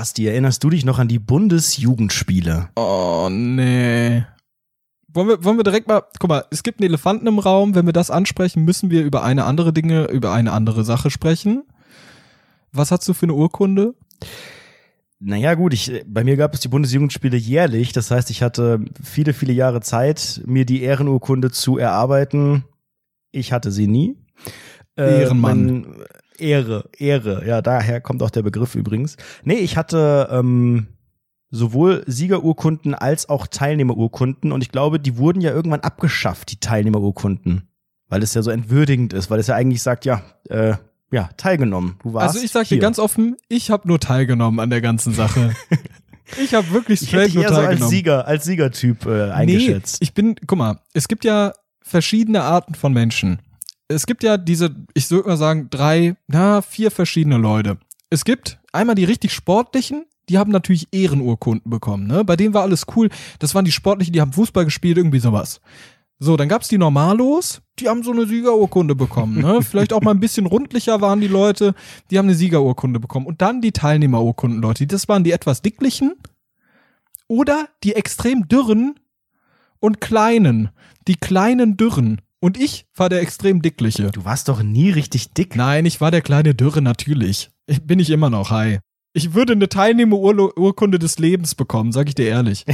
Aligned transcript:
Basti, 0.00 0.26
erinnerst 0.26 0.64
du 0.64 0.70
dich 0.70 0.86
noch 0.86 0.98
an 0.98 1.08
die 1.08 1.18
Bundesjugendspiele? 1.18 2.70
Oh, 2.76 3.28
nee. 3.30 4.24
Wollen 5.08 5.28
wir, 5.28 5.44
wollen 5.44 5.58
wir 5.58 5.62
direkt 5.62 5.88
mal, 5.88 6.02
guck 6.18 6.30
mal, 6.30 6.42
es 6.50 6.62
gibt 6.62 6.80
einen 6.80 6.88
Elefanten 6.88 7.26
im 7.26 7.38
Raum, 7.38 7.74
wenn 7.74 7.84
wir 7.84 7.92
das 7.92 8.10
ansprechen, 8.10 8.64
müssen 8.64 8.88
wir 8.88 9.04
über 9.04 9.22
eine 9.24 9.44
andere 9.44 9.74
Dinge, 9.74 10.06
über 10.06 10.32
eine 10.32 10.52
andere 10.52 10.84
Sache 10.84 11.10
sprechen. 11.10 11.64
Was 12.72 12.90
hast 12.92 13.06
du 13.10 13.12
für 13.12 13.26
eine 13.26 13.34
Urkunde? 13.34 13.94
Naja, 15.18 15.52
gut, 15.52 15.74
ich, 15.74 16.02
bei 16.06 16.24
mir 16.24 16.38
gab 16.38 16.54
es 16.54 16.60
die 16.60 16.68
Bundesjugendspiele 16.68 17.36
jährlich. 17.36 17.92
Das 17.92 18.10
heißt, 18.10 18.30
ich 18.30 18.42
hatte 18.42 18.82
viele, 19.04 19.34
viele 19.34 19.52
Jahre 19.52 19.82
Zeit, 19.82 20.40
mir 20.46 20.64
die 20.64 20.80
Ehrenurkunde 20.80 21.50
zu 21.50 21.76
erarbeiten. 21.76 22.64
Ich 23.32 23.52
hatte 23.52 23.70
sie 23.70 23.86
nie. 23.86 24.16
Äh, 24.96 25.24
Ehrenmann. 25.24 25.64
mein- 25.82 25.86
Ehre, 26.40 26.88
Ehre. 26.96 27.46
Ja, 27.46 27.62
daher 27.62 28.00
kommt 28.00 28.22
auch 28.22 28.30
der 28.30 28.42
Begriff 28.42 28.74
übrigens. 28.74 29.16
Nee, 29.44 29.54
ich 29.56 29.76
hatte 29.76 30.28
ähm, 30.30 30.88
sowohl 31.50 32.04
Siegerurkunden 32.06 32.94
als 32.94 33.28
auch 33.28 33.46
Teilnehmerurkunden. 33.46 34.52
Und 34.52 34.62
ich 34.62 34.70
glaube, 34.70 35.00
die 35.00 35.16
wurden 35.16 35.40
ja 35.40 35.50
irgendwann 35.50 35.80
abgeschafft, 35.80 36.50
die 36.52 36.60
Teilnehmerurkunden. 36.60 37.68
Weil 38.08 38.22
es 38.22 38.34
ja 38.34 38.42
so 38.42 38.50
entwürdigend 38.50 39.12
ist, 39.12 39.30
weil 39.30 39.38
es 39.38 39.46
ja 39.46 39.54
eigentlich 39.54 39.82
sagt, 39.82 40.04
ja, 40.04 40.22
äh, 40.48 40.74
ja, 41.12 41.30
teilgenommen. 41.36 41.96
Du 42.02 42.14
warst 42.14 42.34
Also 42.34 42.44
ich 42.44 42.52
sag 42.52 42.68
dir 42.68 42.78
ganz 42.78 42.98
offen, 42.98 43.36
ich 43.48 43.70
habe 43.70 43.86
nur 43.88 43.98
teilgenommen 43.98 44.60
an 44.60 44.70
der 44.70 44.80
ganzen 44.80 45.12
Sache. 45.12 45.54
ich 46.42 46.54
habe 46.54 46.70
wirklich 46.70 47.02
Ich 47.02 47.12
hätte 47.12 47.30
straight 47.30 47.34
nur 47.34 47.44
eher 47.44 47.48
so 47.50 47.54
als 47.56 47.64
teilgenommen. 47.64 47.90
Sieger, 47.90 48.26
als 48.26 48.44
Siegertyp 48.44 49.06
äh, 49.06 49.30
eingeschätzt. 49.30 50.00
Nee, 50.00 50.04
ich 50.04 50.14
bin, 50.14 50.36
guck 50.46 50.58
mal, 50.58 50.80
es 50.92 51.08
gibt 51.08 51.24
ja 51.24 51.52
verschiedene 51.82 52.42
Arten 52.42 52.74
von 52.74 52.92
Menschen. 52.92 53.40
Es 53.92 54.06
gibt 54.06 54.22
ja 54.22 54.36
diese, 54.36 54.76
ich 54.94 55.10
würde 55.10 55.30
mal 55.30 55.36
sagen, 55.36 55.68
drei, 55.68 56.14
na, 56.28 56.62
vier 56.62 56.92
verschiedene 56.92 57.38
Leute. 57.38 57.78
Es 58.08 58.24
gibt 58.24 58.60
einmal 58.72 58.94
die 58.94 59.04
richtig 59.04 59.32
sportlichen, 59.32 60.04
die 60.28 60.38
haben 60.38 60.52
natürlich 60.52 60.86
Ehrenurkunden 60.92 61.68
bekommen, 61.68 62.06
ne? 62.06 62.24
Bei 62.24 62.36
denen 62.36 62.54
war 62.54 62.62
alles 62.62 62.86
cool. 62.94 63.08
Das 63.40 63.52
waren 63.56 63.64
die 63.64 63.72
sportlichen, 63.72 64.12
die 64.12 64.20
haben 64.20 64.32
Fußball 64.32 64.64
gespielt, 64.64 64.96
irgendwie 64.96 65.18
sowas. 65.18 65.60
So, 66.20 66.36
dann 66.36 66.48
gab's 66.48 66.68
die 66.68 66.78
Normalos, 66.78 67.62
die 67.80 67.88
haben 67.88 68.04
so 68.04 68.12
eine 68.12 68.26
Siegerurkunde 68.26 68.94
bekommen, 68.94 69.40
ne? 69.40 69.60
Vielleicht 69.68 69.92
auch 69.92 70.02
mal 70.02 70.12
ein 70.12 70.20
bisschen 70.20 70.46
rundlicher 70.46 71.00
waren 71.00 71.20
die 71.20 71.26
Leute, 71.26 71.74
die 72.12 72.18
haben 72.18 72.26
eine 72.26 72.36
Siegerurkunde 72.36 73.00
bekommen. 73.00 73.26
Und 73.26 73.42
dann 73.42 73.60
die 73.60 73.72
Teilnehmerurkunden, 73.72 74.62
Leute. 74.62 74.86
Das 74.86 75.08
waren 75.08 75.24
die 75.24 75.32
etwas 75.32 75.62
dicklichen 75.62 76.14
oder 77.26 77.68
die 77.82 77.96
extrem 77.96 78.46
dürren 78.46 79.00
und 79.80 80.00
kleinen. 80.00 80.68
Die 81.08 81.16
kleinen 81.16 81.76
Dürren. 81.76 82.20
Und 82.40 82.58
ich 82.58 82.86
war 82.96 83.08
der 83.08 83.20
extrem 83.20 83.60
dickliche. 83.62 84.10
Du 84.10 84.24
warst 84.24 84.48
doch 84.48 84.62
nie 84.62 84.90
richtig 84.90 85.32
dick. 85.34 85.56
Nein, 85.56 85.84
ich 85.84 86.00
war 86.00 86.10
der 86.10 86.22
kleine 86.22 86.54
Dürre 86.54 86.80
natürlich. 86.82 87.50
Ich, 87.66 87.86
bin 87.86 87.98
ich 87.98 88.10
immer 88.10 88.30
noch, 88.30 88.50
hi. 88.50 88.78
Ich 89.12 89.34
würde 89.34 89.52
eine 89.52 89.68
Teilnehmerurkunde 89.68 90.98
des 90.98 91.18
Lebens 91.18 91.54
bekommen, 91.54 91.92
sag 91.92 92.08
ich 92.08 92.14
dir 92.14 92.28
ehrlich. 92.28 92.64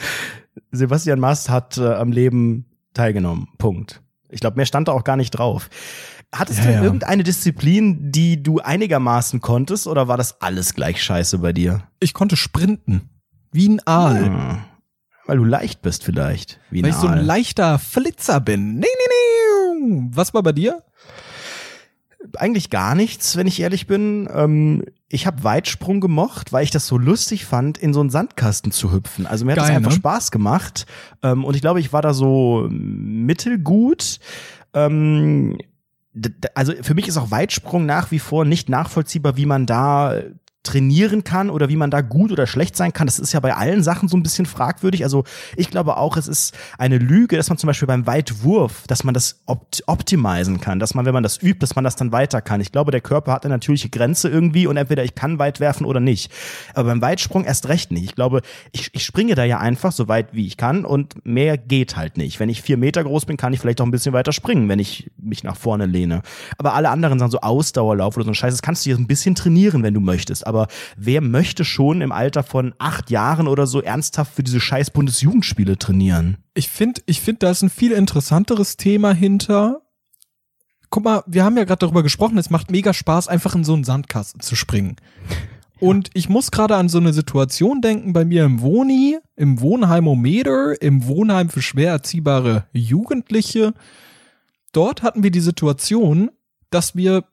Sebastian 0.70 1.20
Mast 1.20 1.50
hat 1.50 1.76
äh, 1.78 1.94
am 1.94 2.12
Leben 2.12 2.66
teilgenommen. 2.94 3.48
Punkt. 3.58 4.02
Ich 4.30 4.40
glaube, 4.40 4.56
mehr 4.56 4.66
stand 4.66 4.88
da 4.88 4.92
auch 4.92 5.04
gar 5.04 5.16
nicht 5.16 5.30
drauf. 5.32 5.68
Hattest 6.34 6.60
Ja, 6.60 6.64
du 6.66 6.72
ja. 6.72 6.82
irgendeine 6.82 7.22
Disziplin, 7.24 8.10
die 8.10 8.42
du 8.42 8.60
einigermaßen 8.60 9.40
konntest, 9.40 9.86
oder 9.86 10.08
war 10.08 10.16
das 10.16 10.40
alles 10.40 10.72
gleich 10.74 11.02
scheiße 11.02 11.38
bei 11.38 11.52
dir? 11.52 11.82
Ich 12.00 12.14
konnte 12.14 12.36
sprinten. 12.36 13.10
Wie 13.52 13.68
ein 13.68 13.86
Aal. 13.86 14.24
Hm. 14.24 14.58
Weil 15.32 15.38
du 15.38 15.44
leicht 15.44 15.80
bist 15.80 16.04
vielleicht. 16.04 16.60
Wie 16.68 16.82
Weil 16.82 16.90
ich 16.90 16.96
so 16.96 17.06
ein 17.06 17.24
leichter 17.24 17.78
Flitzer 17.78 18.38
bin. 18.38 18.74
Nee, 18.74 18.80
nee, 18.80 19.88
nee. 19.88 20.10
Was 20.12 20.34
war 20.34 20.42
bei 20.42 20.52
dir? 20.52 20.82
Eigentlich 22.36 22.68
gar 22.68 22.94
nichts, 22.94 23.34
wenn 23.34 23.46
ich 23.46 23.58
ehrlich 23.58 23.86
bin. 23.86 24.28
Ähm, 24.30 24.84
ich 25.08 25.26
habe 25.26 25.42
Weitsprung 25.42 26.02
gemocht, 26.02 26.52
weil 26.52 26.64
ich 26.64 26.70
das 26.70 26.86
so 26.86 26.98
lustig 26.98 27.46
fand, 27.46 27.78
in 27.78 27.94
so 27.94 28.00
einen 28.00 28.10
Sandkasten 28.10 28.72
zu 28.72 28.92
hüpfen. 28.92 29.26
Also 29.26 29.46
mir 29.46 29.52
hat 29.52 29.60
das 29.60 29.68
Geil, 29.68 29.76
einfach 29.78 29.92
ne? 29.92 29.96
Spaß 29.96 30.32
gemacht. 30.32 30.84
Ähm, 31.22 31.46
und 31.46 31.54
ich 31.54 31.62
glaube, 31.62 31.80
ich 31.80 31.94
war 31.94 32.02
da 32.02 32.12
so 32.12 32.68
mittelgut. 32.68 34.18
Ähm, 34.74 35.56
also 36.54 36.74
für 36.82 36.92
mich 36.92 37.08
ist 37.08 37.16
auch 37.16 37.30
Weitsprung 37.30 37.86
nach 37.86 38.10
wie 38.10 38.18
vor 38.18 38.44
nicht 38.44 38.68
nachvollziehbar, 38.68 39.38
wie 39.38 39.46
man 39.46 39.64
da 39.64 40.14
trainieren 40.62 41.24
kann 41.24 41.50
oder 41.50 41.68
wie 41.68 41.76
man 41.76 41.90
da 41.90 42.00
gut 42.00 42.30
oder 42.32 42.46
schlecht 42.46 42.76
sein 42.76 42.92
kann. 42.92 43.06
Das 43.06 43.18
ist 43.18 43.32
ja 43.32 43.40
bei 43.40 43.54
allen 43.54 43.82
Sachen 43.82 44.08
so 44.08 44.16
ein 44.16 44.22
bisschen 44.22 44.46
fragwürdig. 44.46 45.04
Also 45.04 45.24
ich 45.56 45.70
glaube 45.70 45.96
auch, 45.96 46.16
es 46.16 46.28
ist 46.28 46.54
eine 46.78 46.98
Lüge, 46.98 47.36
dass 47.36 47.48
man 47.48 47.58
zum 47.58 47.66
Beispiel 47.66 47.88
beim 47.88 48.06
Weitwurf, 48.06 48.84
dass 48.86 49.04
man 49.04 49.14
das 49.14 49.40
opt 49.46 49.82
optimisen 49.86 50.60
kann, 50.60 50.78
dass 50.78 50.94
man, 50.94 51.04
wenn 51.04 51.14
man 51.14 51.22
das 51.22 51.42
übt, 51.42 51.58
dass 51.58 51.74
man 51.74 51.84
das 51.84 51.96
dann 51.96 52.12
weiter 52.12 52.40
kann. 52.40 52.60
Ich 52.60 52.72
glaube, 52.72 52.90
der 52.92 53.00
Körper 53.00 53.32
hat 53.32 53.44
eine 53.44 53.54
natürliche 53.54 53.88
Grenze 53.88 54.28
irgendwie 54.28 54.66
und 54.66 54.76
entweder 54.76 55.04
ich 55.04 55.14
kann 55.14 55.38
weit 55.38 55.60
werfen 55.60 55.84
oder 55.84 56.00
nicht. 56.00 56.30
Aber 56.74 56.88
beim 56.88 57.02
Weitsprung 57.02 57.44
erst 57.44 57.68
recht 57.68 57.90
nicht. 57.90 58.04
Ich 58.04 58.14
glaube, 58.14 58.42
ich, 58.72 58.90
ich 58.92 59.04
springe 59.04 59.34
da 59.34 59.44
ja 59.44 59.58
einfach 59.58 59.92
so 59.92 60.08
weit, 60.08 60.32
wie 60.32 60.46
ich 60.46 60.56
kann 60.56 60.84
und 60.84 61.26
mehr 61.26 61.58
geht 61.58 61.96
halt 61.96 62.16
nicht. 62.16 62.38
Wenn 62.40 62.48
ich 62.48 62.62
vier 62.62 62.76
Meter 62.76 63.02
groß 63.02 63.26
bin, 63.26 63.36
kann 63.36 63.52
ich 63.52 63.60
vielleicht 63.60 63.80
auch 63.80 63.86
ein 63.86 63.90
bisschen 63.90 64.12
weiter 64.12 64.32
springen, 64.32 64.68
wenn 64.68 64.78
ich 64.78 65.10
mich 65.20 65.42
nach 65.42 65.56
vorne 65.56 65.86
lehne. 65.86 66.22
Aber 66.58 66.74
alle 66.74 66.90
anderen 66.90 67.18
sagen 67.18 67.30
so 67.30 67.40
Ausdauerlauf 67.40 68.16
oder 68.16 68.24
so 68.24 68.30
ein 68.30 68.34
Scheiß, 68.34 68.54
das 68.54 68.62
kannst 68.62 68.86
du 68.86 68.92
so 68.92 68.98
ein 68.98 69.06
bisschen 69.06 69.34
trainieren, 69.34 69.82
wenn 69.82 69.94
du 69.94 70.00
möchtest. 70.00 70.46
Aber 70.52 70.68
wer 70.98 71.22
möchte 71.22 71.64
schon 71.64 72.02
im 72.02 72.12
Alter 72.12 72.42
von 72.42 72.74
acht 72.78 73.10
Jahren 73.10 73.48
oder 73.48 73.66
so 73.66 73.80
ernsthaft 73.80 74.34
für 74.34 74.42
diese 74.42 74.60
scheiß 74.60 74.90
Bundesjugendspiele 74.90 75.78
trainieren? 75.78 76.36
Ich 76.52 76.68
finde, 76.68 77.00
ich 77.06 77.22
finde, 77.22 77.38
da 77.38 77.50
ist 77.50 77.62
ein 77.62 77.70
viel 77.70 77.92
interessanteres 77.92 78.76
Thema 78.76 79.14
hinter. 79.14 79.80
Guck 80.90 81.04
mal, 81.04 81.22
wir 81.26 81.42
haben 81.42 81.56
ja 81.56 81.64
gerade 81.64 81.78
darüber 81.78 82.02
gesprochen, 82.02 82.36
es 82.36 82.50
macht 82.50 82.70
mega 82.70 82.92
Spaß, 82.92 83.28
einfach 83.28 83.54
in 83.54 83.64
so 83.64 83.72
einen 83.72 83.84
Sandkasten 83.84 84.42
zu 84.42 84.54
springen. 84.54 84.96
Und 85.80 86.10
ich 86.12 86.28
muss 86.28 86.50
gerade 86.50 86.76
an 86.76 86.90
so 86.90 86.98
eine 86.98 87.14
Situation 87.14 87.80
denken 87.80 88.12
bei 88.12 88.26
mir 88.26 88.44
im 88.44 88.60
Wohni, 88.60 89.18
im 89.34 89.58
Wohnheimometer, 89.60 90.80
im 90.82 91.06
Wohnheim 91.06 91.48
für 91.48 91.62
schwer 91.62 91.92
erziehbare 91.92 92.66
Jugendliche. 92.74 93.72
Dort 94.72 95.02
hatten 95.02 95.22
wir 95.22 95.30
die 95.30 95.40
Situation, 95.40 96.30
dass 96.68 96.94
wir 96.94 97.24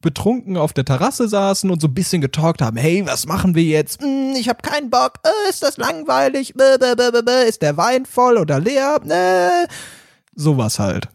betrunken 0.00 0.56
auf 0.56 0.72
der 0.72 0.84
Terrasse 0.84 1.28
saßen 1.28 1.70
und 1.70 1.80
so 1.80 1.88
ein 1.88 1.94
bisschen 1.94 2.20
getalkt 2.22 2.62
haben. 2.62 2.76
Hey, 2.76 3.04
was 3.06 3.26
machen 3.26 3.54
wir 3.54 3.62
jetzt? 3.64 4.02
Hm, 4.02 4.34
ich 4.36 4.48
habe 4.48 4.62
keinen 4.62 4.90
Bock. 4.90 5.14
Äh, 5.24 5.50
ist 5.50 5.62
das 5.62 5.76
langweilig? 5.76 6.54
Bäh, 6.54 6.78
bäh, 6.78 6.94
bäh. 6.94 7.48
Ist 7.48 7.62
der 7.62 7.76
Wein 7.76 8.06
voll 8.06 8.38
oder 8.38 8.60
leer? 8.60 9.00
Äh. 9.08 9.66
Sowas 10.34 10.78
halt. 10.78 11.08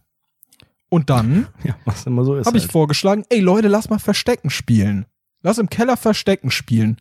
Und 0.89 1.09
dann 1.09 1.47
Ja, 1.63 1.75
was 1.85 2.05
immer 2.05 2.23
so 2.23 2.35
ist. 2.35 2.45
habe 2.45 2.57
ich 2.57 2.63
halt. 2.65 2.71
vorgeschlagen, 2.71 3.23
ey 3.29 3.39
Leute, 3.39 3.67
lass 3.67 3.89
mal 3.89 3.99
Verstecken 3.99 4.49
spielen. 4.49 5.05
Lass 5.41 5.57
im 5.57 5.69
Keller 5.69 5.97
Verstecken 5.97 6.51
spielen. 6.51 6.97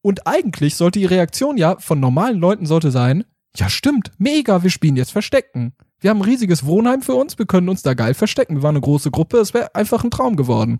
Und 0.00 0.26
eigentlich 0.26 0.76
sollte 0.76 0.98
die 0.98 1.06
Reaktion 1.06 1.56
ja 1.56 1.76
von 1.78 2.00
normalen 2.00 2.38
Leuten 2.38 2.66
sollte 2.66 2.90
sein, 2.90 3.24
ja 3.56 3.68
stimmt, 3.68 4.12
mega, 4.18 4.62
wir 4.62 4.70
spielen 4.70 4.96
jetzt 4.96 5.10
Verstecken. 5.12 5.74
Wir 6.00 6.10
haben 6.10 6.18
ein 6.18 6.28
riesiges 6.28 6.64
Wohnheim 6.64 7.02
für 7.02 7.14
uns, 7.14 7.38
wir 7.38 7.46
können 7.46 7.68
uns 7.68 7.82
da 7.82 7.94
geil 7.94 8.14
verstecken. 8.14 8.56
Wir 8.56 8.62
waren 8.62 8.76
eine 8.76 8.80
große 8.80 9.10
Gruppe, 9.10 9.38
es 9.38 9.52
wäre 9.52 9.74
einfach 9.74 10.04
ein 10.04 10.10
Traum 10.10 10.36
geworden. 10.36 10.78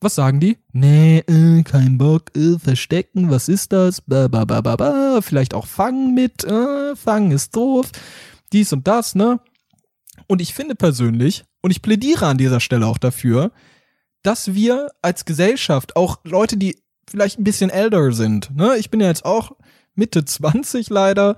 Was 0.00 0.14
sagen 0.14 0.38
die? 0.38 0.58
Nee, 0.72 1.18
äh, 1.26 1.64
kein 1.64 1.98
Bock, 1.98 2.36
äh, 2.36 2.56
verstecken, 2.56 3.30
was 3.30 3.48
ist 3.48 3.72
das? 3.72 4.00
Ba, 4.00 4.28
ba, 4.28 4.44
ba, 4.44 4.60
ba, 4.60 4.76
ba. 4.76 5.20
Vielleicht 5.22 5.54
auch 5.54 5.66
fangen 5.66 6.14
mit, 6.14 6.44
äh, 6.44 6.94
fangen 6.94 7.32
ist 7.32 7.56
doof. 7.56 7.90
Dies 8.52 8.72
und 8.72 8.86
das, 8.86 9.16
ne? 9.16 9.40
Und 10.28 10.40
ich 10.40 10.54
finde 10.54 10.76
persönlich, 10.76 11.44
und 11.62 11.72
ich 11.72 11.82
plädiere 11.82 12.26
an 12.26 12.38
dieser 12.38 12.60
Stelle 12.60 12.86
auch 12.86 12.98
dafür, 12.98 13.50
dass 14.22 14.54
wir 14.54 14.88
als 15.02 15.24
Gesellschaft, 15.24 15.96
auch 15.96 16.18
Leute, 16.22 16.56
die 16.56 16.80
vielleicht 17.08 17.40
ein 17.40 17.44
bisschen 17.44 17.70
älter 17.70 18.12
sind, 18.12 18.54
ne? 18.54 18.76
Ich 18.76 18.90
bin 18.90 19.00
ja 19.00 19.08
jetzt 19.08 19.24
auch 19.24 19.56
Mitte 19.96 20.24
20 20.24 20.90
leider. 20.90 21.36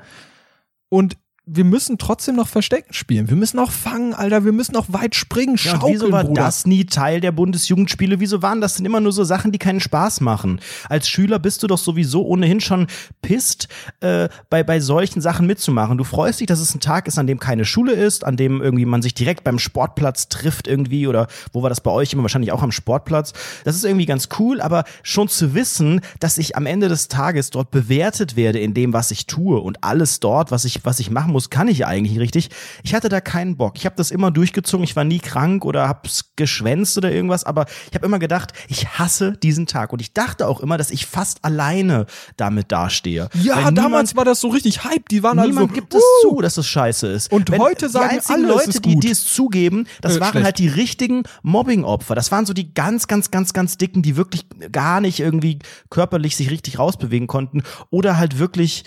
Und 0.91 1.17
wir 1.53 1.65
müssen 1.65 1.99
trotzdem 1.99 2.37
noch 2.37 2.47
Verstecken 2.47 2.93
spielen. 2.93 3.29
Wir 3.29 3.37
müssen 3.37 3.59
auch 3.59 3.73
fangen, 3.73 4.15
Alter. 4.15 4.45
Wir 4.45 4.53
müssen 4.53 4.77
auch 4.77 4.87
weit 4.89 5.17
springen, 5.17 5.57
Ja, 5.57 5.73
schaukeln, 5.73 5.95
wieso 5.95 6.13
war 6.13 6.23
Bruder. 6.25 6.43
das 6.43 6.65
nie 6.65 6.85
Teil 6.85 7.21
der 7.21 7.33
Bundesjugendspiele? 7.33 8.21
Wieso 8.21 8.41
waren 8.41 8.61
das 8.61 8.75
denn 8.75 8.87
immer 8.87 9.01
nur 9.01 9.11
so 9.11 9.25
Sachen, 9.25 9.51
die 9.51 9.59
keinen 9.59 9.81
Spaß 9.81 10.21
machen? 10.21 10.61
Als 10.89 11.09
Schüler 11.09 11.41
bist 11.41 11.63
du 11.63 11.67
doch 11.67 11.79
sowieso 11.79 12.25
ohnehin 12.25 12.61
schon 12.61 12.87
pisst, 13.21 13.67
äh, 14.01 14.29
bei, 14.49 14.63
bei 14.63 14.79
solchen 14.79 15.21
Sachen 15.21 15.47
mitzumachen. 15.49 15.99
Du 15.99 16.05
freust 16.05 16.39
dich, 16.39 16.47
dass 16.47 16.61
es 16.61 16.73
ein 16.75 16.81
Tag 16.81 17.09
ist, 17.09 17.19
an 17.19 17.27
dem 17.27 17.41
keine 17.41 17.65
Schule 17.65 17.93
ist, 17.93 18.25
an 18.25 18.37
dem 18.37 18.63
irgendwie 18.63 18.87
man 18.87 19.03
sich 19.03 19.15
direkt 19.15 19.43
beim 19.43 19.59
Sportplatz 19.59 20.29
trifft 20.29 20.69
irgendwie 20.69 21.09
oder 21.09 21.27
wo 21.53 21.63
war 21.63 21.69
das 21.69 21.81
bei 21.81 21.91
euch 21.91 22.13
immer 22.13 22.23
wahrscheinlich 22.23 22.53
auch 22.53 22.63
am 22.63 22.71
Sportplatz. 22.71 23.33
Das 23.65 23.75
ist 23.75 23.85
irgendwie 23.85 24.07
ganz 24.07 24.29
cool, 24.39 24.61
aber 24.61 24.85
schon 25.03 25.27
zu 25.29 25.53
wissen, 25.55 26.01
dass 26.21 26.39
ich 26.39 26.55
am 26.57 26.67
Ende 26.67 26.89
des 26.89 27.09
Tages 27.09 27.51
dort 27.51 27.73
bewertet 27.73 28.37
werde 28.37 28.61
in 28.61 28.73
dem, 28.73 28.93
was 28.93 29.11
ich 29.11 29.27
tue 29.27 29.59
und 29.59 29.83
alles 29.83 30.21
dort, 30.21 30.53
was 30.53 30.65
ich, 30.65 30.85
was 30.85 31.01
ich 31.01 31.11
machen 31.11 31.33
muss, 31.33 31.40
muss, 31.41 31.51
kann 31.51 31.69
ich 31.69 31.87
eigentlich 31.87 32.13
nicht 32.13 32.21
richtig. 32.21 32.51
Ich 32.83 32.95
hatte 32.95 33.09
da 33.09 33.21
keinen 33.21 33.57
Bock. 33.57 33.75
Ich 33.77 33.87
habe 33.87 33.97
das 33.97 34.11
immer 34.11 34.31
durchgezogen. 34.31 34.85
Ich 34.85 34.95
war 34.97 35.05
nie 35.05 35.19
krank 35.21 35.65
oder 35.65 35.89
hab's 35.89 36.33
geschwänzt 36.37 36.99
oder 36.99 37.11
irgendwas, 37.11 37.45
aber 37.45 37.65
ich 37.89 37.95
habe 37.95 38.05
immer 38.07 38.19
gedacht, 38.19 38.53
ich 38.69 38.87
hasse 38.99 39.33
diesen 39.43 39.67
Tag. 39.67 39.93
Und 39.93 40.01
ich 40.03 40.13
dachte 40.13 40.47
auch 40.47 40.61
immer, 40.61 40.77
dass 40.77 40.91
ich 40.91 41.07
fast 41.07 41.45
alleine 41.45 42.07
damit 42.37 42.71
dastehe. 42.73 43.29
Ja, 43.35 43.57
Weil 43.65 43.73
damals 43.73 44.11
niemand, 44.11 44.17
war 44.17 44.25
das 44.27 44.41
so 44.41 44.49
richtig 44.49 44.85
Hype. 44.85 45.09
Die 45.09 45.23
waren 45.23 45.39
halt 45.41 45.53
so, 45.53 45.61
niemand 45.61 45.75
gibt 45.75 45.95
es 45.95 46.03
uh, 46.25 46.29
zu, 46.29 46.41
dass 46.41 46.57
es 46.59 46.67
scheiße 46.67 47.07
ist. 47.07 47.33
Und 47.33 47.51
heute 47.59 47.89
sagen 47.89 48.09
die 48.11 48.15
einzigen 48.17 48.45
alle, 48.45 48.49
Leute, 48.55 48.81
die, 48.81 48.97
die 49.01 49.11
es 49.11 49.25
zugeben, 49.25 49.87
das 50.03 50.17
Äh, 50.17 50.21
waren 50.21 50.31
schlecht. 50.33 50.45
halt 50.45 50.59
die 50.59 50.69
richtigen 50.69 51.23
Mobbing-Opfer. 51.43 52.15
Das 52.15 52.31
waren 52.31 52.45
so 52.45 52.53
die 52.53 52.75
ganz, 52.75 53.07
ganz, 53.07 53.31
ganz, 53.31 53.53
ganz 53.53 53.79
dicken, 53.79 54.03
die 54.03 54.17
wirklich 54.17 54.47
gar 54.73 55.01
nicht 55.01 55.21
irgendwie 55.21 55.59
körperlich 55.89 56.37
sich 56.37 56.51
richtig 56.51 56.79
rausbewegen 56.79 57.27
konnten 57.27 57.63
oder 57.91 58.19
halt 58.19 58.39
wirklich 58.39 58.85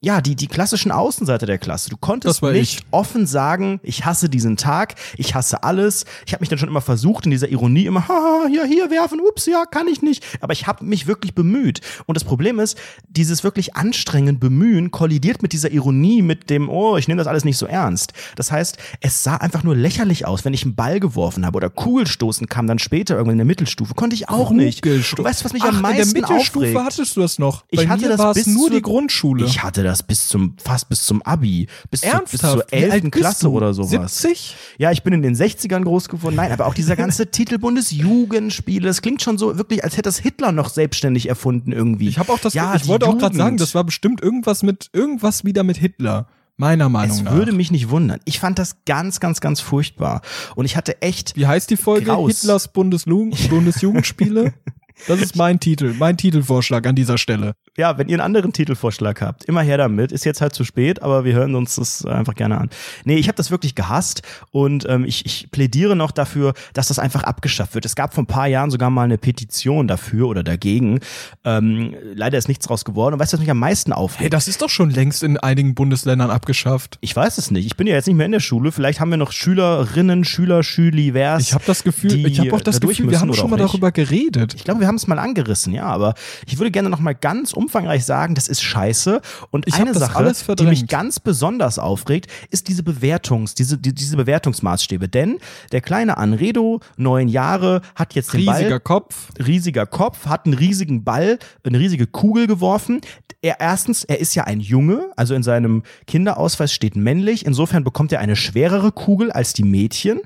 ja, 0.00 0.20
die, 0.20 0.36
die 0.36 0.46
klassischen 0.46 0.92
Außenseiter 0.92 1.44
der 1.46 1.58
Klasse. 1.58 1.90
Du 1.90 1.96
konntest 1.96 2.40
nicht 2.42 2.80
ich. 2.80 2.86
offen 2.92 3.26
sagen, 3.26 3.80
ich 3.82 4.04
hasse 4.04 4.28
diesen 4.28 4.56
Tag, 4.56 4.94
ich 5.16 5.34
hasse 5.34 5.64
alles. 5.64 6.04
Ich 6.24 6.32
habe 6.32 6.42
mich 6.42 6.48
dann 6.48 6.58
schon 6.58 6.68
immer 6.68 6.80
versucht, 6.80 7.24
in 7.24 7.32
dieser 7.32 7.48
Ironie 7.48 7.86
immer, 7.86 8.06
haha, 8.06 8.46
ja, 8.48 8.62
hier 8.62 8.90
werfen, 8.90 9.20
ups, 9.20 9.46
ja, 9.46 9.64
kann 9.64 9.88
ich 9.88 10.00
nicht. 10.00 10.24
Aber 10.40 10.52
ich 10.52 10.68
habe 10.68 10.84
mich 10.84 11.08
wirklich 11.08 11.34
bemüht. 11.34 11.80
Und 12.06 12.16
das 12.16 12.22
Problem 12.22 12.60
ist, 12.60 12.78
dieses 13.08 13.42
wirklich 13.42 13.74
anstrengend 13.74 14.38
Bemühen 14.38 14.92
kollidiert 14.92 15.42
mit 15.42 15.52
dieser 15.52 15.72
Ironie, 15.72 16.22
mit 16.22 16.48
dem, 16.48 16.68
oh, 16.68 16.96
ich 16.96 17.08
nehme 17.08 17.18
das 17.18 17.26
alles 17.26 17.44
nicht 17.44 17.58
so 17.58 17.66
ernst. 17.66 18.12
Das 18.36 18.52
heißt, 18.52 18.76
es 19.00 19.24
sah 19.24 19.38
einfach 19.38 19.64
nur 19.64 19.74
lächerlich 19.74 20.26
aus, 20.26 20.44
wenn 20.44 20.54
ich 20.54 20.62
einen 20.62 20.76
Ball 20.76 21.00
geworfen 21.00 21.44
habe 21.44 21.56
oder 21.56 21.70
Kugelstoßen 21.70 22.46
kam 22.46 22.68
dann 22.68 22.78
später 22.78 23.14
irgendwann 23.14 23.34
in 23.34 23.38
der 23.38 23.46
Mittelstufe. 23.46 23.94
Konnte 23.94 24.14
ich 24.14 24.28
auch 24.28 24.52
nicht. 24.52 24.86
Und 24.86 25.24
weißt 25.24 25.40
du, 25.40 25.44
was 25.44 25.52
mich 25.52 25.64
Ach, 25.64 25.70
am 25.70 25.80
meisten 25.80 26.02
in 26.02 26.14
der 26.14 26.22
Mittelstufe 26.22 26.66
aufregt? 26.66 26.84
hattest 26.84 27.16
du 27.16 27.20
das 27.20 27.40
noch. 27.40 27.64
Ich 27.68 27.80
Bei 27.80 27.88
hatte 27.88 28.02
mir 28.02 28.16
das 28.16 28.34
bis 28.34 28.46
nur 28.46 28.70
die 28.70 28.80
Grundschule. 28.80 29.44
Ich 29.44 29.64
hatte 29.64 29.87
das 29.88 30.02
bis 30.02 30.28
zum, 30.28 30.54
fast 30.58 30.88
bis 30.88 31.02
zum 31.04 31.22
Abi. 31.22 31.66
Bis, 31.90 32.02
zu, 32.02 32.06
bis 32.06 32.14
Ernsthaft? 32.14 32.52
zur 32.52 32.66
Wie 32.70 32.84
alt 32.84 32.92
11. 32.92 33.02
bist 33.02 33.12
Klasse 33.12 33.50
oder 33.50 33.74
sowas. 33.74 34.20
70? 34.22 34.56
Ja, 34.78 34.92
ich 34.92 35.02
bin 35.02 35.12
in 35.12 35.22
den 35.22 35.34
60ern 35.34 35.82
groß 35.82 36.08
geworden. 36.08 36.36
Nein, 36.36 36.52
aber 36.52 36.66
auch 36.66 36.74
dieser 36.74 36.96
ganze 37.04 37.30
Titel 37.30 37.58
Bundesjugendspiele, 37.58 38.86
das 38.86 39.02
klingt 39.02 39.22
schon 39.22 39.38
so 39.38 39.58
wirklich, 39.58 39.82
als 39.84 39.94
hätte 39.94 40.02
das 40.02 40.18
Hitler 40.18 40.52
noch 40.52 40.68
selbstständig 40.68 41.28
erfunden 41.28 41.72
irgendwie. 41.72 42.08
Ich 42.08 42.18
habe 42.18 42.32
auch 42.32 42.38
das, 42.38 42.54
ja, 42.54 42.74
ich 42.74 42.86
wollte 42.86 43.06
auch 43.06 43.12
gerade 43.12 43.34
Jugend. 43.34 43.38
sagen, 43.38 43.56
das 43.56 43.74
war 43.74 43.84
bestimmt 43.84 44.22
irgendwas 44.22 44.62
mit, 44.62 44.90
irgendwas 44.92 45.44
wieder 45.44 45.64
mit 45.64 45.76
Hitler. 45.76 46.28
Meiner 46.60 46.88
Meinung 46.88 47.16
es 47.16 47.22
nach. 47.22 47.32
würde 47.34 47.52
mich 47.52 47.70
nicht 47.70 47.88
wundern. 47.88 48.18
Ich 48.24 48.40
fand 48.40 48.58
das 48.58 48.78
ganz, 48.84 49.20
ganz, 49.20 49.40
ganz 49.40 49.60
furchtbar. 49.60 50.22
Und 50.56 50.64
ich 50.64 50.76
hatte 50.76 51.00
echt, 51.02 51.36
Wie 51.36 51.46
heißt 51.46 51.70
die 51.70 51.76
Folge? 51.76 52.06
Graus. 52.06 52.40
Hitlers 52.40 52.72
Bundeslu 52.72 53.30
Bundesjugendspiele? 53.48 54.54
Das 55.06 55.20
ist 55.20 55.36
mein 55.36 55.60
Titel, 55.60 55.94
mein 55.96 56.16
Titelvorschlag 56.16 56.84
an 56.84 56.96
dieser 56.96 57.18
Stelle. 57.18 57.54
Ja, 57.78 57.96
wenn 57.96 58.08
ihr 58.08 58.16
einen 58.16 58.22
anderen 58.22 58.52
Titelvorschlag 58.52 59.22
habt, 59.22 59.44
immer 59.44 59.62
her 59.62 59.78
damit. 59.78 60.10
Ist 60.10 60.24
jetzt 60.24 60.40
halt 60.40 60.52
zu 60.52 60.64
spät, 60.64 61.00
aber 61.00 61.24
wir 61.24 61.34
hören 61.34 61.54
uns 61.54 61.76
das 61.76 62.04
einfach 62.04 62.34
gerne 62.34 62.58
an. 62.58 62.70
Nee, 63.04 63.16
ich 63.16 63.28
habe 63.28 63.36
das 63.36 63.52
wirklich 63.52 63.76
gehasst 63.76 64.22
und 64.50 64.84
ähm, 64.88 65.04
ich, 65.04 65.24
ich 65.24 65.50
plädiere 65.52 65.94
noch 65.94 66.10
dafür, 66.10 66.54
dass 66.72 66.88
das 66.88 66.98
einfach 66.98 67.22
abgeschafft 67.22 67.74
wird. 67.74 67.84
Es 67.84 67.94
gab 67.94 68.14
vor 68.14 68.24
ein 68.24 68.26
paar 68.26 68.48
Jahren 68.48 68.70
sogar 68.70 68.90
mal 68.90 69.04
eine 69.04 69.16
Petition 69.16 69.86
dafür 69.86 70.26
oder 70.26 70.42
dagegen. 70.42 70.98
Ähm, 71.44 71.94
leider 72.14 72.36
ist 72.36 72.48
nichts 72.48 72.66
draus 72.66 72.84
geworden. 72.84 73.14
Und 73.14 73.20
weißt 73.20 73.32
du, 73.32 73.36
was 73.36 73.40
mich 73.40 73.50
am 73.50 73.60
meisten 73.60 73.92
aufregt? 73.92 74.22
Hey, 74.22 74.30
das 74.30 74.48
ist 74.48 74.60
doch 74.60 74.70
schon 74.70 74.90
längst 74.90 75.22
in 75.22 75.36
einigen 75.38 75.76
Bundesländern 75.76 76.30
abgeschafft. 76.30 76.98
Ich 77.00 77.14
weiß 77.14 77.38
es 77.38 77.52
nicht. 77.52 77.66
Ich 77.66 77.76
bin 77.76 77.86
ja 77.86 77.94
jetzt 77.94 78.08
nicht 78.08 78.16
mehr 78.16 78.26
in 78.26 78.32
der 78.32 78.40
Schule. 78.40 78.72
Vielleicht 78.72 78.98
haben 78.98 79.10
wir 79.10 79.18
noch 79.18 79.30
Schülerinnen, 79.30 80.24
Schüler, 80.24 80.64
Schülivers. 80.64 81.42
Ich 81.42 81.54
habe 81.54 81.64
das 81.64 81.84
Gefühl, 81.84 82.10
die, 82.10 82.26
ich 82.26 82.40
habe 82.40 82.52
auch 82.54 82.60
das 82.60 82.80
Gefühl, 82.80 83.08
wir 83.08 83.20
haben 83.20 83.32
schon 83.34 83.50
mal 83.50 83.56
nicht. 83.56 83.68
darüber 83.68 83.92
geredet. 83.92 84.54
Ich 84.54 84.64
glaube, 84.64 84.80
wir 84.80 84.88
haben 84.88 84.96
es 84.96 85.06
mal 85.06 85.20
angerissen, 85.20 85.72
ja, 85.72 85.84
aber 85.84 86.14
ich 86.44 86.58
würde 86.58 86.72
gerne 86.72 86.90
noch 86.90 86.98
mal 86.98 87.14
ganz 87.14 87.52
umfangreich 87.68 88.04
sagen, 88.04 88.34
das 88.34 88.48
ist 88.48 88.62
scheiße. 88.62 89.20
Und 89.50 89.66
Ich 89.66 89.74
eine 89.74 89.92
Sache, 89.94 90.32
die 90.58 90.64
mich 90.64 90.86
ganz 90.86 91.20
besonders 91.20 91.78
aufregt, 91.78 92.26
ist 92.50 92.68
diese 92.68 92.82
Bewertungs, 92.82 93.54
diese, 93.54 93.76
die, 93.76 93.94
diese 93.94 94.16
Bewertungsmaßstäbe. 94.16 95.08
Denn 95.08 95.38
der 95.70 95.82
kleine 95.82 96.16
Anredo, 96.16 96.80
neun 96.96 97.28
Jahre, 97.28 97.82
hat 97.94 98.14
jetzt 98.14 98.32
den 98.32 98.48
Riesiger 98.48 98.80
Kopf. 98.80 99.28
riesiger 99.38 99.86
Kopf, 99.86 100.26
hat 100.26 100.46
einen 100.46 100.54
riesigen 100.54 101.04
Ball, 101.04 101.38
eine 101.62 101.78
riesige 101.78 102.06
Kugel 102.06 102.46
geworfen. 102.46 103.02
Er 103.40 103.60
erstens, 103.60 104.02
er 104.02 104.18
ist 104.18 104.34
ja 104.34 104.44
ein 104.44 104.58
Junge, 104.58 105.12
also 105.14 105.34
in 105.34 105.42
seinem 105.44 105.84
Kinderausweis 106.06 106.72
steht 106.72 106.96
männlich. 106.96 107.46
Insofern 107.46 107.84
bekommt 107.84 108.12
er 108.12 108.18
eine 108.18 108.34
schwerere 108.34 108.90
Kugel 108.90 109.30
als 109.30 109.52
die 109.52 109.62
Mädchen. 109.62 110.20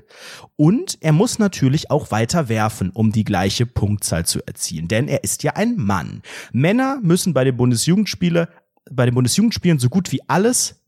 Und 0.55 0.97
er 1.01 1.11
muss 1.11 1.39
natürlich 1.39 1.91
auch 1.91 2.09
weiter 2.09 2.49
werfen, 2.49 2.89
um 2.91 3.11
die 3.11 3.23
gleiche 3.23 3.65
Punktzahl 3.65 4.25
zu 4.25 4.39
erzielen. 4.47 4.87
Denn 4.87 5.07
er 5.07 5.23
ist 5.23 5.43
ja 5.43 5.53
ein 5.53 5.75
Mann. 5.75 6.21
Männer 6.53 6.99
müssen 7.03 7.32
bei 7.33 7.43
den 7.43 7.57
Bundesjugendspiele, 7.57 8.49
bei 8.91 9.05
den 9.05 9.15
Bundesjugendspielen 9.15 9.79
so 9.79 9.89
gut 9.89 10.11
wie 10.11 10.21
alles 10.27 10.79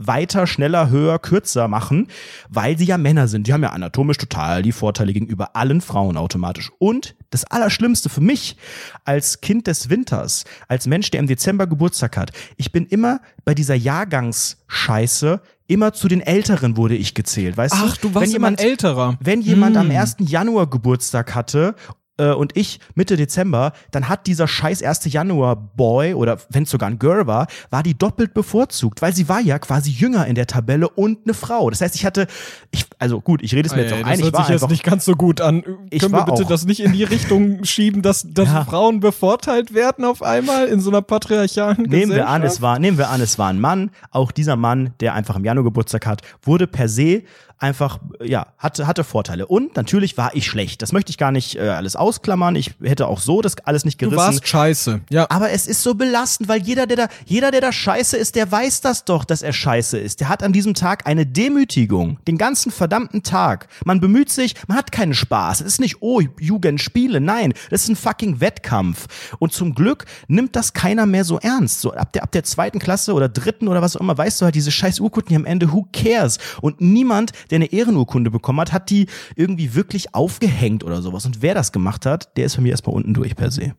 weiter, 0.00 0.46
schneller, 0.46 0.90
höher, 0.90 1.18
kürzer 1.18 1.66
machen, 1.66 2.06
weil 2.48 2.78
sie 2.78 2.84
ja 2.84 2.96
Männer 2.98 3.26
sind. 3.26 3.48
Die 3.48 3.52
haben 3.52 3.64
ja 3.64 3.70
anatomisch 3.70 4.16
total 4.16 4.62
die 4.62 4.70
Vorteile 4.70 5.12
gegenüber 5.12 5.56
allen 5.56 5.80
Frauen 5.80 6.16
automatisch. 6.16 6.70
Und 6.78 7.16
das 7.30 7.44
Allerschlimmste 7.44 8.08
für 8.08 8.20
mich 8.20 8.56
als 9.04 9.40
Kind 9.40 9.66
des 9.66 9.90
Winters, 9.90 10.44
als 10.68 10.86
Mensch, 10.86 11.10
der 11.10 11.18
im 11.18 11.26
Dezember 11.26 11.66
Geburtstag 11.66 12.16
hat, 12.16 12.30
ich 12.56 12.70
bin 12.70 12.86
immer 12.86 13.20
bei 13.44 13.54
dieser 13.54 13.74
Jahrgangsscheiße, 13.74 15.40
immer 15.66 15.92
zu 15.92 16.08
den 16.08 16.20
Älteren 16.20 16.76
wurde 16.76 16.94
ich 16.96 17.14
gezählt. 17.14 17.56
Weißt 17.56 17.74
Ach, 17.76 17.96
du 17.96 18.14
warst 18.14 18.28
wenn 18.28 18.36
immer 18.36 18.46
ein 18.48 18.56
jemand, 18.56 18.60
älterer. 18.60 19.18
wenn 19.20 19.40
jemand 19.42 19.76
am 19.76 19.90
Hm. 19.90 19.96
1. 19.96 20.16
Januar 20.20 20.68
Geburtstag 20.70 21.34
hatte 21.34 21.74
äh, 22.18 22.32
und 22.32 22.56
ich 22.56 22.80
Mitte 22.94 23.16
Dezember, 23.16 23.72
dann 23.90 24.08
hat 24.08 24.26
dieser 24.26 24.46
scheiß 24.46 24.82
1. 24.82 25.12
Januar 25.12 25.56
Boy 25.56 26.14
oder 26.14 26.38
wenn 26.50 26.64
es 26.64 26.70
sogar 26.70 26.88
ein 26.90 26.98
Girl 26.98 27.26
war, 27.26 27.46
war 27.70 27.82
die 27.82 27.96
doppelt 27.96 28.34
bevorzugt, 28.34 29.00
weil 29.02 29.14
sie 29.14 29.28
war 29.28 29.40
ja 29.40 29.58
quasi 29.58 29.90
jünger 29.90 30.26
in 30.26 30.34
der 30.34 30.46
Tabelle 30.46 30.88
und 30.88 31.20
eine 31.24 31.34
Frau. 31.34 31.70
Das 31.70 31.80
heißt, 31.80 31.94
ich 31.94 32.04
hatte, 32.04 32.26
ich, 32.70 32.84
also 32.98 33.20
gut, 33.20 33.42
ich 33.42 33.54
rede 33.54 33.68
es 33.68 33.74
mir 33.74 33.82
jetzt 33.82 33.92
Ey, 33.92 33.98
auch 33.98 34.02
das 34.04 34.08
ein, 34.12 34.18
ich 34.18 34.24
hört 34.24 34.34
war 34.34 34.44
sich 34.46 34.60
jetzt 34.60 34.70
nicht 34.70 34.84
ganz 34.84 35.04
so 35.04 35.14
gut 35.14 35.40
an. 35.40 35.62
Ich 35.90 36.00
Können 36.02 36.12
wir 36.14 36.24
bitte 36.24 36.44
auch- 36.44 36.48
das 36.48 36.64
nicht 36.66 36.80
in 36.80 36.92
die 36.92 37.04
Richtung 37.04 37.64
schieben, 37.64 38.02
dass, 38.02 38.26
dass 38.28 38.48
Ja. 38.48 38.64
Frauen 38.64 39.00
bevorteilt 39.00 39.72
werden 39.74 40.04
auf 40.04 40.22
einmal 40.22 40.66
in 40.68 40.80
so 40.80 40.90
einer 40.90 41.02
patriarchalen 41.02 41.82
Nehmen 41.84 42.12
wir 42.12 42.26
an, 42.28 42.42
Gesellschaft? 42.42 42.56
es 42.56 42.62
war, 42.62 42.78
nehmen 42.78 42.98
wir 42.98 43.08
an, 43.10 43.20
es 43.20 43.38
war 43.38 43.48
ein 43.48 43.60
Mann. 43.60 43.90
Auch 44.10 44.32
dieser 44.32 44.56
Mann, 44.56 44.94
der 45.00 45.14
einfach 45.14 45.36
im 45.36 45.44
Januar 45.44 45.64
Geburtstag 45.64 46.06
hat, 46.06 46.22
wurde 46.42 46.66
per 46.66 46.88
se 46.88 47.22
einfach, 47.58 47.98
ja, 48.22 48.48
hatte, 48.58 48.86
hatte 48.86 49.04
Vorteile. 49.04 49.46
Und 49.46 49.76
natürlich 49.76 50.16
war 50.16 50.34
ich 50.34 50.46
schlecht. 50.46 50.82
Das 50.82 50.92
möchte 50.92 51.10
ich 51.10 51.18
gar 51.18 51.32
nicht 51.32 51.56
äh, 51.56 51.60
alles 51.68 51.96
ausklammern. 51.96 52.56
Ich 52.56 52.74
hätte 52.82 53.06
auch 53.08 53.20
so 53.20 53.40
das 53.42 53.56
alles 53.64 53.84
nicht 53.84 54.00
Du 54.00 54.10
gerissen. 54.10 54.18
warst 54.26 54.46
scheiße. 54.48 55.00
Ja. 55.10 55.26
Aber 55.30 55.50
es 55.50 55.66
ist 55.66 55.82
so 55.82 55.94
belastend, 55.94 56.48
weil 56.48 56.62
jeder, 56.62 56.86
der 56.86 56.96
da, 56.96 57.08
jeder, 57.26 57.50
der 57.50 57.60
da 57.60 57.72
scheiße 57.72 58.16
ist, 58.16 58.34
der 58.36 58.50
weiß 58.50 58.80
das 58.80 59.04
doch, 59.04 59.24
dass 59.24 59.42
er 59.42 59.52
scheiße 59.52 59.98
ist. 59.98 60.20
Der 60.20 60.28
hat 60.28 60.42
an 60.42 60.52
diesem 60.52 60.74
Tag 60.74 61.06
eine 61.06 61.26
Demütigung. 61.26 62.18
Den 62.26 62.38
ganzen 62.38 62.70
verdammten 62.70 63.22
Tag. 63.22 63.68
Man 63.84 64.00
bemüht 64.00 64.30
sich, 64.30 64.54
man 64.66 64.76
hat 64.78 64.92
keinen 64.92 65.14
Spaß. 65.14 65.60
Es 65.60 65.66
ist 65.66 65.80
nicht, 65.80 65.96
oh, 66.00 66.20
Jugendspiele. 66.38 67.20
Nein, 67.20 67.54
das 67.70 67.82
ist 67.82 67.88
ein 67.88 67.96
fucking 67.96 68.40
Wettkampf. 68.40 69.06
Und 69.38 69.52
zum 69.52 69.74
Glück 69.74 70.04
nimmt 70.28 70.54
das 70.56 70.72
keiner 70.72 71.06
mehr 71.06 71.24
so 71.24 71.38
ernst. 71.38 71.80
So 71.80 71.92
ab 71.92 72.12
der, 72.12 72.22
ab 72.22 72.32
der 72.32 72.44
zweiten 72.44 72.78
Klasse 72.78 73.14
oder 73.14 73.28
dritten 73.28 73.68
oder 73.68 73.82
was 73.82 73.96
auch 73.96 74.00
immer, 74.00 74.16
weißt 74.16 74.40
du 74.40 74.44
halt, 74.44 74.54
diese 74.54 74.70
scheiß 74.70 75.00
Urkunden, 75.00 75.28
die 75.30 75.36
am 75.36 75.44
Ende, 75.44 75.72
who 75.72 75.86
cares? 75.92 76.38
Und 76.60 76.80
niemand, 76.80 77.32
der 77.50 77.56
eine 77.56 77.72
Ehrenurkunde 77.72 78.30
bekommen 78.30 78.60
hat, 78.60 78.72
hat 78.72 78.90
die 78.90 79.06
irgendwie 79.36 79.74
wirklich 79.74 80.14
aufgehängt 80.14 80.84
oder 80.84 81.02
sowas. 81.02 81.26
Und 81.26 81.42
wer 81.42 81.54
das 81.54 81.72
gemacht 81.72 82.06
hat, 82.06 82.36
der 82.36 82.46
ist 82.46 82.54
für 82.54 82.60
mich 82.60 82.70
erstmal 82.70 82.96
unten 82.96 83.14
durch 83.14 83.34
per 83.36 83.50
se. 83.50 83.74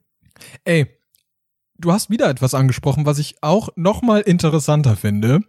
Ey, 0.64 0.88
du 1.78 1.92
hast 1.92 2.10
wieder 2.10 2.30
etwas 2.30 2.54
angesprochen, 2.54 3.06
was 3.06 3.20
ich 3.20 3.36
auch 3.42 3.70
noch 3.76 4.02
mal 4.02 4.22
interessanter 4.22 4.96
finde. 4.96 5.42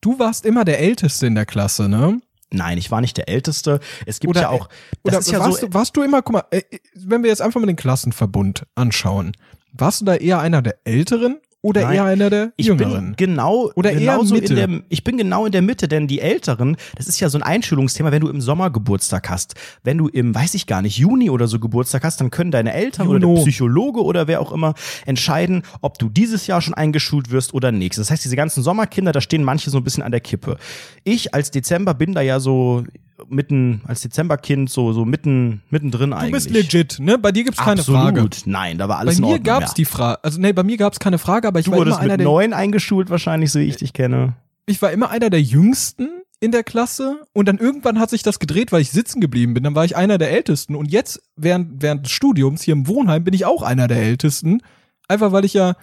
Du 0.00 0.18
warst 0.18 0.46
immer 0.46 0.64
der 0.64 0.80
Älteste 0.80 1.26
in 1.26 1.34
der 1.34 1.46
Klasse, 1.46 1.88
ne? 1.88 2.20
Nein, 2.52 2.78
ich 2.78 2.90
war 2.90 3.00
nicht 3.00 3.16
der 3.16 3.28
Älteste. 3.28 3.80
Es 4.06 4.18
gibt 4.18 4.30
Oder- 4.30 4.42
ja 4.42 4.48
auch, 4.48 4.68
das 5.04 5.14
Oder 5.14 5.18
ist 5.20 5.30
ja 5.30 5.38
warst, 5.40 5.60
so, 5.60 5.66
du, 5.68 5.74
warst 5.74 5.96
du 5.96 6.02
immer, 6.02 6.22
guck 6.22 6.32
mal, 6.32 6.44
äh, 6.50 6.62
wenn 6.94 7.22
wir 7.22 7.30
jetzt 7.30 7.42
einfach 7.42 7.60
mal 7.60 7.66
den 7.66 7.76
Klassenverbund 7.76 8.66
anschauen, 8.74 9.36
warst 9.72 10.00
du 10.00 10.04
da 10.06 10.16
eher 10.16 10.40
einer 10.40 10.62
der 10.62 10.78
Älteren 10.84 11.38
oder 11.62 11.82
Nein, 11.82 11.94
eher 11.94 12.04
einer 12.04 12.30
der 12.30 12.52
ich 12.56 12.66
Jüngeren? 12.66 13.14
bin 13.14 13.16
genau, 13.16 13.70
Oder 13.74 13.92
eher 13.92 14.22
Mitte. 14.22 14.54
in 14.54 14.56
der, 14.56 14.82
ich 14.88 15.04
bin 15.04 15.18
genau 15.18 15.44
in 15.44 15.52
der 15.52 15.60
Mitte, 15.60 15.88
denn 15.88 16.06
die 16.06 16.20
Älteren, 16.20 16.76
das 16.96 17.06
ist 17.06 17.20
ja 17.20 17.28
so 17.28 17.36
ein 17.36 17.42
Einschulungsthema, 17.42 18.10
wenn 18.12 18.22
du 18.22 18.28
im 18.28 18.40
Sommer 18.40 18.70
Geburtstag 18.70 19.28
hast, 19.28 19.54
wenn 19.84 19.98
du 19.98 20.08
im, 20.08 20.34
weiß 20.34 20.54
ich 20.54 20.66
gar 20.66 20.80
nicht, 20.80 20.96
Juni 20.96 21.28
oder 21.28 21.48
so 21.48 21.58
Geburtstag 21.58 22.02
hast, 22.04 22.20
dann 22.20 22.30
können 22.30 22.50
deine 22.50 22.72
Eltern 22.72 23.08
oder 23.08 23.20
Juno. 23.20 23.34
der 23.34 23.42
Psychologe 23.42 24.02
oder 24.02 24.26
wer 24.26 24.40
auch 24.40 24.52
immer 24.52 24.74
entscheiden, 25.04 25.62
ob 25.82 25.98
du 25.98 26.08
dieses 26.08 26.46
Jahr 26.46 26.62
schon 26.62 26.72
eingeschult 26.72 27.30
wirst 27.30 27.52
oder 27.52 27.72
nächstes. 27.72 28.06
Das 28.06 28.12
heißt, 28.12 28.24
diese 28.24 28.36
ganzen 28.36 28.62
Sommerkinder, 28.62 29.12
da 29.12 29.20
stehen 29.20 29.44
manche 29.44 29.68
so 29.68 29.78
ein 29.78 29.84
bisschen 29.84 30.02
an 30.02 30.12
der 30.12 30.20
Kippe. 30.20 30.56
Ich 31.04 31.34
als 31.34 31.50
Dezember 31.50 31.92
bin 31.92 32.14
da 32.14 32.22
ja 32.22 32.40
so 32.40 32.84
mitten, 33.28 33.82
als 33.86 34.00
Dezemberkind 34.02 34.70
so, 34.70 34.92
so 34.92 35.04
mitten, 35.04 35.62
mittendrin 35.70 36.10
du 36.10 36.16
eigentlich. 36.16 36.32
bist 36.32 36.50
legit, 36.50 36.98
ne? 37.00 37.18
Bei 37.18 37.32
dir 37.32 37.44
gibt's 37.44 37.58
keine 37.60 37.80
Absolut. 37.80 38.00
Frage. 38.02 38.28
Nein, 38.46 38.78
da 38.78 38.88
war 38.88 38.96
Bei 38.96 39.00
alles 39.00 39.16
in 39.16 39.22
mir 39.22 39.26
Ordnung. 39.32 39.42
gab's 39.44 39.70
ja. 39.70 39.74
die 39.74 39.84
Frage, 39.84 40.24
also 40.24 40.40
nee, 40.40 40.52
bei 40.52 40.62
mir 40.62 40.76
gab's 40.76 40.98
keine 40.98 41.18
Frage, 41.18 41.48
aber 41.48 41.58
ich 41.60 41.66
Du 41.66 41.72
war 41.72 41.78
immer 41.78 41.86
wurdest 41.86 42.00
einer 42.00 42.12
mit 42.14 42.20
der 42.20 42.24
neun 42.26 42.52
eingeschult 42.52 43.10
wahrscheinlich, 43.10 43.52
so 43.52 43.58
wie 43.60 43.64
ich 43.64 43.76
dich 43.76 43.92
kenne. 43.92 44.34
ich 44.66 44.80
war 44.82 44.90
immer 44.92 45.10
einer 45.10 45.30
der 45.30 45.42
Jüngsten 45.42 46.08
in 46.40 46.52
der 46.52 46.62
Klasse 46.64 47.20
und 47.34 47.46
dann 47.48 47.58
irgendwann 47.58 47.98
hat 47.98 48.08
sich 48.10 48.22
das 48.22 48.38
gedreht, 48.38 48.72
weil 48.72 48.80
ich 48.80 48.90
sitzen 48.90 49.20
geblieben 49.20 49.52
bin. 49.54 49.62
Dann 49.62 49.74
war 49.74 49.84
ich 49.84 49.96
einer 49.96 50.16
der 50.16 50.30
Ältesten 50.30 50.74
und 50.74 50.90
jetzt 50.90 51.20
während 51.36 51.82
während 51.82 52.06
des 52.06 52.12
Studiums 52.12 52.62
hier 52.62 52.72
im 52.72 52.86
Wohnheim 52.86 53.24
bin 53.24 53.34
ich 53.34 53.44
auch 53.44 53.62
einer 53.62 53.88
der 53.88 53.98
Ältesten, 54.02 54.62
einfach 55.08 55.32
weil 55.32 55.44
ich 55.44 55.54
ja 55.54 55.74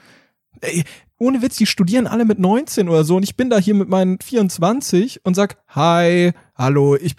Ey, 0.61 0.83
ohne 1.19 1.43
Witz, 1.43 1.57
die 1.57 1.67
studieren 1.67 2.07
alle 2.07 2.25
mit 2.25 2.39
19 2.39 2.89
oder 2.89 3.03
so 3.03 3.15
und 3.17 3.23
ich 3.23 3.35
bin 3.37 3.49
da 3.51 3.59
hier 3.59 3.75
mit 3.75 3.89
meinen 3.89 4.17
24 4.19 5.23
und 5.23 5.35
sag, 5.35 5.57
hi, 5.67 6.31
hallo, 6.57 6.95
ich, 6.95 7.15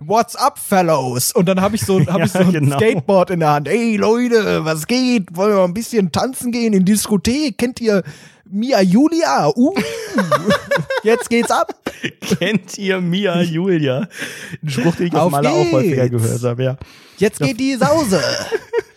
what's 0.00 0.34
up, 0.36 0.58
fellows? 0.58 1.32
Und 1.32 1.46
dann 1.46 1.60
habe 1.60 1.76
ich 1.76 1.82
so, 1.82 2.00
hab 2.06 2.18
Ja, 2.18 2.24
ich 2.24 2.32
so 2.32 2.38
ein 2.40 2.52
genau. 2.52 2.76
Skateboard 2.76 3.30
in 3.30 3.40
der 3.40 3.50
Hand. 3.50 3.68
Ey, 3.68 3.96
Leute, 3.96 4.64
was 4.64 4.86
geht? 4.86 5.34
Wollen 5.36 5.52
wir 5.52 5.56
mal 5.58 5.64
ein 5.64 5.74
bisschen 5.74 6.12
tanzen 6.12 6.52
gehen 6.52 6.72
in 6.72 6.84
Diskothek? 6.84 7.58
Kennt 7.58 7.80
ihr 7.80 8.02
Mia 8.44 8.80
Julia? 8.82 9.48
Uh, 9.56 9.74
jetzt 11.02 11.30
geht's 11.30 11.50
ab. 11.50 11.74
Kennt 12.38 12.76
ihr 12.78 13.00
Mia 13.00 13.42
Julia? 13.42 14.08
Ein 14.62 14.68
Spruch, 14.68 14.96
den 14.96 15.06
ich 15.06 15.14
auf, 15.14 15.22
Auf 15.26 15.32
Maler 15.32 15.50
auch 15.52 15.72
häufiger 15.72 16.08
gehört 16.08 16.42
habe, 16.42 16.64
ja. 16.64 16.76
Jetzt 17.18 17.40
geht 17.40 17.58
die 17.60 17.74
Sause. 17.76 18.20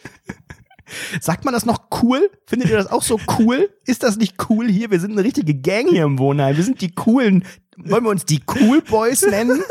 Sagt 1.21 1.45
man 1.45 1.53
das 1.53 1.65
noch 1.65 1.89
cool? 2.01 2.29
Findet 2.45 2.69
ihr 2.69 2.77
das 2.77 2.91
auch 2.91 3.03
so 3.03 3.19
cool? 3.39 3.69
Ist 3.85 4.03
das 4.03 4.17
nicht 4.17 4.35
cool 4.49 4.69
hier? 4.69 4.91
Wir 4.91 4.99
sind 4.99 5.11
eine 5.11 5.23
richtige 5.23 5.55
Gang 5.55 5.89
hier 5.89 6.03
im 6.03 6.19
Wohnheim. 6.19 6.55
Wir 6.55 6.63
sind 6.63 6.81
die 6.81 6.91
coolen, 6.91 7.43
wollen 7.77 8.03
wir 8.03 8.09
uns 8.09 8.25
die 8.25 8.41
Cool 8.47 8.81
Boys 8.81 9.21
nennen? 9.23 9.63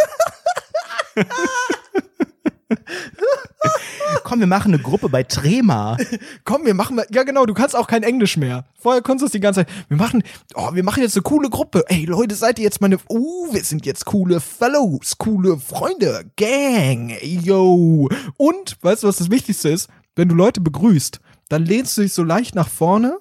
Komm, 4.24 4.40
wir 4.40 4.46
machen 4.46 4.74
eine 4.74 4.82
Gruppe 4.82 5.08
bei 5.08 5.22
Trema. 5.22 5.96
Komm, 6.44 6.64
wir 6.66 6.74
machen 6.74 7.00
ja 7.10 7.22
genau, 7.22 7.46
du 7.46 7.54
kannst 7.54 7.76
auch 7.76 7.86
kein 7.86 8.02
Englisch 8.02 8.36
mehr. 8.36 8.64
Vorher 8.78 9.02
konntest 9.02 9.22
du 9.22 9.26
es 9.26 9.32
die 9.32 9.40
ganze 9.40 9.60
Zeit. 9.60 9.68
Wir 9.88 9.96
machen, 9.96 10.22
oh, 10.54 10.70
wir 10.72 10.82
machen 10.82 11.02
jetzt 11.02 11.16
eine 11.16 11.22
coole 11.22 11.48
Gruppe. 11.48 11.84
Ey, 11.88 12.04
Leute, 12.04 12.34
seid 12.34 12.58
ihr 12.58 12.64
jetzt 12.64 12.80
meine, 12.80 12.98
uh, 13.08 13.52
wir 13.52 13.64
sind 13.64 13.86
jetzt 13.86 14.04
coole 14.04 14.40
Fellows, 14.40 15.18
coole 15.18 15.58
Freunde, 15.58 16.30
Gang, 16.36 17.12
yo. 17.22 18.08
Und, 18.36 18.76
weißt 18.82 19.02
du, 19.02 19.08
was 19.08 19.16
das 19.16 19.30
Wichtigste 19.30 19.68
ist? 19.68 19.88
Wenn 20.16 20.28
du 20.28 20.34
Leute 20.34 20.60
begrüßt, 20.60 21.20
dann 21.48 21.64
lehnst 21.64 21.96
du 21.96 22.02
dich 22.02 22.12
so 22.12 22.24
leicht 22.24 22.54
nach 22.54 22.68
vorne 22.68 23.18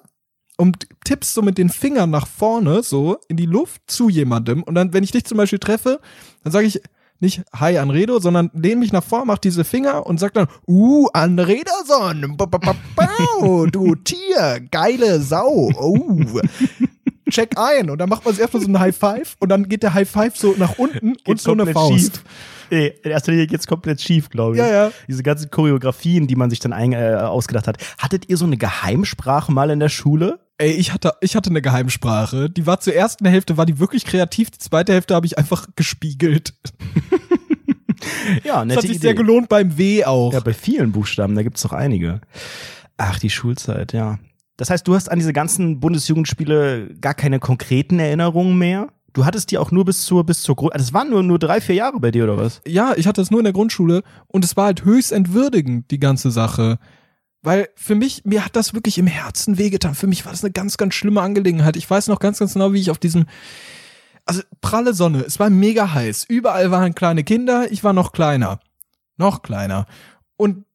und 0.56 0.88
tippst 1.04 1.34
so 1.34 1.42
mit 1.42 1.58
den 1.58 1.68
Fingern 1.68 2.10
nach 2.10 2.26
vorne, 2.26 2.82
so 2.82 3.18
in 3.28 3.36
die 3.36 3.46
Luft 3.46 3.82
zu 3.86 4.08
jemandem. 4.08 4.62
Und 4.62 4.74
dann, 4.74 4.92
wenn 4.92 5.04
ich 5.04 5.12
dich 5.12 5.24
zum 5.24 5.36
Beispiel 5.36 5.58
treffe, 5.58 6.00
dann 6.42 6.52
sage 6.52 6.66
ich 6.66 6.80
nicht 7.20 7.42
Hi 7.54 7.78
Anredo, 7.78 8.18
sondern 8.18 8.50
lehne 8.52 8.76
mich 8.76 8.92
nach 8.92 9.04
vorne, 9.04 9.26
mach 9.26 9.38
diese 9.38 9.64
Finger 9.64 10.06
und 10.06 10.18
sag 10.18 10.34
dann, 10.34 10.48
uh, 10.66 11.06
ba, 12.46 12.74
bau, 12.94 13.66
du 13.66 13.94
Tier, 13.94 14.60
geile 14.70 15.20
Sau, 15.20 15.70
oh. 15.78 16.40
Check 17.30 17.58
ein. 17.58 17.90
Und 17.90 17.98
dann 17.98 18.08
macht 18.08 18.24
man 18.24 18.36
erstmal 18.36 18.62
so 18.62 18.68
ein 18.68 18.78
High 18.78 18.96
Five 18.96 19.36
und 19.40 19.48
dann 19.48 19.68
geht 19.68 19.82
der 19.82 19.94
High 19.94 20.08
Five 20.08 20.36
so 20.36 20.54
nach 20.58 20.78
unten 20.78 21.16
und 21.26 21.40
so 21.40 21.52
eine 21.52 21.66
Faust. 21.66 22.16
schief. 22.16 22.22
Nee, 22.70 22.92
in 23.02 23.10
erster 23.10 23.32
Linie 23.32 23.46
geht's 23.46 23.66
komplett 23.66 24.00
schief, 24.00 24.28
glaube 24.28 24.54
ich. 24.56 24.58
Ja, 24.60 24.68
ja. 24.68 24.92
Diese 25.08 25.22
ganzen 25.22 25.50
Choreografien, 25.50 26.26
die 26.26 26.36
man 26.36 26.50
sich 26.50 26.58
dann 26.60 26.72
ein, 26.72 26.92
äh, 26.92 27.14
ausgedacht 27.14 27.66
hat. 27.66 27.78
Hattet 27.98 28.28
ihr 28.28 28.36
so 28.36 28.44
eine 28.44 28.56
Geheimsprache 28.56 29.52
mal 29.52 29.70
in 29.70 29.80
der 29.80 29.88
Schule? 29.88 30.40
Ey, 30.58 30.70
ich 30.72 30.92
hatte, 30.92 31.12
ich 31.20 31.36
hatte 31.36 31.50
eine 31.50 31.60
Geheimsprache. 31.60 32.48
Die 32.48 32.66
war 32.66 32.80
zur 32.80 32.94
ersten 32.94 33.26
Hälfte, 33.26 33.56
war 33.56 33.66
die 33.66 33.78
wirklich 33.78 34.04
kreativ. 34.06 34.50
Die 34.50 34.58
zweite 34.58 34.92
Hälfte 34.94 35.14
habe 35.14 35.26
ich 35.26 35.36
einfach 35.38 35.66
gespiegelt. 35.76 36.54
Ja, 38.44 38.56
Das 38.56 38.66
nette 38.66 38.76
hat 38.76 38.82
sich 38.82 38.90
Idee. 38.92 38.98
sehr 39.00 39.14
gelohnt 39.14 39.48
beim 39.48 39.76
W 39.78 40.04
auch. 40.04 40.32
Ja, 40.32 40.40
bei 40.40 40.52
vielen 40.52 40.92
Buchstaben, 40.92 41.34
da 41.34 41.42
gibt's 41.42 41.62
doch 41.62 41.72
einige. 41.72 42.20
Ach, 42.98 43.18
die 43.18 43.30
Schulzeit, 43.30 43.92
ja. 43.92 44.18
Das 44.56 44.70
heißt, 44.70 44.86
du 44.88 44.94
hast 44.94 45.10
an 45.10 45.18
diese 45.18 45.32
ganzen 45.32 45.80
Bundesjugendspiele 45.80 46.94
gar 47.00 47.14
keine 47.14 47.38
konkreten 47.38 47.98
Erinnerungen 47.98 48.56
mehr? 48.58 48.88
Du 49.16 49.24
hattest 49.24 49.50
die 49.50 49.56
auch 49.56 49.70
nur 49.70 49.86
bis 49.86 50.04
zur, 50.04 50.26
bis 50.26 50.42
zur 50.42 50.56
Grund, 50.56 50.74
das 50.74 50.92
waren 50.92 51.08
nur, 51.08 51.22
nur 51.22 51.38
drei, 51.38 51.62
vier 51.62 51.74
Jahre 51.74 51.98
bei 52.00 52.10
dir, 52.10 52.24
oder 52.24 52.36
was? 52.36 52.60
ja, 52.66 52.92
ich 52.98 53.06
hatte 53.06 53.22
es 53.22 53.30
nur 53.30 53.40
in 53.40 53.44
der 53.44 53.54
Grundschule 53.54 54.02
und 54.26 54.44
es 54.44 54.58
war 54.58 54.66
halt 54.66 54.84
höchst 54.84 55.10
entwürdigend, 55.10 55.90
die 55.90 55.98
ganze 55.98 56.30
Sache. 56.30 56.78
Weil 57.40 57.70
für 57.76 57.94
mich, 57.94 58.26
mir 58.26 58.44
hat 58.44 58.56
das 58.56 58.74
wirklich 58.74 58.98
im 58.98 59.06
Herzen 59.06 59.56
wehgetan. 59.56 59.94
Für 59.94 60.06
mich 60.06 60.26
war 60.26 60.32
das 60.32 60.44
eine 60.44 60.52
ganz, 60.52 60.76
ganz 60.76 60.92
schlimme 60.92 61.22
Angelegenheit. 61.22 61.76
Ich 61.76 61.88
weiß 61.88 62.08
noch 62.08 62.18
ganz, 62.18 62.40
ganz 62.40 62.52
genau, 62.52 62.74
wie 62.74 62.80
ich 62.80 62.90
auf 62.90 62.98
diesem, 62.98 63.24
also 64.26 64.42
pralle 64.60 64.92
Sonne, 64.92 65.24
es 65.26 65.40
war 65.40 65.48
mega 65.48 65.94
heiß. 65.94 66.26
Überall 66.28 66.70
waren 66.70 66.94
kleine 66.94 67.24
Kinder, 67.24 67.72
ich 67.72 67.84
war 67.84 67.94
noch 67.94 68.12
kleiner. 68.12 68.60
Noch 69.16 69.40
kleiner. 69.40 69.86
Und 70.36 70.66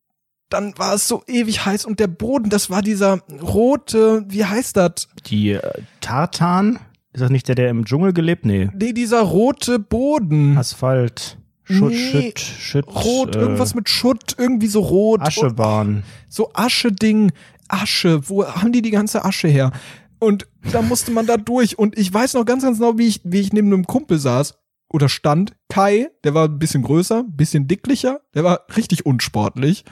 dann 0.50 0.76
war 0.80 0.96
es 0.96 1.08
so 1.08 1.24
ewig 1.28 1.64
heiß 1.64 1.86
und 1.86 2.00
der 2.00 2.08
Boden, 2.08 2.50
das 2.50 2.72
war 2.72 2.82
dieser 2.82 3.20
rote, 3.40 4.26
wie 4.28 4.46
heißt 4.46 4.78
das? 4.78 5.10
Die 5.28 5.52
äh, 5.52 5.84
Tartan? 6.00 6.80
Ist 7.13 7.22
das 7.22 7.30
nicht 7.30 7.48
der, 7.48 7.56
der 7.56 7.70
im 7.70 7.86
Dschungel 7.86 8.13
gelebt? 8.13 8.46
Nee. 8.46 8.70
Nee, 8.74 8.94
dieser 8.94 9.22
rote 9.22 9.80
Boden. 9.80 10.58
Asphalt. 10.58 11.38
Schutt, 11.63 11.91
Nee, 11.91 12.12
Schütt, 12.12 12.39
Schütt. 12.39 12.88
Rot, 12.88 13.36
äh, 13.36 13.39
irgendwas 13.39 13.75
mit 13.75 13.88
Schutt, 13.89 14.36
irgendwie 14.38 14.68
so 14.68 14.82
rot. 14.82 15.22
Aschebahn. 15.22 16.03
so 16.27 16.51
Asche-Ding, 16.53 17.32
Asche, 17.68 18.27
wo 18.30 18.46
haben 18.46 18.72
die 18.72 18.82
die 18.82 18.91
ganze 18.91 19.24
Asche 19.24 19.48
her? 19.48 19.72
Und 20.20 20.48
da 20.72 20.82
musste 20.82 21.12
man 21.12 21.25
da 21.25 21.38
durch. 21.38 21.80
Und 21.80 21.98
ich 21.98 22.13
weiß 22.13 22.34
noch 22.36 22.46
ganz, 22.46 22.63
ganz 22.63 22.77
genau, 22.80 22.98
wie 22.98 23.08
ich, 23.08 23.22
wie 23.24 23.39
ich 23.39 23.53
neben 23.53 23.68
einem 23.74 23.88
Kumpel 23.88 24.20
saß 24.20 24.56
oder 24.91 25.10
stand. 25.10 25.53
Kai, 25.70 26.10
der 26.24 26.34
war 26.34 26.48
ein 26.48 26.60
bisschen 26.60 26.84
größer, 26.84 27.20
ein 27.20 27.36
bisschen 27.36 27.68
dicklicher, 27.68 28.22
der 28.36 28.44
war 28.44 28.65
richtig 28.75 29.06
unsportlich. 29.06 29.86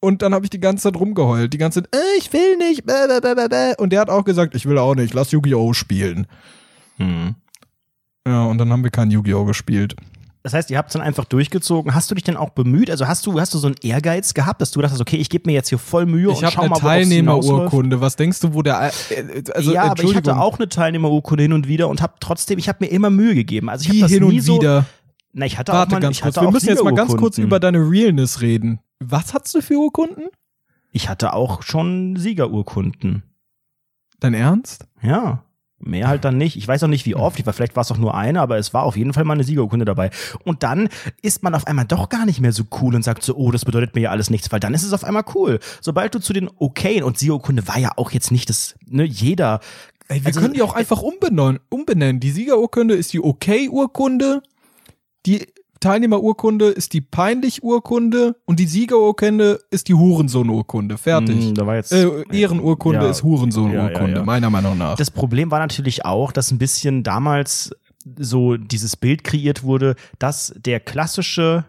Und 0.00 0.22
dann 0.22 0.34
habe 0.34 0.44
ich 0.44 0.50
die 0.50 0.60
ganze 0.60 0.84
Zeit 0.84 1.00
rumgeheult. 1.00 1.52
Die 1.52 1.58
ganze 1.58 1.82
Zeit, 1.82 1.94
äh, 1.94 2.18
ich 2.18 2.32
will 2.32 2.56
nicht. 2.58 2.84
Bäh, 2.84 3.20
bäh, 3.20 3.48
bäh. 3.48 3.74
Und 3.78 3.90
der 3.92 4.00
hat 4.00 4.10
auch 4.10 4.24
gesagt, 4.24 4.54
ich 4.54 4.66
will 4.66 4.78
auch 4.78 4.94
nicht, 4.94 5.14
lass 5.14 5.32
Yu-Gi-Oh! 5.32 5.72
spielen. 5.72 6.26
Hm. 6.98 7.34
Ja, 8.26 8.44
und 8.44 8.58
dann 8.58 8.70
haben 8.70 8.84
wir 8.84 8.90
kein 8.90 9.10
Yu-Gi-Oh! 9.10 9.44
gespielt. 9.44 9.96
Das 10.42 10.54
heißt, 10.54 10.70
ihr 10.70 10.78
habt 10.78 10.90
es 10.90 10.92
dann 10.92 11.02
einfach 11.02 11.24
durchgezogen. 11.24 11.92
Hast 11.92 12.08
du 12.08 12.14
dich 12.14 12.22
denn 12.22 12.36
auch 12.36 12.50
bemüht? 12.50 12.88
Also 12.88 13.08
hast 13.08 13.26
du, 13.26 13.40
hast 13.40 13.52
du 13.52 13.58
so 13.58 13.66
einen 13.66 13.74
Ehrgeiz 13.82 14.32
gehabt, 14.32 14.60
dass 14.60 14.70
du 14.70 14.80
dachtest, 14.80 15.00
okay, 15.00 15.16
ich 15.16 15.28
gebe 15.28 15.50
mir 15.50 15.54
jetzt 15.54 15.70
hier 15.70 15.78
voll 15.78 16.06
Mühe 16.06 16.30
Ich 16.30 16.38
und 16.38 16.44
habe 16.44 16.52
schau 16.52 16.60
eine 16.60 16.70
mal? 16.70 16.78
Teilnehmerurkunde. 16.78 18.00
Was 18.00 18.14
denkst 18.14 18.38
du, 18.38 18.54
wo 18.54 18.62
der 18.62 18.92
äh, 19.10 19.42
also 19.52 19.72
ja, 19.72 19.90
aber 19.90 20.04
ich 20.04 20.14
hatte 20.14 20.36
auch 20.36 20.56
eine 20.60 20.68
Teilnehmerurkunde 20.68 21.42
hin 21.42 21.52
und 21.52 21.66
wieder 21.66 21.88
und 21.88 22.00
habe 22.00 22.12
trotzdem, 22.20 22.60
ich 22.60 22.68
habe 22.68 22.84
mir 22.84 22.92
immer 22.92 23.10
Mühe 23.10 23.34
gegeben. 23.34 23.68
Also 23.68 23.82
ich 23.82 23.88
habe 23.88 23.96
die 23.96 24.02
das 24.02 24.10
hin 24.12 24.28
nie 24.28 24.36
und 24.36 24.40
so. 24.42 24.58
wieder. 24.60 24.86
Na, 25.32 25.46
ich 25.46 25.58
hatte 25.58 25.72
Warte 25.72 25.88
auch 25.88 25.92
mal, 25.94 26.00
ganz 26.00 26.16
ich 26.16 26.22
kurz. 26.22 26.40
Wir 26.40 26.48
müssen 26.48 26.68
jetzt 26.68 26.84
mal 26.84 26.94
ganz 26.94 27.16
kurz 27.16 27.38
über 27.38 27.58
deine 27.58 27.78
Realness 27.78 28.40
reden. 28.40 28.78
Was 29.00 29.34
hast 29.34 29.54
du 29.54 29.60
für 29.60 29.74
Urkunden? 29.78 30.28
Ich 30.92 31.08
hatte 31.08 31.32
auch 31.34 31.62
schon 31.62 32.16
Siegerurkunden. 32.16 33.22
Dein 34.20 34.34
Ernst? 34.34 34.86
Ja. 35.02 35.42
Mehr 35.78 36.08
halt 36.08 36.24
dann 36.24 36.38
nicht. 36.38 36.56
Ich 36.56 36.66
weiß 36.66 36.82
auch 36.84 36.88
nicht, 36.88 37.04
wie 37.04 37.14
oft. 37.14 37.38
Ich 37.38 37.44
war, 37.44 37.52
vielleicht 37.52 37.76
war 37.76 37.82
es 37.82 37.92
auch 37.92 37.98
nur 37.98 38.14
eine, 38.14 38.40
aber 38.40 38.56
es 38.56 38.72
war 38.72 38.84
auf 38.84 38.96
jeden 38.96 39.12
Fall 39.12 39.24
mal 39.24 39.34
eine 39.34 39.44
Siegerurkunde 39.44 39.84
dabei. 39.84 40.08
Und 40.44 40.62
dann 40.62 40.88
ist 41.20 41.42
man 41.42 41.54
auf 41.54 41.66
einmal 41.66 41.84
doch 41.84 42.08
gar 42.08 42.24
nicht 42.24 42.40
mehr 42.40 42.52
so 42.52 42.64
cool 42.80 42.94
und 42.94 43.02
sagt 43.02 43.22
so, 43.22 43.36
oh, 43.36 43.50
das 43.50 43.66
bedeutet 43.66 43.94
mir 43.94 44.00
ja 44.02 44.10
alles 44.10 44.30
nichts, 44.30 44.50
weil 44.50 44.60
dann 44.60 44.72
ist 44.72 44.84
es 44.84 44.94
auf 44.94 45.04
einmal 45.04 45.24
cool. 45.34 45.60
Sobald 45.82 46.14
du 46.14 46.18
zu 46.18 46.32
den 46.32 46.48
Okayen 46.58 47.04
und 47.04 47.18
Siegerurkunde 47.18 47.68
war 47.68 47.78
ja 47.78 47.92
auch 47.96 48.10
jetzt 48.10 48.30
nicht 48.32 48.48
das, 48.48 48.74
ne, 48.86 49.04
jeder. 49.04 49.60
Ey, 50.08 50.20
wir 50.22 50.28
Also, 50.28 50.40
können 50.40 50.54
die 50.54 50.62
auch 50.62 50.74
einfach 50.74 51.02
umbenennen. 51.02 51.60
umbenennen. 51.68 52.20
Die 52.20 52.30
Siegerurkunde 52.30 52.94
ist 52.94 53.12
die 53.12 53.20
Okay-Urkunde, 53.20 54.42
die 55.26 55.46
Teilnehmerurkunde 55.80 56.66
ist 56.66 56.92
die 56.92 57.00
Peinlich-Urkunde 57.00 58.36
und 58.44 58.58
die 58.60 58.66
Siegerurkunde 58.66 59.60
ist 59.70 59.88
die 59.88 59.94
Hurensohn-Urkunde. 59.94 60.96
Fertig. 60.98 61.36
Hm, 61.46 61.54
da 61.54 61.66
war 61.66 61.76
jetzt. 61.76 61.92
Äh, 61.92 62.08
Ehrenurkunde 62.32 63.04
Ja. 63.04 63.10
ist 63.10 63.22
Hurensohn-Urkunde, 63.22 64.10
Ja, 64.12 64.16
ja, 64.18 64.24
meiner 64.24 64.50
Meinung 64.50 64.78
nach. 64.78 64.96
Das 64.96 65.10
Problem 65.10 65.50
war 65.50 65.58
natürlich 65.58 66.04
auch, 66.04 66.32
dass 66.32 66.50
ein 66.50 66.58
bisschen 66.58 67.02
damals 67.02 67.70
so 68.18 68.56
dieses 68.56 68.96
Bild 68.96 69.24
kreiert 69.24 69.62
wurde, 69.64 69.96
dass 70.18 70.54
der 70.56 70.80
klassische 70.80 71.64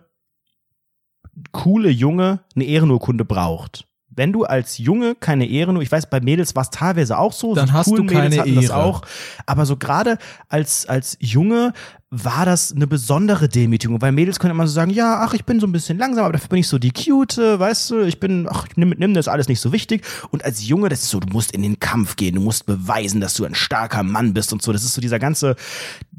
coole 1.51 1.89
Junge 1.89 2.39
eine 2.55 2.65
Ehrenurkunde 2.65 3.25
braucht. 3.25 3.85
Wenn 4.09 4.33
du 4.33 4.45
als 4.45 4.79
Junge 4.79 5.13
keine 5.13 5.45
Ehrenurkunde, 5.47 5.83
ich 5.83 5.91
weiß, 5.91 6.09
bei 6.09 6.19
Mädels 6.19 6.55
war 6.55 6.63
es 6.63 6.71
teilweise 6.71 7.19
auch 7.19 7.33
so, 7.33 7.53
Dann 7.53 7.67
so 7.67 7.73
hast 7.73 7.91
du 7.91 8.03
keine 8.05 8.29
Mädels 8.29 8.39
hatten 8.39 8.55
das 8.55 8.65
Ehre. 8.65 8.75
auch, 8.77 9.01
aber 9.45 9.67
so 9.67 9.77
gerade 9.77 10.17
als 10.49 10.87
als 10.87 11.17
Junge 11.19 11.73
war 12.09 12.45
das 12.45 12.71
eine 12.71 12.87
besondere 12.87 13.49
Demütigung, 13.49 14.01
weil 14.01 14.13
Mädels 14.13 14.39
können 14.39 14.51
immer 14.51 14.65
so 14.65 14.73
sagen, 14.73 14.91
ja, 14.91 15.19
ach, 15.19 15.33
ich 15.33 15.43
bin 15.43 15.59
so 15.59 15.67
ein 15.67 15.73
bisschen 15.73 15.97
langsam, 15.97 16.23
aber 16.23 16.33
dafür 16.33 16.47
bin 16.47 16.59
ich 16.59 16.67
so 16.69 16.79
die 16.79 16.91
cute, 16.91 17.37
weißt 17.37 17.91
du, 17.91 17.99
ich 18.03 18.21
bin, 18.21 18.47
ach, 18.49 18.65
nimm, 18.77 18.93
nimm 18.97 19.13
das 19.13 19.27
alles 19.27 19.49
nicht 19.49 19.59
so 19.59 19.73
wichtig. 19.73 20.05
Und 20.31 20.45
als 20.45 20.65
Junge, 20.65 20.87
das 20.87 21.03
ist 21.03 21.09
so, 21.09 21.19
du 21.19 21.27
musst 21.33 21.51
in 21.51 21.63
den 21.63 21.79
Kampf 21.79 22.15
gehen, 22.15 22.35
du 22.35 22.41
musst 22.41 22.65
beweisen, 22.65 23.19
dass 23.19 23.33
du 23.33 23.43
ein 23.43 23.55
starker 23.55 24.03
Mann 24.03 24.33
bist 24.33 24.53
und 24.53 24.61
so. 24.61 24.71
Das 24.71 24.85
ist 24.85 24.93
so 24.93 25.01
dieser 25.01 25.19
ganze, 25.19 25.57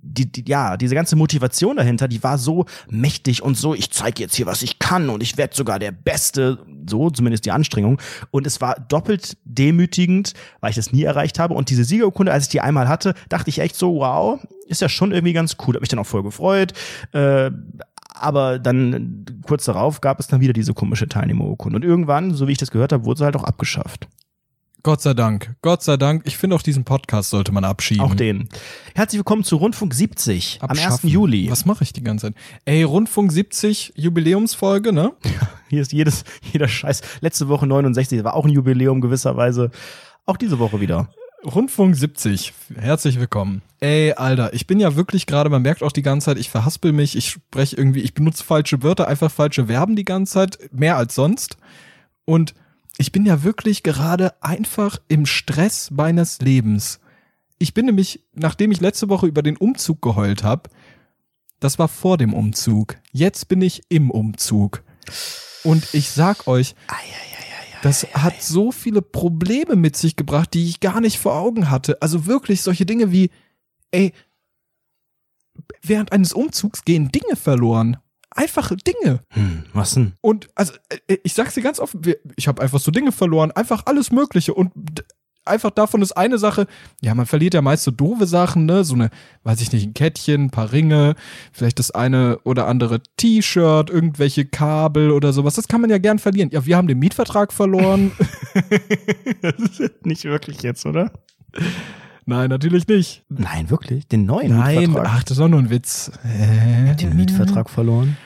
die, 0.08 0.30
die, 0.30 0.44
ja, 0.48 0.76
diese 0.76 0.94
ganze 0.94 1.16
Motivation 1.16 1.76
dahinter, 1.76 2.08
die 2.08 2.22
war 2.22 2.38
so 2.38 2.66
mächtig 2.90 3.42
und 3.42 3.56
so, 3.56 3.74
ich 3.74 3.90
zeige 3.90 4.22
jetzt 4.22 4.34
hier, 4.34 4.46
was 4.46 4.62
ich 4.62 4.78
kann 4.78 5.10
und 5.10 5.22
ich 5.22 5.36
werde 5.36 5.54
sogar 5.54 5.78
der 5.78 5.92
Beste, 5.92 6.58
so 6.88 7.10
zumindest 7.10 7.44
die 7.44 7.50
Anstrengung. 7.50 8.00
Und 8.30 8.46
es 8.46 8.60
war 8.60 8.76
doppelt 8.88 9.36
demütigend, 9.44 10.34
weil 10.60 10.70
ich 10.70 10.76
das 10.76 10.92
nie 10.92 11.02
erreicht 11.02 11.38
habe. 11.38 11.54
Und 11.54 11.70
diese 11.70 11.84
Siegerurkunde, 11.84 12.32
als 12.32 12.44
ich 12.44 12.50
die 12.50 12.60
einmal 12.60 12.88
hatte, 12.88 13.14
dachte 13.28 13.50
ich 13.50 13.58
echt 13.58 13.76
so, 13.76 13.96
wow, 13.96 14.40
ist 14.66 14.80
ja 14.80 14.88
schon 14.88 15.12
irgendwie 15.12 15.32
ganz 15.32 15.56
cool. 15.66 15.74
Hab 15.74 15.80
mich 15.80 15.88
dann 15.88 15.98
auch 15.98 16.06
voll 16.06 16.22
gefreut. 16.22 16.72
Äh, 17.12 17.50
aber 18.14 18.58
dann 18.58 19.24
kurz 19.46 19.64
darauf 19.64 20.00
gab 20.00 20.18
es 20.18 20.26
dann 20.26 20.40
wieder 20.40 20.52
diese 20.52 20.74
komische 20.74 21.08
Teilnehmerurkunde. 21.08 21.76
Und 21.76 21.84
irgendwann, 21.84 22.34
so 22.34 22.48
wie 22.48 22.52
ich 22.52 22.58
das 22.58 22.70
gehört 22.70 22.92
habe, 22.92 23.04
wurde 23.04 23.18
sie 23.18 23.24
halt 23.24 23.36
auch 23.36 23.44
abgeschafft. 23.44 24.08
Gott 24.88 25.02
sei 25.02 25.12
Dank. 25.12 25.54
Gott 25.60 25.82
sei 25.82 25.98
Dank. 25.98 26.22
Ich 26.24 26.38
finde 26.38 26.56
auch 26.56 26.62
diesen 26.62 26.84
Podcast 26.84 27.28
sollte 27.28 27.52
man 27.52 27.62
abschieben. 27.62 28.00
Auch 28.00 28.14
den. 28.14 28.48
Herzlich 28.94 29.18
willkommen 29.18 29.44
zu 29.44 29.56
Rundfunk 29.56 29.92
70 29.92 30.60
am 30.62 30.70
1. 30.70 30.78
Abschaffen. 30.78 31.10
Juli. 31.10 31.50
Was 31.50 31.66
mache 31.66 31.84
ich 31.84 31.92
die 31.92 32.02
ganze 32.02 32.28
Zeit? 32.28 32.42
Ey, 32.64 32.84
Rundfunk 32.84 33.30
70, 33.30 33.92
Jubiläumsfolge, 33.96 34.94
ne? 34.94 35.12
Hier 35.68 35.82
ist 35.82 35.92
jedes, 35.92 36.24
jeder 36.54 36.68
Scheiß. 36.68 37.02
Letzte 37.20 37.48
Woche 37.48 37.66
69, 37.66 38.24
war 38.24 38.32
auch 38.32 38.46
ein 38.46 38.50
Jubiläum 38.50 39.02
gewisserweise. 39.02 39.72
Auch 40.24 40.38
diese 40.38 40.58
Woche 40.58 40.80
wieder. 40.80 41.10
Rundfunk 41.44 41.94
70. 41.94 42.54
Herzlich 42.74 43.20
willkommen. 43.20 43.60
Ey, 43.80 44.14
Alter, 44.14 44.54
ich 44.54 44.66
bin 44.66 44.80
ja 44.80 44.96
wirklich 44.96 45.26
gerade, 45.26 45.50
man 45.50 45.60
merkt 45.60 45.82
auch 45.82 45.92
die 45.92 46.00
ganze 46.00 46.24
Zeit, 46.24 46.38
ich 46.38 46.48
verhaspel 46.48 46.92
mich, 46.92 47.14
ich 47.14 47.28
spreche 47.28 47.76
irgendwie, 47.76 48.00
ich 48.00 48.14
benutze 48.14 48.42
falsche 48.42 48.82
Wörter, 48.82 49.06
einfach 49.06 49.30
falsche 49.30 49.66
Verben 49.66 49.96
die 49.96 50.06
ganze 50.06 50.32
Zeit, 50.32 50.58
mehr 50.72 50.96
als 50.96 51.14
sonst. 51.14 51.58
Und 52.24 52.54
ich 52.98 53.12
bin 53.12 53.24
ja 53.24 53.44
wirklich 53.44 53.84
gerade 53.84 54.42
einfach 54.42 54.98
im 55.08 55.24
Stress 55.24 55.90
meines 55.90 56.40
Lebens. 56.40 56.98
Ich 57.58 57.72
bin 57.72 57.86
nämlich, 57.86 58.24
nachdem 58.34 58.72
ich 58.72 58.80
letzte 58.80 59.08
Woche 59.08 59.26
über 59.26 59.42
den 59.42 59.56
Umzug 59.56 60.02
geheult 60.02 60.42
habe, 60.42 60.68
das 61.60 61.78
war 61.78 61.88
vor 61.88 62.18
dem 62.18 62.34
Umzug. 62.34 62.96
Jetzt 63.12 63.48
bin 63.48 63.62
ich 63.62 63.82
im 63.88 64.10
Umzug. 64.10 64.82
Und 65.64 65.94
ich 65.94 66.10
sag 66.10 66.46
euch, 66.46 66.74
das 67.82 68.04
hat 68.14 68.42
so 68.42 68.72
viele 68.72 69.02
Probleme 69.02 69.76
mit 69.76 69.96
sich 69.96 70.16
gebracht, 70.16 70.52
die 70.54 70.68
ich 70.68 70.80
gar 70.80 71.00
nicht 71.00 71.18
vor 71.18 71.34
Augen 71.34 71.70
hatte. 71.70 72.02
Also 72.02 72.26
wirklich 72.26 72.62
solche 72.62 72.86
Dinge 72.86 73.12
wie, 73.12 73.30
ey, 73.92 74.12
während 75.82 76.12
eines 76.12 76.32
Umzugs 76.32 76.84
gehen 76.84 77.10
Dinge 77.12 77.36
verloren. 77.36 77.96
Einfache 78.38 78.76
Dinge. 78.76 79.18
Hm, 79.30 79.64
was 79.72 79.94
denn? 79.94 80.12
Und 80.20 80.48
also 80.54 80.72
äh, 81.08 81.16
ich 81.24 81.34
sag's 81.34 81.54
dir 81.54 81.62
ganz 81.62 81.80
offen, 81.80 82.00
ich 82.36 82.46
habe 82.46 82.62
einfach 82.62 82.78
so 82.78 82.92
Dinge 82.92 83.10
verloren, 83.10 83.50
einfach 83.50 83.82
alles 83.86 84.12
Mögliche 84.12 84.54
und 84.54 84.70
einfach 85.44 85.70
davon 85.70 86.02
ist 86.02 86.12
eine 86.12 86.38
Sache, 86.38 86.68
ja, 87.00 87.16
man 87.16 87.26
verliert 87.26 87.54
ja 87.54 87.62
meist 87.62 87.82
so 87.82 87.90
doofe 87.90 88.26
Sachen, 88.28 88.66
ne, 88.66 88.84
so 88.84 88.94
eine, 88.94 89.10
weiß 89.42 89.60
ich 89.60 89.72
nicht, 89.72 89.88
ein 89.88 89.94
Kettchen, 89.94 90.44
ein 90.44 90.50
paar 90.50 90.70
Ringe, 90.70 91.16
vielleicht 91.52 91.80
das 91.80 91.90
eine 91.90 92.38
oder 92.44 92.68
andere 92.68 93.00
T-Shirt, 93.16 93.90
irgendwelche 93.90 94.44
Kabel 94.44 95.10
oder 95.10 95.32
sowas, 95.32 95.54
das 95.54 95.66
kann 95.66 95.80
man 95.80 95.90
ja 95.90 95.98
gern 95.98 96.20
verlieren. 96.20 96.50
Ja, 96.52 96.64
wir 96.64 96.76
haben 96.76 96.86
den 96.86 97.00
Mietvertrag 97.00 97.52
verloren. 97.52 98.12
nicht 100.04 100.24
wirklich 100.24 100.62
jetzt, 100.62 100.86
oder? 100.86 101.10
Nein, 102.24 102.50
natürlich 102.50 102.86
nicht. 102.86 103.24
Nein, 103.30 103.70
wirklich? 103.70 104.06
Den 104.06 104.26
neuen 104.26 104.56
Nein, 104.56 104.78
Mietvertrag? 104.78 105.12
ach, 105.12 105.22
das 105.24 105.38
war 105.38 105.48
nur 105.48 105.60
ein 105.60 105.70
Witz. 105.70 106.12
Äh. 106.24 106.94
Den 106.94 107.16
Mietvertrag 107.16 107.70
verloren? 107.70 108.16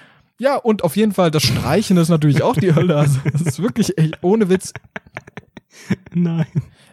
Ja, 0.43 0.57
und 0.57 0.83
auf 0.83 0.97
jeden 0.97 1.13
Fall, 1.13 1.31
das 1.31 1.45
Streichen 1.45 1.97
ist 1.99 2.09
natürlich 2.09 2.43
auch 2.43 2.57
die 2.57 2.75
Hölle. 2.75 2.97
Also, 2.97 3.21
das 3.33 3.43
ist 3.43 3.63
wirklich 3.63 3.97
echt 3.97 4.19
ohne 4.23 4.49
Witz. 4.49 4.73
Nein. 6.13 6.47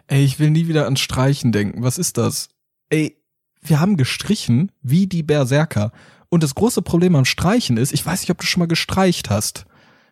Ey, 0.06 0.24
ich 0.24 0.38
will 0.38 0.50
nie 0.50 0.68
wieder 0.68 0.86
an 0.86 0.96
Streichen 0.96 1.50
denken. 1.50 1.82
Was 1.82 1.98
ist 1.98 2.16
das? 2.16 2.50
Ey, 2.90 3.16
wir 3.60 3.80
haben 3.80 3.96
gestrichen 3.96 4.70
wie 4.82 5.08
die 5.08 5.24
Berserker. 5.24 5.90
Und 6.28 6.44
das 6.44 6.54
große 6.54 6.80
Problem 6.82 7.16
am 7.16 7.24
Streichen 7.24 7.76
ist, 7.76 7.92
ich 7.92 8.06
weiß 8.06 8.20
nicht, 8.20 8.30
ob 8.30 8.38
du 8.38 8.46
schon 8.46 8.60
mal 8.60 8.68
gestreicht 8.68 9.30
hast. 9.30 9.66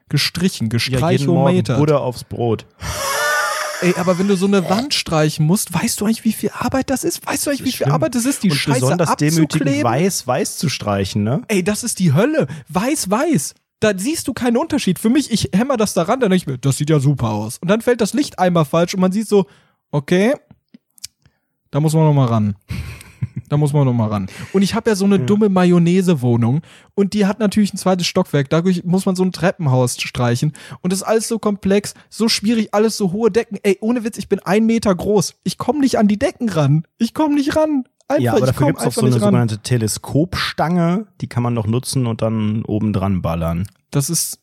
Gestrichen, 0.08 0.68
Ja, 0.68 0.78
jeden 1.10 1.26
Morgen 1.26 1.54
gestreichometer. 1.58 1.76
Butter 1.78 2.00
aufs 2.00 2.24
Brot. 2.24 2.66
Ey, 3.80 3.94
aber 3.96 4.18
wenn 4.18 4.26
du 4.26 4.36
so 4.36 4.46
eine 4.46 4.68
Wand 4.68 4.92
streichen 4.92 5.46
musst, 5.46 5.72
weißt 5.72 6.00
du 6.00 6.04
eigentlich, 6.04 6.24
wie 6.24 6.32
viel 6.32 6.50
Arbeit 6.52 6.90
das 6.90 7.04
ist? 7.04 7.24
Weißt 7.26 7.46
du 7.46 7.50
eigentlich, 7.50 7.64
wie 7.64 7.72
viel. 7.72 7.86
Arbeit 7.86 8.14
das 8.14 8.24
ist, 8.24 8.42
die 8.42 8.50
Und 8.50 8.56
Scheiße 8.56 8.80
besonders 8.80 9.16
demütigend 9.16 9.84
weiß, 9.84 10.26
weiß 10.26 10.58
zu 10.58 10.68
streichen, 10.68 11.22
ne? 11.22 11.42
Ey, 11.48 11.62
das 11.62 11.84
ist 11.84 11.98
die 12.00 12.12
Hölle. 12.12 12.48
Weiß, 12.68 13.10
weiß. 13.10 13.54
Da 13.80 13.92
siehst 13.96 14.26
du 14.26 14.32
keinen 14.32 14.56
Unterschied. 14.56 14.98
Für 14.98 15.10
mich, 15.10 15.30
ich 15.30 15.50
hämmer 15.54 15.76
das 15.76 15.94
daran, 15.94 16.18
dann 16.18 16.30
denke 16.30 16.42
ich 16.42 16.46
mir, 16.48 16.58
das 16.58 16.78
sieht 16.78 16.90
ja 16.90 16.98
super 16.98 17.30
aus. 17.30 17.58
Und 17.58 17.68
dann 17.68 17.80
fällt 17.80 18.00
das 18.00 18.12
Licht 18.12 18.38
einmal 18.38 18.64
falsch 18.64 18.94
und 18.94 19.00
man 19.00 19.12
sieht 19.12 19.28
so, 19.28 19.46
okay, 19.92 20.34
da 21.70 21.78
muss 21.78 21.94
man 21.94 22.04
noch 22.04 22.14
mal 22.14 22.26
ran. 22.26 22.56
Da 23.48 23.56
muss 23.56 23.72
man 23.72 23.84
noch 23.84 23.92
mal 23.92 24.08
ran. 24.08 24.28
Und 24.52 24.62
ich 24.62 24.74
habe 24.74 24.90
ja 24.90 24.96
so 24.96 25.04
eine 25.04 25.18
dumme 25.18 25.48
Mayonnaise-Wohnung 25.48 26.60
und 26.94 27.14
die 27.14 27.26
hat 27.26 27.38
natürlich 27.38 27.72
ein 27.72 27.78
zweites 27.78 28.06
Stockwerk. 28.06 28.50
Dadurch 28.50 28.84
muss 28.84 29.06
man 29.06 29.16
so 29.16 29.22
ein 29.22 29.32
Treppenhaus 29.32 30.00
streichen. 30.00 30.52
Und 30.80 30.92
das 30.92 31.00
ist 31.00 31.06
alles 31.06 31.28
so 31.28 31.38
komplex, 31.38 31.94
so 32.10 32.28
schwierig, 32.28 32.68
alles 32.72 32.96
so 32.96 33.12
hohe 33.12 33.30
Decken. 33.30 33.58
Ey, 33.62 33.78
ohne 33.80 34.04
Witz, 34.04 34.18
ich 34.18 34.28
bin 34.28 34.40
ein 34.40 34.66
Meter 34.66 34.94
groß. 34.94 35.34
Ich 35.44 35.58
komme 35.58 35.80
nicht 35.80 35.98
an 35.98 36.08
die 36.08 36.18
Decken 36.18 36.48
ran. 36.48 36.84
Ich 36.98 37.14
komme 37.14 37.34
nicht 37.34 37.56
ran. 37.56 37.84
Einfach, 38.10 38.22
ja, 38.22 38.32
aber 38.32 38.46
dafür 38.46 38.54
komm 38.58 38.66
gibt's 38.68 38.86
auch 38.86 38.92
so 38.92 39.00
eine 39.02 39.12
ran. 39.16 39.20
sogenannte 39.20 39.58
Teleskopstange, 39.58 41.06
die 41.20 41.26
kann 41.26 41.42
man 41.42 41.52
noch 41.54 41.66
nutzen 41.66 42.06
und 42.06 42.22
dann 42.22 42.64
oben 42.64 42.92
dran 42.94 43.20
ballern. 43.20 43.66
das 43.90 44.08
ist, 44.08 44.40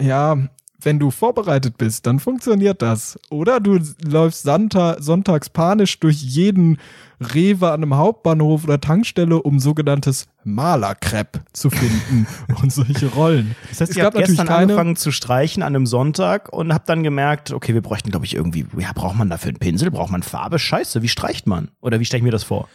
ja, 0.00 0.36
wenn 0.84 0.98
du 0.98 1.10
vorbereitet 1.10 1.78
bist, 1.78 2.06
dann 2.06 2.18
funktioniert 2.20 2.82
das. 2.82 3.18
Oder 3.30 3.60
du 3.60 3.78
läufst 4.04 4.42
Santa, 4.42 5.00
sonntags 5.00 5.48
panisch 5.48 5.98
durch 6.00 6.16
jeden 6.22 6.78
Rewe 7.20 7.68
an 7.70 7.82
einem 7.82 7.94
Hauptbahnhof 7.96 8.64
oder 8.64 8.80
Tankstelle, 8.80 9.40
um 9.40 9.58
sogenanntes 9.60 10.26
Malerkrepp 10.44 11.40
zu 11.52 11.70
finden 11.70 12.26
und 12.62 12.72
solche 12.72 13.06
Rollen. 13.06 13.54
Das 13.70 13.80
heißt, 13.80 13.90
Es 13.92 13.96
gab 13.96 14.14
habt 14.14 14.26
gestern 14.26 14.46
keine- 14.46 14.60
angefangen 14.62 14.96
zu 14.96 15.10
streichen 15.12 15.62
an 15.62 15.74
einem 15.74 15.86
Sonntag 15.86 16.52
und 16.52 16.74
habt 16.74 16.88
dann 16.88 17.02
gemerkt, 17.02 17.52
okay, 17.52 17.72
wir 17.72 17.82
bräuchten, 17.82 18.10
glaube 18.10 18.26
ich, 18.26 18.34
irgendwie, 18.34 18.66
ja, 18.78 18.92
braucht 18.92 19.16
man 19.16 19.30
dafür 19.30 19.50
einen 19.50 19.58
Pinsel, 19.58 19.90
braucht 19.90 20.10
man 20.10 20.22
Farbe? 20.22 20.58
Scheiße, 20.58 21.02
wie 21.02 21.08
streicht 21.08 21.46
man? 21.46 21.70
Oder 21.80 22.00
wie 22.00 22.04
stelle 22.04 22.18
ich 22.18 22.24
mir 22.24 22.30
das 22.32 22.44
vor? 22.44 22.68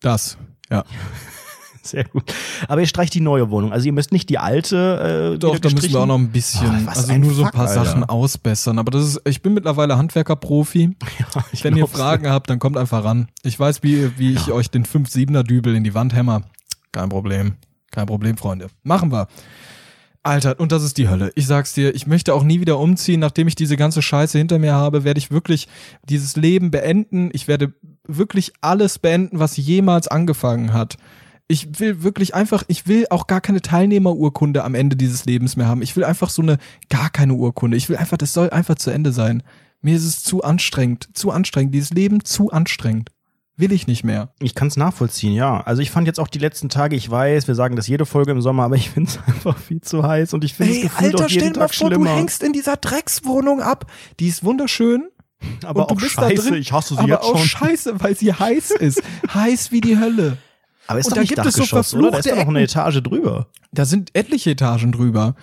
Das, 0.00 0.36
ja. 0.70 0.84
Sehr 1.82 2.04
gut. 2.04 2.24
Aber 2.68 2.80
ihr 2.80 2.86
streicht 2.86 3.14
die 3.14 3.20
neue 3.20 3.50
Wohnung. 3.50 3.72
Also 3.72 3.86
ihr 3.86 3.92
müsst 3.92 4.12
nicht 4.12 4.28
die 4.28 4.38
alte 4.38 5.32
äh, 5.34 5.38
Doch, 5.38 5.58
da 5.58 5.70
müssen 5.70 5.92
wir 5.92 6.00
auch 6.00 6.06
noch 6.06 6.18
ein 6.18 6.30
bisschen, 6.30 6.86
Oh, 6.86 6.90
also 6.90 7.12
ein 7.12 7.20
nur 7.20 7.32
so 7.32 7.42
ein 7.42 7.46
Fuck, 7.46 7.54
paar 7.54 7.68
Alter. 7.68 7.84
Sachen 7.84 8.04
ausbessern. 8.04 8.78
Aber 8.78 8.90
das 8.90 9.04
ist, 9.04 9.20
ich 9.24 9.42
bin 9.42 9.54
mittlerweile 9.54 9.96
Handwerker-Profi. 9.96 10.96
Ja, 11.34 11.44
Wenn 11.62 11.76
ihr. 11.76 11.86
Fragen 11.86 12.28
habt, 12.28 12.48
dann 12.50 12.58
kommt 12.58 12.76
einfach 12.76 13.04
ran. 13.04 13.28
Ich 13.42 13.58
weiß, 13.58 13.82
wie, 13.82 14.18
wie 14.18 14.32
ich 14.32 14.52
euch 14.52 14.70
den 14.70 14.84
5-7er 14.84 15.42
Dübel 15.42 15.74
in 15.74 15.84
die 15.84 15.94
Wand 15.94 16.14
hämmer. 16.14 16.42
Kein 16.92 17.08
Problem. 17.08 17.54
Kein 17.90 18.06
Problem, 18.06 18.36
Freunde. 18.36 18.68
Machen 18.82 19.12
wir. 19.12 19.26
Alter, 20.22 20.60
und 20.60 20.70
das 20.70 20.82
ist 20.82 20.98
die 20.98 21.08
Hölle. 21.08 21.32
Ich 21.34 21.46
sag's 21.46 21.72
dir, 21.72 21.94
ich 21.94 22.06
möchte 22.06 22.34
auch 22.34 22.42
nie 22.42 22.60
wieder 22.60 22.78
umziehen. 22.78 23.20
Nachdem 23.20 23.48
ich 23.48 23.54
diese 23.54 23.76
ganze 23.76 24.02
Scheiße 24.02 24.36
hinter 24.36 24.58
mir 24.58 24.74
habe, 24.74 25.02
werde 25.04 25.18
ich 25.18 25.30
wirklich 25.30 25.66
dieses 26.04 26.36
Leben 26.36 26.70
beenden. 26.70 27.30
Ich 27.32 27.48
werde 27.48 27.72
wirklich 28.06 28.52
alles 28.60 28.98
beenden, 28.98 29.38
was 29.38 29.56
jemals 29.56 30.08
angefangen 30.08 30.72
hat. 30.72 30.96
Ich 31.50 31.80
will 31.80 32.04
wirklich 32.04 32.34
einfach, 32.34 32.62
ich 32.68 32.86
will 32.86 33.06
auch 33.10 33.26
gar 33.26 33.40
keine 33.40 33.60
Teilnehmerurkunde 33.60 34.62
am 34.62 34.76
Ende 34.76 34.94
dieses 34.94 35.24
Lebens 35.24 35.56
mehr 35.56 35.66
haben. 35.66 35.82
Ich 35.82 35.96
will 35.96 36.04
einfach 36.04 36.30
so 36.30 36.42
eine, 36.42 36.58
gar 36.88 37.10
keine 37.10 37.34
Urkunde. 37.34 37.76
Ich 37.76 37.88
will 37.88 37.96
einfach, 37.96 38.16
das 38.16 38.32
soll 38.32 38.50
einfach 38.50 38.76
zu 38.76 38.90
Ende 38.90 39.10
sein. 39.10 39.42
Mir 39.82 39.96
ist 39.96 40.04
es 40.04 40.22
zu 40.22 40.44
anstrengend, 40.44 41.08
zu 41.14 41.32
anstrengend. 41.32 41.74
Dieses 41.74 41.90
Leben 41.90 42.24
zu 42.24 42.50
anstrengend. 42.50 43.10
Will 43.56 43.72
ich 43.72 43.86
nicht 43.86 44.04
mehr. 44.04 44.32
Ich 44.40 44.54
kann 44.54 44.68
es 44.68 44.76
nachvollziehen, 44.76 45.34
ja. 45.34 45.60
Also 45.60 45.82
ich 45.82 45.90
fand 45.90 46.06
jetzt 46.06 46.20
auch 46.20 46.28
die 46.28 46.38
letzten 46.38 46.68
Tage, 46.68 46.94
ich 46.94 47.10
weiß, 47.10 47.48
wir 47.48 47.54
sagen 47.54 47.76
das 47.76 47.88
jede 47.88 48.06
Folge 48.06 48.30
im 48.30 48.40
Sommer, 48.40 48.62
aber 48.62 48.76
ich 48.76 48.88
finde 48.88 49.10
es 49.10 49.18
einfach 49.26 49.58
viel 49.58 49.80
zu 49.80 50.02
heiß 50.02 50.32
und 50.34 50.44
ich 50.44 50.54
finde 50.54 50.86
es 50.86 50.96
Alter, 50.96 51.24
auch 51.24 51.28
jeden 51.28 51.30
stell 51.30 51.52
dir 51.52 51.58
mal 51.58 51.68
vor, 51.68 51.88
schlimmer. 51.88 52.10
du 52.10 52.16
hängst 52.16 52.42
in 52.42 52.52
dieser 52.52 52.76
Dreckswohnung 52.76 53.60
ab. 53.60 53.90
Die 54.18 54.28
ist 54.28 54.44
wunderschön, 54.44 55.08
aber 55.64 55.82
und 55.82 55.90
du 55.90 55.94
auch 55.96 56.00
bist 56.00 56.16
da 56.16 56.30
scheiße, 56.30 56.48
drin, 56.50 56.54
ich 56.54 56.72
hasse 56.72 56.94
sie 56.94 57.00
aber 57.00 57.08
jetzt 57.08 57.22
auch 57.24 57.36
schon. 57.36 57.68
scheiße, 57.68 58.00
weil 58.00 58.16
sie 58.16 58.32
heiß 58.32 58.70
ist. 58.70 59.02
heiß 59.34 59.72
wie 59.72 59.80
die 59.80 59.98
Hölle. 59.98 60.38
Aber 60.90 60.98
ist 60.98 61.06
und 61.06 61.10
doch 61.12 61.16
da 61.16 61.20
nicht 61.20 61.34
gibt 61.34 61.46
es 61.46 61.54
so 61.54 61.60
Dachgeschoss, 61.60 61.94
oder? 61.94 62.10
Da 62.10 62.18
ist 62.18 62.24
verfluchte 62.24 62.40
doch 62.40 62.44
noch 62.44 62.48
eine 62.48 62.62
Etage 62.62 63.02
drüber. 63.02 63.46
Da 63.72 63.84
sind 63.84 64.10
etliche 64.14 64.50
Etagen 64.50 64.92
drüber. 64.92 65.34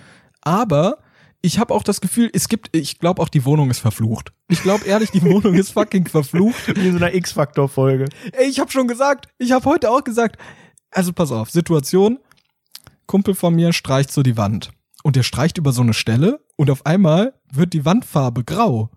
Aber 0.42 0.98
ich 1.40 1.58
habe 1.58 1.74
auch 1.74 1.82
das 1.82 2.00
Gefühl, 2.00 2.30
es 2.32 2.48
gibt, 2.48 2.76
ich 2.76 2.98
glaube 2.98 3.22
auch, 3.22 3.28
die 3.28 3.44
Wohnung 3.44 3.70
ist 3.70 3.78
verflucht. 3.78 4.32
Ich 4.48 4.62
glaube 4.62 4.84
ehrlich, 4.84 5.10
die 5.10 5.22
Wohnung 5.22 5.54
ist 5.54 5.72
fucking 5.72 6.06
verflucht. 6.06 6.76
Wie 6.76 6.80
in 6.88 6.92
so 6.92 6.98
einer 6.98 7.14
X-Faktor-Folge. 7.14 8.06
Ey, 8.32 8.48
ich 8.48 8.60
habe 8.60 8.70
schon 8.70 8.88
gesagt, 8.88 9.28
ich 9.38 9.52
habe 9.52 9.64
heute 9.64 9.90
auch 9.90 10.04
gesagt, 10.04 10.36
also 10.90 11.12
pass 11.12 11.32
auf, 11.32 11.50
Situation, 11.50 12.18
Kumpel 13.06 13.34
von 13.34 13.54
mir 13.54 13.72
streicht 13.72 14.12
so 14.12 14.22
die 14.22 14.36
Wand. 14.36 14.70
Und 15.02 15.16
der 15.16 15.22
streicht 15.22 15.56
über 15.58 15.72
so 15.72 15.80
eine 15.80 15.94
Stelle 15.94 16.40
und 16.56 16.70
auf 16.70 16.84
einmal 16.84 17.34
wird 17.52 17.72
die 17.72 17.84
Wandfarbe 17.84 18.44
grau. 18.44 18.90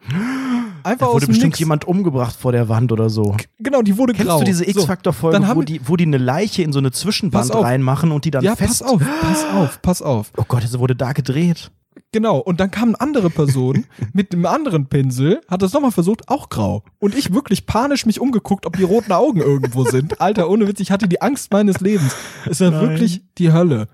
Einfach 0.84 1.08
Da 1.08 1.14
wurde 1.14 1.28
bestimmt 1.28 1.48
Nix. 1.52 1.60
jemand 1.60 1.86
umgebracht 1.86 2.36
vor 2.36 2.52
der 2.52 2.70
Wand 2.70 2.92
oder 2.92 3.10
so. 3.10 3.36
Genau, 3.60 3.82
die 3.82 3.98
wurde 3.98 4.14
Kennst 4.14 4.28
grau. 4.30 4.40
du 4.40 4.46
diese 4.46 4.64
So, 4.66 4.70
X-Faktor-Folge, 4.72 5.38
dann 5.40 5.48
haben 5.48 5.58
wo 5.58 5.62
die, 5.64 5.82
wo 5.88 5.96
die 5.96 6.06
eine 6.06 6.18
Leiche 6.18 6.64
in 6.64 6.74
so 6.74 6.80
eine 6.80 6.92
Zwischenwand 6.92 7.54
reinmachen 7.54 8.12
und 8.12 8.26
die 8.26 8.32
dann 8.32 8.44
Ja, 8.44 8.56
fest... 8.56 8.82
pass 8.82 8.82
auf, 8.84 9.02
pass 9.22 9.46
auf, 9.54 9.82
pass 9.82 10.02
auf. 10.02 10.32
Oh 10.38 10.44
Gott, 10.48 10.64
es 10.64 10.78
wurde 10.80 10.96
da 10.96 11.14
gedreht. 11.14 11.72
Genau, 12.14 12.38
und 12.40 12.60
dann 12.60 12.72
kam 12.72 12.90
eine 12.90 13.02
andere 13.02 13.30
Person 13.30 13.86
mit 14.14 14.34
einem 14.34 14.46
anderen 14.46 14.88
Pinsel, 14.88 15.42
hat 15.48 15.62
das 15.62 15.72
nochmal 15.74 15.92
versucht, 15.92 16.28
auch 16.30 16.50
grau. 16.50 16.84
Und 17.00 17.16
ich 17.16 17.34
wirklich 17.34 17.66
panisch 17.66 18.06
mich 18.06 18.20
umgeguckt, 18.20 18.66
ob 18.66 18.76
die 18.78 18.84
roten 18.84 19.12
Augen 19.14 19.40
irgendwo 19.40 19.86
sind. 19.86 20.20
Alter, 20.20 20.50
ohne 20.50 20.68
Witz, 20.68 20.80
ich 20.82 20.92
hatte 20.92 21.08
die 21.08 21.22
Angst 21.22 21.52
meines 21.54 21.80
Lebens. 21.80 22.14
Es 22.50 22.60
war 22.60 22.72
Nein. 22.72 22.82
wirklich 22.82 23.22
die 23.38 23.54
Hölle. 23.54 23.88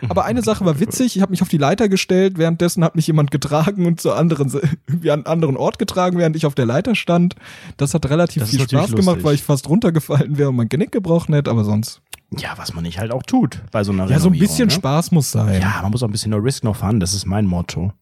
Aber 0.08 0.24
eine 0.24 0.42
Sache 0.42 0.64
war 0.64 0.78
witzig, 0.80 1.16
ich 1.16 1.22
habe 1.22 1.30
mich 1.30 1.42
auf 1.42 1.48
die 1.48 1.58
Leiter 1.58 1.88
gestellt, 1.88 2.38
währenddessen 2.38 2.84
hat 2.84 2.96
mich 2.96 3.06
jemand 3.06 3.30
getragen 3.30 3.86
und 3.86 4.00
zur 4.00 4.16
anderen, 4.16 4.52
irgendwie 4.86 5.10
an 5.10 5.20
einen 5.20 5.26
anderen 5.26 5.56
Ort 5.56 5.78
getragen, 5.78 6.18
während 6.18 6.36
ich 6.36 6.44
auf 6.46 6.54
der 6.54 6.66
Leiter 6.66 6.94
stand. 6.94 7.34
Das 7.76 7.94
hat 7.94 8.08
relativ 8.10 8.42
Das 8.42 8.50
viel 8.50 8.60
Spaß 8.60 8.90
gemacht, 8.90 9.06
lustig. 9.06 9.24
weil 9.24 9.34
ich 9.34 9.42
fast 9.42 9.68
runtergefallen 9.68 10.36
wäre 10.38 10.50
und 10.50 10.56
mein 10.56 10.68
Genick 10.68 10.92
gebrochen 10.92 11.34
hätte, 11.34 11.50
aber 11.50 11.64
sonst. 11.64 12.02
Ja, 12.36 12.50
was 12.56 12.74
man 12.74 12.82
nicht 12.82 12.98
halt 12.98 13.12
auch 13.12 13.22
tut 13.22 13.62
bei 13.70 13.84
so 13.84 13.92
einer 13.92 14.08
Ja, 14.10 14.18
so 14.18 14.28
ein 14.28 14.38
bisschen 14.38 14.66
ne? 14.68 14.74
Spaß 14.74 15.12
muss 15.12 15.30
sein. 15.30 15.62
Ja, 15.62 15.78
man 15.82 15.92
muss 15.92 16.02
auch 16.02 16.08
ein 16.08 16.12
bisschen 16.12 16.32
no 16.32 16.38
risk, 16.38 16.64
no 16.64 16.72
fun. 16.74 17.00
Das 17.00 17.14
ist 17.14 17.24
mein 17.24 17.46
Motto. 17.46 17.92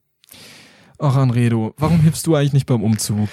Ach, 0.98 1.16
Anredo, 1.16 1.74
warum 1.76 2.00
hilfst 2.00 2.26
du 2.26 2.34
eigentlich 2.34 2.54
nicht 2.54 2.66
beim 2.66 2.82
Umzug? 2.82 3.28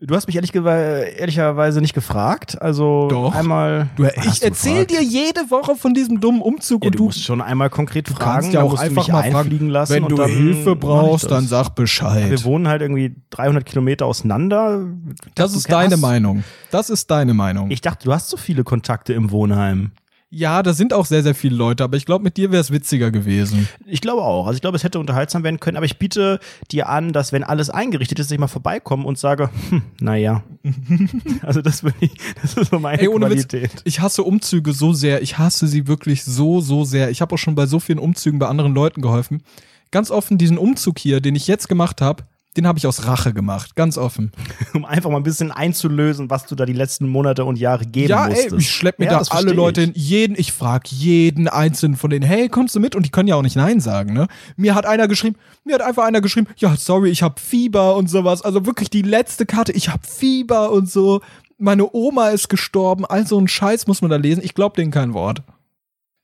Du 0.00 0.14
hast 0.14 0.28
mich 0.28 0.36
ehrlich 0.36 0.54
ehrlicherweise 0.54 1.80
nicht 1.80 1.92
gefragt. 1.92 2.60
Also 2.62 3.08
Doch. 3.10 3.34
einmal. 3.34 3.88
Du, 3.96 4.04
ich 4.04 4.42
erzähl 4.44 4.86
dir 4.86 5.02
jede 5.02 5.50
Woche 5.50 5.74
von 5.74 5.92
diesem 5.92 6.20
dummen 6.20 6.40
Umzug 6.40 6.84
Ja, 6.84 6.86
und 6.88 6.94
du 6.94 6.98
du, 6.98 7.04
musst 7.06 7.24
schon 7.24 7.40
einmal 7.40 7.68
konkret 7.68 8.08
du 8.08 8.14
fragen. 8.14 8.30
kannst 8.42 8.52
ja 8.52 8.62
auch 8.62 8.78
einfach 8.78 9.08
mal 9.08 9.22
einfliegen 9.22 9.58
fragen, 9.58 9.68
lassen 9.70 9.94
wenn 9.94 10.04
du 10.06 10.22
Hilfe 10.22 10.76
brauchst, 10.76 11.24
das. 11.24 11.30
dann 11.30 11.46
sag 11.48 11.70
Bescheid. 11.70 12.30
Wir 12.30 12.44
wohnen 12.44 12.68
halt 12.68 12.80
irgendwie 12.82 13.16
300 13.30 13.66
Kilometer 13.66 14.06
auseinander. 14.06 14.86
das 15.34 15.50
Du 15.52 15.58
ist 15.58 15.72
deine 15.72 15.96
Meinung. 15.96 16.44
Das 16.70 16.90
ist 16.90 17.10
deine 17.10 17.34
Meinung. 17.34 17.72
Ich 17.72 17.80
dachte, 17.80 18.04
du 18.04 18.12
hast 18.12 18.28
so 18.28 18.36
viele 18.36 18.62
Kontakte 18.62 19.14
im 19.14 19.32
Wohnheim. 19.32 19.90
Ja, 20.30 20.62
da 20.62 20.74
sind 20.74 20.92
auch 20.92 21.06
sehr, 21.06 21.22
sehr 21.22 21.34
viele 21.34 21.56
Leute, 21.56 21.84
aber 21.84 21.96
ich 21.96 22.04
glaube, 22.04 22.22
mit 22.22 22.36
dir 22.36 22.52
wäre 22.52 22.60
es 22.60 22.70
witziger 22.70 23.10
gewesen. 23.10 23.66
Ich 23.86 24.02
glaube 24.02 24.22
auch. 24.22 24.46
Also 24.46 24.56
ich 24.56 24.60
glaube, 24.60 24.76
es 24.76 24.84
hätte 24.84 24.98
unterhaltsam 24.98 25.42
werden 25.42 25.58
können, 25.58 25.78
aber 25.78 25.86
ich 25.86 25.98
biete 25.98 26.38
dir 26.70 26.90
an, 26.90 27.14
dass 27.14 27.32
wenn 27.32 27.44
alles 27.44 27.70
eingerichtet 27.70 28.18
ist, 28.18 28.30
ich 28.30 28.38
mal 28.38 28.46
vorbeikomme 28.46 29.06
und 29.06 29.18
sage, 29.18 29.48
hm, 29.70 29.82
naja. 30.00 30.42
also 31.42 31.62
das 31.62 31.82
will 31.82 31.94
ich, 32.00 32.12
das 32.42 32.54
ist 32.58 32.70
so 32.70 32.78
meine 32.78 33.00
Ey, 33.00 33.08
ohne 33.08 33.30
Witz, 33.30 33.48
Qualität. 33.48 33.80
ich 33.84 34.00
hasse 34.00 34.22
Umzüge 34.22 34.74
so 34.74 34.92
sehr. 34.92 35.22
Ich 35.22 35.38
hasse 35.38 35.66
sie 35.66 35.86
wirklich 35.86 36.24
so, 36.24 36.60
so 36.60 36.84
sehr. 36.84 37.10
Ich 37.10 37.22
habe 37.22 37.34
auch 37.34 37.38
schon 37.38 37.54
bei 37.54 37.64
so 37.64 37.80
vielen 37.80 37.98
Umzügen 37.98 38.38
bei 38.38 38.48
anderen 38.48 38.74
Leuten 38.74 39.00
geholfen. 39.00 39.42
Ganz 39.90 40.10
offen, 40.10 40.36
diesen 40.36 40.58
Umzug 40.58 40.98
hier, 40.98 41.22
den 41.22 41.36
ich 41.36 41.46
jetzt 41.46 41.70
gemacht 41.70 42.02
habe, 42.02 42.24
den 42.58 42.66
habe 42.66 42.78
ich 42.78 42.86
aus 42.86 43.06
Rache 43.06 43.32
gemacht. 43.32 43.76
Ganz 43.76 43.96
offen. 43.96 44.32
Um 44.74 44.84
einfach 44.84 45.10
mal 45.10 45.16
ein 45.16 45.22
bisschen 45.22 45.50
einzulösen, 45.50 46.28
was 46.28 46.46
du 46.46 46.54
da 46.54 46.66
die 46.66 46.72
letzten 46.72 47.08
Monate 47.08 47.44
und 47.44 47.58
Jahre 47.58 47.86
geben 47.86 48.10
ja, 48.10 48.26
musstest. 48.26 48.52
ey, 48.52 48.58
ich 48.58 48.70
schlepp 48.70 48.98
mir 48.98 49.06
Ja, 49.06 49.20
da 49.20 49.24
alle 49.30 49.52
Leute 49.52 49.80
hin. 49.80 49.92
Jeden, 49.94 50.38
ich 50.38 50.52
frag 50.52 50.88
jeden 50.88 51.48
einzelnen 51.48 51.96
von 51.96 52.10
denen, 52.10 52.26
hey, 52.26 52.48
kommst 52.48 52.74
du 52.74 52.80
mit? 52.80 52.94
Und 52.94 53.06
die 53.06 53.10
können 53.10 53.28
ja 53.28 53.36
auch 53.36 53.42
nicht 53.42 53.56
Nein 53.56 53.80
sagen, 53.80 54.12
ne? 54.12 54.28
Mir 54.56 54.74
hat 54.74 54.84
einer 54.84 55.08
geschrieben, 55.08 55.36
mir 55.64 55.74
hat 55.74 55.82
einfach 55.82 56.04
einer 56.04 56.20
geschrieben, 56.20 56.48
ja, 56.56 56.76
sorry, 56.76 57.10
ich 57.10 57.22
hab 57.22 57.40
Fieber 57.40 57.96
und 57.96 58.10
sowas. 58.10 58.42
Also 58.42 58.66
wirklich 58.66 58.90
die 58.90 59.02
letzte 59.02 59.46
Karte, 59.46 59.72
ich 59.72 59.88
hab 59.88 60.06
Fieber 60.06 60.70
und 60.72 60.90
so. 60.90 61.20
Meine 61.56 61.92
Oma 61.92 62.28
ist 62.28 62.48
gestorben, 62.48 63.04
all 63.06 63.26
so 63.26 63.38
ein 63.38 63.48
Scheiß 63.48 63.86
muss 63.86 64.02
man 64.02 64.10
da 64.10 64.16
lesen. 64.16 64.42
Ich 64.44 64.54
glaub 64.54 64.74
denen 64.74 64.90
kein 64.90 65.14
Wort. 65.14 65.42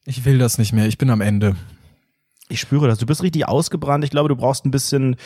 Ich 0.05 0.25
will 0.25 0.39
das 0.39 0.59
nicht 0.59 0.73
mehr, 0.73 0.87
ich 0.87 0.99
bin 0.99 1.11
am 1.11 1.21
Ende. 1.21 1.57
Ich 2.49 2.61
spüre 2.61 2.89
das. 2.89 2.99
Du 2.99 3.07
bist 3.07 3.23
richtig 3.23 3.49
ausgebrannt. 3.49 4.05
Ich 4.05 4.11
glaube, 4.11 4.29
du 4.29 4.37
brauchst 4.37 4.67
ein 4.67 4.71
bisschen. 4.71 5.17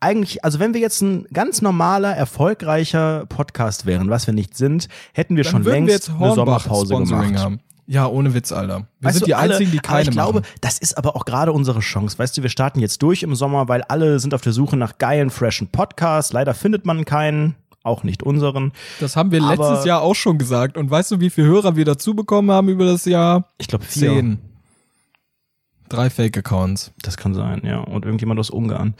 Eigentlich, 0.00 0.44
also 0.44 0.58
wenn 0.60 0.74
wir 0.74 0.80
jetzt 0.80 1.00
ein 1.00 1.26
ganz 1.32 1.62
normaler, 1.62 2.14
erfolgreicher 2.14 3.24
Podcast 3.26 3.86
wären, 3.86 4.10
was 4.10 4.26
wir 4.26 4.34
nicht 4.34 4.56
sind, 4.56 4.88
hätten 5.14 5.36
wir 5.36 5.44
Dann 5.44 5.50
schon 5.52 5.64
wir 5.64 5.72
längst 5.72 5.92
jetzt 5.92 6.10
eine 6.10 6.34
Sommerpause 6.34 6.86
Sponsoring 6.86 7.28
gemacht. 7.28 7.44
haben. 7.44 7.60
Ja, 7.88 8.06
ohne 8.06 8.34
Witz, 8.34 8.50
Alter. 8.52 8.80
Wir 9.00 9.06
Weißt 9.08 9.14
sind 9.14 9.22
du, 9.22 9.26
die 9.26 9.34
alle- 9.34 9.52
einzigen, 9.54 9.70
die 9.70 9.78
aber 9.78 9.88
keine 9.88 10.02
ich 10.02 10.10
glaube, 10.10 10.40
machen. 10.40 10.50
das 10.60 10.78
ist 10.78 10.98
aber 10.98 11.14
auch 11.16 11.24
gerade 11.24 11.52
unsere 11.52 11.80
Chance. 11.80 12.18
Weißt 12.18 12.36
du, 12.36 12.42
wir 12.42 12.50
starten 12.50 12.80
jetzt 12.80 13.00
durch 13.00 13.22
im 13.22 13.34
Sommer, 13.36 13.68
weil 13.68 13.82
alle 13.84 14.18
sind 14.18 14.34
auf 14.34 14.40
der 14.42 14.52
Suche 14.52 14.76
nach 14.76 14.98
geilen, 14.98 15.30
freshen 15.30 15.68
Podcasts. 15.68 16.32
Leider 16.32 16.52
findet 16.54 16.84
man 16.84 17.04
keinen, 17.04 17.54
auch 17.84 18.02
nicht 18.02 18.24
unseren. 18.24 18.72
Das 19.00 19.14
haben 19.16 19.30
wir 19.30 19.42
aber- 19.42 19.54
letztes 19.70 19.84
Jahr 19.86 20.02
auch 20.02 20.14
schon 20.16 20.36
gesagt. 20.36 20.76
Und 20.76 20.90
weißt 20.90 21.12
du, 21.12 21.20
wie 21.20 21.30
viele 21.30 21.46
Hörer 21.46 21.76
wir 21.76 21.84
dazu 21.84 22.14
bekommen 22.14 22.50
haben 22.50 22.68
über 22.68 22.84
das 22.84 23.04
Jahr? 23.04 23.46
Ich 23.58 23.68
glaube 23.68 23.84
vier. 23.84 24.10
Zehn. 24.10 24.38
Drei 25.88 26.10
Fake-Accounts. 26.10 26.92
Das 27.02 27.16
kann 27.16 27.34
sein, 27.34 27.62
ja. 27.64 27.78
Und 27.78 28.04
irgendjemand 28.04 28.40
aus 28.40 28.50
Ungarn. 28.50 28.94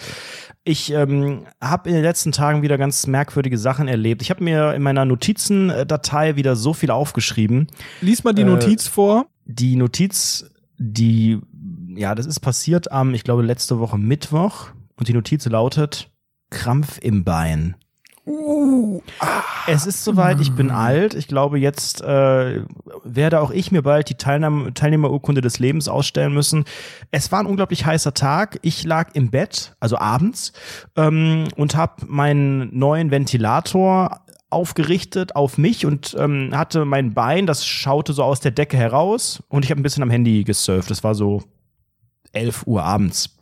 Ich 0.64 0.92
ähm, 0.92 1.46
habe 1.60 1.88
in 1.88 1.94
den 1.94 2.04
letzten 2.04 2.32
Tagen 2.32 2.62
wieder 2.62 2.78
ganz 2.78 3.06
merkwürdige 3.06 3.58
Sachen 3.58 3.88
erlebt. 3.88 4.22
Ich 4.22 4.30
habe 4.30 4.42
mir 4.42 4.74
in 4.74 4.82
meiner 4.82 5.04
Notizendatei 5.04 6.36
wieder 6.36 6.56
so 6.56 6.72
viel 6.72 6.90
aufgeschrieben. 6.90 7.68
Lies 8.00 8.24
mal 8.24 8.32
die 8.32 8.42
Äh, 8.42 8.46
Notiz 8.46 8.86
vor. 8.86 9.26
Die 9.44 9.76
Notiz, 9.76 10.50
die, 10.78 11.38
ja, 11.94 12.14
das 12.14 12.26
ist 12.26 12.40
passiert 12.40 12.90
am, 12.90 13.14
ich 13.14 13.24
glaube, 13.24 13.42
letzte 13.42 13.78
Woche 13.78 13.98
Mittwoch. 13.98 14.68
Und 14.96 15.08
die 15.08 15.14
Notiz 15.14 15.46
lautet 15.46 16.10
Krampf 16.50 16.98
im 17.00 17.24
Bein. 17.24 17.76
Uh, 18.26 19.00
Es 19.68 19.86
ist 19.86 20.02
soweit, 20.02 20.40
ich 20.40 20.52
bin 20.52 20.72
alt. 20.72 21.14
Ich 21.14 21.28
glaube, 21.28 21.60
jetzt 21.60 22.00
äh, 22.02 22.62
werde 23.04 23.40
auch 23.40 23.52
ich 23.52 23.70
mir 23.70 23.82
bald 23.82 24.08
die 24.08 24.16
Teilnahme, 24.16 24.74
Teilnehmerurkunde 24.74 25.40
des 25.40 25.60
Lebens 25.60 25.86
ausstellen 25.86 26.34
müssen. 26.34 26.64
Es 27.12 27.30
war 27.30 27.38
ein 27.38 27.46
unglaublich 27.46 27.86
heißer 27.86 28.14
Tag. 28.14 28.58
Ich 28.62 28.82
lag 28.82 29.14
im 29.14 29.30
Bett, 29.30 29.76
also 29.78 29.96
abends, 29.98 30.52
ähm, 30.96 31.44
und 31.54 31.76
habe 31.76 32.04
meinen 32.06 32.76
neuen 32.76 33.12
Ventilator 33.12 34.20
aufgerichtet 34.50 35.36
auf 35.36 35.56
mich 35.56 35.86
und 35.86 36.16
ähm, 36.18 36.50
hatte 36.52 36.84
mein 36.84 37.14
Bein, 37.14 37.46
das 37.46 37.64
schaute 37.64 38.12
so 38.12 38.24
aus 38.24 38.40
der 38.40 38.52
Decke 38.52 38.76
heraus 38.76 39.42
und 39.48 39.64
ich 39.64 39.70
habe 39.70 39.80
ein 39.80 39.82
bisschen 39.82 40.02
am 40.02 40.10
Handy 40.10 40.44
gesurft. 40.44 40.90
Es 40.90 41.04
war 41.04 41.14
so 41.14 41.42
11 42.32 42.66
Uhr 42.66 42.82
abends. 42.82 43.36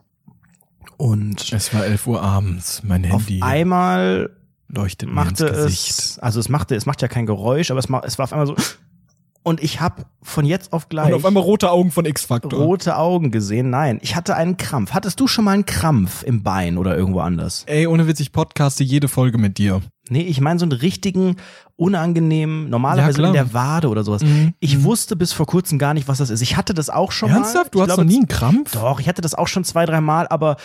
Und 0.97 1.53
es 1.53 1.73
war 1.75 1.85
11 1.85 2.07
Uhr 2.07 2.23
abends. 2.23 2.83
Mein 2.85 3.11
auf 3.11 3.23
Handy 3.23 3.43
einmal 3.43 4.31
leuchtet 4.75 5.09
machte 5.11 5.47
es, 5.47 6.19
also 6.21 6.41
es 6.41 6.49
machte, 6.49 6.75
es 6.75 6.87
macht 6.87 7.03
ja 7.03 7.09
kein 7.09 7.27
Geräusch, 7.27 7.71
aber 7.71 7.79
es, 7.81 7.89
ma- 7.89 8.03
es 8.05 8.19
war 8.19 8.25
auf 8.25 8.33
einmal 8.33 8.47
so, 8.47 8.57
und 9.47 9.63
ich 9.63 9.81
habe 9.81 10.07
von 10.23 10.47
jetzt 10.47 10.73
auf 10.73 10.89
gleich 10.89 11.09
Und 11.09 11.15
auf 11.15 11.25
einmal 11.27 11.43
rote 11.43 11.71
Augen 11.71 11.91
von 11.91 12.07
X-Factor. 12.07 12.59
rote 12.59 12.97
Augen 12.97 13.31
gesehen. 13.31 13.69
Nein, 13.69 13.99
ich 14.01 14.17
hatte 14.17 14.37
einen 14.37 14.57
Krampf. 14.57 14.93
Hattest 14.93 15.21
du 15.21 15.27
schon 15.27 15.45
mal 15.45 15.51
einen 15.51 15.67
Krampf 15.67 16.23
im 16.23 16.43
Bein 16.43 16.79
oder 16.79 16.97
irgendwo 16.97 17.21
anders? 17.21 17.65
Ey, 17.67 17.87
ohne 17.87 18.07
Witz, 18.09 18.21
ich 18.21 18.33
podcaste 18.33 18.83
jede 18.85 19.07
Folge 19.07 19.37
mit 19.37 19.59
dir. 19.59 19.83
Nee, 20.09 20.23
ich 20.23 20.41
meine 20.41 20.59
so 20.59 20.65
einen 20.65 20.73
richtigen, 20.73 21.37
unangenehmen, 21.77 22.71
normalerweise 22.71 23.21
Ja, 23.21 23.27
in 23.29 23.35
der 23.35 23.53
Wade 23.53 23.89
oder 23.89 24.03
sowas. 24.03 24.23
Mhm. 24.23 24.55
Ich 24.61 24.83
wusste 24.83 25.15
bis 25.15 25.35
vor 25.35 25.45
kurzem 25.47 25.79
gar 25.79 25.93
nicht, 25.93 26.09
was 26.09 26.19
das 26.19 26.31
ist. 26.31 26.41
Ich 26.41 26.57
hatte 26.57 26.73
das 26.73 26.89
auch 26.89 27.13
schon 27.13 27.31
mal. 27.31 27.37
Ernsthaft? 27.39 27.75
Du 27.75 27.83
Ich 27.83 27.89
hast 27.91 27.97
noch 27.99 28.05
nie 28.05 28.17
einen 28.17 28.29
Krampf? 28.29 28.73
Doch, 28.73 28.99
ich 28.99 29.09
hatte 29.09 29.21
das 29.21 29.35
auch 29.35 29.49
schon 29.49 29.65
zwei, 29.65 29.85
drei 29.85 30.01
Mal, 30.01 30.27
aber 30.29 30.57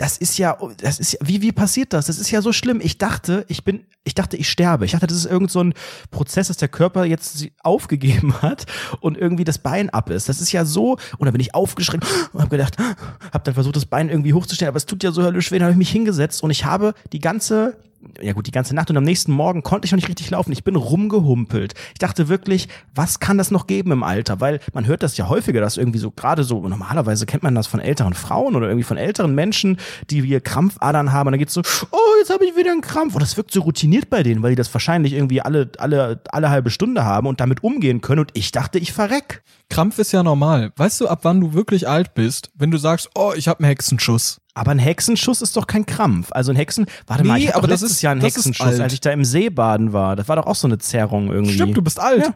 das 0.00 0.16
ist 0.16 0.38
ja, 0.38 0.56
das 0.78 0.98
ist 0.98 1.18
wie, 1.20 1.42
wie 1.42 1.52
passiert 1.52 1.92
das? 1.92 2.06
Das 2.06 2.18
ist 2.18 2.30
ja 2.30 2.40
so 2.40 2.54
schlimm. 2.54 2.80
Ich 2.82 2.96
dachte, 2.96 3.44
ich 3.48 3.64
bin, 3.64 3.84
ich 4.02 4.14
dachte, 4.14 4.38
ich 4.38 4.48
sterbe. 4.48 4.86
Ich 4.86 4.92
dachte, 4.92 5.06
das 5.06 5.14
ist 5.18 5.26
irgend 5.26 5.50
so 5.50 5.62
ein 5.62 5.74
Prozess, 6.10 6.48
dass 6.48 6.56
der 6.56 6.68
Körper 6.68 7.04
jetzt 7.04 7.46
aufgegeben 7.62 8.34
hat 8.42 8.64
und 9.00 9.18
irgendwie 9.18 9.44
das 9.44 9.58
Bein 9.58 9.90
ab 9.90 10.08
ist. 10.08 10.30
Das 10.30 10.40
ist 10.40 10.52
ja 10.52 10.64
so, 10.64 10.92
und 11.18 11.26
dann 11.26 11.32
bin 11.32 11.42
ich 11.42 11.54
aufgeschreckt 11.54 12.06
und 12.32 12.40
habe 12.40 12.48
gedacht, 12.48 12.78
habe 13.32 13.44
dann 13.44 13.52
versucht, 13.52 13.76
das 13.76 13.84
Bein 13.84 14.08
irgendwie 14.08 14.32
hochzustellen, 14.32 14.70
aber 14.70 14.78
es 14.78 14.86
tut 14.86 15.02
ja 15.02 15.12
so 15.12 15.22
höllisch 15.22 15.52
weh. 15.52 15.58
Dann 15.58 15.66
habe 15.66 15.72
ich 15.72 15.78
mich 15.78 15.90
hingesetzt 15.90 16.42
und 16.42 16.50
ich 16.50 16.64
habe 16.64 16.94
die 17.12 17.20
ganze 17.20 17.76
ja 18.20 18.32
gut, 18.32 18.46
die 18.46 18.50
ganze 18.50 18.74
Nacht 18.74 18.90
und 18.90 18.96
am 18.96 19.04
nächsten 19.04 19.32
Morgen 19.32 19.62
konnte 19.62 19.86
ich 19.86 19.92
noch 19.92 19.96
nicht 19.96 20.08
richtig 20.08 20.30
laufen. 20.30 20.52
Ich 20.52 20.64
bin 20.64 20.76
rumgehumpelt. 20.76 21.74
Ich 21.92 21.98
dachte 21.98 22.28
wirklich, 22.28 22.68
was 22.94 23.20
kann 23.20 23.38
das 23.38 23.50
noch 23.50 23.66
geben 23.66 23.92
im 23.92 24.02
Alter? 24.02 24.40
Weil 24.40 24.60
man 24.72 24.86
hört 24.86 25.02
das 25.02 25.16
ja 25.16 25.28
häufiger, 25.28 25.60
dass 25.60 25.76
irgendwie 25.76 25.98
so 25.98 26.10
gerade 26.10 26.44
so, 26.44 26.66
normalerweise 26.66 27.26
kennt 27.26 27.42
man 27.42 27.54
das 27.54 27.66
von 27.66 27.80
älteren 27.80 28.14
Frauen 28.14 28.56
oder 28.56 28.68
irgendwie 28.68 28.84
von 28.84 28.96
älteren 28.96 29.34
Menschen, 29.34 29.78
die 30.08 30.22
hier 30.22 30.40
Krampfadern 30.40 31.12
haben 31.12 31.28
und 31.28 31.32
dann 31.32 31.38
geht's 31.38 31.54
so, 31.54 31.62
oh, 31.90 31.98
jetzt 32.20 32.30
habe 32.30 32.44
ich 32.44 32.56
wieder 32.56 32.72
einen 32.72 32.80
Krampf. 32.80 33.14
Und 33.14 33.22
das 33.22 33.36
wirkt 33.36 33.52
so 33.52 33.60
routiniert 33.60 34.08
bei 34.08 34.22
denen, 34.22 34.42
weil 34.42 34.50
die 34.50 34.56
das 34.56 34.72
wahrscheinlich 34.72 35.12
irgendwie 35.12 35.42
alle, 35.42 35.70
alle, 35.78 36.22
alle 36.30 36.50
halbe 36.50 36.70
Stunde 36.70 37.04
haben 37.04 37.26
und 37.26 37.40
damit 37.40 37.62
umgehen 37.62 38.00
können. 38.00 38.20
Und 38.20 38.30
ich 38.34 38.52
dachte, 38.52 38.78
ich 38.78 38.92
verreck. 38.92 39.42
Krampf 39.68 39.98
ist 39.98 40.12
ja 40.12 40.22
normal. 40.22 40.72
Weißt 40.76 41.00
du, 41.00 41.06
ab 41.06 41.20
wann 41.22 41.40
du 41.40 41.52
wirklich 41.54 41.88
alt 41.88 42.14
bist, 42.14 42.50
wenn 42.54 42.70
du 42.70 42.78
sagst, 42.78 43.10
oh, 43.14 43.32
ich 43.36 43.46
habe 43.46 43.60
einen 43.60 43.68
Hexenschuss? 43.68 44.40
Aber 44.60 44.72
ein 44.72 44.78
Hexenschuss 44.78 45.40
ist 45.40 45.56
doch 45.56 45.66
kein 45.66 45.86
Krampf. 45.86 46.28
Also 46.32 46.52
ein 46.52 46.56
Hexen, 46.56 46.84
warte 47.06 47.24
mal, 47.24 47.38
Nee, 47.38 47.44
ich 47.44 47.46
hatte 47.48 47.56
aber 47.56 47.66
doch 47.68 47.72
das 47.72 47.80
letztes 47.80 47.96
ist- 47.96 48.02
Jahr 48.02 48.12
einen 48.12 48.20
das 48.20 48.32
ist 48.36 48.36
Hexenschuss, 48.44 48.78
als 48.78 48.92
ich 48.92 49.00
da 49.00 49.10
im 49.10 49.24
See 49.24 49.48
baden 49.48 49.94
war. 49.94 50.16
Das 50.16 50.28
war 50.28 50.36
doch 50.36 50.44
auch 50.46 50.54
so 50.54 50.68
eine 50.68 50.76
Zerrung 50.76 51.32
irgendwie. 51.32 51.54
Stimmt, 51.54 51.78
du 51.78 51.80
bist 51.82 51.98
alt. 51.98 52.24
Ja. 52.24 52.34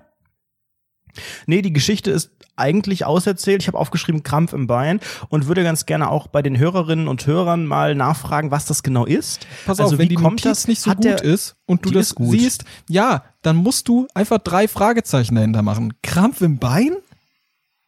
Nee, 1.47 1.61
die 1.61 1.73
Geschichte 1.75 2.11
ist 2.11 2.31
eigentlich 2.57 3.05
auserzählt. 3.05 3.61
Ich 3.63 3.69
habe 3.69 3.79
aufgeschrieben 3.79 4.23
Krampf 4.23 4.55
im 4.55 4.67
Bein 4.67 5.01
und 5.29 5.47
würde 5.49 5.63
ganz 5.65 5.85
gerne 5.85 6.09
auch 6.11 6.27
bei 6.29 6.41
den 6.41 6.57
Hörerinnen 6.57 7.09
und 7.09 7.27
Hörern 7.27 7.67
mal 7.67 7.95
nachfragen, 7.95 8.51
was 8.51 8.65
das 8.65 8.83
genau 8.83 9.05
ist. 9.05 9.47
Pass 9.67 9.79
also 9.81 9.95
auf, 9.95 9.99
wenn 9.99 10.07
wie 10.07 10.09
die 10.09 10.15
kommt 10.15 10.45
Notiz 10.45 10.45
das? 10.63 10.69
nicht 10.69 10.81
so 10.81 10.93
gut 10.95 11.05
der, 11.05 11.23
ist 11.23 11.57
und 11.67 11.85
du 11.85 11.91
das 11.91 12.15
siehst, 12.19 12.65
ja, 12.89 13.25
dann 13.43 13.57
musst 13.57 13.87
du 13.89 14.07
einfach 14.15 14.39
drei 14.39 14.67
Fragezeichen 14.67 15.35
dahinter 15.35 15.61
machen. 15.63 15.93
Krampf 16.03 16.41
im 16.41 16.59
Bein? 16.59 16.97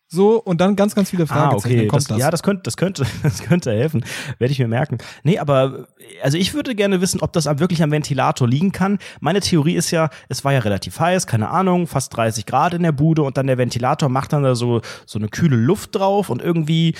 So, 0.08 0.40
und 0.40 0.60
dann 0.60 0.76
ganz, 0.76 0.94
ganz 0.94 1.10
viele 1.10 1.24
Ah, 1.24 1.26
Fragezeichen. 1.26 1.78
okay. 1.78 1.86
Kommt 1.88 2.02
Das, 2.02 2.08
das. 2.08 2.18
Ja, 2.18 2.30
das 2.30 2.42
könnte, 2.42 2.62
das 2.62 2.76
könnte, 2.76 3.04
das 3.22 3.42
könnte 3.42 3.72
helfen. 3.72 4.04
Werde 4.38 4.52
ich 4.52 4.58
mir 4.58 4.68
merken. 4.68 4.98
Nee, 5.24 5.38
aber 5.38 5.88
also 6.22 6.38
ich 6.38 6.54
würde 6.54 6.74
gerne 6.76 7.00
wissen, 7.00 7.20
ob 7.20 7.32
das 7.32 7.46
wirklich 7.58 7.82
am 7.82 7.90
Ventilator 7.90 8.46
liegen 8.48 8.70
kann. 8.72 8.98
Meine 9.20 9.40
Theorie 9.40 9.74
ist 9.74 9.90
ja, 9.90 10.10
es 10.28 10.44
war 10.44 10.52
ja 10.52 10.60
relativ 10.60 11.00
heiß, 11.00 11.26
keine 11.26 11.48
Ahnung, 11.50 11.86
fast 11.88 12.16
30 12.16 12.46
Grad 12.46 12.74
in 12.74 12.82
der 12.84 12.92
Bude 12.92 13.22
und 13.22 13.36
dann 13.36 13.48
der 13.48 13.58
Ventilator 13.58 14.08
macht 14.08 14.32
dann 14.32 14.44
da 14.44 14.54
so, 14.54 14.80
so 15.06 15.18
eine 15.18 15.28
kühle 15.28 15.56
Luft 15.56 15.96
drauf 15.96 16.30
und 16.30 16.40
irgendwie 16.40 16.94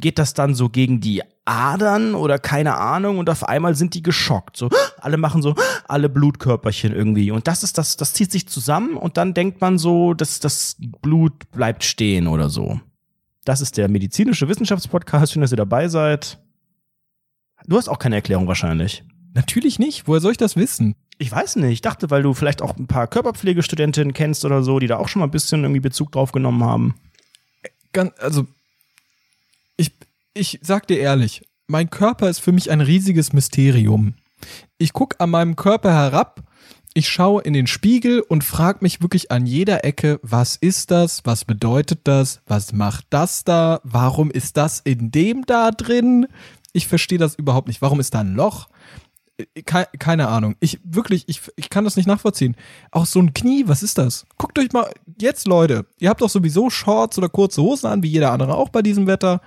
geht 0.00 0.18
das 0.18 0.34
dann 0.34 0.54
so 0.54 0.68
gegen 0.68 1.00
die 1.00 1.22
Adern 1.50 2.14
oder 2.14 2.38
keine 2.38 2.76
Ahnung 2.76 3.18
und 3.18 3.28
auf 3.28 3.48
einmal 3.48 3.74
sind 3.74 3.94
die 3.94 4.02
geschockt. 4.02 4.56
So, 4.56 4.70
alle 4.98 5.16
machen 5.16 5.42
so, 5.42 5.54
alle 5.88 6.08
Blutkörperchen 6.08 6.94
irgendwie. 6.94 7.30
Und 7.30 7.48
das 7.48 7.62
ist 7.62 7.76
das, 7.76 7.96
das 7.96 8.12
zieht 8.12 8.30
sich 8.30 8.48
zusammen 8.48 8.96
und 8.96 9.16
dann 9.16 9.34
denkt 9.34 9.60
man 9.60 9.76
so, 9.76 10.14
dass 10.14 10.38
das 10.38 10.76
Blut 11.02 11.50
bleibt 11.50 11.84
stehen 11.84 12.28
oder 12.28 12.48
so. 12.48 12.80
Das 13.44 13.60
ist 13.60 13.76
der 13.76 13.88
medizinische 13.88 14.48
Wissenschaftspodcast. 14.48 15.32
Schön, 15.32 15.42
dass 15.42 15.52
ihr 15.52 15.56
dabei 15.56 15.88
seid. 15.88 16.38
Du 17.66 17.76
hast 17.76 17.88
auch 17.88 17.98
keine 17.98 18.16
Erklärung 18.16 18.46
wahrscheinlich. 18.46 19.02
Natürlich 19.34 19.78
nicht. 19.78 20.06
Woher 20.06 20.20
soll 20.20 20.32
ich 20.32 20.38
das 20.38 20.56
wissen? 20.56 20.94
Ich 21.18 21.32
weiß 21.32 21.56
nicht. 21.56 21.72
Ich 21.72 21.80
dachte, 21.80 22.10
weil 22.10 22.22
du 22.22 22.32
vielleicht 22.32 22.62
auch 22.62 22.76
ein 22.76 22.86
paar 22.86 23.06
Körperpflegestudentinnen 23.06 24.14
kennst 24.14 24.44
oder 24.44 24.62
so, 24.62 24.78
die 24.78 24.86
da 24.86 24.98
auch 24.98 25.08
schon 25.08 25.20
mal 25.20 25.26
ein 25.26 25.32
bisschen 25.32 25.62
irgendwie 25.64 25.80
Bezug 25.80 26.12
drauf 26.12 26.32
genommen 26.32 26.64
haben. 26.64 26.94
Ganz, 27.92 28.12
also, 28.18 28.46
ich, 29.76 29.92
ich 30.40 30.58
sag 30.62 30.86
dir 30.86 30.98
ehrlich, 30.98 31.42
mein 31.66 31.90
Körper 31.90 32.30
ist 32.30 32.40
für 32.40 32.50
mich 32.50 32.70
ein 32.70 32.80
riesiges 32.80 33.34
Mysterium. 33.34 34.14
Ich 34.78 34.94
guck 34.94 35.16
an 35.18 35.30
meinem 35.30 35.54
Körper 35.54 35.92
herab, 35.92 36.42
ich 36.94 37.08
schaue 37.08 37.42
in 37.42 37.52
den 37.52 37.66
Spiegel 37.66 38.20
und 38.20 38.42
frage 38.42 38.78
mich 38.80 39.02
wirklich 39.02 39.30
an 39.30 39.44
jeder 39.44 39.84
Ecke, 39.84 40.18
was 40.22 40.56
ist 40.56 40.90
das? 40.90 41.20
Was 41.24 41.44
bedeutet 41.44 42.00
das? 42.04 42.40
Was 42.46 42.72
macht 42.72 43.06
das 43.10 43.44
da? 43.44 43.80
Warum 43.84 44.30
ist 44.30 44.56
das 44.56 44.80
in 44.80 45.10
dem 45.12 45.44
da 45.44 45.70
drin? 45.70 46.26
Ich 46.72 46.88
verstehe 46.88 47.18
das 47.18 47.34
überhaupt 47.34 47.68
nicht. 47.68 47.82
Warum 47.82 48.00
ist 48.00 48.14
da 48.14 48.20
ein 48.20 48.34
Loch? 48.34 48.68
Äh, 49.36 49.62
Ke 49.62 49.86
keine 49.98 50.28
Ahnung. 50.28 50.56
Ich 50.58 50.80
wirklich, 50.82 51.24
ich, 51.28 51.42
ich 51.54 51.68
kann 51.68 51.84
das 51.84 51.96
nicht 51.96 52.06
nachvollziehen. 52.06 52.56
Auch 52.90 53.06
so 53.06 53.20
ein 53.20 53.34
Knie, 53.34 53.64
was 53.68 53.82
ist 53.82 53.98
das? 53.98 54.26
Guckt 54.38 54.58
euch 54.58 54.72
mal, 54.72 54.90
jetzt 55.20 55.46
Leute, 55.46 55.84
ihr 55.98 56.08
habt 56.08 56.22
doch 56.22 56.30
sowieso 56.30 56.70
Shorts 56.70 57.18
oder 57.18 57.28
kurze 57.28 57.62
Hosen 57.62 57.86
an, 57.86 58.02
wie 58.02 58.08
jeder 58.08 58.32
andere 58.32 58.56
auch 58.56 58.70
bei 58.70 58.80
diesem 58.80 59.06
Wetter. 59.06 59.42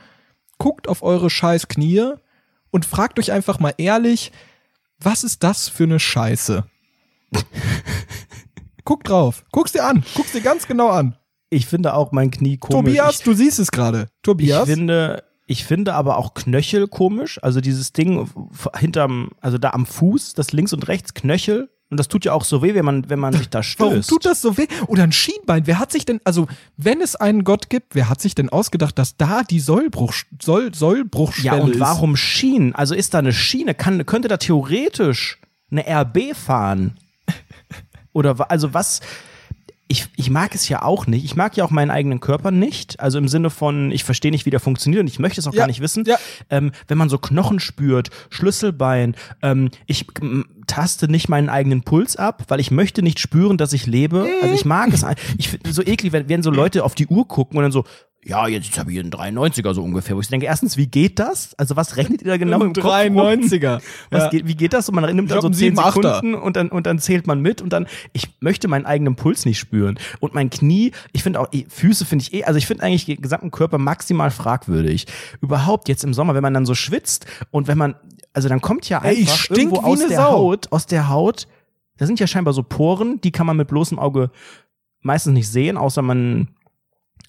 Guckt 0.63 0.88
auf 0.88 1.04
eure 1.04 1.30
scheiß 1.30 1.67
Knie 1.67 2.13
und 2.71 2.86
fragt 2.86 3.19
euch 3.19 3.34
einfach 3.34 3.60
mal 3.60 3.73
ehrlich, 3.78 4.32
was 4.97 5.26
ist 5.26 5.43
das 5.43 5.67
für 5.67 5.84
eine 5.84 5.99
Scheiße? 5.99 6.63
Guck 8.86 9.04
drauf. 9.04 9.43
Guck's 9.52 9.73
dir 9.73 9.84
an. 9.84 10.06
Guck's 10.15 10.32
dir 10.32 10.39
ganz 10.39 10.65
genau 10.65 10.88
an. 10.88 11.17
Ich 11.49 11.65
finde 11.65 11.93
auch 11.93 12.13
mein 12.13 12.32
Knie 12.32 12.56
komisch. 12.56 12.78
Tobias, 12.78 13.17
ich, 13.17 13.23
du 13.26 13.34
siehst 13.34 13.60
es 13.60 13.71
gerade. 13.71 14.04
ich 14.04 14.21
Tobias. 14.21 14.69
finde, 14.69 15.26
ich 15.47 15.65
finde 15.65 15.95
aber 15.95 16.15
auch 16.15 16.34
Knöchel 16.34 16.88
komisch. 16.88 17.43
Also 17.43 17.60
dieses 17.60 17.91
Ding 17.91 18.30
hinterm, 18.78 19.32
also 19.41 19.58
da 19.58 19.71
am 19.71 19.86
Fuß, 19.86 20.34
das 20.34 20.54
links 20.54 20.71
und 20.71 20.88
rechts 20.88 21.13
Knöchel. 21.13 21.71
Und 21.93 21.97
das 21.97 22.08
tut 22.08 22.25
ja 22.25 22.34
auch 22.34 22.43
so 22.43 22.63
weh, 22.63 22.73
wenn 22.73 22.84
man, 22.86 23.08
wenn 23.10 23.19
man 23.19 23.34
sich 23.34 23.49
da 23.49 23.62
stößt. 23.63 23.79
Warum 23.79 24.01
tut 24.01 24.25
das 24.25 24.41
so 24.41 24.58
weh? 24.58 24.65
Oder 24.88 25.03
ein 25.03 25.12
Schienbein. 25.12 25.67
Wer 25.67 25.77
hat 25.77 25.91
sich 25.91 26.06
denn, 26.06 26.19
also 26.23 26.47
wenn 26.75 27.01
es 27.01 27.15
einen 27.15 27.43
Gott 27.43 27.69
gibt, 27.69 27.93
wer 27.93 28.10
hat 28.10 28.19
sich 28.19 28.34
denn 28.34 28.49
ausgedacht, 28.49 28.97
dass 28.97 29.15
da 29.15 29.43
die 29.43 29.60
Sollbruch, 29.60 30.13
Soll, 30.41 30.73
Sollbruchschwelle 30.73 31.58
Ja, 31.58 31.63
und 31.63 31.73
ist? 31.75 31.79
warum 31.79 32.15
Schienen? 32.15 32.73
Also 32.73 32.95
ist 32.95 33.13
da 33.13 33.19
eine 33.19 33.32
Schiene? 33.32 33.75
Kann, 33.75 34.06
könnte 34.08 34.27
da 34.27 34.38
theoretisch 34.38 35.38
eine 35.71 35.86
RB 35.88 36.36
fahren? 36.36 36.97
Oder 38.12 38.49
also 38.51 38.73
was? 38.73 39.01
Ich, 39.89 40.08
ich 40.15 40.29
mag 40.32 40.56
es 40.56 40.69
ja 40.69 40.82
auch 40.82 41.06
nicht. 41.08 41.23
Ich 41.23 41.36
mag 41.36 41.56
ja 41.56 41.63
auch 41.65 41.69
meinen 41.69 41.91
eigenen 41.91 42.19
Körper 42.19 42.49
nicht. 42.51 42.99
Also 42.99 43.17
im 43.19 43.27
Sinne 43.27 43.49
von, 43.51 43.91
ich 43.91 44.03
verstehe 44.03 44.32
nicht, 44.32 44.45
wie 44.45 44.49
der 44.49 44.60
funktioniert 44.60 45.01
und 45.01 45.08
ich 45.08 45.19
möchte 45.19 45.39
es 45.39 45.45
auch 45.45 45.53
Ja, 45.53 45.60
gar 45.60 45.67
nicht 45.67 45.82
wissen. 45.82 46.03
ja. 46.08 46.17
Ähm, 46.49 46.71
wenn 46.88 46.97
man 46.97 47.10
so 47.10 47.17
Knochen 47.19 47.60
spürt, 47.60 48.10
Schlüsselbein, 48.29 49.15
ähm, 49.43 49.69
ich 49.86 50.08
taste 50.73 51.07
nicht 51.12 51.29
meinen 51.29 51.49
eigenen 51.49 51.83
Puls 51.83 52.15
ab, 52.15 52.43
weil 52.47 52.59
ich 52.59 52.71
möchte 52.71 53.01
nicht 53.01 53.19
spüren, 53.19 53.57
dass 53.57 53.73
ich 53.73 53.86
lebe. 53.86 54.27
Also 54.41 54.53
ich 54.55 54.65
mag 54.65 54.89
es. 54.93 55.03
ein- 55.03 55.15
Ich 55.38 55.49
finde 55.49 55.71
so 55.71 55.81
eklig, 55.83 56.12
wenn, 56.13 56.29
wenn 56.29 56.43
so 56.43 56.51
Leute 56.51 56.83
auf 56.83 56.95
die 56.95 57.07
Uhr 57.07 57.27
gucken 57.27 57.57
und 57.57 57.63
dann 57.63 57.71
so, 57.71 57.83
ja, 58.25 58.47
jetzt 58.47 58.79
habe 58.79 58.89
ich 58.93 58.99
einen 58.99 59.12
93er 59.12 59.73
so 59.73 59.83
ungefähr. 59.83 60.15
Wo 60.15 60.21
ich 60.21 60.29
denke, 60.29 60.45
erstens, 60.45 60.77
wie 60.77 60.88
geht 60.88 61.19
das? 61.19 61.53
Also 61.55 61.75
was 61.75 61.97
rechnet 61.97 62.21
ihr 62.21 62.29
da 62.29 62.38
genau 62.38 62.62
im 62.62 62.71
Kopf 62.71 62.86
rum? 62.86 62.91
93er. 62.91 63.81
Was 64.12 64.23
Ja. 64.23 64.29
geht, 64.29 64.47
wie 64.47 64.55
geht 64.55 64.71
das? 64.71 64.88
Und 64.88 64.95
man 64.95 65.13
nimmt 65.13 65.29
dann 65.29 65.41
so 65.41 65.49
hab 65.49 65.53
10 65.55 65.77
einen 65.77 65.89
7-8er. 65.89 65.91
Sekunden 66.15 66.33
und 66.36 66.55
dann, 66.55 66.69
und 66.69 66.88
dann 66.88 66.99
zählt 66.99 67.27
man 67.27 67.41
mit 67.41 67.62
und 67.62 67.73
dann, 67.73 67.86
ich 68.13 68.29
möchte 68.39 68.69
meinen 68.69 68.86
eigenen 68.86 69.17
Puls 69.17 69.43
nicht 69.45 69.59
spüren. 69.59 69.99
Und 70.21 70.33
mein 70.33 70.49
Knie, 70.49 70.93
ich 71.12 71.21
finde 71.21 71.41
auch, 71.41 71.49
eh, 71.51 71.65
Füße 71.67 72.05
finde 72.05 72.23
ich 72.23 72.33
eh, 72.33 72.45
also 72.45 72.57
ich 72.57 72.65
finde 72.65 72.83
eigentlich 72.83 73.03
den 73.05 73.21
gesamten 73.21 73.51
Körper 73.51 73.77
maximal 73.77 74.31
fragwürdig. 74.31 75.05
Überhaupt 75.41 75.89
jetzt 75.89 76.05
im 76.05 76.13
Sommer, 76.13 76.33
wenn 76.33 76.43
man 76.43 76.53
dann 76.53 76.65
so 76.65 76.75
schwitzt 76.75 77.25
und 77.51 77.67
wenn 77.67 77.77
man, 77.77 77.95
also 78.34 78.50
dann 78.50 78.62
kommt 78.62 78.89
ja 78.89 79.00
Ey, 79.04 79.13
ich 79.13 79.22
einfach 79.22 79.38
stink 79.38 79.60
irgendwo 79.60 79.82
aus 79.82 80.00
ne 80.00 80.08
der 80.10 80.17
Sau. 80.17 80.32
Haut, 80.32 80.72
aus 80.72 80.86
der 80.86 81.10
Haut, 81.10 81.48
da 81.98 82.06
sind 82.06 82.19
ja 82.19 82.28
scheinbar 82.28 82.54
so 82.54 82.63
Poren, 82.63 83.22
die 83.22 83.32
kann 83.32 83.46
man 83.46 83.58
mit 83.58 83.67
bloßem 83.67 84.00
Auge 84.00 84.32
meistens 85.02 85.34
nicht 85.34 85.50
sehen, 85.50 85.78
außer 85.78 86.02
man 86.02 86.50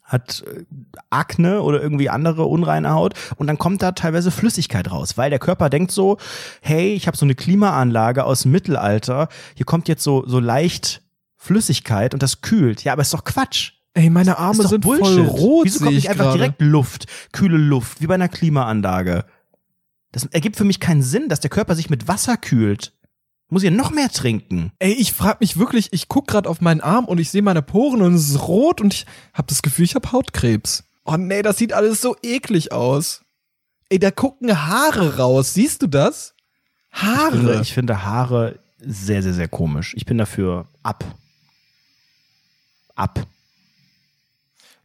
hat 0.03 0.45
äh, 0.47 0.65
Akne 1.11 1.63
oder 1.63 1.81
irgendwie 1.81 2.11
andere 2.11 2.45
unreine 2.45 2.91
Haut 2.91 3.15
und 3.37 3.47
dann 3.47 3.59
kommt 3.59 3.83
da 3.83 3.93
teilweise 3.93 4.31
Flüssigkeit 4.31 4.91
raus, 4.91 5.17
weil 5.17 5.31
der 5.31 5.39
Körper 5.39 5.71
denkt 5.71 5.91
so, 5.91 6.19
hey, 6.61 6.95
ich 6.95 7.07
habe 7.07 7.17
so 7.17 7.25
eine 7.25 7.35
Klimaanlage 7.35 8.25
aus 8.25 8.43
dem 8.43 8.53
Mittelalter, 8.53 9.29
hier 9.55 9.67
kommt 9.67 9.89
jetzt 9.89 10.03
so 10.03 10.25
so 10.27 10.41
leicht 10.41 11.03
Flüssigkeit 11.37 12.15
und 12.15 12.23
das 12.23 12.41
kühlt. 12.41 12.85
Ja, 12.85 12.93
aber 12.95 13.03
ist 13.03 13.13
doch 13.13 13.25
Quatsch. 13.25 13.73
Ey, 13.93 14.11
meine 14.11 14.39
Arme 14.39 14.67
sind 14.67 14.81
Bullshit. 14.81 15.05
voll 15.05 15.21
rot. 15.21 15.67
Wieso 15.67 15.79
kommt 15.81 15.91
ich 15.91 15.97
nicht 15.97 16.11
einfach 16.11 16.25
gerade. 16.25 16.39
direkt 16.39 16.61
Luft, 16.61 17.07
kühle 17.33 17.59
Luft, 17.59 18.01
wie 18.01 18.07
bei 18.07 18.15
einer 18.15 18.29
Klimaanlage? 18.29 19.25
Das 20.15 20.25
ergibt 20.27 20.55
für 20.55 20.63
mich 20.63 20.79
keinen 20.79 21.03
Sinn, 21.03 21.29
dass 21.29 21.41
der 21.41 21.51
Körper 21.51 21.75
sich 21.75 21.91
mit 21.91 22.07
Wasser 22.07 22.37
kühlt. 22.37 22.93
Muss 23.49 23.65
ich 23.65 23.73
noch 23.73 23.91
mehr 23.91 24.09
trinken. 24.09 24.71
Ey, 24.79 24.93
ich 24.93 25.13
frag 25.13 25.41
mich 25.41 25.59
wirklich, 25.59 25.93
ich 25.93 26.07
guck 26.07 26.29
gerade 26.29 26.49
auf 26.49 26.61
meinen 26.61 26.81
Arm 26.81 27.07
und 27.07 27.19
ich 27.19 27.31
sehe 27.31 27.43
meine 27.43 27.63
Poren 27.63 28.01
und 28.01 28.15
es 28.15 28.31
ist 28.31 28.47
rot 28.47 28.81
und 28.81 28.95
ich 28.95 29.07
habe 29.33 29.49
das 29.49 29.61
Gefühl, 29.61 29.87
ich 29.87 29.97
habe 29.97 30.13
Hautkrebs. 30.13 30.85
Oh 31.05 31.17
nee, 31.17 31.43
das 31.43 31.59
sieht 31.59 31.73
alles 31.73 32.01
so 32.01 32.15
eklig 32.23 32.71
aus. 32.71 33.23
Ey, 33.89 33.99
da 33.99 34.13
gucken 34.13 34.57
Haare 34.57 35.17
raus. 35.17 35.53
Siehst 35.53 35.83
du 35.83 35.89
das? 35.89 36.35
Ich 36.93 37.01
finde, 37.01 37.49
Haare. 37.49 37.61
ich 37.63 37.75
finde 37.75 38.05
Haare 38.05 38.59
sehr, 38.79 39.21
sehr, 39.21 39.35
sehr 39.35 39.49
komisch. 39.49 39.95
Ich 39.97 40.07
bin 40.07 40.17
dafür 40.17 40.69
ab. 40.85 41.05
Ab. 42.95 43.27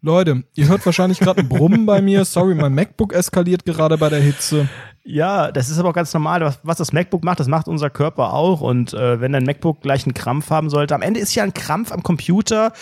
Leute, 0.02 0.44
ihr 0.56 0.68
hört 0.70 0.84
wahrscheinlich 0.88 1.20
gerade 1.20 1.42
ein 1.42 1.50
Brummen 1.50 1.86
bei 1.86 2.02
mir. 2.02 2.26
Sorry, 2.26 2.56
mein 2.56 2.74
MacBook 2.74 3.14
eskaliert 3.14 3.64
gerade 3.66 3.96
bei 4.00 4.10
der 4.10 4.22
Hitze. 4.22 4.68
Ja, 5.12 5.52
das 5.52 5.72
ist 5.72 5.80
aber 5.80 5.90
auch 5.90 5.94
ganz 5.94 6.14
normal. 6.14 6.42
Was, 6.42 6.60
was 6.62 6.78
das 6.78 6.94
MacBook 6.94 7.24
macht, 7.24 7.40
das 7.40 7.48
macht 7.48 7.68
unser 7.68 7.90
Körper 7.90 8.32
auch. 8.34 8.62
Und 8.62 8.94
äh, 8.94 9.20
wenn 9.20 9.32
dein 9.32 9.44
MacBook 9.44 9.82
gleich 9.82 10.06
einen 10.06 10.14
Krampf 10.14 10.52
haben 10.52 10.70
sollte, 10.70 10.94
am 10.94 11.02
Ende 11.02 11.20
ist 11.20 11.34
ja 11.34 11.44
ein 11.44 11.54
Krampf 11.56 11.92
am 11.92 12.04
Computer. 12.04 12.74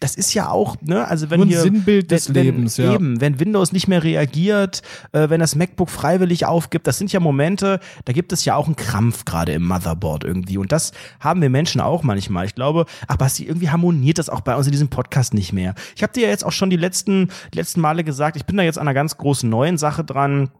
Das 0.00 0.16
ist 0.16 0.34
ja 0.34 0.50
auch, 0.50 0.76
ne, 0.82 1.06
also 1.06 1.30
wenn 1.30 1.38
Nur 1.38 1.46
ein 1.46 1.50
hier 1.50 1.60
Sinnbild 1.60 2.10
des 2.10 2.34
wenn, 2.34 2.44
Lebens, 2.44 2.76
ja. 2.76 2.92
Eben, 2.92 3.20
wenn 3.20 3.38
Windows 3.38 3.70
nicht 3.70 3.86
mehr 3.86 4.02
reagiert, 4.02 4.82
äh, 5.12 5.30
wenn 5.30 5.38
das 5.38 5.54
MacBook 5.54 5.88
freiwillig 5.88 6.44
aufgibt, 6.44 6.88
das 6.88 6.98
sind 6.98 7.12
ja 7.12 7.20
Momente, 7.20 7.78
da 8.04 8.12
gibt 8.12 8.32
es 8.32 8.44
ja 8.44 8.56
auch 8.56 8.66
einen 8.66 8.74
Krampf 8.74 9.24
gerade 9.24 9.52
im 9.52 9.64
Motherboard 9.64 10.24
irgendwie. 10.24 10.58
Und 10.58 10.72
das 10.72 10.90
haben 11.20 11.40
wir 11.40 11.50
Menschen 11.50 11.80
auch 11.80 12.02
manchmal. 12.02 12.46
Ich 12.46 12.56
glaube, 12.56 12.86
ach 13.06 13.16
Basti, 13.16 13.44
irgendwie 13.44 13.70
harmoniert 13.70 14.18
das 14.18 14.28
auch 14.28 14.40
bei 14.40 14.56
uns 14.56 14.66
in 14.66 14.72
diesem 14.72 14.88
Podcast 14.88 15.34
nicht 15.34 15.52
mehr. 15.52 15.76
Ich 15.94 16.02
habe 16.02 16.12
dir 16.12 16.24
ja 16.24 16.30
jetzt 16.30 16.44
auch 16.44 16.52
schon 16.52 16.68
die 16.68 16.76
letzten, 16.76 17.30
die 17.54 17.58
letzten 17.58 17.80
Male 17.80 18.02
gesagt, 18.02 18.36
ich 18.36 18.44
bin 18.44 18.56
da 18.56 18.64
jetzt 18.64 18.76
an 18.76 18.88
einer 18.88 18.94
ganz 18.94 19.16
großen 19.16 19.48
neuen 19.48 19.78
Sache 19.78 20.02
dran. 20.02 20.50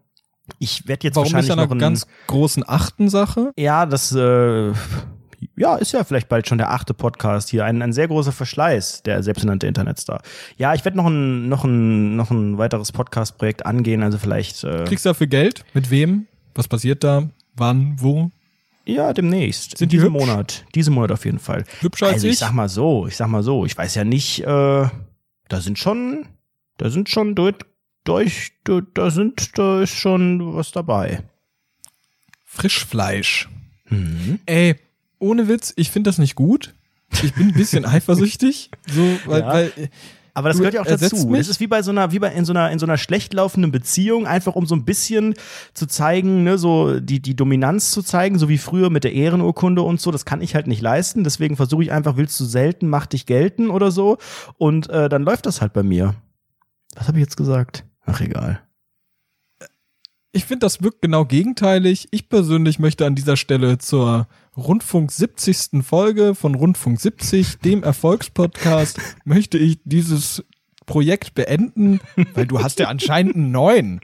Ich 0.58 0.86
werde 0.86 1.06
jetzt 1.06 1.16
Warum 1.16 1.26
wahrscheinlich 1.26 1.52
einer 1.52 1.64
noch 1.64 1.70
einen, 1.70 1.80
ganz 1.80 2.06
großen 2.26 2.64
achten 2.66 3.08
Sache? 3.08 3.52
ja, 3.56 3.86
das 3.86 4.12
äh, 4.12 4.72
ja, 5.56 5.76
ist 5.76 5.92
ja 5.92 6.04
vielleicht 6.04 6.28
bald 6.28 6.48
schon 6.48 6.58
der 6.58 6.70
achte 6.70 6.94
Podcast 6.94 7.48
hier. 7.48 7.64
Ein, 7.64 7.82
ein 7.82 7.92
sehr 7.92 8.08
großer 8.08 8.32
Verschleiß, 8.32 9.02
der 9.02 9.22
selbsternannte 9.22 9.66
Internetstar. 9.66 10.22
Ja, 10.56 10.74
ich 10.74 10.84
werde 10.84 10.96
noch 10.96 11.06
ein, 11.06 11.48
noch 11.48 11.64
ein, 11.64 12.16
noch 12.16 12.30
ein 12.30 12.58
weiteres 12.58 12.92
Podcast-Projekt 12.92 13.66
angehen, 13.66 14.02
also 14.02 14.18
vielleicht 14.18 14.64
äh, 14.64 14.84
Kriegst 14.84 15.04
du 15.04 15.10
dafür 15.10 15.26
Geld? 15.26 15.64
Mit 15.74 15.90
wem? 15.90 16.26
Was 16.54 16.68
passiert 16.68 17.04
da? 17.04 17.28
Wann? 17.54 17.96
Wo? 17.98 18.30
ja, 18.86 19.12
demnächst. 19.12 19.78
Sind 19.78 19.92
die 19.92 19.96
diesen 19.96 20.14
hübsch? 20.14 20.26
Monat. 20.26 20.64
Diesen 20.74 20.94
Monat 20.94 21.12
auf 21.12 21.24
jeden 21.24 21.40
Fall. 21.40 21.64
Hübscher 21.80 22.06
als 22.06 22.14
also 22.14 22.26
ich 22.28 22.34
ich? 22.34 22.38
sag 22.38 22.52
mal 22.52 22.68
so, 22.68 23.06
ich 23.06 23.16
sag 23.16 23.28
mal 23.28 23.42
so, 23.42 23.66
ich 23.66 23.76
weiß 23.76 23.94
ja 23.96 24.04
nicht, 24.04 24.40
äh, 24.44 24.88
da 25.48 25.60
sind 25.60 25.78
schon, 25.78 26.28
da 26.78 26.90
sind 26.90 27.08
schon 27.08 27.34
durch, 28.06 28.52
durch, 28.64 28.84
da 28.94 29.10
sind, 29.10 29.58
da 29.58 29.82
ist 29.82 29.94
schon 29.94 30.54
was 30.54 30.72
dabei. 30.72 31.22
Frischfleisch. 32.44 33.48
Mhm. 33.88 34.40
Ey, 34.46 34.76
ohne 35.18 35.48
Witz, 35.48 35.72
ich 35.76 35.90
finde 35.90 36.08
das 36.10 36.18
nicht 36.18 36.34
gut. 36.34 36.74
Ich 37.22 37.34
bin 37.34 37.48
ein 37.48 37.54
bisschen 37.54 37.84
eifersüchtig. 37.86 38.70
So, 38.88 39.02
weil, 39.26 39.40
Ja. 39.40 39.48
weil 39.52 39.72
Aber 40.34 40.48
das 40.50 40.58
gehört 40.58 40.74
ja 40.74 40.82
auch 40.82 40.86
dazu. 40.86 41.26
mich? 41.28 41.38
Das 41.38 41.48
ist 41.48 41.60
wie 41.60 41.66
bei 41.66 41.82
so 41.82 41.90
einer, 41.92 42.12
wie 42.12 42.18
bei 42.18 42.30
in 42.32 42.44
so 42.44 42.52
einer, 42.52 42.70
in 42.70 42.78
so 42.78 42.84
einer 42.84 42.98
schlecht 42.98 43.32
laufenden 43.32 43.72
Beziehung, 43.72 44.26
einfach 44.26 44.54
um 44.54 44.66
so 44.66 44.74
ein 44.74 44.84
bisschen 44.84 45.34
zu 45.72 45.86
zeigen, 45.86 46.44
ne, 46.44 46.58
so 46.58 47.00
die, 47.00 47.20
die 47.20 47.34
Dominanz 47.34 47.90
zu 47.90 48.02
zeigen, 48.02 48.38
so 48.38 48.48
wie 48.50 48.58
früher 48.58 48.90
mit 48.90 49.04
der 49.04 49.12
Ehrenurkunde 49.14 49.80
und 49.82 49.98
so. 50.00 50.10
Das 50.10 50.26
kann 50.26 50.42
ich 50.42 50.54
halt 50.54 50.66
nicht 50.66 50.82
leisten. 50.82 51.24
Deswegen 51.24 51.56
versuche 51.56 51.84
ich 51.84 51.92
einfach, 51.92 52.16
willst 52.18 52.38
du 52.38 52.44
selten, 52.44 52.88
mach 52.88 53.06
dich 53.06 53.24
gelten 53.24 53.70
oder 53.70 53.90
so. 53.90 54.18
Und 54.58 54.90
äh, 54.90 55.08
dann 55.08 55.22
läuft 55.22 55.46
das 55.46 55.62
halt 55.62 55.72
bei 55.72 55.82
mir. 55.82 56.14
Was 56.96 57.08
habe 57.08 57.18
ich 57.18 57.22
jetzt 57.22 57.36
gesagt? 57.38 57.84
Ach 58.06 58.20
egal. 58.20 58.60
ich 60.32 60.44
finde, 60.44 60.66
das 60.66 60.82
wirkt 60.82 61.02
genau 61.02 61.24
gegenteilig. 61.24 62.08
Ich 62.10 62.28
persönlich 62.28 62.78
möchte 62.78 63.06
an 63.06 63.14
dieser 63.14 63.36
Stelle 63.36 63.78
zur 63.78 64.28
Rundfunk 64.56 65.10
70. 65.12 65.82
Folge 65.82 66.34
von 66.34 66.54
Rundfunk 66.54 67.00
70, 67.00 67.58
dem 67.58 67.82
Erfolgspodcast, 67.82 68.98
möchte 69.24 69.58
ich 69.58 69.80
dieses 69.84 70.44
Projekt 70.86 71.34
beenden, 71.34 72.00
weil 72.34 72.46
du 72.46 72.62
hast 72.62 72.78
ja 72.78 72.88
anscheinend 72.88 73.34
einen 73.34 73.50
neuen. 73.50 74.00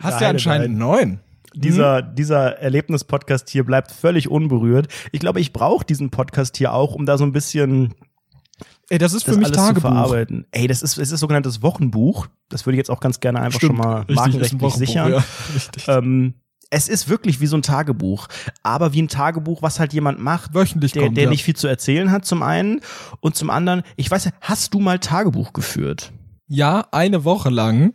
Hast 0.00 0.20
ja 0.20 0.28
Nein, 0.28 0.36
anscheinend 0.36 0.64
einen 0.66 0.78
neuen. 0.78 1.20
Dieser, 1.54 2.00
dieser 2.00 2.58
Erlebnis-Podcast 2.58 3.50
hier 3.50 3.64
bleibt 3.64 3.92
völlig 3.92 4.28
unberührt. 4.28 4.88
Ich 5.12 5.20
glaube, 5.20 5.40
ich 5.40 5.52
brauche 5.52 5.84
diesen 5.84 6.10
Podcast 6.10 6.56
hier 6.56 6.72
auch, 6.72 6.94
um 6.94 7.04
da 7.04 7.18
so 7.18 7.24
ein 7.24 7.32
bisschen 7.32 7.94
Ey, 8.92 8.98
das 8.98 9.14
ist 9.14 9.26
das 9.26 9.32
für 9.34 9.38
mich 9.38 9.46
alles 9.46 9.56
zu 9.56 9.64
Tagebuch. 9.64 9.80
verarbeiten. 9.88 10.44
Ey, 10.50 10.66
das 10.66 10.82
ist, 10.82 10.98
es 10.98 11.10
ist 11.12 11.20
sogenanntes 11.20 11.62
Wochenbuch. 11.62 12.26
Das 12.50 12.66
würde 12.66 12.74
ich 12.74 12.78
jetzt 12.78 12.90
auch 12.90 13.00
ganz 13.00 13.20
gerne 13.20 13.40
einfach 13.40 13.58
schon 13.58 13.74
mal 13.74 14.00
richtig, 14.00 14.16
markenrechtlich 14.16 14.74
sichern. 14.74 15.12
Ja, 15.12 15.24
richtig. 15.54 15.88
Ähm, 15.88 16.34
es 16.68 16.88
ist 16.88 17.08
wirklich 17.08 17.40
wie 17.40 17.46
so 17.46 17.56
ein 17.56 17.62
Tagebuch, 17.62 18.28
aber 18.62 18.92
wie 18.92 19.00
ein 19.00 19.08
Tagebuch, 19.08 19.62
was 19.62 19.80
halt 19.80 19.94
jemand 19.94 20.18
macht, 20.20 20.54
Wöchentlich 20.54 20.92
der, 20.92 21.04
kommt, 21.04 21.16
der 21.16 21.24
ja. 21.24 21.30
nicht 21.30 21.42
viel 21.42 21.56
zu 21.56 21.68
erzählen 21.68 22.10
hat, 22.10 22.26
zum 22.26 22.42
einen. 22.42 22.82
Und 23.20 23.34
zum 23.34 23.48
anderen, 23.48 23.82
ich 23.96 24.10
weiß 24.10 24.28
hast 24.42 24.74
du 24.74 24.78
mal 24.78 24.98
Tagebuch 24.98 25.54
geführt? 25.54 26.12
Ja, 26.46 26.86
eine 26.92 27.24
Woche 27.24 27.48
lang, 27.48 27.94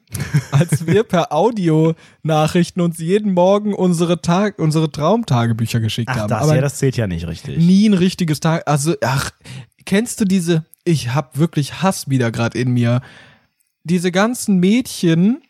als 0.51 0.87
wir 0.87 1.03
per 1.03 1.31
Audio-Nachrichten 1.31 2.81
uns 2.81 2.97
jeden 2.97 3.35
Morgen 3.35 3.75
unsere 3.75 4.19
Tag, 4.23 4.57
unsere 4.57 4.91
Traumtagebücher 4.91 5.79
geschickt 5.79 6.09
Ach, 6.11 6.21
haben. 6.21 6.29
das, 6.29 6.41
Aber 6.41 6.55
ja, 6.55 6.61
das 6.61 6.77
zählt 6.79 6.97
ja 6.97 7.05
nicht 7.05 7.27
richtig. 7.27 7.59
nie 7.59 7.87
ein 7.87 7.93
richtiges 7.93 8.39
Tag. 8.39 8.63
Also, 8.65 8.95
ach, 9.03 9.29
kennst 9.85 10.21
du 10.21 10.25
diese? 10.25 10.65
Ich 10.87 11.13
hab 11.13 11.37
wirklich 11.37 11.81
Hass 11.81 12.09
wieder 12.09 12.31
gerade 12.31 12.57
in 12.57 12.71
mir. 12.71 13.01
Diese 13.83 14.11
ganzen 14.11 14.59
Mädchen, 14.59 15.41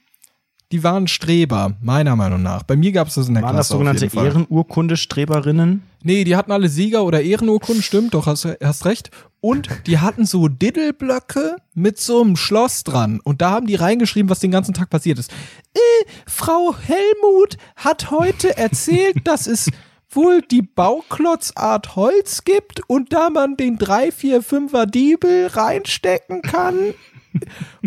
die 0.71 0.83
waren 0.83 1.07
Streber, 1.07 1.73
meiner 1.79 2.15
Meinung 2.15 2.41
nach. 2.41 2.63
Bei 2.63 2.75
mir 2.75 2.91
gab 2.91 3.07
es 3.07 3.13
das 3.15 3.27
in 3.27 3.35
der 3.35 3.43
Waren 3.43 3.55
das 3.55 3.67
Klasse. 3.67 3.73
auf 3.73 3.77
sogenannte 3.77 4.05
jeden 4.05 4.15
Fall. 4.15 4.25
Ehrenurkunde-Streberinnen? 4.25 5.83
Nee, 6.03 6.23
die 6.23 6.35
hatten 6.35 6.51
alle 6.51 6.69
Sieger- 6.69 7.03
oder 7.03 7.21
Ehrenurkunden, 7.21 7.83
stimmt, 7.83 8.15
doch, 8.15 8.25
hast, 8.25 8.47
hast 8.63 8.85
recht. 8.85 9.11
Und 9.39 9.69
die 9.85 9.99
hatten 9.99 10.25
so 10.25 10.47
Diddelblöcke 10.47 11.57
mit 11.75 11.99
so 11.99 12.21
einem 12.21 12.35
Schloss 12.35 12.83
dran. 12.83 13.19
Und 13.23 13.41
da 13.41 13.51
haben 13.51 13.67
die 13.67 13.75
reingeschrieben, 13.75 14.29
was 14.29 14.39
den 14.39 14.51
ganzen 14.51 14.73
Tag 14.73 14.89
passiert 14.89 15.19
ist. 15.19 15.31
Äh, 15.73 15.79
Frau 16.25 16.75
Helmut 16.75 17.57
hat 17.75 18.09
heute 18.09 18.57
erzählt, 18.57 19.27
dass 19.27 19.45
es 19.45 19.69
wohl 20.17 20.41
die 20.41 20.63
Bauklotzart 20.63 21.95
Holz 21.95 22.43
gibt 22.43 22.81
und 22.87 23.13
da 23.13 23.29
man 23.29 23.55
den 23.55 23.77
3, 23.77 24.11
4, 24.11 24.43
5er 24.43 24.85
Diebel 24.85 25.47
reinstecken 25.47 26.41
kann. 26.41 26.93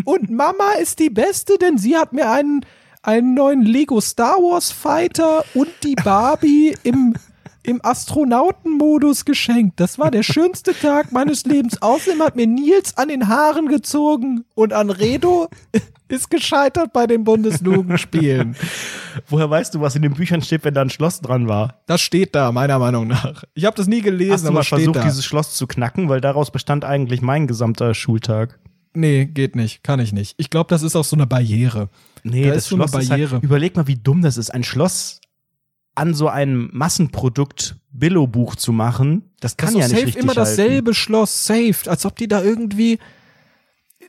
Und 0.05 0.31
Mama 0.31 0.71
ist 0.79 0.99
die 0.99 1.09
Beste, 1.09 1.57
denn 1.57 1.77
sie 1.77 1.97
hat 1.97 2.13
mir 2.13 2.31
einen, 2.31 2.65
einen 3.03 3.33
neuen 3.33 3.63
Lego 3.63 3.99
Star 3.99 4.37
Wars 4.37 4.71
Fighter 4.71 5.43
und 5.53 5.69
die 5.83 5.95
Barbie 5.95 6.75
im, 6.83 7.15
im 7.63 7.79
Astronautenmodus 7.83 9.25
geschenkt. 9.25 9.79
Das 9.79 9.99
war 9.99 10.11
der 10.11 10.23
schönste 10.23 10.73
Tag 10.73 11.11
meines 11.11 11.45
Lebens. 11.45 11.81
Außerdem 11.81 12.21
hat 12.21 12.35
mir 12.35 12.47
Nils 12.47 12.97
an 12.97 13.09
den 13.09 13.27
Haaren 13.27 13.67
gezogen 13.67 14.45
und 14.55 14.73
Anredo 14.73 15.49
ist 16.07 16.29
gescheitert 16.29 16.91
bei 16.93 17.07
den 17.07 17.23
Bundeslugenspielen. 17.23 18.55
Woher 19.29 19.49
weißt 19.49 19.75
du, 19.75 19.81
was 19.81 19.95
in 19.95 20.01
den 20.01 20.13
Büchern 20.13 20.41
steht, 20.41 20.63
wenn 20.65 20.73
da 20.73 20.81
ein 20.81 20.89
Schloss 20.89 21.21
dran 21.21 21.47
war? 21.47 21.81
Das 21.85 22.01
steht 22.01 22.35
da, 22.35 22.51
meiner 22.51 22.79
Meinung 22.79 23.07
nach. 23.07 23.43
Ich 23.53 23.65
habe 23.65 23.77
das 23.77 23.87
nie 23.87 24.01
gelesen, 24.01 24.33
Hast 24.33 24.43
du 24.43 24.47
aber 24.47 24.55
mal 24.59 24.63
versucht, 24.63 24.95
da. 24.97 25.03
dieses 25.03 25.23
Schloss 25.23 25.53
zu 25.55 25.67
knacken? 25.67 26.09
Weil 26.09 26.19
daraus 26.21 26.51
bestand 26.51 26.83
eigentlich 26.83 27.21
mein 27.21 27.47
gesamter 27.47 27.93
Schultag. 27.93 28.59
nee, 28.93 29.25
geht 29.25 29.55
nicht, 29.55 29.83
kann 29.83 29.99
ich 30.01 30.11
nicht. 30.11 30.33
Ich 30.37 30.49
glaube, 30.49 30.67
das 30.69 30.83
ist 30.83 30.95
auch 30.97 31.05
so 31.05 31.15
eine 31.15 31.27
Barriere. 31.27 31.89
Nee, 32.23 32.43
Da 32.47 32.49
das 32.55 32.63
ist 32.63 32.69
so 32.69 32.75
eine 32.75 32.87
Schloss 32.89 33.07
Barriere. 33.07 33.31
Halt, 33.31 33.43
überleg 33.43 33.75
mal, 33.77 33.87
wie 33.87 33.95
dumm 33.95 34.21
das 34.21 34.35
ist, 34.37 34.53
ein 34.53 34.63
Schloss 34.65 35.20
an 35.95 36.13
so 36.13 36.27
einem 36.29 36.69
Massenprodukt 36.73 37.75
Billo-Buch 37.91 38.55
zu 38.55 38.71
machen. 38.71 39.31
Das 39.39 39.57
kann 39.57 39.69
ist 39.69 39.75
ja 39.75 39.79
nicht 39.87 39.89
safe 39.91 40.05
richtig 40.07 40.23
immer 40.23 40.35
halten. 40.35 40.39
dasselbe 40.39 40.93
Schloss, 40.93 41.45
saved, 41.45 41.87
als 41.89 42.05
ob 42.05 42.15
die 42.15 42.27
da 42.27 42.41
irgendwie 42.41 42.99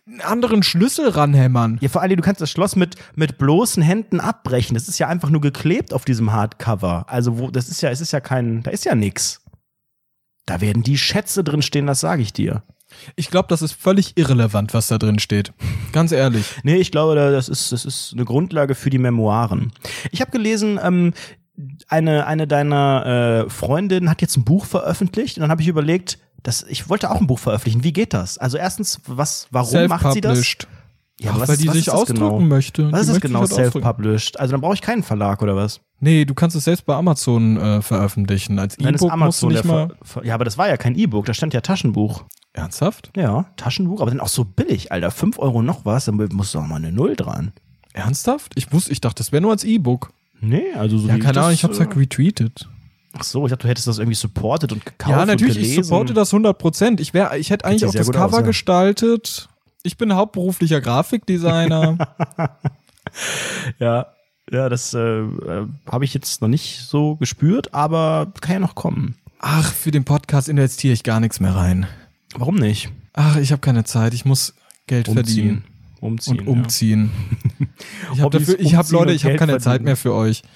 einen 0.06 0.20
anderen 0.20 0.62
Schlüssel 0.62 1.08
ranhämmern. 1.08 1.78
Ja, 1.80 1.88
vor 1.88 2.02
allem, 2.02 2.16
du 2.16 2.22
kannst 2.22 2.40
das 2.40 2.50
Schloss 2.50 2.76
mit, 2.76 2.96
mit 3.14 3.38
bloßen 3.38 3.82
Händen 3.82 4.20
abbrechen. 4.20 4.74
Das 4.74 4.88
ist 4.88 4.98
ja 4.98 5.08
einfach 5.08 5.30
nur 5.30 5.40
geklebt 5.40 5.92
auf 5.94 6.04
diesem 6.04 6.32
Hardcover. 6.32 7.04
Also, 7.08 7.38
wo, 7.38 7.50
das 7.50 7.68
ist 7.68 7.82
ja, 7.82 7.90
es 7.90 8.00
ist 8.00 8.12
ja 8.12 8.20
kein, 8.20 8.62
da 8.62 8.70
ist 8.70 8.84
ja 8.84 8.94
nix. 8.94 9.40
Da 10.46 10.60
werden 10.60 10.82
die 10.82 10.98
Schätze 10.98 11.44
drin 11.44 11.62
stehen, 11.62 11.86
das 11.86 12.00
sage 12.00 12.22
ich 12.22 12.32
dir. 12.32 12.62
Ich 13.16 13.30
glaube, 13.30 13.46
das 13.48 13.62
ist 13.62 13.72
völlig 13.72 14.16
irrelevant, 14.16 14.74
was 14.74 14.88
da 14.88 14.98
drin 14.98 15.18
steht. 15.18 15.52
Ganz 15.92 16.12
ehrlich. 16.12 16.44
Nee, 16.62 16.76
ich 16.76 16.90
glaube, 16.90 17.14
da- 17.14 17.30
das 17.30 17.48
ist, 17.48 17.72
das 17.72 17.84
ist 17.84 18.12
eine 18.12 18.24
Grundlage 18.24 18.74
für 18.74 18.90
die 18.90 18.98
Memoiren. 18.98 19.72
Ich 20.10 20.20
habe 20.20 20.30
gelesen, 20.30 20.78
ähm, 20.82 21.12
eine, 21.88 22.26
eine 22.26 22.46
deiner 22.46 23.44
äh, 23.46 23.50
Freundinnen 23.50 24.08
hat 24.08 24.22
jetzt 24.22 24.36
ein 24.36 24.44
Buch 24.44 24.64
veröffentlicht 24.64 25.36
und 25.36 25.42
dann 25.42 25.50
habe 25.50 25.62
ich 25.62 25.68
überlegt, 25.68 26.18
dass 26.42 26.62
ich 26.64 26.88
wollte 26.88 27.10
auch 27.10 27.20
ein 27.20 27.26
Buch 27.26 27.38
veröffentlichen. 27.38 27.84
Wie 27.84 27.92
geht 27.92 28.14
das? 28.14 28.38
Also 28.38 28.58
erstens, 28.58 29.00
was, 29.06 29.46
warum 29.50 29.86
macht 29.86 30.12
sie 30.12 30.20
das? 30.20 30.56
Ja, 31.20 31.32
Ach, 31.34 31.40
was 31.40 31.50
weil 31.50 31.56
die 31.56 31.68
was 31.68 31.74
sich 31.74 31.80
ist 31.82 31.88
das 31.88 31.94
ausdrücken 31.94 32.20
genau? 32.20 32.40
möchte. 32.40 32.90
Was 32.90 33.02
Die 33.02 33.06
ist 33.06 33.14
das 33.16 33.20
genau, 33.20 33.40
halt 33.40 33.52
self-published? 33.52 34.40
Also 34.40 34.52
dann 34.52 34.60
brauche 34.60 34.74
ich 34.74 34.80
keinen 34.80 35.04
Verlag 35.04 35.40
oder 35.42 35.54
was? 35.54 35.80
Nee, 36.00 36.24
du 36.24 36.34
kannst 36.34 36.56
es 36.56 36.64
selbst 36.64 36.84
bei 36.84 36.96
Amazon 36.96 37.58
äh, 37.58 37.80
veröffentlichen. 37.82 38.58
Als 38.58 38.76
E-Book 38.76 38.90
musst 38.90 39.02
du 39.02 39.08
Amazon 39.08 39.52
nicht 39.52 39.64
mal. 39.64 39.94
Ja, 40.24 40.34
aber 40.34 40.44
das 40.44 40.58
war 40.58 40.68
ja 40.68 40.76
kein 40.76 40.96
E-Book, 40.96 41.26
da 41.26 41.34
stand 41.34 41.54
ja 41.54 41.60
Taschenbuch. 41.60 42.24
Ernsthaft? 42.54 43.12
Ja, 43.16 43.46
Taschenbuch, 43.56 44.00
aber 44.00 44.10
dann 44.10 44.20
auch 44.20 44.28
so 44.28 44.44
billig, 44.44 44.90
Alter. 44.90 45.10
5 45.10 45.38
Euro 45.38 45.62
noch 45.62 45.84
was, 45.84 46.06
dann 46.06 46.16
musst 46.32 46.54
du 46.54 46.58
auch 46.58 46.66
mal 46.66 46.76
eine 46.76 46.90
Null 46.90 47.14
dran. 47.14 47.52
Ernsthaft? 47.92 48.52
Ich 48.56 48.72
wusste, 48.72 48.90
ich 48.90 49.00
dachte, 49.00 49.22
das 49.22 49.30
wäre 49.30 49.42
nur 49.42 49.52
als 49.52 49.64
E-Book. 49.64 50.12
Nee, 50.42 50.72
also 50.74 50.98
so 50.98 51.08
Ja, 51.08 51.14
wie 51.14 51.20
keine 51.20 51.40
Ahnung, 51.40 51.52
ich 51.52 51.62
hab's 51.62 51.78
äh, 51.78 51.84
halt 51.84 51.96
retweetet. 51.96 52.68
Ach 53.14 53.22
so, 53.22 53.46
ich 53.46 53.50
dachte, 53.50 53.62
du 53.62 53.68
hättest 53.68 53.86
das 53.86 53.98
irgendwie 53.98 54.16
supported 54.16 54.72
und 54.72 54.84
gekauft 54.84 55.10
Ja, 55.10 55.24
natürlich, 55.24 55.56
ich 55.56 55.74
supporte 55.74 56.14
das 56.14 56.32
100%. 56.32 57.00
Ich, 57.00 57.14
wär, 57.14 57.36
ich 57.36 57.50
hätte 57.50 57.64
eigentlich 57.64 57.86
auch 57.86 57.92
das 57.92 58.10
Cover 58.10 58.26
aus, 58.26 58.32
ja. 58.32 58.40
gestaltet. 58.40 59.48
Ich 59.84 59.96
bin 59.96 60.14
hauptberuflicher 60.14 60.80
Grafikdesigner. 60.80 61.96
Ja, 63.78 64.06
ja, 64.50 64.70
das 64.70 64.94
äh, 64.94 64.98
äh, 64.98 65.66
habe 65.86 66.04
ich 66.06 66.14
jetzt 66.14 66.40
noch 66.40 66.48
nicht 66.48 66.80
so 66.80 67.16
gespürt, 67.16 67.74
aber 67.74 68.32
kann 68.40 68.54
ja 68.54 68.60
noch 68.60 68.74
kommen. 68.74 69.16
Ach, 69.38 69.70
für 69.70 69.90
den 69.90 70.04
Podcast 70.04 70.48
investiere 70.48 70.94
ich 70.94 71.02
gar 71.02 71.20
nichts 71.20 71.38
mehr 71.38 71.54
rein. 71.54 71.86
Warum 72.34 72.54
nicht? 72.54 72.90
Ach, 73.12 73.36
ich 73.36 73.52
habe 73.52 73.60
keine 73.60 73.84
Zeit. 73.84 74.14
Ich 74.14 74.24
muss 74.24 74.54
Geld 74.86 75.08
verdienen 75.08 75.64
Umziehen. 76.02 76.40
und 76.40 76.48
umziehen. 76.48 77.10
Ich 78.14 78.20
habe 78.20 78.38
dafür, 78.38 78.60
ich 78.60 78.74
habe 78.74 78.92
Leute, 78.92 79.12
ich 79.12 79.24
habe 79.24 79.36
keine 79.36 79.52
Zeit 79.54 79.62
verdienen. 79.62 79.84
mehr 79.86 79.96
für 79.96 80.12
euch. 80.12 80.40
Ja. 80.42 80.48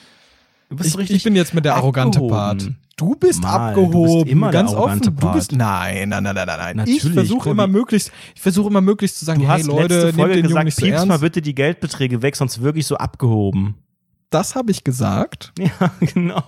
Du 0.69 0.77
bist 0.77 0.91
Ich, 0.91 0.99
richtig 0.99 1.17
ich 1.17 1.25
bin 1.25 1.37
jetzt 1.37 1.55
mit 1.55 1.65
der 1.65 1.77
arrogante. 1.77 2.21
Part. 2.21 2.71
Du 2.97 3.15
bist 3.15 3.43
Mal, 3.43 3.75
du 3.75 3.81
abgehoben, 3.83 4.25
bist 4.25 4.33
immer 4.33 4.51
ganz 4.51 4.73
offen. 4.73 5.01
Du 5.01 5.33
bist 5.33 5.51
Part. 5.51 5.59
nein, 5.59 6.09
nein, 6.09 6.23
nein, 6.23 6.35
nein, 6.35 6.47
nein. 6.47 6.77
Natürlich, 6.77 7.05
ich 7.05 7.13
versuche 7.13 7.51
immer 7.51 7.67
möglichst, 7.67 8.11
ich 8.35 8.41
versuche 8.41 8.69
immer 8.69 8.81
möglichst 8.81 9.19
zu 9.19 9.25
sagen, 9.25 9.41
Du 9.41 9.49
hey 9.49 9.59
hast 9.61 9.67
Leute, 9.67 9.95
letzte 9.95 10.07
nehmt 10.07 10.17
Folge 10.17 10.35
den 10.35 10.43
gesagt, 10.49 10.65
nicht 10.65 10.77
so 10.79 10.87
piepst 10.87 11.07
mal 11.07 11.19
bitte 11.19 11.43
die 11.43 11.55
Geldbeträge 11.55 12.23
weg, 12.23 12.37
sonst 12.37 12.63
wirklich 12.63 12.87
so 12.87 12.97
abgehoben. 12.97 13.77
Das 14.31 14.55
habe 14.57 14.71
ich 14.73 14.83
gesagt. 14.83 15.53
Ja, 15.59 15.93
genau. 16.01 16.43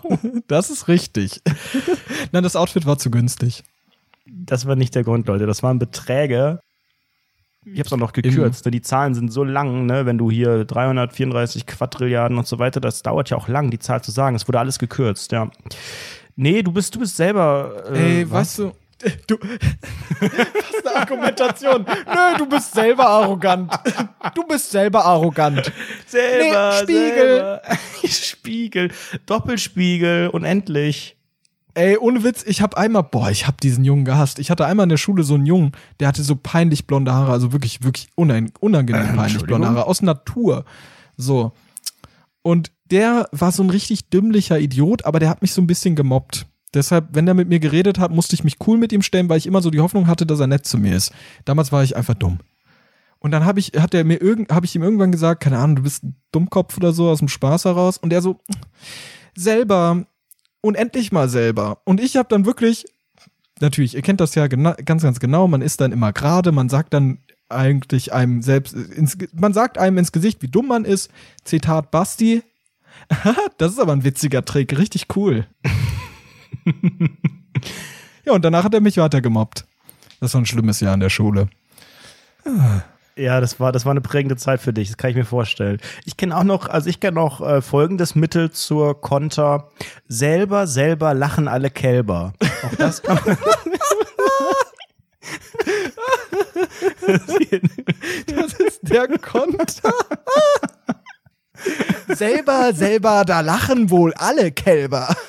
Das 0.48 0.70
ist 0.70 0.88
richtig. 0.88 1.40
Nein, 2.32 2.42
das 2.42 2.56
Outfit 2.56 2.86
war 2.86 2.98
zu 2.98 3.10
günstig. 3.10 3.62
Das 4.26 4.66
war 4.66 4.74
nicht 4.74 4.94
der 4.94 5.04
Grund, 5.04 5.26
Leute. 5.28 5.46
Das 5.46 5.62
waren 5.62 5.78
Beträge. 5.78 6.60
Ich 7.74 7.80
hab's 7.80 7.92
auch 7.92 7.96
noch 7.98 8.12
gekürzt. 8.12 8.64
Ne? 8.64 8.70
Die 8.70 8.80
Zahlen 8.82 9.14
sind 9.14 9.32
so 9.32 9.44
lang, 9.44 9.86
ne? 9.86 10.06
wenn 10.06 10.18
du 10.18 10.30
hier 10.30 10.64
334 10.64 11.66
Quadrilliarden 11.66 12.38
und 12.38 12.46
so 12.46 12.58
weiter, 12.58 12.80
das 12.80 13.02
dauert 13.02 13.30
ja 13.30 13.36
auch 13.36 13.48
lang, 13.48 13.70
die 13.70 13.78
Zahl 13.78 14.02
zu 14.02 14.10
sagen. 14.10 14.36
Es 14.36 14.48
wurde 14.48 14.58
alles 14.58 14.78
gekürzt, 14.78 15.32
ja. 15.32 15.50
Nee, 16.36 16.62
du 16.62 16.72
bist, 16.72 16.94
du 16.94 17.00
bist 17.00 17.16
selber. 17.16 17.84
Äh, 17.92 18.20
Ey, 18.20 18.30
weißt 18.30 18.58
du, 18.60 18.72
du, 19.26 19.38
was 20.20 20.86
eine 20.86 20.96
Argumentation. 20.96 21.84
Nö, 21.84 22.38
du 22.38 22.46
bist 22.46 22.72
selber 22.74 23.08
arrogant. 23.08 23.72
Du 24.34 24.44
bist 24.46 24.70
selber 24.70 25.04
arrogant. 25.04 25.72
Selber, 26.06 26.72
Nee, 26.72 26.82
Spiegel. 26.82 27.16
Selber. 27.16 27.62
Spiegel, 28.08 28.90
Doppelspiegel, 29.26 30.28
unendlich. 30.28 31.17
Ey, 31.78 31.96
ohne 31.96 32.24
Witz, 32.24 32.42
ich 32.44 32.60
habe 32.60 32.76
einmal, 32.76 33.04
boah, 33.04 33.30
ich 33.30 33.46
habe 33.46 33.58
diesen 33.62 33.84
Jungen 33.84 34.04
gehasst. 34.04 34.40
Ich 34.40 34.50
hatte 34.50 34.66
einmal 34.66 34.82
in 34.82 34.88
der 34.88 34.96
Schule 34.96 35.22
so 35.22 35.34
einen 35.34 35.46
Jungen, 35.46 35.70
der 36.00 36.08
hatte 36.08 36.24
so 36.24 36.34
peinlich 36.34 36.88
blonde 36.88 37.12
Haare, 37.12 37.30
also 37.30 37.52
wirklich, 37.52 37.84
wirklich 37.84 38.08
unangenehm 38.16 38.50
peinlich 38.90 38.96
Entschuldigung? 38.96 39.46
blonde 39.46 39.68
Haare, 39.68 39.86
aus 39.86 40.02
Natur. 40.02 40.64
So. 41.16 41.52
Und 42.42 42.72
der 42.90 43.28
war 43.30 43.52
so 43.52 43.62
ein 43.62 43.70
richtig 43.70 44.10
dümmlicher 44.10 44.58
Idiot, 44.58 45.04
aber 45.04 45.20
der 45.20 45.28
hat 45.28 45.40
mich 45.40 45.52
so 45.52 45.62
ein 45.62 45.68
bisschen 45.68 45.94
gemobbt. 45.94 46.46
Deshalb, 46.74 47.10
wenn 47.12 47.28
er 47.28 47.34
mit 47.34 47.48
mir 47.48 47.60
geredet 47.60 48.00
hat, 48.00 48.10
musste 48.10 48.34
ich 48.34 48.42
mich 48.42 48.56
cool 48.66 48.76
mit 48.76 48.92
ihm 48.92 49.02
stellen, 49.02 49.28
weil 49.28 49.38
ich 49.38 49.46
immer 49.46 49.62
so 49.62 49.70
die 49.70 49.80
Hoffnung 49.80 50.08
hatte, 50.08 50.26
dass 50.26 50.40
er 50.40 50.48
nett 50.48 50.66
zu 50.66 50.78
mir 50.78 50.96
ist. 50.96 51.12
Damals 51.44 51.70
war 51.70 51.84
ich 51.84 51.94
einfach 51.94 52.14
dumm. 52.14 52.40
Und 53.20 53.30
dann 53.30 53.44
habe 53.44 53.60
ich, 53.60 53.74
hat 53.78 53.94
er 53.94 54.02
mir 54.02 54.20
irgend, 54.20 54.50
habe 54.50 54.66
ich 54.66 54.74
ihm 54.74 54.82
irgendwann 54.82 55.12
gesagt, 55.12 55.44
keine 55.44 55.58
Ahnung, 55.58 55.76
du 55.76 55.82
bist 55.82 56.02
ein 56.02 56.16
Dummkopf 56.32 56.76
oder 56.76 56.92
so 56.92 57.08
aus 57.08 57.20
dem 57.20 57.28
Spaß 57.28 57.66
heraus. 57.66 57.98
Und 57.98 58.12
er 58.12 58.20
so, 58.20 58.40
selber 59.36 60.04
und 60.60 60.74
endlich 60.74 61.12
mal 61.12 61.28
selber. 61.28 61.80
Und 61.84 62.00
ich 62.00 62.16
habe 62.16 62.28
dann 62.28 62.44
wirklich, 62.46 62.84
natürlich, 63.60 63.94
ihr 63.94 64.02
kennt 64.02 64.20
das 64.20 64.34
ja 64.34 64.46
ganz, 64.46 65.02
ganz 65.02 65.20
genau, 65.20 65.48
man 65.48 65.62
ist 65.62 65.80
dann 65.80 65.92
immer 65.92 66.12
gerade, 66.12 66.52
man 66.52 66.68
sagt 66.68 66.94
dann 66.94 67.18
eigentlich 67.48 68.12
einem 68.12 68.42
selbst, 68.42 68.74
ins, 68.74 69.16
Ge- 69.18 69.28
man 69.32 69.54
sagt 69.54 69.78
einem 69.78 69.98
ins 69.98 70.12
Gesicht, 70.12 70.42
wie 70.42 70.48
dumm 70.48 70.68
man 70.68 70.84
ist. 70.84 71.10
Zitat 71.44 71.90
Basti. 71.90 72.42
das 73.58 73.72
ist 73.72 73.78
aber 73.78 73.92
ein 73.92 74.04
witziger 74.04 74.44
Trick, 74.44 74.76
richtig 74.76 75.06
cool. 75.16 75.46
ja, 78.24 78.32
und 78.32 78.44
danach 78.44 78.64
hat 78.64 78.74
er 78.74 78.80
mich 78.80 78.96
weiter 78.98 79.20
gemobbt. 79.20 79.66
Das 80.20 80.34
war 80.34 80.42
ein 80.42 80.46
schlimmes 80.46 80.80
Jahr 80.80 80.94
in 80.94 81.00
der 81.00 81.10
Schule. 81.10 81.48
Ja, 83.18 83.40
das 83.40 83.58
war, 83.58 83.72
das 83.72 83.84
war 83.84 83.90
eine 83.90 84.00
prägende 84.00 84.36
Zeit 84.36 84.60
für 84.60 84.72
dich, 84.72 84.88
das 84.88 84.96
kann 84.96 85.10
ich 85.10 85.16
mir 85.16 85.24
vorstellen. 85.24 85.80
Ich 86.04 86.16
kenne 86.16 86.36
auch 86.36 86.44
noch, 86.44 86.68
also 86.68 86.88
ich 86.88 87.00
kenne 87.00 87.16
noch 87.16 87.40
äh, 87.40 87.60
folgendes 87.60 88.14
Mittel 88.14 88.52
zur 88.52 89.00
Konter. 89.00 89.68
Selber, 90.06 90.68
selber 90.68 91.14
lachen 91.14 91.48
alle 91.48 91.70
Kälber. 91.70 92.32
Auch 92.64 92.74
das 92.76 93.02
kann 93.02 93.18
man. 93.26 93.36
Das 98.26 98.52
ist 98.60 98.80
der 98.82 99.08
Konter. 99.18 99.92
selber, 102.08 102.72
selber, 102.72 103.24
da 103.24 103.40
lachen 103.40 103.90
wohl 103.90 104.14
alle 104.14 104.52
Kälber. 104.52 105.14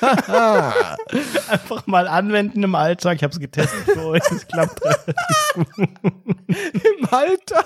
einfach 1.48 1.86
mal 1.86 2.08
anwenden 2.08 2.62
im 2.62 2.74
Alltag. 2.74 3.16
Ich 3.16 3.22
habe 3.22 3.32
es 3.32 3.40
getestet 3.40 3.84
für 3.84 4.06
euch, 4.06 4.22
es 4.30 4.46
klappt. 4.46 4.80
Im 5.56 7.08
Alter. 7.10 7.64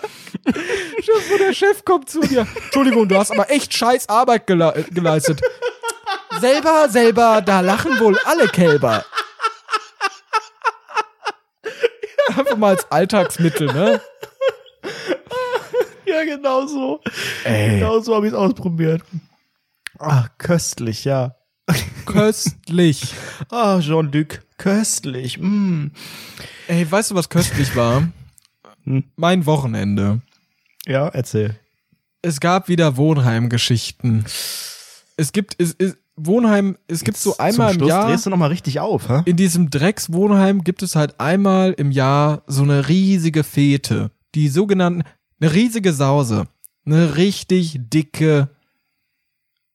Schiff, 1.00 1.30
wo 1.30 1.38
der 1.38 1.52
Chef 1.52 1.84
kommt 1.84 2.08
zu 2.10 2.20
dir. 2.20 2.46
Entschuldigung, 2.64 3.08
du 3.08 3.16
hast 3.16 3.32
aber 3.32 3.50
echt 3.50 3.74
scheiß 3.74 4.08
Arbeit 4.08 4.46
gele 4.46 4.84
geleistet. 4.90 5.40
Selber, 6.40 6.88
selber, 6.88 7.42
da 7.42 7.60
lachen 7.60 7.98
wohl 8.00 8.18
alle 8.24 8.48
Kälber. 8.48 9.04
Einfach 12.28 12.56
mal 12.56 12.70
als 12.70 12.90
Alltagsmittel, 12.90 13.72
ne? 13.72 14.00
Ja, 16.14 16.24
genau 16.36 16.66
so. 16.66 17.00
Ey. 17.44 17.78
Genau 17.78 17.98
so 18.00 18.14
habe 18.14 18.26
ich 18.26 18.32
es 18.32 18.38
ausprobiert. 18.38 19.02
Ach, 19.98 20.28
köstlich, 20.38 21.04
ja. 21.04 21.34
Köstlich. 22.06 23.14
Ah, 23.50 23.80
Jean-Luc, 23.80 24.42
köstlich. 24.58 25.38
Mm. 25.38 25.88
Ey, 26.68 26.90
weißt 26.90 27.10
du, 27.10 27.14
was 27.14 27.28
köstlich 27.28 27.74
war? 27.74 28.08
Hm. 28.84 29.04
Mein 29.16 29.44
Wochenende. 29.46 30.20
Ja, 30.86 31.08
erzähl. 31.08 31.56
Es 32.22 32.40
gab 32.40 32.68
wieder 32.68 32.96
Wohnheimgeschichten. 32.96 34.24
Es 35.16 35.32
gibt, 35.32 35.56
es, 35.60 35.74
es, 35.78 35.96
Wohnheim, 36.16 36.76
es 36.86 37.02
gibt 37.04 37.16
so 37.16 37.36
einmal 37.38 37.72
Zum 37.72 37.82
im 37.82 37.88
Jahr. 37.88 38.08
drehst 38.08 38.26
du 38.26 38.30
noch 38.30 38.36
mal 38.36 38.46
richtig 38.48 38.80
auf, 38.80 39.08
hä? 39.08 39.22
in 39.24 39.36
diesem 39.36 39.70
Dreckswohnheim 39.70 40.62
gibt 40.64 40.82
es 40.82 40.94
halt 40.96 41.18
einmal 41.18 41.72
im 41.72 41.90
Jahr 41.90 42.42
so 42.46 42.62
eine 42.62 42.88
riesige 42.88 43.42
Fete. 43.44 44.10
Die 44.34 44.48
sogenannten, 44.48 45.02
eine 45.44 45.52
riesige 45.52 45.92
Sause. 45.92 46.46
Eine 46.86 47.16
richtig 47.16 47.78
dicke 47.78 48.48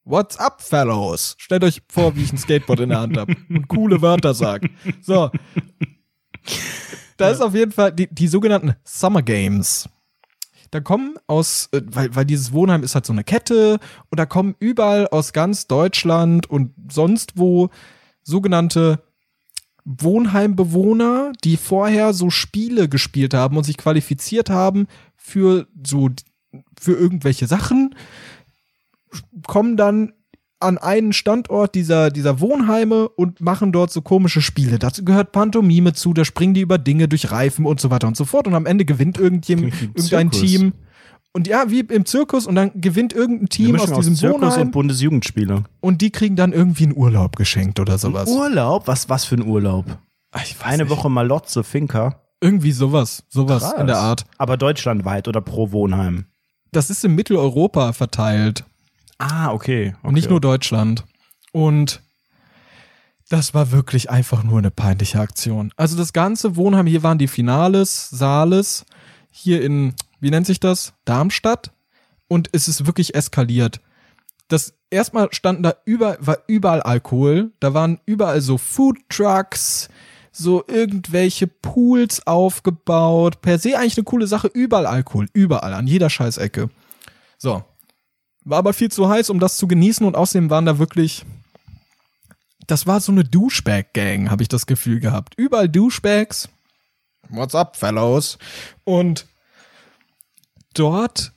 What's 0.04 0.38
up, 0.38 0.60
Fellows? 0.60 1.36
Stellt 1.38 1.64
euch 1.64 1.84
vor, 1.88 2.16
wie 2.16 2.24
ich 2.24 2.34
ein 2.34 2.40
Skateboard 2.40 2.80
in 2.80 2.90
der 2.90 3.02
Hand 3.02 3.16
habe 3.16 3.36
und 3.48 3.68
coole 3.68 4.02
Wörter 4.02 4.34
sag. 4.34 4.68
So. 5.02 5.30
Da 7.18 7.30
ist 7.30 7.42
auf 7.42 7.54
jeden 7.54 7.72
Fall 7.72 7.92
die, 7.92 8.08
die 8.12 8.28
sogenannten 8.28 8.74
Summer 8.84 9.22
Games. 9.22 9.88
Da 10.72 10.80
kommen 10.80 11.18
aus, 11.28 11.70
äh, 11.74 11.82
weil, 11.86 12.16
weil 12.16 12.26
dieses 12.26 12.52
Wohnheim 12.52 12.82
ist 12.82 12.96
halt 12.96 13.06
so 13.06 13.14
eine 13.14 13.24
Kette 13.24 13.78
und 14.10 14.20
da 14.20 14.26
kommen 14.26 14.56
überall 14.58 15.08
aus 15.08 15.32
ganz 15.32 15.68
Deutschland 15.68 16.50
und 16.50 16.74
sonst 16.92 17.34
wo 17.36 17.70
sogenannte 18.24 19.04
Wohnheimbewohner, 19.86 21.34
die 21.44 21.58
vorher 21.58 22.14
so 22.14 22.32
Spiele 22.32 22.90
gespielt 22.90 23.36
haben 23.36 23.58
und 23.58 23.64
sich 23.64 23.78
qualifiziert 23.78 24.50
haben 24.50 24.88
für 25.30 25.68
so 25.86 26.10
für 26.80 26.94
irgendwelche 26.94 27.48
Sachen, 27.48 27.96
kommen 29.48 29.78
dann 29.78 30.14
an 30.62 30.78
einen 30.78 31.14
Standort 31.14 31.74
dieser, 31.74 32.12
dieser 32.12 32.42
Wohnheime 32.42 33.08
und 33.08 33.40
machen 33.40 33.72
dort 33.72 33.92
so 33.92 34.02
komische 34.02 34.42
Spiele. 34.42 34.78
Dazu 34.78 35.06
gehört 35.06 35.32
Pantomime 35.32 35.94
zu, 35.94 36.14
da 36.14 36.26
springen 36.26 36.54
die 36.54 36.62
über 36.62 36.78
Dinge 36.78 37.08
durch 37.08 37.32
Reifen 37.32 37.66
und 37.66 37.80
so 37.80 37.90
weiter 37.92 38.08
und 38.08 38.18
so 38.18 38.26
fort. 38.26 38.46
Und 38.46 38.56
am 38.56 38.66
Ende 38.66 38.84
gewinnt 38.84 39.18
irgendjemand, 39.18 39.74
irgendein 39.82 40.32
Zirkus. 40.32 40.40
Team. 40.42 40.74
Und 41.32 41.48
ja, 41.48 41.70
wie 41.70 41.80
im 41.82 42.06
Zirkus 42.06 42.46
und 42.46 42.56
dann 42.56 42.72
gewinnt 42.76 43.14
irgendein 43.14 43.48
Team 43.50 43.80
aus 43.80 43.92
diesem 43.94 44.16
Zirkus 44.16 44.42
Wohnheim 44.42 44.62
und 44.68 44.72
Bundesjugendspiele. 44.72 45.64
und 45.80 46.02
die 46.02 46.10
kriegen 46.10 46.36
dann 46.36 46.52
irgendwie 46.52 46.86
einen 46.86 46.98
Urlaub 46.98 47.36
geschenkt 47.36 47.80
oder 47.80 47.98
sowas. 47.98 48.30
Urlaub? 48.30 48.88
Was, 48.88 49.08
was 49.10 49.26
für 49.26 49.36
ein 49.36 49.46
Urlaub? 49.46 49.86
Ah, 50.32 50.42
Ich 50.44 50.60
weiß 50.60 50.66
Eine 50.68 50.84
nicht. 50.84 50.92
Woche 50.92 51.10
Malotze, 51.10 51.64
Finca. 51.64 52.22
Irgendwie 52.42 52.72
sowas, 52.72 53.24
sowas 53.28 53.64
Krass. 53.64 53.80
in 53.82 53.88
der 53.88 53.98
Art. 53.98 54.26
Aber 54.38 54.56
deutschlandweit 54.58 55.28
oder 55.28 55.42
pro 55.42 55.72
Wohnheim. 55.72 56.26
Das 56.72 56.90
ist 56.90 57.04
in 57.04 57.16
Mitteleuropa 57.16 57.94
verteilt 57.94 58.64
Ah, 59.18 59.52
okay. 59.52 59.96
und 60.04 60.14
nicht 60.14 60.30
nur 60.30 60.40
Deutschland. 60.40 61.04
Und 61.52 62.02
das 63.28 63.54
war 63.54 63.72
wirklich 63.72 64.10
einfach 64.10 64.44
nur 64.44 64.60
eine 64.60 64.72
peinliche 64.72 65.20
Aktion. 65.20 65.72
Also 65.76 65.98
das 65.98 66.14
ganze 66.14 66.56
Wohnheim, 66.56 66.88
hier 66.88 67.04
waren 67.04 67.18
die 67.18 67.28
Finales, 67.28 68.10
Saales, 68.10 68.86
hier 69.30 69.62
in, 69.62 69.94
wie 70.20 70.32
nennt 70.32 70.48
sich 70.48 70.60
das? 70.60 70.94
Darmstadt. 71.06 71.72
Und 72.28 72.50
es 72.54 72.68
ist 72.68 72.86
wirklich 72.86 73.16
eskaliert. 73.16 73.82
Das 74.48 74.74
erstmal 74.90 75.28
standen 75.32 75.64
da 75.64 75.74
über, 75.86 76.18
war 76.22 76.38
überall 76.48 76.82
Alkohol. 76.82 77.52
Da 77.60 77.74
waren 77.74 78.00
überall 78.06 78.42
so 78.42 78.58
Food 78.58 78.98
Trucks, 79.10 79.90
so 80.40 80.64
irgendwelche 80.68 81.48
Pools 81.48 82.26
aufgebaut. 82.26 83.42
Per 83.42 83.60
se 83.60 83.78
eigentlich 83.78 83.98
eine 83.98 84.06
coole 84.06 84.28
Sache. 84.28 84.48
Überall 84.48 84.88
Alkohol. 84.88 85.28
Überall. 85.34 85.74
An 85.74 85.88
jeder 85.88 86.10
Scheißecke. 86.10 86.70
So. 87.38 87.64
War 88.46 88.58
aber 88.58 88.74
viel 88.74 88.90
zu 88.90 89.10
heiß, 89.10 89.30
um 89.30 89.40
das 89.40 89.58
zu 89.58 89.68
genießen. 89.68 90.06
Und 90.06 90.16
außerdem 90.16 90.50
waren 90.50 90.66
da 90.66 90.80
wirklich. 90.80 91.26
Das 92.66 92.88
war 92.88 93.00
so 93.00 93.12
eine 93.12 93.24
Douchebag-Gang, 93.24 94.30
habe 94.30 94.44
ich 94.44 94.50
das 94.50 94.66
Gefühl 94.66 95.00
gehabt. 95.00 95.34
Überall 95.38 95.70
Douchebags. 95.70 96.50
What's 97.30 97.56
up, 97.56 97.76
fellows? 97.76 98.38
Und 98.84 99.28
dort 100.74 101.34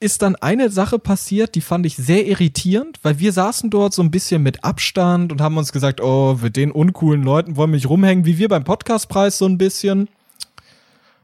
ist 0.00 0.22
dann 0.22 0.36
eine 0.36 0.70
Sache 0.70 0.98
passiert, 0.98 1.54
die 1.54 1.60
fand 1.60 1.86
ich 1.86 1.96
sehr 1.96 2.26
irritierend, 2.26 2.98
weil 3.02 3.18
wir 3.18 3.32
saßen 3.32 3.70
dort 3.70 3.94
so 3.94 4.02
ein 4.02 4.10
bisschen 4.10 4.42
mit 4.42 4.64
Abstand 4.64 5.32
und 5.32 5.40
haben 5.40 5.56
uns 5.56 5.72
gesagt, 5.72 6.00
oh, 6.00 6.38
mit 6.42 6.56
den 6.56 6.70
uncoolen 6.70 7.22
Leuten 7.22 7.56
wollen 7.56 7.70
wir 7.70 7.76
nicht 7.76 7.88
rumhängen, 7.88 8.24
wie 8.24 8.38
wir 8.38 8.48
beim 8.48 8.64
Podcastpreis 8.64 9.38
so 9.38 9.46
ein 9.46 9.58
bisschen. 9.58 10.08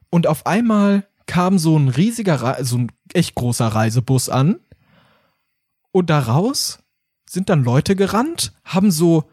Und 0.08 0.26
auf 0.26 0.46
einmal 0.46 1.06
kam 1.26 1.58
so 1.58 1.76
ein 1.76 1.88
riesiger, 1.88 2.42
Re 2.42 2.64
so 2.64 2.78
ein 2.78 2.92
echt 3.12 3.34
großer 3.34 3.68
Reisebus 3.68 4.28
an 4.28 4.58
und 5.92 6.10
daraus 6.10 6.78
sind 7.28 7.48
dann 7.48 7.62
Leute 7.62 7.96
gerannt, 7.96 8.52
haben 8.64 8.90
so 8.90 9.24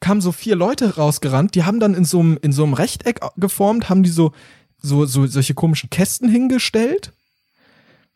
kamen 0.00 0.22
so 0.22 0.32
vier 0.32 0.56
Leute 0.56 0.96
rausgerannt, 0.96 1.54
die 1.54 1.64
haben 1.64 1.78
dann 1.78 1.94
in 1.94 2.04
so 2.04 2.20
einem 2.20 2.38
in 2.40 2.52
so 2.52 2.64
einem 2.64 2.72
Rechteck 2.72 3.20
geformt, 3.36 3.90
haben 3.90 4.02
die 4.02 4.10
so 4.10 4.32
so 4.78 5.04
so 5.04 5.26
solche 5.26 5.54
komischen 5.54 5.90
Kästen 5.90 6.28
hingestellt 6.28 7.12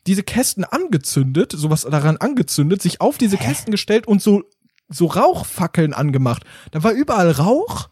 diese 0.07 0.23
Kästen 0.23 0.65
angezündet, 0.65 1.53
sowas 1.53 1.83
daran 1.83 2.17
angezündet, 2.19 2.83
sich 2.83 3.01
auf 3.01 3.19
diese 3.19 3.37
Kästen 3.37 3.71
gestellt 3.71 4.07
und 4.07 4.23
so, 4.23 4.45
so 4.89 5.07
Rauchfackeln 5.07 5.95
angemacht. 5.95 6.45
Da 6.71 6.83
war 6.83 6.93
überall 6.93 7.31
Rauch. 7.31 7.89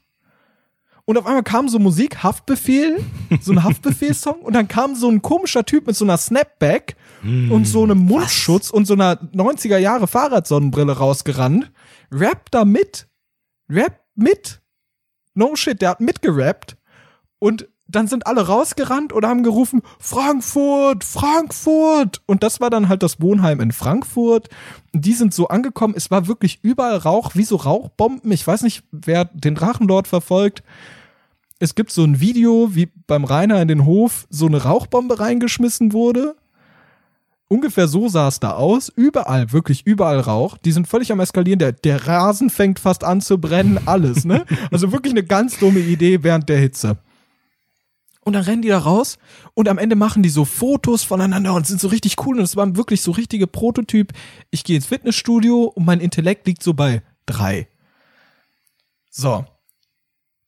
Und 1.05 1.19
auf 1.19 1.27
einmal 1.27 1.43
kam 1.43 1.69
so 1.69 1.81
Musik, 1.81 2.23
Haftbefehl, 2.23 3.05
so 3.41 3.53
ein 3.53 3.65
Haftbefehl-Song. 3.65 4.41
Und 4.41 4.53
dann 4.53 4.69
kam 4.69 4.95
so 4.95 5.09
ein 5.09 5.21
komischer 5.21 5.65
Typ 5.65 5.87
mit 5.87 5.97
so 5.97 6.05
einer 6.05 6.17
Snapback 6.17 6.97
und 7.51 7.67
so 7.67 7.83
einem 7.83 7.99
Mundschutz 7.99 8.71
und 8.71 8.87
so 8.87 8.95
einer 8.95 9.17
90er 9.17 9.79
Jahre 9.79 10.07
Fahrradsonnenbrille 10.07 10.97
rausgerannt. 10.97 11.73
Rappt 12.11 12.55
da 12.55 12.65
mit. 12.65 13.09
Rappt 13.69 14.01
mit. 14.15 14.61
No 15.35 15.57
shit, 15.57 15.81
der 15.81 15.91
hat 15.91 16.01
mitgerappt. 16.01 16.77
Und 17.39 17.69
dann 17.95 18.09
sind 18.09 18.27
alle 18.27 18.47
rausgerannt 18.47 19.13
und 19.13 19.25
haben 19.25 19.43
gerufen, 19.43 19.83
Frankfurt, 19.99 21.05
Frankfurt. 21.05 22.21
Und 22.27 22.43
das 22.43 22.61
war 22.61 22.71
dann 22.71 22.89
halt 22.89 23.03
das 23.03 23.21
Wohnheim 23.21 23.61
in 23.61 23.73
Frankfurt. 23.73 24.49
Die 24.93 25.13
sind 25.13 25.33
so 25.35 25.49
angekommen, 25.49 25.95
es 25.97 26.11
war 26.11 26.27
wirklich 26.27 26.61
überall 26.63 26.97
Rauch, 26.97 27.35
wie 27.35 27.45
so 27.45 27.57
Rauchbomben. 27.57 28.31
Ich 28.33 28.47
weiß 28.47 28.63
nicht, 28.63 28.85
wer 28.91 29.27
den 29.27 29.55
Drachenlord 29.55 30.09
verfolgt. 30.09 30.63
Es 31.59 31.75
gibt 31.75 31.93
so 31.93 32.03
ein 32.03 32.21
Video, 32.21 32.75
wie 32.75 32.89
beim 33.07 33.25
Rainer 33.25 33.63
in 33.63 33.69
den 33.69 33.85
Hof 33.85 34.27
so 34.31 34.47
eine 34.47 34.65
Rauchbombe 34.65 35.21
reingeschmissen 35.21 35.93
wurde. 35.93 36.35
Ungefähr 37.53 37.87
so 37.87 38.09
sah 38.09 38.29
es 38.29 38.41
da 38.41 38.53
aus. 38.53 38.91
Überall, 38.97 39.53
wirklich 39.53 39.87
überall 39.87 40.21
Rauch. 40.21 40.57
Die 40.57 40.73
sind 40.73 40.89
völlig 40.89 41.13
am 41.13 41.21
Eskalieren. 41.21 41.59
Der, 41.59 41.73
der 41.73 42.09
Rasen 42.09 42.49
fängt 42.49 42.79
fast 42.79 43.05
an 43.05 43.21
zu 43.21 43.39
brennen. 43.39 43.79
Alles, 43.85 44.25
ne? 44.25 44.47
Also 44.71 44.91
wirklich 44.91 45.13
eine 45.13 45.23
ganz 45.23 45.59
dumme 45.59 45.81
Idee 45.81 46.23
während 46.23 46.49
der 46.49 46.59
Hitze. 46.59 46.97
Und 48.25 48.35
dann 48.35 48.45
rennen 48.45 48.63
die 48.63 48.69
da 48.69 48.79
raus 48.79 49.19
und 49.55 49.69
am 49.69 49.79
Ende 49.79 49.97
machen 49.97 50.23
die 50.23 50.29
so 50.29 50.45
Fotos 50.45 51.03
voneinander 51.03 51.55
und 51.55 51.67
sind 51.67 51.81
so 51.81 51.89
richtig 51.89 52.25
cool. 52.25 52.39
Und 52.39 52.45
es 52.45 52.57
waren 52.57 52.77
wirklich 52.77 53.03
so 53.03 53.11
richtige 53.11 53.49
Prototyp. 53.49 54.13
Ich 54.51 54.63
gehe 54.63 54.77
ins 54.77 54.87
Fitnessstudio 54.87 55.65
und 55.65 55.85
mein 55.85 56.01
Intellekt 56.01 56.47
liegt 56.47 56.63
so 56.63 56.73
bei 56.73 57.03
drei. 57.27 57.67
So. 59.11 59.45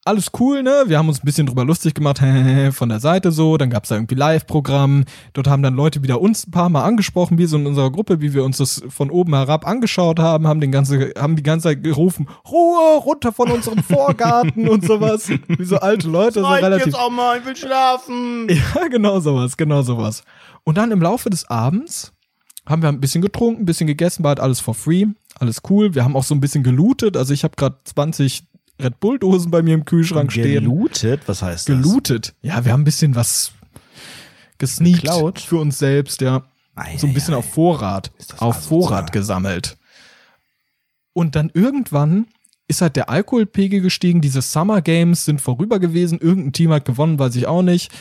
Alles 0.07 0.27
cool, 0.39 0.61
ne? 0.61 0.83
Wir 0.85 0.99
haben 0.99 1.09
uns 1.09 1.23
ein 1.23 1.25
bisschen 1.25 1.47
drüber 1.47 1.65
lustig 1.65 1.95
gemacht, 1.95 2.21
von 2.73 2.89
der 2.89 2.99
Seite 2.99 3.31
so. 3.31 3.57
Dann 3.57 3.71
gab's 3.71 3.89
da 3.89 3.95
irgendwie 3.95 4.13
Live-Programm. 4.13 5.03
Dort 5.33 5.47
haben 5.47 5.63
dann 5.63 5.73
Leute 5.73 6.03
wieder 6.03 6.21
uns 6.21 6.45
ein 6.45 6.51
paar 6.51 6.69
Mal 6.69 6.83
angesprochen, 6.83 7.39
wir 7.39 7.47
so 7.47 7.57
in 7.57 7.65
unserer 7.65 7.91
Gruppe, 7.91 8.21
wie 8.21 8.31
wir 8.31 8.43
uns 8.43 8.57
das 8.57 8.83
von 8.87 9.09
oben 9.09 9.33
herab 9.33 9.65
angeschaut 9.65 10.19
haben, 10.19 10.45
haben 10.45 10.61
den 10.61 10.71
ganze, 10.71 11.11
haben 11.17 11.35
die 11.35 11.41
ganze 11.41 11.69
Zeit 11.69 11.81
gerufen, 11.81 12.27
Ruhe, 12.47 12.99
runter 12.99 13.31
von 13.31 13.49
unserem 13.49 13.81
Vorgarten 13.83 14.69
und 14.69 14.85
sowas. 14.85 15.27
Wie 15.27 15.65
so 15.65 15.77
alte 15.77 16.07
Leute, 16.07 16.41
so 16.41 16.45
relativ. 16.45 16.93
auch 16.93 17.09
mal, 17.09 17.39
ich 17.39 17.45
will 17.45 17.55
schlafen. 17.55 18.47
Ja, 18.75 18.87
genau 18.89 19.19
sowas, 19.19 19.57
genau 19.57 19.81
sowas. 19.81 20.23
Und 20.63 20.77
dann 20.77 20.91
im 20.91 21.01
Laufe 21.01 21.31
des 21.31 21.49
Abends 21.49 22.13
haben 22.67 22.83
wir 22.83 22.89
ein 22.89 23.01
bisschen 23.01 23.23
getrunken, 23.23 23.63
ein 23.63 23.65
bisschen 23.65 23.87
gegessen, 23.87 24.23
war 24.23 24.29
halt 24.29 24.39
alles 24.39 24.59
for 24.59 24.75
free, 24.75 25.05
alles 25.39 25.63
cool. 25.69 25.95
Wir 25.95 26.03
haben 26.03 26.15
auch 26.15 26.23
so 26.23 26.35
ein 26.35 26.41
bisschen 26.41 26.63
gelootet, 26.63 27.17
also 27.17 27.33
ich 27.33 27.43
habe 27.43 27.55
gerade 27.55 27.77
20 27.85 28.43
Red 28.81 28.99
Bull 28.99 29.19
Dosen 29.19 29.51
bei 29.51 29.61
mir 29.61 29.73
im 29.73 29.85
Kühlschrank 29.85 30.31
stehen. 30.31 30.63
Gelootet? 30.65 31.21
Was 31.27 31.41
heißt 31.41 31.69
das? 31.69 31.75
Gelootet. 31.77 32.33
Ja, 32.41 32.65
wir 32.65 32.71
haben 32.73 32.81
ein 32.81 32.85
bisschen 32.85 33.15
was 33.15 33.51
gesneakt 34.57 35.01
Geklaut? 35.03 35.39
für 35.39 35.57
uns 35.57 35.79
selbst, 35.79 36.21
ja. 36.21 36.43
Ei, 36.75 36.97
So 36.97 37.07
ein 37.07 37.11
ei, 37.11 37.13
bisschen 37.13 37.33
ei. 37.33 37.37
auf 37.37 37.49
Vorrat, 37.53 38.11
auf 38.37 38.57
asozial. 38.57 38.81
Vorrat 38.81 39.11
gesammelt. 39.11 39.77
Und 41.13 41.35
dann 41.35 41.49
irgendwann 41.53 42.27
ist 42.67 42.81
halt 42.81 42.95
der 42.95 43.09
Alkoholpegel 43.09 43.81
gestiegen, 43.81 44.21
diese 44.21 44.41
Summer 44.41 44.81
Games 44.81 45.25
sind 45.25 45.39
vorüber 45.39 45.79
gewesen, 45.79 46.19
irgendein 46.19 46.53
Team 46.53 46.71
hat 46.71 46.85
gewonnen, 46.85 47.19
weiß 47.19 47.35
ich 47.35 47.47
auch 47.47 47.61
nicht. 47.61 47.91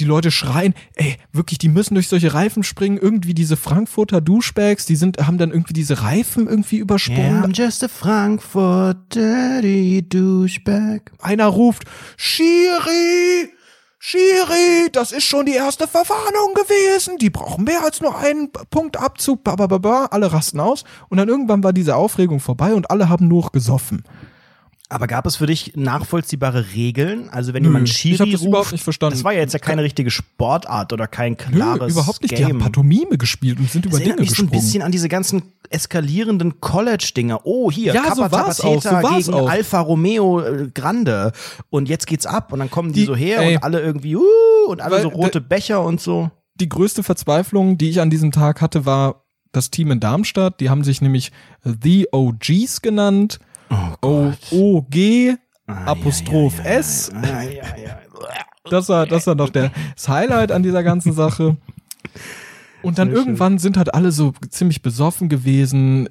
Die 0.00 0.04
Leute 0.04 0.30
schreien, 0.30 0.74
ey, 0.94 1.16
wirklich, 1.32 1.58
die 1.58 1.68
müssen 1.68 1.94
durch 1.94 2.08
solche 2.08 2.34
Reifen 2.34 2.62
springen, 2.62 2.98
irgendwie 2.98 3.34
diese 3.34 3.56
Frankfurter 3.56 4.20
Duschbags, 4.20 4.86
die 4.86 4.96
sind, 4.96 5.18
haben 5.18 5.38
dann 5.38 5.50
irgendwie 5.50 5.72
diese 5.72 6.02
Reifen 6.02 6.48
irgendwie 6.48 6.78
übersprungen. 6.78 7.36
Yeah, 7.36 7.44
I'm 7.44 7.56
just 7.56 7.82
a 7.84 7.88
Frankfurt 7.88 9.14
dirty 9.14 10.06
douchebag. 10.08 11.12
Einer 11.20 11.46
ruft, 11.46 11.84
Schiri! 12.16 13.50
Schiri, 14.00 14.90
das 14.92 15.10
ist 15.10 15.24
schon 15.24 15.46
die 15.46 15.54
erste 15.54 15.88
Verwarnung 15.88 16.54
gewesen. 16.54 17.18
Die 17.18 17.30
brauchen 17.30 17.64
mehr 17.64 17.82
als 17.82 18.00
nur 18.00 18.16
einen 18.16 18.50
Punkt 18.70 18.96
Abzug. 18.96 19.42
Babababa. 19.42 20.06
Alle 20.12 20.32
rasten 20.32 20.60
aus. 20.60 20.84
Und 21.08 21.18
dann 21.18 21.28
irgendwann 21.28 21.64
war 21.64 21.72
diese 21.72 21.96
Aufregung 21.96 22.38
vorbei 22.38 22.74
und 22.74 22.90
alle 22.92 23.08
haben 23.08 23.26
nur 23.26 23.50
gesoffen. 23.50 24.04
Aber 24.90 25.06
gab 25.06 25.26
es 25.26 25.36
für 25.36 25.46
dich 25.46 25.72
nachvollziehbare 25.76 26.72
Regeln? 26.74 27.28
Also 27.28 27.52
wenn 27.52 27.62
Nö, 27.62 27.68
jemand 27.68 27.88
ich 27.90 27.94
Schiri 27.96 28.16
hab 28.18 28.30
das 28.30 28.40
ruft, 28.40 28.48
überhaupt 28.48 28.72
nicht 28.72 28.82
verstanden. 28.84 29.16
Das 29.16 29.22
war 29.24 29.34
ja 29.34 29.40
jetzt 29.40 29.52
ja 29.52 29.58
keine 29.58 29.82
richtige 29.82 30.10
Sportart 30.10 30.94
oder 30.94 31.06
kein 31.06 31.36
klares 31.36 31.80
Nö, 31.80 32.00
überhaupt 32.00 32.22
nicht. 32.22 32.30
Die 32.32 32.36
Game. 32.36 32.48
haben 32.48 32.58
Pantomime 32.58 33.18
gespielt 33.18 33.58
und 33.58 33.70
sind 33.70 33.84
über 33.84 33.92
das 33.98 34.00
erinnert 34.00 34.20
Dinge 34.20 34.28
mich 34.30 34.36
so 34.36 34.42
ein 34.42 34.46
gesprungen. 34.46 34.64
bisschen 34.64 34.82
an 34.82 34.90
diese 34.92 35.08
ganzen 35.10 35.42
eskalierenden 35.68 36.60
College-Dinger. 36.60 37.40
Oh, 37.44 37.70
hier, 37.70 37.92
Ja, 37.92 38.14
so 38.14 38.22
Kappa 38.22 38.32
war's 38.32 38.60
auch, 38.62 38.80
so 38.82 38.90
war's 38.90 39.26
gegen 39.26 39.34
auch. 39.34 39.50
Alfa 39.50 39.80
Romeo 39.80 40.40
äh, 40.40 40.68
Grande. 40.72 41.32
Und 41.68 41.88
jetzt 41.90 42.06
geht's 42.06 42.24
ab 42.24 42.52
und 42.54 42.58
dann 42.60 42.70
kommen 42.70 42.92
die, 42.94 43.00
Die- 43.00 43.06
so 43.06 43.14
her 43.16 43.40
ey. 43.40 43.56
und 43.56 43.64
alle 43.64 43.80
irgendwie, 43.80 44.16
uh, 44.16 44.22
und 44.68 44.80
alle 44.80 44.96
Weil 44.96 45.02
so 45.02 45.08
rote 45.08 45.40
Becher 45.42 45.82
und 45.84 46.00
so. 46.00 46.30
die 46.54 46.68
größte 46.68 47.02
Verzweiflung, 47.02 47.76
die 47.76 47.90
ich 47.90 48.00
an 48.00 48.08
diesem 48.08 48.32
Tag 48.32 48.62
hatte, 48.62 48.86
war 48.86 49.24
das 49.52 49.70
Team 49.70 49.90
in 49.90 50.00
Darmstadt. 50.00 50.60
Die 50.60 50.70
haben 50.70 50.82
sich 50.84 51.00
nämlich 51.02 51.30
The 51.62 52.08
OGs 52.12 52.80
genannt. 52.82 53.38
Oh 53.70 54.32
O-O-G 54.50 55.36
Apostroph 55.68 56.64
S. 56.64 57.12
Das 58.70 58.88
war, 58.88 59.06
das 59.06 59.26
war 59.26 59.34
noch 59.34 59.50
der, 59.50 59.70
das 59.94 60.08
Highlight 60.08 60.52
an 60.52 60.62
dieser 60.62 60.82
ganzen 60.82 61.12
Sache. 61.12 61.56
Und 62.82 62.98
dann 62.98 63.10
irgendwann 63.10 63.58
sind 63.58 63.76
halt 63.76 63.92
alle 63.92 64.12
so 64.12 64.32
ziemlich 64.50 64.82
besoffen 64.82 65.28
gewesen. 65.28 66.08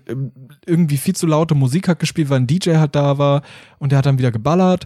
Irgendwie 0.66 0.97
viel 0.97 1.16
zu 1.16 1.26
laute 1.26 1.55
Musik 1.55 1.88
hat 1.88 1.99
gespielt, 1.99 2.30
weil 2.30 2.41
ein 2.41 2.47
DJ 2.47 2.76
halt 2.76 2.95
da 2.95 3.18
war. 3.18 3.41
Und 3.80 3.91
der 3.91 3.99
hat 3.99 4.05
dann 4.05 4.20
wieder 4.20 4.32
geballert 4.32 4.86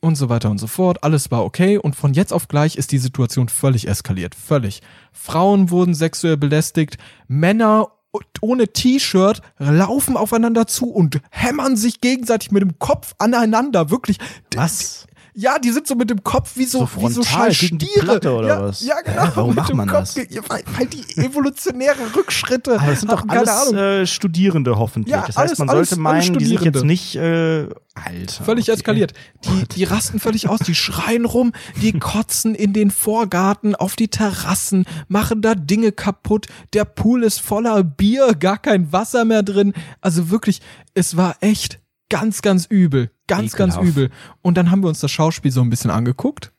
und 0.00 0.16
so 0.16 0.28
weiter 0.28 0.50
und 0.50 0.58
so 0.58 0.66
fort. 0.66 1.04
Alles 1.04 1.30
war 1.30 1.44
okay. 1.44 1.78
Und 1.78 1.94
von 1.94 2.12
jetzt 2.12 2.32
auf 2.32 2.48
gleich 2.48 2.76
ist 2.76 2.92
die 2.92 2.98
Situation 2.98 3.48
völlig 3.48 3.88
eskaliert. 3.88 4.34
Völlig. 4.34 4.82
Frauen 5.12 5.70
wurden 5.70 5.94
sexuell 5.94 6.36
belästigt. 6.36 6.98
Männer 7.28 7.88
ohne 8.40 8.68
T-Shirt 8.68 9.40
laufen 9.58 10.16
aufeinander 10.16 10.66
zu 10.66 10.90
und 10.90 11.20
hämmern 11.30 11.76
sich 11.76 12.00
gegenseitig 12.00 12.50
mit 12.50 12.62
dem 12.62 12.78
Kopf 12.78 13.14
aneinander. 13.18 13.90
Wirklich. 13.90 14.18
Was? 14.54 15.06
Ja, 15.34 15.58
die 15.58 15.70
sind 15.70 15.86
so 15.86 15.94
mit 15.94 16.10
dem 16.10 16.22
Kopf 16.22 16.52
wie 16.56 16.64
so, 16.66 16.80
So 16.80 17.08
wie 17.08 17.12
so 17.12 17.22
frontal 17.22 17.50
gegen 17.52 17.78
die 17.78 17.86
Stiere. 17.86 18.04
Platte 18.04 18.34
oder 18.34 18.48
ja, 18.48 18.62
was? 18.62 18.82
Ja, 18.84 19.00
genau. 19.00 19.24
Hä, 19.24 19.30
warum 19.34 19.54
macht 19.54 19.74
man 19.74 19.88
Kopf 19.88 20.14
das? 20.14 20.16
weil, 20.48 20.62
weil 20.76 20.86
die 20.86 21.04
evolutionäre 21.22 22.14
Rückschritte. 22.14 22.78
Aber 22.78 22.90
das 22.90 23.00
sind 23.00 23.10
doch 23.12 23.26
alles 23.28 23.72
äh, 23.72 24.06
Studierende 24.06 24.76
hoffentlich. 24.76 25.12
Ja, 25.12 25.24
das 25.26 25.36
heißt, 25.36 25.38
alles- 25.38 25.58
man 25.58 25.68
sollte 25.68 25.78
alles 25.78 25.96
meinen, 25.98 26.38
die 26.38 26.44
sind 26.44 26.62
jetzt 26.62 26.84
nicht 26.84 27.16
äh, 27.16 27.68
Alter. 27.94 28.44
Völlig 28.44 28.64
okay. 28.66 28.72
eskaliert. 28.78 29.12
Die, 29.44 29.68
die 29.74 29.84
rasten 29.84 30.18
völlig 30.18 30.48
aus, 30.48 30.60
die 30.60 30.74
schreien 30.74 31.26
rum, 31.26 31.52
die 31.80 31.92
kotzen 31.98 32.54
in 32.54 32.72
den 32.72 32.90
Vorgarten, 32.90 33.74
auf 33.74 33.96
die 33.96 34.08
Terrassen, 34.08 34.86
machen 35.08 35.42
da 35.42 35.54
Dinge 35.54 35.92
kaputt. 35.92 36.46
Der 36.72 36.86
Pool 36.86 37.22
ist 37.22 37.40
voller 37.40 37.82
Bier, 37.84 38.34
gar 38.34 38.56
kein 38.58 38.92
Wasser 38.92 39.24
mehr 39.26 39.42
drin. 39.42 39.74
Also 40.00 40.30
wirklich, 40.30 40.60
es 40.94 41.16
war 41.18 41.36
echt 41.40 41.80
ganz, 42.12 42.42
ganz 42.42 42.66
übel. 42.66 43.10
Ganz, 43.26 43.54
ganz 43.54 43.74
Ekelhaft. 43.74 43.96
übel. 43.96 44.10
Und 44.42 44.56
dann 44.56 44.70
haben 44.70 44.82
wir 44.82 44.88
uns 44.88 45.00
das 45.00 45.10
Schauspiel 45.10 45.50
so 45.50 45.62
ein 45.62 45.70
bisschen 45.70 45.90
angeguckt. 45.90 46.52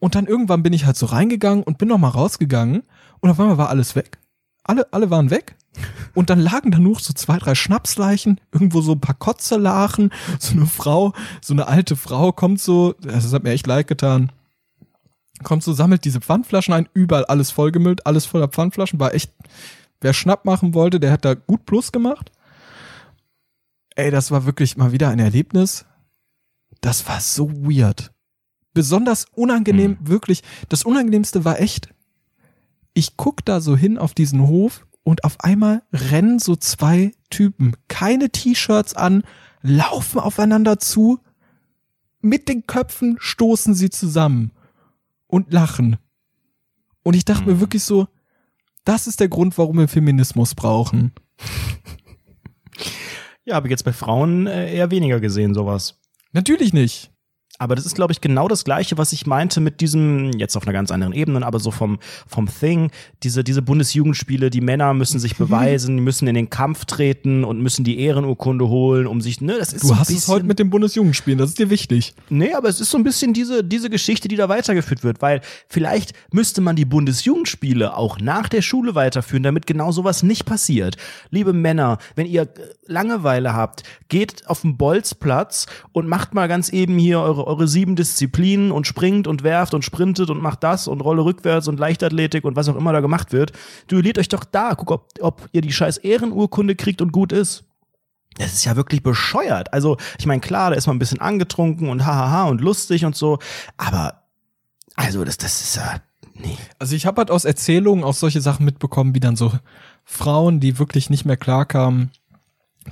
Und 0.00 0.14
dann 0.14 0.26
irgendwann 0.26 0.62
bin 0.62 0.72
ich 0.72 0.86
halt 0.86 0.96
so 0.96 1.06
reingegangen 1.06 1.62
und 1.62 1.78
bin 1.78 1.88
noch 1.88 1.98
mal 1.98 2.08
rausgegangen. 2.08 2.82
Und 3.20 3.30
auf 3.30 3.38
einmal 3.40 3.58
war 3.58 3.68
alles 3.68 3.96
weg. 3.96 4.18
Alle, 4.64 4.92
alle 4.92 5.10
waren 5.10 5.30
weg. 5.30 5.56
Und 6.14 6.30
dann 6.30 6.40
lagen 6.40 6.70
da 6.72 6.78
nur 6.78 6.98
so 6.98 7.12
zwei, 7.12 7.38
drei 7.38 7.54
Schnapsleichen, 7.54 8.40
irgendwo 8.52 8.80
so 8.80 8.92
ein 8.92 9.00
paar 9.00 9.14
Kotzelachen, 9.14 10.10
so 10.38 10.52
eine 10.52 10.66
Frau, 10.66 11.12
so 11.40 11.54
eine 11.54 11.68
alte 11.68 11.94
Frau 11.94 12.32
kommt 12.32 12.60
so, 12.60 12.94
das 13.00 13.32
hat 13.32 13.44
mir 13.44 13.52
echt 13.52 13.66
leid 13.66 13.86
getan, 13.86 14.32
kommt 15.44 15.62
so, 15.62 15.72
sammelt 15.72 16.04
diese 16.04 16.20
Pfandflaschen 16.20 16.74
ein, 16.74 16.88
überall 16.94 17.24
alles 17.26 17.52
vollgemüllt, 17.52 18.06
alles 18.06 18.26
voller 18.26 18.48
Pfandflaschen, 18.48 18.98
war 18.98 19.14
echt, 19.14 19.32
wer 20.00 20.12
Schnapp 20.12 20.44
machen 20.44 20.74
wollte, 20.74 20.98
der 20.98 21.12
hat 21.12 21.24
da 21.24 21.34
gut 21.34 21.64
Plus 21.64 21.92
gemacht. 21.92 22.32
Ey, 23.98 24.12
das 24.12 24.30
war 24.30 24.46
wirklich 24.46 24.76
mal 24.76 24.92
wieder 24.92 25.08
ein 25.08 25.18
Erlebnis. 25.18 25.84
Das 26.80 27.08
war 27.08 27.20
so 27.20 27.50
weird. 27.50 28.12
Besonders 28.72 29.24
unangenehm, 29.34 29.98
wirklich. 30.00 30.44
Das 30.68 30.84
Unangenehmste 30.84 31.44
war 31.44 31.58
echt, 31.58 31.92
ich 32.94 33.16
guck 33.16 33.44
da 33.44 33.60
so 33.60 33.76
hin 33.76 33.98
auf 33.98 34.14
diesen 34.14 34.46
Hof 34.46 34.86
und 35.02 35.24
auf 35.24 35.40
einmal 35.40 35.82
rennen 35.92 36.38
so 36.38 36.54
zwei 36.54 37.10
Typen, 37.28 37.74
keine 37.88 38.30
T-Shirts 38.30 38.94
an, 38.94 39.24
laufen 39.62 40.20
aufeinander 40.20 40.78
zu, 40.78 41.18
mit 42.20 42.48
den 42.48 42.68
Köpfen 42.68 43.16
stoßen 43.18 43.74
sie 43.74 43.90
zusammen 43.90 44.52
und 45.26 45.52
lachen. 45.52 45.96
Und 47.02 47.14
ich 47.14 47.24
dachte 47.24 47.46
mir 47.46 47.56
Mhm. 47.56 47.60
wirklich 47.60 47.82
so, 47.82 48.06
das 48.84 49.08
ist 49.08 49.18
der 49.18 49.28
Grund, 49.28 49.58
warum 49.58 49.78
wir 49.78 49.88
Feminismus 49.88 50.54
brauchen. 50.54 51.10
Ja, 53.48 53.54
habe 53.54 53.66
ich 53.66 53.70
jetzt 53.70 53.84
bei 53.84 53.94
Frauen 53.94 54.46
äh, 54.46 54.74
eher 54.74 54.90
weniger 54.90 55.20
gesehen, 55.20 55.54
sowas. 55.54 55.98
Natürlich 56.32 56.74
nicht. 56.74 57.10
Aber 57.58 57.74
das 57.74 57.86
ist, 57.86 57.96
glaube 57.96 58.12
ich, 58.12 58.20
genau 58.20 58.46
das 58.46 58.62
Gleiche, 58.62 58.98
was 58.98 59.12
ich 59.12 59.26
meinte 59.26 59.60
mit 59.60 59.80
diesem, 59.80 60.30
jetzt 60.32 60.56
auf 60.56 60.62
einer 60.62 60.72
ganz 60.72 60.92
anderen 60.92 61.12
Ebene, 61.12 61.44
aber 61.44 61.58
so 61.58 61.72
vom, 61.72 61.98
vom 62.28 62.46
Thing, 62.46 62.92
diese, 63.24 63.42
diese 63.42 63.62
Bundesjugendspiele, 63.62 64.48
die 64.48 64.60
Männer 64.60 64.94
müssen 64.94 65.18
sich 65.18 65.36
beweisen, 65.36 65.96
die 65.96 66.02
müssen 66.02 66.28
in 66.28 66.36
den 66.36 66.50
Kampf 66.50 66.84
treten 66.84 67.42
und 67.42 67.60
müssen 67.60 67.82
die 67.82 67.98
Ehrenurkunde 67.98 68.68
holen, 68.68 69.08
um 69.08 69.20
sich, 69.20 69.40
ne, 69.40 69.56
das 69.58 69.72
ist 69.72 69.82
Du 69.82 69.88
so 69.88 69.98
hast 69.98 70.10
es 70.10 70.28
heute 70.28 70.46
mit 70.46 70.60
dem 70.60 70.70
Bundesjugendspielen, 70.70 71.38
das 71.38 71.50
ist 71.50 71.58
dir 71.58 71.68
wichtig. 71.68 72.14
Nee, 72.28 72.52
aber 72.54 72.68
es 72.68 72.80
ist 72.80 72.90
so 72.90 72.96
ein 72.96 73.02
bisschen 73.02 73.32
diese, 73.32 73.64
diese 73.64 73.90
Geschichte, 73.90 74.28
die 74.28 74.36
da 74.36 74.48
weitergeführt 74.48 75.02
wird, 75.02 75.20
weil 75.20 75.40
vielleicht 75.68 76.12
müsste 76.32 76.60
man 76.60 76.76
die 76.76 76.84
Bundesjugendspiele 76.84 77.96
auch 77.96 78.20
nach 78.20 78.48
der 78.48 78.62
Schule 78.62 78.94
weiterführen, 78.94 79.42
damit 79.42 79.66
genau 79.66 79.90
sowas 79.90 80.22
nicht 80.22 80.44
passiert. 80.44 80.96
Liebe 81.30 81.52
Männer, 81.52 81.98
wenn 82.14 82.26
ihr 82.26 82.48
Langeweile 82.86 83.52
habt, 83.52 83.82
geht 84.08 84.46
auf 84.46 84.62
den 84.62 84.76
Bolzplatz 84.76 85.66
und 85.90 86.06
macht 86.06 86.34
mal 86.34 86.46
ganz 86.46 86.68
eben 86.68 86.98
hier 86.98 87.18
eure, 87.18 87.47
eure 87.48 87.66
sieben 87.66 87.96
Disziplinen 87.96 88.70
und 88.70 88.86
springt 88.86 89.26
und 89.26 89.42
werft 89.42 89.74
und 89.74 89.84
sprintet 89.84 90.30
und 90.30 90.40
macht 90.40 90.62
das 90.62 90.86
und 90.86 91.00
Rolle 91.00 91.24
rückwärts 91.24 91.66
und 91.66 91.80
Leichtathletik 91.80 92.44
und 92.44 92.54
was 92.54 92.68
auch 92.68 92.76
immer 92.76 92.92
da 92.92 93.00
gemacht 93.00 93.32
wird. 93.32 93.52
Duelliert 93.88 94.18
euch 94.18 94.28
doch 94.28 94.44
da, 94.44 94.74
guck, 94.74 94.90
ob, 94.90 95.08
ob 95.20 95.48
ihr 95.52 95.62
die 95.62 95.72
scheiß 95.72 95.96
Ehrenurkunde 95.98 96.76
kriegt 96.76 97.00
und 97.00 97.10
gut 97.10 97.32
ist. 97.32 97.64
Das 98.36 98.52
ist 98.52 98.64
ja 98.64 98.76
wirklich 98.76 99.02
bescheuert. 99.02 99.72
Also, 99.72 99.96
ich 100.18 100.26
meine, 100.26 100.40
klar, 100.40 100.70
da 100.70 100.76
ist 100.76 100.86
man 100.86 100.96
ein 100.96 101.00
bisschen 101.00 101.20
angetrunken 101.20 101.88
und 101.88 102.06
hahaha 102.06 102.44
und 102.44 102.60
lustig 102.60 103.04
und 103.04 103.16
so, 103.16 103.38
aber 103.76 104.22
also 104.94 105.24
das, 105.24 105.38
das 105.38 105.60
ist 105.60 105.76
ja. 105.76 106.00
Nee. 106.34 106.56
Also 106.78 106.94
ich 106.94 107.06
habe 107.06 107.18
halt 107.18 107.32
aus 107.32 107.44
Erzählungen 107.44 108.04
auch 108.04 108.14
solche 108.14 108.40
Sachen 108.40 108.64
mitbekommen, 108.64 109.14
wie 109.14 109.20
dann 109.20 109.34
so 109.34 109.52
Frauen, 110.04 110.60
die 110.60 110.78
wirklich 110.78 111.10
nicht 111.10 111.24
mehr 111.24 111.36
klarkamen, 111.36 112.12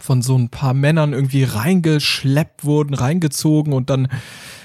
von 0.01 0.23
so 0.23 0.37
ein 0.37 0.49
paar 0.49 0.75
Männern 0.75 1.13
irgendwie 1.13 1.45
reingeschleppt 1.45 2.65
wurden, 2.65 2.95
reingezogen 2.95 3.73
und 3.73 3.91
dann 3.91 4.09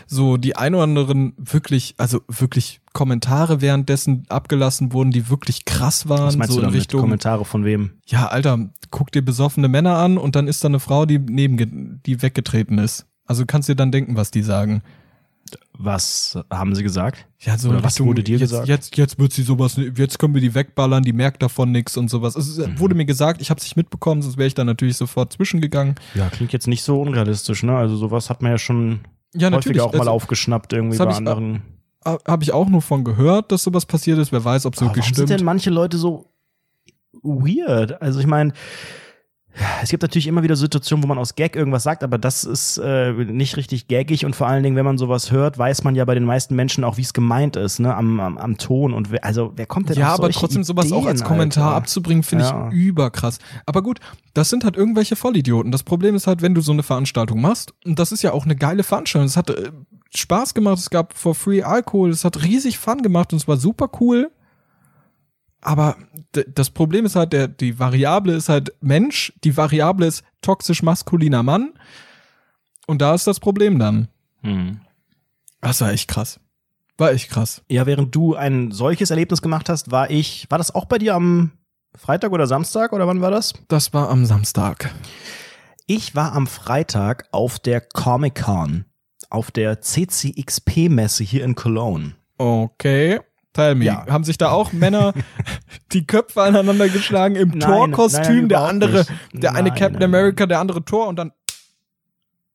so 0.07 0.35
die 0.37 0.55
ein 0.57 0.73
oder 0.75 0.83
anderen 0.83 1.33
wirklich, 1.37 1.95
also 1.97 2.21
wirklich 2.27 2.81
Kommentare 2.93 3.61
währenddessen 3.61 4.25
abgelassen 4.27 4.91
wurden, 4.91 5.11
die 5.11 5.29
wirklich 5.29 5.63
krass 5.65 6.09
waren, 6.09 6.25
Was 6.27 6.37
meinst 6.37 6.53
so 6.53 6.59
du 6.59 6.61
in 6.63 6.67
damit? 6.67 6.81
Richtung, 6.81 6.99
Kommentare 7.01 7.45
von 7.45 7.63
wem? 7.63 7.91
ja, 8.07 8.27
Alter, 8.27 8.69
guck 8.89 9.11
dir 9.11 9.21
besoffene 9.21 9.69
Männer 9.69 9.95
an 9.97 10.17
und 10.17 10.35
dann 10.35 10.47
ist 10.47 10.63
da 10.63 10.67
eine 10.67 10.81
Frau, 10.81 11.05
die 11.05 11.17
neben, 11.17 12.01
die 12.05 12.21
weggetreten 12.21 12.77
ist. 12.77 13.05
Also 13.25 13.45
kannst 13.45 13.69
dir 13.69 13.75
dann 13.75 13.91
denken, 13.93 14.17
was 14.17 14.31
die 14.31 14.43
sagen. 14.43 14.81
Was 15.77 16.37
haben 16.51 16.75
sie 16.75 16.83
gesagt? 16.83 17.25
Ja, 17.39 17.57
so 17.57 17.69
Oder 17.69 17.83
was 17.83 17.93
Richtung, 17.93 18.07
wurde 18.07 18.23
dir 18.23 18.33
jetzt, 18.37 18.41
gesagt? 18.51 18.67
Jetzt, 18.67 18.97
jetzt 18.97 19.19
wird 19.19 19.33
sie 19.33 19.41
sowas, 19.43 19.75
jetzt 19.95 20.19
können 20.19 20.33
wir 20.33 20.41
die 20.41 20.53
wegballern, 20.53 21.03
die 21.03 21.13
merkt 21.13 21.41
davon 21.41 21.71
nichts 21.71 21.97
und 21.97 22.09
sowas. 22.09 22.35
Es 22.35 22.57
Mhm. 22.57 22.63
ist- 22.63 22.79
wurde 22.79 22.95
mir 22.95 23.05
gesagt, 23.05 23.41
ich 23.41 23.49
habe 23.49 23.57
es 23.59 23.63
nicht 23.65 23.77
mitbekommen, 23.77 24.21
sonst 24.21 24.37
wäre 24.37 24.47
ich 24.47 24.53
da 24.53 24.63
natürlich 24.63 24.97
sofort 24.97 25.33
zwischengegangen. 25.33 25.95
Ja, 26.13 26.29
klingt 26.29 26.53
jetzt 26.53 26.67
nicht 26.67 26.83
so 26.83 27.01
unrealistisch, 27.01 27.63
ne? 27.63 27.75
Also 27.75 27.95
sowas 27.97 28.29
hat 28.29 28.41
man 28.41 28.51
ja 28.51 28.57
schon 28.57 28.99
Ja, 29.33 29.49
natürlich. 29.49 29.79
häufiger 29.79 29.85
auch 29.85 29.93
mal 29.93 29.99
also, 29.99 30.11
aufgeschnappt 30.11 30.73
irgendwie 30.73 30.97
bei 30.97 31.05
anderen. 31.15 31.63
habe 32.05 32.43
ich 32.43 32.51
auch 32.51 32.67
nur 32.69 32.81
von 32.81 33.03
gehört, 33.03 33.51
dass 33.51 33.63
sowas 33.63 33.85
passiert 33.85 34.17
ist. 34.19 34.31
Wer 34.31 34.43
weiß, 34.43 34.65
ob 34.65 34.73
es 34.75 34.81
wirklich 34.81 35.05
warum 35.05 35.15
sind 35.15 35.25
stimmt. 35.27 35.39
denn 35.39 35.45
manche 35.45 35.69
Leute 35.69 35.97
so 35.97 36.25
weird? 37.23 38.01
Also 38.01 38.19
ich 38.19 38.27
meine, 38.27 38.53
es 39.83 39.89
gibt 39.89 40.01
natürlich 40.01 40.27
immer 40.27 40.43
wieder 40.43 40.55
Situationen, 40.55 41.03
wo 41.03 41.07
man 41.07 41.17
aus 41.17 41.35
Gag 41.35 41.55
irgendwas 41.55 41.83
sagt, 41.83 42.03
aber 42.03 42.17
das 42.17 42.43
ist 42.43 42.77
äh, 42.77 43.11
nicht 43.11 43.57
richtig 43.57 43.87
gaggig 43.87 44.25
und 44.25 44.35
vor 44.35 44.47
allen 44.47 44.63
Dingen, 44.63 44.75
wenn 44.75 44.85
man 44.85 44.97
sowas 44.97 45.31
hört, 45.31 45.57
weiß 45.57 45.83
man 45.83 45.95
ja 45.95 46.05
bei 46.05 46.13
den 46.13 46.23
meisten 46.23 46.55
Menschen 46.55 46.83
auch, 46.83 46.97
wie 46.97 47.01
es 47.01 47.13
gemeint 47.13 47.55
ist, 47.55 47.79
ne, 47.79 47.93
am, 47.95 48.19
am, 48.19 48.37
am 48.37 48.57
Ton 48.57 48.93
und 48.93 49.11
wer, 49.11 49.23
also 49.25 49.51
wer 49.55 49.65
kommt 49.65 49.89
denn 49.89 49.97
Ja, 49.97 50.13
auf 50.13 50.19
aber 50.19 50.29
trotzdem 50.29 50.63
sowas 50.63 50.85
Ideen, 50.85 50.97
auch 51.01 51.05
als 51.05 51.23
Kommentar 51.23 51.65
Alter? 51.67 51.77
abzubringen, 51.77 52.23
finde 52.23 52.45
Ja. 52.45 52.69
ich 52.69 52.73
überkrass. 52.75 53.39
Aber 53.65 53.81
gut, 53.81 53.99
das 54.33 54.49
sind 54.49 54.63
halt 54.63 54.77
irgendwelche 54.77 55.15
Vollidioten. 55.15 55.71
Das 55.71 55.83
Problem 55.83 56.15
ist 56.15 56.27
halt, 56.27 56.41
wenn 56.41 56.55
du 56.55 56.61
so 56.61 56.71
eine 56.71 56.83
Veranstaltung 56.83 57.41
machst, 57.41 57.73
und 57.85 57.99
das 57.99 58.11
ist 58.11 58.21
ja 58.21 58.31
auch 58.31 58.45
eine 58.45 58.55
geile 58.55 58.83
Veranstaltung. 58.83 59.25
Es 59.27 59.35
hat 59.37 59.49
äh, 59.49 59.71
Spaß 60.15 60.53
gemacht, 60.53 60.77
es 60.79 60.89
gab 60.89 61.17
for 61.17 61.35
free 61.35 61.61
Alkohol, 61.63 62.09
es 62.09 62.23
hat 62.25 62.43
riesig 62.43 62.77
Fun 62.77 63.01
gemacht 63.01 63.33
und 63.33 63.39
es 63.41 63.47
war 63.47 63.57
super 63.57 63.89
cool. 63.99 64.31
Aber 65.61 65.95
das 66.31 66.71
Problem 66.71 67.05
ist 67.05 67.15
halt, 67.15 67.33
der, 67.33 67.47
die 67.47 67.79
Variable 67.79 68.33
ist 68.33 68.49
halt 68.49 68.73
Mensch, 68.81 69.31
die 69.43 69.55
Variable 69.55 70.07
ist 70.07 70.23
toxisch 70.41 70.81
maskuliner 70.81 71.43
Mann. 71.43 71.73
Und 72.87 73.01
da 73.01 73.13
ist 73.13 73.27
das 73.27 73.39
Problem 73.39 73.77
dann. 73.79 74.07
Hm. 74.41 74.81
Das 75.61 75.81
war 75.81 75.91
echt 75.91 76.09
krass. 76.09 76.39
War 76.97 77.11
echt 77.13 77.29
krass. 77.29 77.63
Ja, 77.69 77.85
während 77.85 78.13
du 78.15 78.35
ein 78.35 78.71
solches 78.71 79.11
Erlebnis 79.11 79.41
gemacht 79.41 79.69
hast, 79.69 79.91
war 79.91 80.09
ich, 80.09 80.47
war 80.49 80.57
das 80.57 80.73
auch 80.73 80.85
bei 80.85 80.97
dir 80.97 81.15
am 81.15 81.51
Freitag 81.95 82.31
oder 82.31 82.47
Samstag 82.47 82.93
oder 82.93 83.07
wann 83.07 83.21
war 83.21 83.31
das? 83.31 83.53
Das 83.67 83.93
war 83.93 84.09
am 84.09 84.25
Samstag. 84.25 84.93
Ich 85.87 86.15
war 86.15 86.33
am 86.33 86.47
Freitag 86.47 87.27
auf 87.31 87.59
der 87.59 87.81
Comic-Con, 87.81 88.85
auf 89.29 89.51
der 89.51 89.81
CCXP-Messe 89.81 91.23
hier 91.23 91.43
in 91.43 91.55
Cologne. 91.55 92.15
Okay. 92.37 93.19
Tell 93.53 93.75
me. 93.75 93.85
Ja. 93.85 94.05
Haben 94.07 94.23
sich 94.23 94.37
da 94.37 94.49
auch 94.49 94.71
Männer 94.71 95.13
die 95.91 96.05
Köpfe 96.05 96.41
aneinander 96.41 96.87
geschlagen 96.87 97.35
im 97.35 97.59
Torkostüm? 97.59 98.47
der 98.47 98.61
andere, 98.61 98.99
nicht. 98.99 99.43
der 99.43 99.55
eine 99.55 99.69
Nein, 99.69 99.77
Captain 99.77 99.99
nein, 99.99 100.03
America, 100.03 100.45
der 100.45 100.59
andere 100.59 100.85
Tor 100.85 101.07
und 101.07 101.17
dann. 101.17 101.31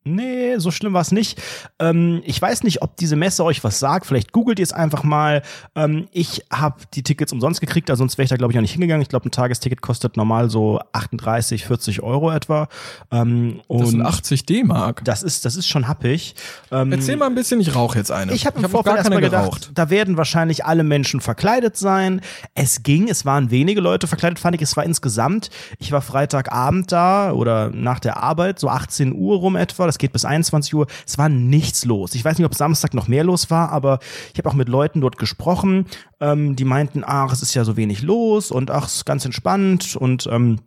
Nee, 0.07 0.57
so 0.59 0.71
schlimm 0.71 0.93
war 0.93 1.01
es 1.03 1.13
nicht. 1.13 1.41
Ähm, 1.79 2.23
ich 2.25 2.41
weiß 2.41 2.63
nicht, 2.63 2.83
ob 2.83 2.97
diese 2.97 3.17
Messe 3.17 3.45
euch 3.45 3.65
was 3.65 3.79
sagt. 3.79 4.07
Vielleicht 4.07 4.33
googelt 4.33 4.59
ihr 4.59 4.63
es 4.63 4.73
einfach 4.73 5.03
mal. 5.03 5.43
Ähm, 5.75 6.07
ich 6.13 6.45
habe 6.53 6.77
die 6.95 7.03
Tickets 7.03 7.33
umsonst 7.33 7.61
gekriegt, 7.61 7.91
also 7.91 8.01
sonst 8.01 8.17
wäre 8.19 8.25
ich 8.25 8.31
da, 8.31 8.37
glaube 8.37 8.53
ich, 8.53 8.59
auch 8.59 8.63
nicht 8.63 8.73
hingegangen. 8.73 9.03
Ich 9.03 9.09
glaube, 9.09 9.29
ein 9.29 9.33
Tagesticket 9.33 9.83
kostet 9.83 10.17
normal 10.17 10.49
so 10.49 10.81
38, 10.93 11.67
40 11.67 12.03
Euro 12.03 12.31
etwa. 12.31 12.69
Ähm, 13.11 13.61
Das 13.69 13.91
sind 13.91 14.03
80 14.03 14.47
D-Mark. 14.47 15.05
das 15.05 15.23
ist, 15.23 15.45
das 15.45 15.57
ist 15.57 15.67
schon 15.67 15.89
happig. 15.89 16.35
Ähm, 16.71 16.93
Erzähl 16.93 17.17
mal 17.17 17.27
ein 17.27 17.35
bisschen, 17.35 17.61
ich 17.61 17.75
rauche 17.75 17.99
jetzt 17.99 18.13
eine. 18.13 18.33
Ich 18.33 18.47
habe 18.47 18.59
im 18.59 18.65
hab 18.65 18.71
Vorfeld 18.71 18.97
gar 18.97 19.03
keine 19.05 19.15
erstmal 19.17 19.31
gedacht, 19.43 19.63
geraucht. 19.63 19.71
da 19.75 19.91
werden 19.91 20.17
wahrscheinlich 20.17 20.65
alle 20.65 20.85
Menschen 20.85 21.21
verkleidet 21.21 21.77
sein. 21.77 22.21
Es 22.55 22.83
ging, 22.83 23.09
es 23.09 23.25
waren 23.25 23.51
wenige 23.51 23.81
Leute 23.81 24.07
verkleidet, 24.07 24.39
fand 24.39 24.55
ich. 24.57 24.63
Es 24.63 24.77
war 24.77 24.85
insgesamt, 24.85 25.51
ich 25.79 25.91
war 25.93 26.01
Freitagabend 26.01 26.93
da 26.93 27.33
oder 27.33 27.71
nach 27.71 27.99
der 28.01 28.23
Arbeit, 28.23 28.59
so 28.59 28.69
18 28.69 29.13
Uhr 29.15 29.39
rum 29.39 29.57
etwa, 29.57 29.87
das 29.87 29.96
geht 29.99 30.13
bis 30.13 30.25
21 30.25 30.75
Uhr. 30.75 30.87
Es 31.07 31.19
war 31.19 31.29
nichts 31.29 31.85
los. 31.85 32.15
Ich 32.15 32.25
weiß 32.25 32.39
nicht, 32.39 32.47
ob 32.47 32.55
Samstag 32.55 32.95
noch 32.95 33.09
mehr 33.09 33.25
los 33.25 33.51
war, 33.51 33.71
aber 33.71 33.99
ich 34.33 34.39
habe 34.39 34.49
auch 34.49 34.55
mit 34.55 34.69
Leuten 34.69 35.01
dort 35.01 35.19
gesprochen, 35.19 35.87
ähm, 36.21 36.57
die 36.57 36.65
meinten, 36.65 37.03
ach, 37.05 37.33
es 37.33 37.43
ist 37.43 37.55
ja 37.55 37.65
so 37.65 37.77
wenig 37.77 38.03
los 38.03 38.51
und 38.51 38.71
ach, 38.71 38.87
es 38.87 38.97
ist 38.97 39.07
ganz 39.07 39.25
entspannt 39.25 39.97
und 39.97 40.29
ähm, 40.31 40.61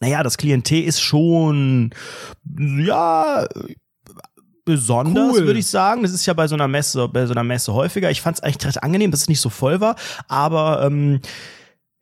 naja, 0.00 0.22
das 0.22 0.36
Klientel 0.36 0.82
ist 0.82 1.00
schon, 1.00 1.90
ja, 2.44 3.46
besonders, 4.66 5.36
Cool. 5.36 5.46
würde 5.46 5.58
ich 5.58 5.68
sagen. 5.68 6.02
Das 6.02 6.12
ist 6.12 6.26
ja 6.26 6.34
bei 6.34 6.46
so 6.48 6.54
einer 6.54 6.68
Messe, 6.68 7.08
bei 7.08 7.24
so 7.24 7.32
einer 7.32 7.44
Messe 7.44 7.72
häufiger. 7.72 8.10
Ich 8.10 8.20
fand 8.20 8.36
es 8.36 8.42
eigentlich 8.42 8.66
recht 8.66 8.82
angenehm, 8.82 9.10
dass 9.10 9.22
es 9.22 9.28
nicht 9.28 9.40
so 9.40 9.48
voll 9.48 9.80
war, 9.80 9.96
aber 10.28 10.82
ähm, 10.84 11.20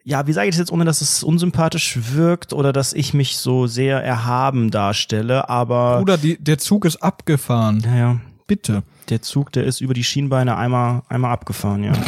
ja, 0.04 0.26
wie 0.26 0.32
sage 0.32 0.48
ich 0.48 0.54
das 0.54 0.60
jetzt, 0.60 0.72
ohne 0.72 0.84
dass 0.84 1.00
es 1.00 1.22
unsympathisch 1.22 1.98
wirkt 2.12 2.52
oder 2.52 2.72
dass 2.72 2.92
ich 2.92 3.14
mich 3.14 3.38
so 3.38 3.66
sehr 3.66 4.04
erhaben 4.04 4.70
darstelle, 4.70 5.48
aber 5.48 5.98
Bruder, 5.98 6.18
die, 6.18 6.36
der 6.38 6.58
Zug 6.58 6.84
ist 6.84 7.02
abgefahren. 7.02 7.78
naja, 7.78 8.20
Bitte. 8.46 8.82
der 9.08 9.22
Zug, 9.22 9.50
der 9.52 9.64
ist 9.64 9.80
über 9.80 9.94
die 9.94 10.04
Schienbeine 10.04 10.56
einmal, 10.56 11.02
einmal 11.08 11.32
abgefahren, 11.32 11.82
ja. 11.84 11.94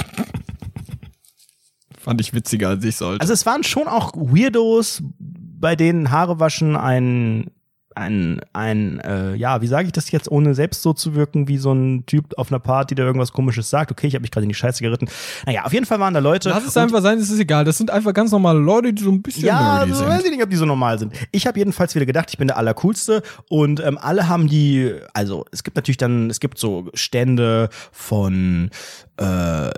Fand 1.99 2.21
ich 2.21 2.35
witziger, 2.35 2.69
als 2.69 2.85
ich 2.85 2.97
sollte. 2.97 3.23
Also 3.23 3.33
es 3.33 3.47
waren 3.47 3.65
schon 3.65 3.89
auch 3.89 4.13
Weirdos, 4.15 5.03
bei 5.19 5.75
denen 5.75 6.11
Haare 6.11 6.39
waschen 6.39 6.77
ein 6.77 7.51
ein, 7.97 8.41
ein 8.53 9.01
äh, 9.01 9.35
ja, 9.35 9.63
wie 9.63 9.67
sage 9.67 9.87
ich 9.87 9.93
das 9.93 10.11
jetzt, 10.11 10.31
ohne 10.31 10.55
selbst 10.55 10.83
so 10.83 10.93
zu 10.93 11.15
wirken 11.15 11.49
wie 11.49 11.57
so 11.57 11.73
ein 11.73 12.05
Typ 12.07 12.37
auf 12.37 12.53
einer 12.53 12.59
Party, 12.59 12.95
der 12.95 13.07
irgendwas 13.07 13.33
komisches 13.33 13.71
sagt. 13.71 13.91
Okay, 13.91 14.07
ich 14.07 14.15
habe 14.15 14.23
mich 14.23 14.31
gerade 14.31 14.45
in 14.45 14.51
die 14.51 14.55
Scheiße 14.55 14.83
geritten. 14.83 15.09
Naja, 15.47 15.65
auf 15.65 15.73
jeden 15.73 15.87
Fall 15.87 15.99
waren 15.99 16.13
da 16.13 16.21
Leute. 16.21 16.51
Lass 16.51 16.67
es 16.67 16.77
einfach 16.77 17.01
sein, 17.01 17.19
es 17.19 17.31
ist 17.31 17.41
egal. 17.41 17.65
Das 17.65 17.79
sind 17.79 17.91
einfach 17.91 18.13
ganz 18.13 18.31
normale 18.31 18.59
Leute, 18.59 18.93
die 18.93 19.03
so 19.03 19.11
ein 19.11 19.23
bisschen 19.23 19.47
ja, 19.47 19.79
nerdy 19.79 19.93
also, 19.93 20.05
sind. 20.05 20.09
weiß 20.09 20.25
ich 20.25 20.31
nicht, 20.31 20.43
ob 20.43 20.51
die 20.51 20.57
so 20.57 20.67
normal 20.67 20.99
sind. 20.99 21.15
Ich 21.33 21.47
habe 21.47 21.59
jedenfalls 21.59 21.95
wieder 21.95 22.07
gedacht, 22.07 22.29
ich 22.29 22.39
bin 22.39 22.49
der 22.49 22.59
Allercoolste 22.59 23.23
und 23.49 23.81
ähm, 23.81 23.99
alle 23.99 24.29
haben 24.29 24.47
die, 24.47 24.95
also 25.15 25.47
es 25.51 25.65
gibt 25.65 25.77
natürlich 25.77 25.97
dann, 25.97 26.29
es 26.29 26.41
gibt 26.41 26.59
so 26.59 26.91
Stände 26.95 27.71
von 27.93 28.71
äh, 29.17 29.71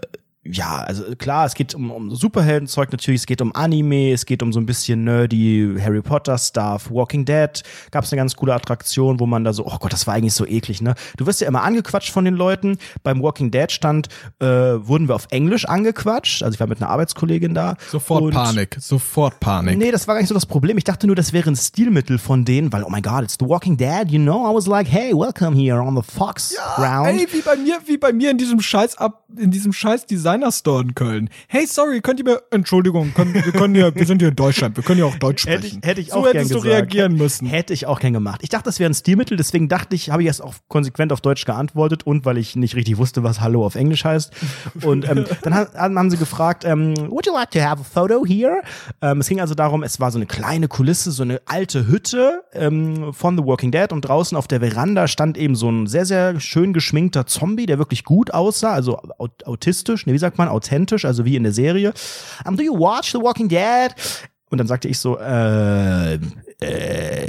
ja, 0.45 0.79
also 0.79 1.05
klar, 1.17 1.47
es 1.47 1.55
geht 1.55 1.75
um, 1.75 1.91
um 1.91 2.15
Superheldenzeug 2.15 2.93
natürlich, 2.93 3.23
es 3.23 3.27
geht 3.27 3.43
um 3.43 3.55
Anime, 3.55 4.13
es 4.13 4.25
geht 4.25 4.43
um 4.43 4.53
so 4.53 4.61
ein 4.61 4.67
bisschen 4.67 5.05
nerdy 5.05 5.77
Harry 5.81 6.01
Potter 6.01 6.39
Stuff, 6.39 6.91
Walking 6.91 7.25
Dead, 7.25 7.63
gab 7.91 8.05
es 8.05 8.13
eine 8.13 8.21
ganz 8.21 8.37
coole 8.37 8.55
Attraktion, 8.55 9.21
wo 9.21 9.27
man 9.27 9.45
da 9.45 9.53
so, 9.53 9.67
oh 9.67 9.77
Gott, 9.79 9.93
das 9.93 10.07
war 10.07 10.15
eigentlich 10.15 10.35
so 10.35 10.47
eklig, 10.47 10.81
ne? 10.81 10.95
Du 11.17 11.27
wirst 11.27 11.41
ja 11.41 11.49
immer 11.49 11.63
angequatscht 11.63 12.13
von 12.13 12.25
den 12.25 12.35
Leuten. 12.35 12.79
Beim 13.03 13.23
Walking 13.23 13.51
Dead 13.51 13.71
Stand 13.71 14.09
äh, 14.39 14.47
wurden 14.47 15.09
wir 15.09 15.17
auf 15.17 15.27
Englisch 15.31 15.67
angequatscht, 15.67 16.43
also 16.43 16.55
ich 16.55 16.61
war 16.61 16.67
mit 16.67 16.81
einer 16.81 16.91
Arbeitskollegin 16.91 17.55
da. 17.55 17.77
Sofort 17.91 18.23
und 18.23 18.33
Panik. 18.33 18.77
Sofort 18.81 19.41
Panik. 19.41 19.77
Nee, 19.77 19.91
das 19.91 20.07
war 20.07 20.15
gar 20.15 20.21
nicht 20.21 20.29
so 20.29 20.35
das 20.35 20.47
Problem. 20.47 20.79
Ich 20.79 20.85
dachte 20.85 21.07
nur, 21.07 21.17
das 21.17 21.33
wäre 21.33 21.51
ein 21.51 21.57
Stilmittel 21.57 22.19
von 22.19 22.45
denen, 22.45 22.73
weil, 22.73 22.85
oh 22.85 22.91
my 22.91 23.03
God, 23.03 23.23
it's 23.23 23.37
The 23.39 23.47
Walking 23.47 23.77
Dead, 23.77 24.11
you 24.11 24.19
know? 24.19 24.51
I 24.51 24.55
was 24.55 24.67
like, 24.67 24.89
hey, 24.89 25.13
welcome 25.13 25.57
here 25.57 25.83
on 25.83 25.97
the 25.97 26.03
Fox 26.03 26.57
Ground. 26.77 27.21
Ey, 27.21 27.27
wie 27.31 27.43
bei 27.43 27.57
mir, 27.57 27.79
wie 27.87 27.99
bei 27.99 28.13
mir 28.13 28.31
in 28.31 28.39
diesem 28.39 28.61
Scheiß 28.61 28.97
ab, 28.97 29.25
in 29.37 29.51
diesem 29.51 29.73
Scheiß 29.73 30.07
Designer 30.39 30.53
Store 30.53 30.83
in 30.83 30.95
Köln. 30.95 31.31
Hey, 31.49 31.67
sorry, 31.67 32.01
könnt 32.01 32.21
ihr 32.21 32.25
mir, 32.25 32.43
Entschuldigung, 32.51 33.13
können, 33.15 33.35
wir 33.35 33.43
können 33.53 33.75
hier, 33.75 33.95
wir 33.95 34.07
sind 34.07 34.21
hier 34.21 34.29
in 34.29 34.37
Deutschland, 34.37 34.77
wir 34.77 34.85
können 34.85 35.01
ja 35.01 35.07
auch 35.07 35.17
Deutsch 35.17 35.47
Hätte 35.47 35.59
sprechen. 35.67 35.81
ich, 35.83 35.89
hätte 35.89 36.01
ich 36.01 36.09
so 36.11 36.15
auch 36.21 36.27
hättest 36.27 36.49
gern 36.51 36.59
du 36.59 36.63
gesagt. 36.65 36.75
reagieren 36.95 37.17
müssen. 37.17 37.47
Hätte 37.47 37.73
ich 37.73 37.87
auch 37.87 37.99
gern 38.01 38.13
gemacht. 38.13 38.41
Ich 38.43 38.49
dachte, 38.49 38.65
das 38.65 38.79
wäre 38.79 38.91
ein 38.91 38.95
Stilmittel, 38.95 39.37
deswegen 39.37 39.69
dachte 39.69 39.95
ich, 39.97 40.11
habe 40.11 40.23
ich 40.23 40.29
erst 40.29 40.43
auch 40.43 40.55
konsequent 40.69 41.13
auf 41.13 41.21
Deutsch 41.21 41.45
geantwortet 41.45 42.07
und 42.07 42.25
weil 42.25 42.39
ich 42.39 42.57
nicht 42.57 42.77
richtig 42.77 42.99
wusste, 42.99 43.23
was 43.25 43.41
Hallo 43.41 43.65
auf 43.67 43.75
Englisch 43.75 44.05
heißt. 44.05 44.33
Und 44.83 45.09
ähm, 45.09 45.25
dann 45.43 45.55
ha- 45.55 45.69
haben 45.75 46.11
sie 46.11 46.17
gefragt, 46.17 46.65
ähm, 46.65 46.95
would 47.11 47.27
you 47.27 47.33
like 47.33 47.51
to 47.51 47.61
have 47.61 47.81
a 47.81 47.85
photo 47.85 48.25
here? 48.25 48.63
Ähm, 49.03 49.21
es 49.21 49.29
ging 49.29 49.41
also 49.41 49.55
darum, 49.55 49.83
es 49.83 49.99
war 50.01 50.11
so 50.11 50.19
eine 50.19 50.27
kleine 50.27 50.69
Kulisse, 50.69 51.11
so 51.11 51.23
eine 51.23 51.41
alte 51.47 51.87
Hütte 51.89 52.43
ähm, 52.53 53.13
von 53.13 53.37
The 53.37 53.45
Walking 53.45 53.71
Dead 53.73 53.93
und 53.93 54.03
draußen 54.03 54.37
auf 54.37 54.47
der 54.47 54.61
Veranda 54.61 55.09
stand 55.09 55.37
eben 55.37 55.55
so 55.57 55.71
ein 55.71 55.87
sehr, 55.87 56.05
sehr 56.07 56.39
schön 56.41 56.73
geschminkter 56.73 57.27
Zombie, 57.27 57.67
der 57.67 57.79
wirklich 57.79 58.05
gut 58.05 58.33
aussah, 58.33 58.73
also 58.73 58.99
au- 59.19 59.29
autistisch, 59.45 60.07
ne, 60.07 60.13
wie 60.19 60.21
sagt 60.21 60.37
man, 60.37 60.49
authentisch, 60.49 61.05
also 61.05 61.25
wie 61.25 61.37
in 61.37 61.45
der 61.45 61.53
Serie. 61.53 61.95
Um, 62.45 62.57
do 62.57 62.63
you 62.65 62.77
watch 62.77 63.13
The 63.13 63.19
Walking 63.19 63.49
Dead? 63.49 63.95
Und 64.51 64.59
dann 64.59 64.67
sagte 64.67 64.89
ich 64.89 64.99
so, 64.99 65.17
äh, 65.17 66.15
äh, 66.61 67.29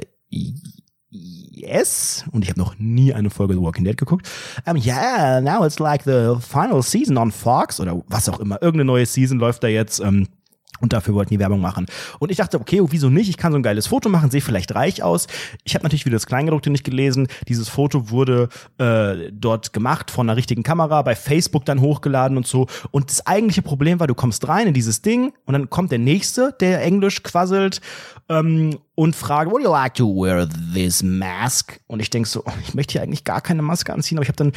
yes. 1.11 2.25
Und 2.31 2.41
ich 2.41 2.49
habe 2.49 2.59
noch 2.59 2.79
nie 2.79 3.13
eine 3.13 3.29
Folge 3.29 3.53
The 3.53 3.61
Walking 3.61 3.83
Dead 3.83 3.95
geguckt. 3.95 4.27
Um, 4.65 4.75
yeah, 4.75 5.39
now 5.39 5.63
it's 5.63 5.77
like 5.77 6.03
the 6.03 6.37
final 6.39 6.81
season 6.81 7.15
on 7.17 7.31
Fox 7.31 7.79
oder 7.79 8.01
was 8.07 8.27
auch 8.27 8.39
immer. 8.39 8.59
Irgendeine 8.59 8.85
neue 8.85 9.05
Season 9.05 9.37
läuft 9.37 9.63
da 9.63 9.67
jetzt. 9.67 9.99
Ähm, 9.99 10.27
und 10.81 10.93
dafür 10.93 11.13
wollten 11.13 11.33
die 11.33 11.39
Werbung 11.39 11.61
machen. 11.61 11.85
Und 12.19 12.31
ich 12.31 12.37
dachte, 12.37 12.59
okay, 12.59 12.81
wieso 12.87 13.09
nicht? 13.09 13.29
Ich 13.29 13.37
kann 13.37 13.51
so 13.51 13.57
ein 13.57 13.63
geiles 13.63 13.87
Foto 13.87 14.09
machen, 14.09 14.31
sehe 14.31 14.41
vielleicht 14.41 14.73
reich 14.75 15.03
aus. 15.03 15.27
Ich 15.63 15.75
habe 15.75 15.83
natürlich 15.83 16.05
wieder 16.05 16.15
das 16.15 16.25
Kleingedruckte 16.25 16.69
nicht 16.69 16.83
gelesen. 16.83 17.27
Dieses 17.47 17.69
Foto 17.69 18.09
wurde 18.09 18.49
äh, 18.77 19.31
dort 19.31 19.73
gemacht 19.73 20.11
von 20.11 20.29
einer 20.29 20.37
richtigen 20.37 20.63
Kamera, 20.63 21.01
bei 21.01 21.15
Facebook 21.15 21.65
dann 21.65 21.81
hochgeladen 21.81 22.37
und 22.37 22.47
so. 22.47 22.67
Und 22.91 23.09
das 23.09 23.25
eigentliche 23.25 23.61
Problem 23.61 23.99
war, 23.99 24.07
du 24.07 24.15
kommst 24.15 24.47
rein 24.47 24.67
in 24.67 24.73
dieses 24.73 25.01
Ding 25.01 25.33
und 25.45 25.53
dann 25.53 25.69
kommt 25.69 25.91
der 25.91 25.99
Nächste, 25.99 26.55
der 26.59 26.83
Englisch 26.83 27.23
quasselt 27.23 27.81
ähm, 28.29 28.79
und 28.95 29.15
fragt, 29.15 29.51
would 29.51 29.63
you 29.63 29.69
like 29.71 29.93
to 29.95 30.05
wear 30.05 30.47
this 30.73 31.03
mask? 31.03 31.79
Und 31.87 32.01
ich 32.01 32.09
denk 32.09 32.27
so, 32.27 32.43
oh, 32.45 32.51
ich 32.63 32.73
möchte 32.73 32.93
hier 32.93 33.01
eigentlich 33.01 33.23
gar 33.23 33.41
keine 33.41 33.61
Maske 33.61 33.93
anziehen, 33.93 34.17
aber 34.17 34.23
ich 34.23 34.29
habe 34.29 34.37
dann 34.37 34.53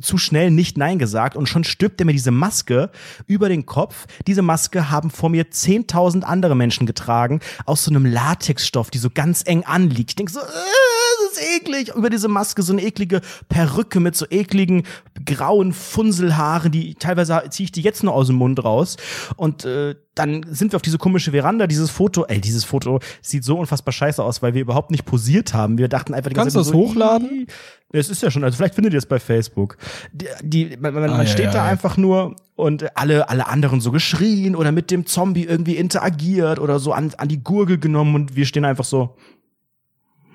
zu 0.00 0.18
schnell 0.18 0.50
nicht 0.50 0.76
Nein 0.76 0.98
gesagt 0.98 1.36
und 1.36 1.48
schon 1.48 1.64
stülpt 1.64 2.00
er 2.00 2.06
mir 2.06 2.12
diese 2.12 2.30
Maske 2.30 2.90
über 3.26 3.48
den 3.48 3.66
Kopf. 3.66 4.06
Diese 4.26 4.42
Maske 4.42 4.90
haben 4.90 5.10
vor 5.10 5.30
mir 5.30 5.46
10.000 5.46 6.22
andere 6.22 6.54
Menschen 6.54 6.86
getragen 6.86 7.40
aus 7.66 7.84
so 7.84 7.90
einem 7.90 8.06
Latexstoff, 8.06 8.90
die 8.90 8.98
so 8.98 9.10
ganz 9.10 9.42
eng 9.46 9.64
anliegt. 9.64 10.10
Ich 10.10 10.16
denke 10.16 10.32
so, 10.32 10.40
äh, 10.40 10.42
das 10.42 11.38
ist 11.38 11.56
eklig. 11.56 11.94
Über 11.94 12.10
diese 12.10 12.28
Maske 12.28 12.62
so 12.62 12.72
eine 12.72 12.82
eklige 12.82 13.20
Perücke 13.48 14.00
mit 14.00 14.16
so 14.16 14.26
ekligen 14.28 14.84
grauen 15.24 15.72
Funselhaaren, 15.72 16.72
die 16.72 16.94
teilweise 16.94 17.42
ziehe 17.50 17.64
ich 17.64 17.72
die 17.72 17.82
jetzt 17.82 18.02
noch 18.02 18.14
aus 18.14 18.28
dem 18.28 18.36
Mund 18.36 18.62
raus. 18.62 18.96
Und 19.36 19.64
äh, 19.64 19.94
dann 20.14 20.44
sind 20.50 20.72
wir 20.72 20.76
auf 20.76 20.82
diese 20.82 20.98
komische 20.98 21.30
Veranda, 21.30 21.66
dieses 21.66 21.90
Foto, 21.90 22.24
ey, 22.26 22.40
dieses 22.40 22.64
Foto 22.64 23.00
sieht 23.22 23.44
so 23.44 23.58
unfassbar 23.58 23.92
scheiße 23.92 24.22
aus, 24.22 24.42
weil 24.42 24.54
wir 24.54 24.60
überhaupt 24.60 24.90
nicht 24.90 25.04
posiert 25.04 25.54
haben. 25.54 25.78
Wir 25.78 25.88
dachten 25.88 26.14
einfach 26.14 26.30
die 26.30 26.34
Kannst 26.34 26.54
du 26.54 26.58
ganze 26.58 26.70
das 26.72 26.78
so, 26.78 26.88
hochladen? 26.88 27.46
Es 27.92 28.08
ist 28.08 28.22
ja 28.22 28.30
schon, 28.30 28.44
also 28.44 28.56
vielleicht 28.56 28.74
findet 28.74 28.92
ihr 28.92 28.98
es 28.98 29.06
bei 29.06 29.18
Facebook. 29.18 29.76
Die, 30.12 30.26
die 30.42 30.76
man, 30.78 30.94
man, 30.94 31.10
Ah, 31.10 31.26
steht 31.26 31.46
ja, 31.46 31.50
da 31.50 31.58
ja. 31.58 31.70
einfach 31.70 31.96
nur 31.96 32.36
und 32.54 32.96
alle, 32.96 33.28
alle 33.28 33.48
anderen 33.48 33.80
so 33.80 33.90
geschrien 33.90 34.54
oder 34.54 34.70
mit 34.70 34.90
dem 34.90 35.06
Zombie 35.06 35.44
irgendwie 35.44 35.76
interagiert 35.76 36.58
oder 36.60 36.78
so 36.78 36.92
an, 36.92 37.12
an 37.16 37.28
die 37.28 37.42
Gurgel 37.42 37.78
genommen 37.78 38.14
und 38.14 38.36
wir 38.36 38.46
stehen 38.46 38.64
einfach 38.64 38.84
so. 38.84 39.16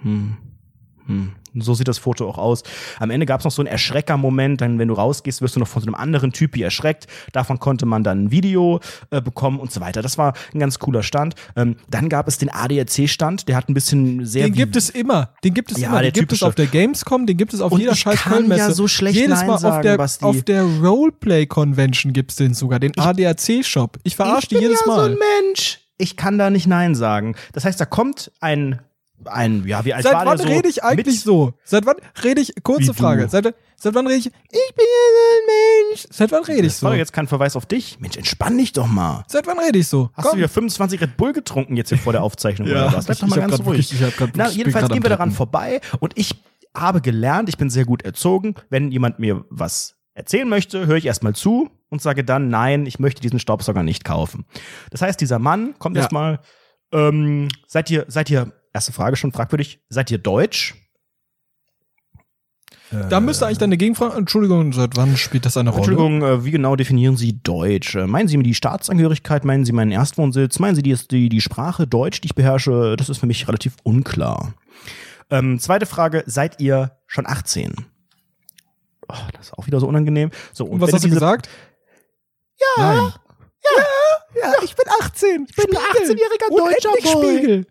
Hm. 0.01 0.37
Hm. 1.05 1.31
So 1.61 1.73
sieht 1.73 1.87
das 1.87 1.97
Foto 1.97 2.27
auch 2.29 2.37
aus. 2.37 2.63
Am 2.99 3.09
Ende 3.09 3.25
gab 3.25 3.41
es 3.41 3.45
noch 3.45 3.51
so 3.51 3.61
einen 3.61 3.67
Erschrecker-Moment, 3.67 4.61
dann 4.61 4.79
wenn 4.79 4.87
du 4.87 4.93
rausgehst, 4.93 5.41
wirst 5.41 5.55
du 5.55 5.59
noch 5.59 5.67
von 5.67 5.81
so 5.81 5.87
einem 5.87 5.95
anderen 5.95 6.31
Typi 6.33 6.61
erschreckt. 6.61 7.07
Davon 7.31 7.59
konnte 7.59 7.85
man 7.85 8.03
dann 8.03 8.25
ein 8.25 8.31
Video 8.31 8.79
äh, 9.11 9.21
bekommen 9.21 9.59
und 9.59 9.71
so 9.71 9.81
weiter. 9.81 10.01
Das 10.01 10.17
war 10.17 10.33
ein 10.53 10.59
ganz 10.59 10.79
cooler 10.79 11.03
Stand. 11.03 11.35
Ähm, 11.55 11.75
dann 11.89 12.09
gab 12.09 12.27
es 12.27 12.37
den 12.37 12.49
ADAC-Stand, 12.49 13.47
der 13.47 13.55
hat 13.55 13.69
ein 13.69 13.73
bisschen 13.73 14.25
sehr 14.25 14.45
Den 14.45 14.53
gibt 14.53 14.75
es 14.75 14.89
immer. 14.89 15.33
Den 15.43 15.53
gibt 15.53 15.71
es 15.71 15.79
Ja, 15.79 15.89
immer. 15.89 16.01
der 16.01 16.11
Den 16.11 16.21
gibt 16.21 16.31
es 16.33 16.39
typische. 16.39 16.47
auf 16.47 16.55
der 16.55 16.67
Gamescom, 16.67 17.25
den 17.25 17.37
gibt 17.37 17.53
es 17.53 17.61
auf 17.61 17.71
Und 17.71 17.79
jeder 17.79 17.93
ich 17.93 17.99
scheiß 17.99 18.19
kann 18.19 18.33
Kölnmesse. 18.33 18.59
ja 18.61 18.71
so 18.71 18.87
schlecht 18.87 19.15
Jedes 19.15 19.39
Nein 19.39 19.47
Mal 19.47 19.53
auf 19.55 19.59
sagen, 19.61 19.83
der, 19.83 19.97
Basti. 19.97 20.25
auf 20.25 20.43
der 20.43 20.63
Roleplay 20.63 21.45
Convention 21.45 22.13
gibt's 22.13 22.35
den 22.35 22.53
sogar, 22.53 22.79
den 22.79 22.97
ADAC-Shop. 22.97 23.97
Ich 24.03 24.15
verarsche 24.15 24.39
ich 24.43 24.47
die 24.49 24.55
bin 24.55 24.63
jedes 24.63 24.81
ja 24.81 24.87
Mal. 24.87 24.95
so 24.95 25.01
ein 25.11 25.17
Mensch. 25.45 25.79
Ich 25.97 26.17
kann 26.17 26.37
da 26.37 26.49
nicht 26.49 26.67
Nein 26.67 26.93
sagen. 26.95 27.35
Das 27.53 27.63
heißt, 27.65 27.79
da 27.79 27.85
kommt 27.85 28.31
ein, 28.41 28.81
ein, 29.23 29.65
ja, 29.65 29.85
wie 29.85 29.93
alt 29.93 30.03
Seit 30.03 30.13
war 30.13 30.25
wann 30.25 30.37
der 30.37 30.47
so? 30.47 30.53
rede 30.53 30.67
ich 30.67 30.83
eigentlich 30.83 31.15
mit, 31.15 31.23
so? 31.23 31.53
Seit 31.63 31.85
wann 31.85 31.95
rede 32.23 32.41
ich, 32.41 32.53
kurze. 32.63 32.93
Frage, 32.93 33.27
seit, 33.29 33.55
seit 33.77 33.95
wann 33.95 34.05
rede 34.07 34.19
ich, 34.19 34.25
ich 34.27 34.75
bin 34.75 34.85
ein 34.85 35.89
Mensch. 35.91 36.07
Seit 36.11 36.31
wann 36.31 36.43
rede 36.43 36.67
ich 36.67 36.73
so? 36.75 36.87
war 36.87 36.95
jetzt 36.95 37.13
kein 37.13 37.27
Verweis 37.27 37.55
auf 37.55 37.65
dich. 37.65 37.99
Mensch, 37.99 38.17
entspann 38.17 38.57
dich 38.57 38.73
doch 38.73 38.87
mal. 38.87 39.23
Seit 39.27 39.47
wann 39.47 39.57
rede 39.57 39.79
ich 39.79 39.87
so? 39.87 40.09
Hast 40.13 40.33
du 40.33 40.37
wieder 40.37 40.49
25 40.49 41.01
Red 41.01 41.17
Bull 41.17 41.33
getrunken 41.33 41.75
jetzt 41.77 41.89
hier 41.89 41.97
vor 41.97 42.13
der 42.13 42.23
Aufzeichnung 42.23 42.67
Ja, 42.67 42.87
oder 42.87 42.97
was? 42.97 43.05
Bleib 43.05 43.19
doch 43.19 43.27
mal 43.27 43.39
ganz 43.39 43.53
ruhig. 43.59 43.89
wirklich- 43.91 44.01
ich 44.01 44.15
grad 44.17 44.29
Na, 44.35 44.49
jedenfalls 44.49 44.89
gehen 44.89 45.01
wir 45.03 45.09
daran 45.09 45.31
vorbei 45.31 45.81
und 45.99 46.13
ich 46.17 46.35
habe 46.75 47.01
gelernt, 47.01 47.47
ich 47.49 47.57
bin 47.57 47.69
sehr 47.69 47.85
gut 47.85 48.01
erzogen. 48.03 48.55
Wenn 48.69 48.91
jemand 48.91 49.17
mir 49.19 49.45
was 49.49 49.95
erzählen 50.13 50.47
möchte, 50.47 50.85
höre 50.87 50.97
ich 50.97 51.05
erstmal 51.05 51.33
zu 51.33 51.69
und 51.89 52.01
sage 52.01 52.23
dann, 52.23 52.49
nein, 52.49 52.85
ich 52.85 52.99
möchte 52.99 53.21
diesen 53.21 53.39
Staubsauger 53.39 53.81
nicht 53.83 54.03
kaufen. 54.05 54.45
Das 54.91 55.01
heißt, 55.01 55.19
dieser 55.21 55.39
Mann 55.39 55.73
kommt 55.79 55.95
Ja. 55.95 56.01
erstmal, 56.03 56.39
ähm, 56.91 57.47
seid 57.67 57.89
ihr, 57.89 58.05
seid 58.09 58.29
ihr, 58.29 58.51
erste 58.75 58.93
Frage 58.93 59.15
schon 59.15 59.31
fragwürdig, 59.31 59.79
seid 59.89 60.11
ihr 60.11 60.19
deutsch? 60.19 60.75
Da 63.09 63.19
müsste 63.19 63.45
eigentlich 63.47 63.57
deine 63.57 63.77
Gegenfrage, 63.77 64.15
Entschuldigung, 64.15 64.71
seit 64.71 64.95
wann 64.95 65.17
spielt 65.17 65.45
das 65.45 65.57
eine 65.57 65.71
Rolle? 65.71 65.79
Entschuldigung, 65.79 66.21
äh, 66.21 66.45
wie 66.45 66.51
genau 66.51 66.75
definieren 66.75 67.17
Sie 67.17 67.41
Deutsch? 67.41 67.95
Äh, 67.95 68.05
Meinen 68.05 68.27
Sie 68.27 68.37
die 68.37 68.53
Staatsangehörigkeit? 68.53 69.43
Meinen 69.43 69.65
Sie 69.65 69.71
meinen 69.71 69.91
Erstwohnsitz? 69.91 70.59
Meinen 70.59 70.75
Sie 70.75 70.83
die, 70.83 70.95
die, 71.09 71.27
die 71.29 71.41
Sprache 71.41 71.87
Deutsch, 71.87 72.21
die 72.21 72.27
ich 72.27 72.35
beherrsche? 72.35 72.95
Das 72.95 73.09
ist 73.09 73.17
für 73.17 73.25
mich 73.25 73.47
relativ 73.47 73.75
unklar. 73.83 74.53
Ähm, 75.31 75.59
zweite 75.59 75.87
Frage, 75.87 76.23
seid 76.27 76.61
ihr 76.61 76.91
schon 77.07 77.25
18? 77.25 77.73
Oh, 79.09 79.13
das 79.33 79.47
ist 79.47 79.53
auch 79.57 79.65
wieder 79.65 79.79
so 79.79 79.87
unangenehm. 79.87 80.29
So, 80.53 80.65
Und 80.65 80.79
was 80.79 80.89
wenn 80.89 80.95
hast 80.95 81.05
du 81.05 81.09
gesagt? 81.09 81.49
Ja. 82.77 82.93
Nein. 82.93 83.13
Ja, 84.41 84.53
ich 84.63 84.75
bin 84.75 84.85
18. 85.01 85.47
Ich 85.49 85.55
bin 85.55 85.75
ein 85.75 85.81
18-jähriger 85.81 86.49
deutscher 86.55 87.17
Boy. 87.17 87.37
Spiegel. 87.37 87.65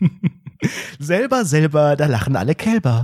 Selber, 0.98 1.46
selber, 1.46 1.96
da 1.96 2.06
lachen 2.06 2.36
alle 2.36 2.54
Kälber, 2.54 3.02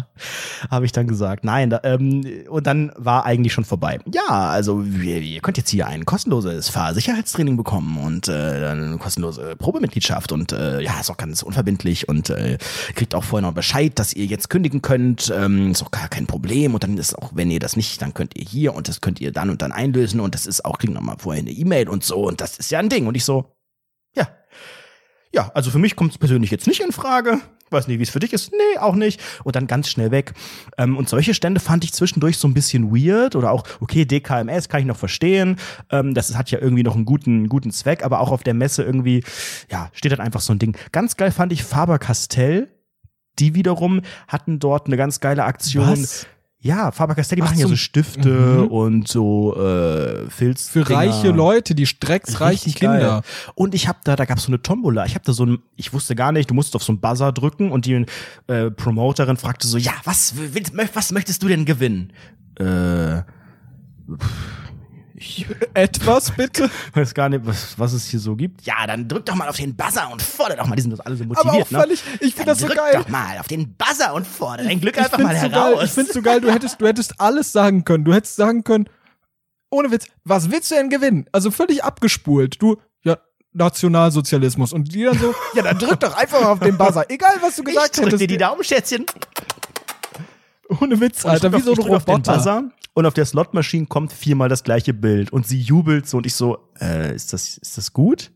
habe 0.71 0.85
ich 0.85 0.93
dann 0.93 1.07
gesagt. 1.07 1.43
Nein, 1.43 1.71
da, 1.71 1.81
ähm, 1.85 2.23
und 2.51 2.67
dann 2.67 2.93
war 2.97 3.25
eigentlich 3.25 3.55
schon 3.55 3.65
vorbei. 3.65 3.99
Ja, 4.13 4.29
also 4.29 4.83
ihr, 4.83 5.23
ihr 5.23 5.41
könnt 5.41 5.57
jetzt 5.57 5.71
hier 5.71 5.87
ein 5.87 6.05
kostenloses 6.05 6.69
Fahrsicherheitstraining 6.69 7.57
bekommen 7.57 7.97
und 7.97 8.29
äh, 8.29 8.61
dann 8.61 8.85
eine 8.85 8.99
kostenlose 8.99 9.57
Probemitgliedschaft 9.57 10.33
und 10.33 10.53
äh, 10.53 10.83
ja, 10.83 11.01
ist 11.01 11.11
auch 11.11 11.17
ganz 11.17 11.43
unverbindlich 11.43 12.09
und 12.09 12.29
äh, 12.29 12.59
kriegt 12.95 13.15
auch 13.15 13.25
vorher 13.25 13.49
noch 13.49 13.55
Bescheid, 13.55 13.99
dass 13.99 14.13
ihr 14.13 14.27
jetzt 14.27 14.51
kündigen 14.51 14.83
könnt. 14.83 15.33
Ähm, 15.35 15.71
ist 15.71 15.83
auch 15.83 15.91
gar 15.91 16.09
kein 16.09 16.27
Problem 16.27 16.75
und 16.75 16.83
dann 16.83 16.99
ist 16.99 17.17
auch, 17.17 17.31
wenn 17.35 17.51
ihr 17.51 17.61
das 17.61 17.77
nicht, 17.77 18.03
dann 18.03 18.13
könnt 18.13 18.37
ihr 18.37 18.45
hier 18.45 18.75
und 18.75 18.89
das 18.89 19.01
könnt 19.01 19.21
ihr 19.21 19.33
dann 19.33 19.49
und 19.49 19.63
dann 19.63 19.73
einlösen 19.73 20.21
und 20.21 20.35
das 20.35 20.47
ist 20.47 20.65
auch, 20.65 20.77
kriegt 20.77 20.93
nochmal 20.93 21.17
vorher 21.19 21.41
eine 21.41 21.53
E-Mail 21.53 21.89
und 21.89 22.05
so 22.05 22.27
und 22.27 22.43
das 22.43 22.59
ist 22.59 22.71
ja 22.71 22.81
ein 22.81 22.91
Ding. 22.91 23.07
Und 23.07 23.15
ich 23.15 23.25
so, 23.25 23.57
ja, 24.15 24.29
ja, 25.33 25.51
also 25.55 25.71
für 25.71 25.79
mich 25.79 25.97
kommt 25.97 26.13
es 26.13 26.19
persönlich 26.19 26.51
jetzt 26.51 26.67
nicht 26.67 26.81
in 26.81 26.93
Frage. 26.93 27.41
Weiß 27.71 27.89
nicht, 27.89 27.99
wie 27.99 28.05
es 28.05 28.11
für 28.11 28.21
dich 28.21 28.33
ist. 28.33 28.53
Nee, 28.53 28.79
auch 28.79 28.95
nicht. 28.95 29.21
Und 29.43 29.57
dann 29.57 29.67
ganz 29.67 29.89
schnell 29.89 30.13
weg. 30.13 30.35
Ähm, 30.79 30.97
und 30.97 31.09
solche 31.09 31.35
Stände 31.35 31.59
fand 31.59 31.83
ich 31.83 31.93
zwischendurch 31.93 32.39
so 32.39 32.47
ein 32.47 32.55
bisschen 32.55 32.95
weird. 32.95 33.35
Oder 33.35 33.51
auch, 33.51 33.65
okay, 33.81 34.05
DKMS 34.05 34.69
kann 34.69 34.81
ich 34.81 34.87
noch 34.87 34.97
verstehen. 34.97 35.57
Ähm, 35.91 36.15
das 36.15 36.37
hat 36.37 36.51
ja 36.53 36.61
irgendwie 36.61 36.85
noch 36.85 36.95
einen 36.95 37.05
guten, 37.05 37.49
guten 37.49 37.73
Zweck. 37.73 38.05
Aber 38.05 38.21
auch 38.21 38.31
auf 38.31 38.45
der 38.45 38.55
Messe 38.55 38.85
irgendwie, 38.85 39.25
ja, 39.69 39.91
steht 39.93 40.13
dann 40.13 40.21
einfach 40.21 40.41
so 40.41 40.53
ein 40.53 40.61
Ding. 40.61 40.77
Ganz 40.93 41.17
geil 41.17 41.33
fand 41.33 41.53
ich 41.53 41.65
Faber-Castell. 41.65 42.69
Die 43.41 43.55
wiederum 43.55 44.01
hatten 44.29 44.61
dort 44.61 44.87
eine 44.87 44.97
ganz 44.97 45.19
geile 45.19 45.45
Aktion. 45.45 45.91
Was? 45.91 46.27
Ja, 46.67 46.91
Faber-Castell, 46.91 47.37
die 47.37 47.43
Ach, 47.43 47.47
machen 47.51 47.59
ja 47.61 47.69
so- 47.69 47.77
Stifte 47.77 48.29
Mhm. 48.29 48.67
und 48.69 49.09
so 49.09 49.57
äh, 49.57 50.29
Filz. 50.31 50.69
Für 50.69 50.89
reiche 50.91 51.31
Leute, 51.31 51.75
die 51.75 51.87
strecksreichen. 51.87 52.75
Kinder. 52.75 53.23
Und 53.55 53.75
ich 53.75 53.89
habe 53.89 53.99
da, 54.05 54.17
da 54.17 54.25
gab 54.25 54.39
es 54.39 54.45
so 54.45 54.49
eine 54.51 54.61
Tombola. 54.61 55.05
Ich 55.07 55.15
habe 55.15 55.25
da 55.25 55.33
so 55.33 55.47
ein, 55.47 55.59
ich 55.77 55.93
wusste 55.93 56.15
gar 56.15 56.33
nicht, 56.33 56.51
du 56.51 56.55
musst 56.55 56.75
auf 56.75 56.83
so 56.83 56.93
einen 56.93 57.01
Buzzer 57.01 57.33
drücken 57.33 57.71
und 57.71 57.87
die 57.87 58.05
äh, 58.49 58.71
Promoterin 58.71 59.37
fragte 59.37 59.67
so, 59.69 59.79
ja, 59.79 59.93
was 60.05 60.35
was 60.95 61.13
möchtest 61.13 61.43
du 61.43 61.49
denn 61.49 61.65
gewinnen? 61.65 62.13
Äh, 62.59 63.23
ich 65.17 65.47
Etwas 65.75 66.31
bitte? 66.33 66.71
weiß 66.95 67.15
gar 67.15 67.29
nicht, 67.29 67.47
was, 67.47 67.79
was 67.79 67.93
es 67.93 68.07
hier 68.07 68.21
so 68.21 68.37
gibt. 68.37 68.63
Ja, 68.63 68.87
dann 68.87 69.09
drück 69.09 69.25
doch 69.27 69.35
mal 69.35 69.49
auf 69.49 69.57
den 69.57 69.75
Buzzer 69.77 70.11
und 70.11 70.23
fordere 70.23 70.59
doch 70.59 70.67
mal. 70.67 70.77
Die 70.77 70.83
sind 70.83 70.93
doch 70.93 71.05
alle 71.05 71.17
so 71.17 71.25
Aber 71.25 71.35
motiviert, 71.35 71.67
auch 71.67 71.71
ne? 71.71 71.81
völlig, 71.81 72.03
ich 72.21 72.35
finde 72.35 72.51
das 72.53 72.59
so 72.61 72.67
drück 72.67 72.77
geil. 72.77 72.95
doch 72.95 73.09
mal 73.09 73.39
auf 73.39 73.49
den 73.49 73.75
Buzzer 73.75 74.15
und 74.15 74.27
fordere 74.27 74.67
dein 74.69 74.81
Glück 74.81 74.97
ich 74.97 75.03
einfach 75.03 75.19
mal 75.19 75.35
so 75.37 75.49
geil. 75.49 75.53
heraus. 75.53 75.85
Ich 75.85 75.91
find's 75.91 76.13
so 76.13 76.23
geil, 76.23 76.41
du 76.41 76.53
hättest, 76.53 76.81
du 76.81 76.87
hättest 76.87 77.21
alles 77.21 77.53
sagen 77.53 77.85
können. 77.85 78.05
Du 78.05 78.15
hättest 78.15 78.37
sagen 78.37 78.65
können, 78.65 78.89
ohne 79.71 79.91
Witz, 79.91 80.07
was 80.25 80.51
willst 80.51 80.71
du 80.71 80.75
denn 80.77 80.91
gewinnen? 80.91 81.27
Also 81.33 81.51
völlig 81.51 81.83
abgespult. 81.85 82.61
Du, 82.63 82.77
ja, 83.03 83.19
Nationalsozialismus. 83.53 84.73
Und 84.73 84.95
die 84.95 85.05
dann 85.05 85.19
so, 85.19 85.35
ja, 85.55 85.63
dann 85.63 85.79
drück 85.79 86.01
doch 86.01 86.17
einfach 86.17 86.45
auf 86.45 86.61
den 86.61 86.77
Buzzer. 86.79 87.05
Egal, 87.11 87.37
was 87.41 87.57
du 87.57 87.63
ich 87.63 87.69
gesagt 87.69 87.97
drück 87.97 88.07
hättest. 88.07 88.23
dir 88.23 88.27
die 88.29 88.37
Daumen, 88.39 88.63
Schätzchen. 88.63 89.07
Ohne 90.81 91.01
Witz, 91.01 91.25
Alter, 91.25 91.53
wie 91.53 91.61
so 91.61 91.73
ein 91.73 91.73
auf, 91.73 91.79
ich 91.79 91.85
drück 91.85 91.95
auf 91.97 92.05
den 92.05 92.15
Roboter. 92.15 92.65
Und 92.95 93.07
auf 93.07 93.15
der 93.15 93.27
Slotmaschine 93.27 93.87
kommt 93.87 94.13
viermal 94.13 94.49
das 94.49 94.65
gleiche 94.65 94.95
Bild 94.95 95.31
und 95.31 95.47
sie 95.47 95.61
jubelt 95.61 96.09
so 96.09 96.17
und 96.17 96.27
ich 96.27 96.35
so, 96.35 96.59
äh, 96.81 97.15
ist 97.15 97.33
das, 97.33 97.59
ist 97.59 97.77
das 97.77 97.93
gut? 97.93 98.31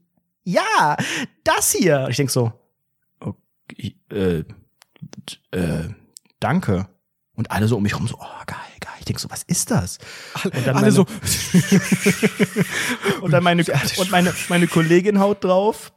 Ja, 0.44 0.96
das 1.44 1.72
hier. 1.72 2.00
Und 2.04 2.10
ich 2.10 2.16
denk 2.16 2.30
so, 2.30 2.52
okay, 3.20 3.96
äh, 4.12 4.44
äh, 5.50 5.88
danke. 6.40 6.88
Und 7.36 7.50
alle 7.50 7.68
so 7.68 7.76
um 7.78 7.82
mich 7.82 7.96
rum 7.96 8.06
so, 8.06 8.16
oh, 8.20 8.44
geil, 8.46 8.58
geil. 8.80 8.92
Ich 8.98 9.06
denk 9.06 9.18
so, 9.18 9.30
was 9.30 9.44
ist 9.44 9.70
das? 9.70 9.96
Und 10.44 10.54
dann 10.66 10.76
Alle 10.76 10.84
meine- 10.90 10.92
so, 10.92 11.06
und 13.22 13.30
dann 13.30 13.42
meine, 13.42 13.64
und 13.98 14.10
meine, 14.10 14.34
meine 14.50 14.66
Kollegin 14.66 15.20
haut 15.20 15.42
drauf, 15.42 15.90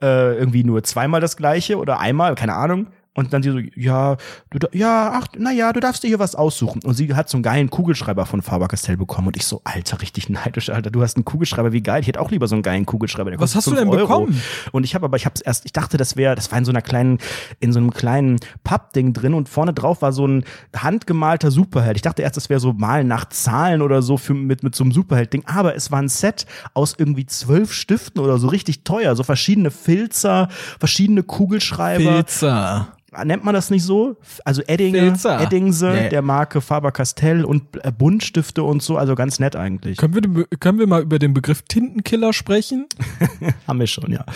äh, 0.00 0.34
irgendwie 0.36 0.64
nur 0.64 0.82
zweimal 0.84 1.20
das 1.20 1.36
gleiche 1.36 1.76
oder 1.76 1.98
einmal, 1.98 2.36
keine 2.36 2.54
Ahnung. 2.54 2.86
Und 3.14 3.32
dann 3.32 3.42
die 3.42 3.50
so, 3.50 3.58
ja, 3.74 4.16
du, 4.50 4.68
ja, 4.72 5.10
ach, 5.14 5.26
na 5.36 5.50
ja, 5.50 5.72
du 5.72 5.80
darfst 5.80 6.04
dir 6.04 6.08
hier 6.08 6.20
was 6.20 6.36
aussuchen. 6.36 6.82
Und 6.84 6.94
sie 6.94 7.12
hat 7.14 7.28
so 7.28 7.36
einen 7.36 7.42
geilen 7.42 7.68
Kugelschreiber 7.68 8.26
von 8.26 8.42
Faber-Castell 8.42 8.96
bekommen. 8.96 9.26
Und 9.26 9.36
ich 9.36 9.44
so, 9.44 9.60
Alter, 9.64 10.00
richtig 10.00 10.28
neidisch, 10.28 10.70
Alter. 10.70 10.90
Du 10.90 11.02
hast 11.02 11.16
einen 11.16 11.24
Kugelschreiber, 11.24 11.72
wie 11.72 11.82
geil. 11.82 12.00
Ich 12.00 12.06
hätte 12.06 12.20
auch 12.20 12.30
lieber 12.30 12.46
so 12.46 12.54
einen 12.54 12.62
geilen 12.62 12.86
Kugelschreiber. 12.86 13.32
Was 13.38 13.56
hast 13.56 13.66
du 13.66 13.72
denn 13.72 13.90
5 13.90 13.92
Euro. 13.92 14.06
bekommen? 14.06 14.42
Und 14.70 14.84
ich 14.84 14.94
habe 14.94 15.06
aber, 15.06 15.16
ich 15.16 15.26
habe 15.26 15.34
erst, 15.44 15.64
ich 15.64 15.72
dachte, 15.72 15.96
das 15.96 16.16
wäre, 16.16 16.36
das 16.36 16.52
war 16.52 16.58
in 16.58 16.64
so 16.64 16.70
einer 16.70 16.80
kleinen, 16.80 17.18
in 17.58 17.72
so 17.72 17.80
einem 17.80 17.90
kleinen 17.92 18.38
Pappding 18.62 19.12
drin 19.12 19.34
und 19.34 19.48
vorne 19.48 19.72
drauf 19.72 20.00
war 20.00 20.12
so 20.12 20.26
ein 20.26 20.44
handgemalter 20.76 21.50
Superheld. 21.50 21.96
Ich 21.96 22.02
dachte 22.02 22.22
erst, 22.22 22.36
das 22.36 22.48
wäre 22.48 22.60
so 22.60 22.72
Malen 22.72 23.08
nach 23.08 23.28
Zahlen 23.30 23.82
oder 23.82 24.00
so 24.00 24.16
für, 24.16 24.34
mit, 24.34 24.62
mit 24.62 24.76
so 24.76 24.84
einem 24.84 24.92
Superheld-Ding. 24.92 25.42
Aber 25.46 25.74
es 25.74 25.90
war 25.90 26.00
ein 26.00 26.08
Set 26.08 26.46
aus 26.72 26.94
irgendwie 26.96 27.26
zwölf 27.26 27.72
Stiften 27.72 28.22
oder 28.22 28.38
so 28.38 28.46
richtig 28.46 28.84
teuer. 28.84 29.16
So 29.16 29.24
verschiedene 29.24 29.72
Filzer, 29.72 30.48
verschiedene 30.78 31.24
Kugelschreiber. 31.24 32.22
Pilzer. 32.22 32.88
Nennt 33.24 33.42
man 33.42 33.54
das 33.54 33.70
nicht 33.70 33.84
so? 33.84 34.16
Also 34.44 34.60
Eddinge, 34.66 34.98
Filzer. 34.98 35.40
Eddingse, 35.40 35.88
Nee. 35.90 36.08
der 36.10 36.20
Marke 36.20 36.60
Faber-Castell 36.60 37.42
und 37.44 37.62
äh, 37.82 37.90
Buntstifte 37.90 38.62
und 38.62 38.82
so. 38.82 38.98
Also 38.98 39.14
ganz 39.14 39.38
nett 39.38 39.56
eigentlich. 39.56 39.96
Können 39.96 40.14
wir, 40.14 40.46
können 40.58 40.78
wir 40.78 40.86
mal 40.86 41.02
über 41.02 41.18
den 41.18 41.32
Begriff 41.32 41.62
Tintenkiller 41.62 42.34
sprechen? 42.34 42.86
Haben 43.66 43.80
wir 43.80 43.86
schon, 43.86 44.12
ja. 44.12 44.26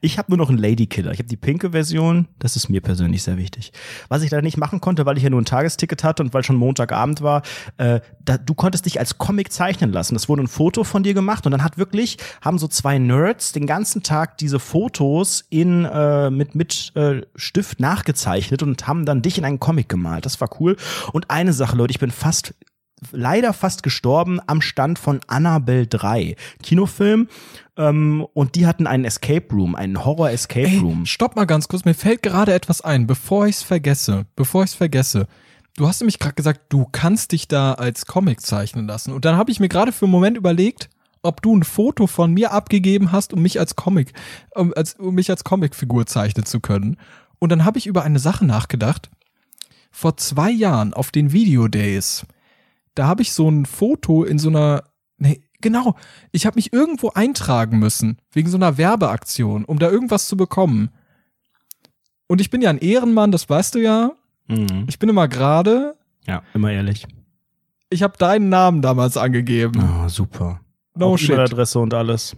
Ich 0.00 0.18
habe 0.18 0.30
nur 0.30 0.38
noch 0.38 0.50
einen 0.50 0.58
Ladykiller. 0.58 1.10
Ich 1.12 1.18
habe 1.18 1.28
die 1.28 1.36
pinke 1.36 1.72
Version. 1.72 2.28
Das 2.38 2.54
ist 2.54 2.68
mir 2.68 2.80
persönlich 2.80 3.24
sehr 3.24 3.38
wichtig. 3.38 3.72
Was 4.08 4.22
ich 4.22 4.30
leider 4.30 4.42
nicht 4.42 4.56
machen 4.56 4.80
konnte, 4.80 5.04
weil 5.04 5.16
ich 5.16 5.24
ja 5.24 5.30
nur 5.30 5.40
ein 5.40 5.44
Tagesticket 5.44 6.04
hatte 6.04 6.22
und 6.22 6.32
weil 6.32 6.44
schon 6.44 6.56
Montagabend 6.56 7.22
war, 7.22 7.42
äh, 7.78 8.00
da, 8.24 8.38
du 8.38 8.54
konntest 8.54 8.86
dich 8.86 8.98
als 8.98 9.18
Comic 9.18 9.52
zeichnen 9.52 9.92
lassen. 9.92 10.14
Das 10.14 10.28
wurde 10.28 10.42
ein 10.42 10.48
Foto 10.48 10.84
von 10.84 11.02
dir 11.02 11.14
gemacht 11.14 11.46
und 11.46 11.52
dann 11.52 11.64
hat 11.64 11.78
wirklich, 11.78 12.18
haben 12.40 12.58
so 12.58 12.68
zwei 12.68 12.98
Nerds 12.98 13.52
den 13.52 13.66
ganzen 13.66 14.02
Tag 14.02 14.38
diese 14.38 14.58
Fotos 14.58 15.44
in 15.50 15.84
äh, 15.84 16.30
mit, 16.30 16.54
mit 16.54 16.92
äh, 16.94 17.22
Stift 17.36 17.80
nachgezeichnet 17.80 18.62
und 18.62 18.86
haben 18.86 19.04
dann 19.04 19.22
dich 19.22 19.38
in 19.38 19.44
einen 19.44 19.60
Comic 19.60 19.88
gemalt. 19.88 20.26
Das 20.26 20.40
war 20.40 20.48
cool. 20.60 20.76
Und 21.12 21.30
eine 21.30 21.52
Sache, 21.52 21.76
Leute, 21.76 21.92
ich 21.92 21.98
bin 22.00 22.10
fast 22.10 22.54
leider 23.10 23.52
fast 23.52 23.82
gestorben 23.82 24.40
am 24.46 24.60
Stand 24.60 24.98
von 24.98 25.20
Annabelle 25.26 25.86
3, 25.86 26.36
Kinofilm. 26.62 27.28
Ähm, 27.76 28.26
und 28.34 28.54
die 28.54 28.66
hatten 28.66 28.86
einen 28.86 29.04
Escape 29.04 29.46
Room, 29.52 29.74
einen 29.74 30.04
Horror 30.04 30.30
Escape 30.30 30.68
Ey, 30.68 30.78
Room. 30.78 31.06
stopp 31.06 31.36
mal 31.36 31.46
ganz 31.46 31.68
kurz, 31.68 31.84
mir 31.84 31.94
fällt 31.94 32.22
gerade 32.22 32.52
etwas 32.52 32.82
ein, 32.82 33.06
bevor 33.06 33.46
ich's 33.46 33.62
vergesse, 33.62 34.26
bevor 34.36 34.64
ich's 34.64 34.74
vergesse. 34.74 35.26
Du 35.76 35.88
hast 35.88 36.00
nämlich 36.00 36.18
gerade 36.18 36.34
gesagt, 36.34 36.72
du 36.72 36.86
kannst 36.90 37.32
dich 37.32 37.48
da 37.48 37.72
als 37.74 38.06
Comic 38.06 38.42
zeichnen 38.42 38.86
lassen. 38.86 39.12
Und 39.12 39.24
dann 39.24 39.36
habe 39.36 39.50
ich 39.50 39.60
mir 39.60 39.68
gerade 39.68 39.92
für 39.92 40.04
einen 40.04 40.12
Moment 40.12 40.36
überlegt, 40.36 40.90
ob 41.22 41.40
du 41.40 41.56
ein 41.56 41.62
Foto 41.62 42.06
von 42.06 42.32
mir 42.34 42.52
abgegeben 42.52 43.12
hast, 43.12 43.32
um 43.32 43.42
mich 43.42 43.58
als 43.58 43.76
Comic, 43.76 44.12
um, 44.54 44.74
als, 44.74 44.94
um 44.94 45.14
mich 45.14 45.30
als 45.30 45.44
Comicfigur 45.44 46.06
zeichnen 46.06 46.44
zu 46.44 46.60
können. 46.60 46.98
Und 47.38 47.50
dann 47.50 47.64
habe 47.64 47.78
ich 47.78 47.86
über 47.86 48.02
eine 48.02 48.18
Sache 48.18 48.44
nachgedacht. 48.44 49.10
Vor 49.90 50.16
zwei 50.16 50.50
Jahren 50.50 50.94
auf 50.94 51.10
den 51.10 51.32
Video 51.32 51.68
Days, 51.68 52.26
da 52.94 53.06
habe 53.06 53.22
ich 53.22 53.32
so 53.32 53.48
ein 53.48 53.66
Foto 53.66 54.24
in 54.24 54.38
so 54.38 54.48
einer, 54.48 54.84
nee, 55.18 55.42
genau, 55.60 55.96
ich 56.32 56.44
habe 56.44 56.56
mich 56.56 56.72
irgendwo 56.72 57.10
eintragen 57.10 57.78
müssen, 57.78 58.18
wegen 58.32 58.50
so 58.50 58.56
einer 58.56 58.78
Werbeaktion, 58.78 59.64
um 59.64 59.78
da 59.78 59.90
irgendwas 59.90 60.28
zu 60.28 60.36
bekommen. 60.36 60.90
Und 62.26 62.40
ich 62.40 62.50
bin 62.50 62.62
ja 62.62 62.70
ein 62.70 62.78
Ehrenmann, 62.78 63.32
das 63.32 63.48
weißt 63.48 63.74
du 63.74 63.78
ja. 63.80 64.12
Mhm. 64.52 64.84
Ich 64.88 64.98
bin 64.98 65.08
immer 65.08 65.28
gerade. 65.28 65.96
Ja, 66.26 66.42
immer 66.54 66.70
ehrlich. 66.70 67.06
Ich 67.90 68.02
habe 68.02 68.16
deinen 68.16 68.48
Namen 68.48 68.80
damals 68.82 69.16
angegeben. 69.16 69.82
Oh, 70.04 70.08
super. 70.08 70.60
No 70.94 71.12
Auch 71.12 71.18
shit. 71.18 71.30
E-Mail-Adresse 71.30 71.78
und 71.78 71.94
alles. 71.94 72.36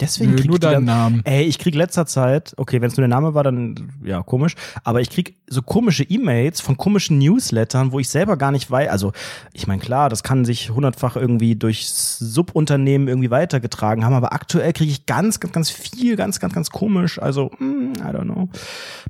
Deswegen 0.00 0.36
krieg 0.36 0.46
nur 0.46 0.56
ich 0.56 0.60
deinen 0.60 0.84
Namen. 0.84 1.22
Ey, 1.24 1.44
ich 1.44 1.58
krieg 1.58 1.74
letzter 1.74 2.06
Zeit, 2.06 2.54
okay, 2.56 2.80
wenn 2.80 2.88
es 2.88 2.96
nur 2.96 3.02
der 3.02 3.14
Name 3.14 3.34
war, 3.34 3.44
dann 3.44 3.92
ja, 4.02 4.22
komisch, 4.22 4.54
aber 4.84 5.00
ich 5.00 5.10
krieg 5.10 5.36
so 5.48 5.62
komische 5.62 6.04
E-Mails 6.04 6.60
von 6.60 6.76
komischen 6.76 7.18
Newslettern, 7.18 7.92
wo 7.92 7.98
ich 7.98 8.08
selber 8.08 8.36
gar 8.36 8.52
nicht 8.52 8.70
weiß, 8.70 8.88
also 8.88 9.12
ich 9.52 9.66
meine, 9.66 9.80
klar, 9.80 10.08
das 10.08 10.22
kann 10.22 10.44
sich 10.44 10.70
hundertfach 10.70 11.16
irgendwie 11.16 11.56
durch 11.56 11.88
Subunternehmen 11.88 13.08
irgendwie 13.08 13.30
weitergetragen 13.30 14.04
haben, 14.04 14.14
aber 14.14 14.32
aktuell 14.32 14.72
kriege 14.72 14.90
ich 14.90 15.06
ganz, 15.06 15.40
ganz, 15.40 15.52
ganz 15.52 15.70
viel, 15.70 16.16
ganz, 16.16 16.40
ganz, 16.40 16.54
ganz 16.54 16.70
komisch, 16.70 17.20
also, 17.20 17.50
hm, 17.58 17.92
I 17.98 18.14
don't 18.14 18.24
know. 18.24 18.48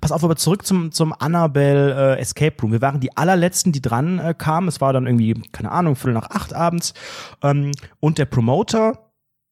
Pass 0.00 0.12
auf, 0.12 0.24
aber 0.24 0.36
zurück 0.36 0.66
zum, 0.66 0.92
zum 0.92 1.12
Annabelle 1.12 2.16
äh, 2.16 2.20
Escape 2.20 2.54
Room. 2.62 2.72
Wir 2.72 2.80
waren 2.80 3.00
die 3.00 3.16
allerletzten, 3.16 3.72
die 3.72 3.82
dran 3.82 4.18
äh, 4.18 4.34
kamen, 4.36 4.68
es 4.68 4.80
war 4.80 4.92
dann 4.92 5.06
irgendwie, 5.06 5.34
keine 5.52 5.70
Ahnung, 5.70 5.96
Viertel 5.96 6.14
nach 6.14 6.30
acht 6.30 6.54
abends 6.54 6.94
ähm, 7.42 7.72
und 8.00 8.18
der 8.18 8.24
Promoter, 8.24 9.09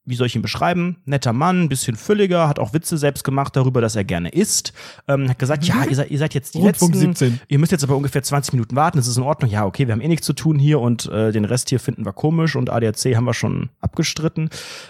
wie 0.08 0.14
soll 0.14 0.26
ich 0.26 0.36
ihn 0.36 0.42
beschreiben? 0.42 0.96
Netter 1.04 1.32
Mann, 1.32 1.68
bisschen 1.68 1.96
fülliger, 1.96 2.48
hat 2.48 2.58
auch 2.58 2.72
Witze 2.72 2.96
selbst 2.96 3.24
gemacht 3.24 3.54
darüber, 3.54 3.80
dass 3.80 3.94
er 3.94 4.04
gerne 4.04 4.30
isst. 4.30 4.72
Ähm, 5.06 5.28
hat 5.28 5.38
gesagt, 5.38 5.64
ja, 5.64 5.84
ihr 5.84 5.94
seid, 5.94 6.10
ihr 6.10 6.18
seid 6.18 6.34
jetzt 6.34 6.54
die 6.54 6.58
Rundfunk 6.58 6.94
letzten. 6.94 7.14
17. 7.14 7.40
Ihr 7.48 7.58
müsst 7.58 7.72
jetzt 7.72 7.84
aber 7.84 7.96
ungefähr 7.96 8.22
20 8.22 8.54
Minuten 8.54 8.74
warten, 8.74 8.96
das 8.96 9.06
ist 9.06 9.16
in 9.16 9.22
Ordnung. 9.22 9.50
Ja, 9.50 9.66
okay, 9.66 9.86
wir 9.86 9.92
haben 9.92 10.00
eh 10.00 10.08
nichts 10.08 10.26
zu 10.26 10.32
tun 10.32 10.58
hier 10.58 10.80
und 10.80 11.06
äh, 11.06 11.30
den 11.32 11.44
Rest 11.44 11.68
hier 11.68 11.80
finden 11.80 12.04
wir 12.06 12.12
komisch 12.12 12.56
und 12.56 12.70
ADAC 12.70 13.14
haben 13.14 13.24
wir 13.24 13.34
schon 13.34 13.68
abgestritten. 13.80 14.48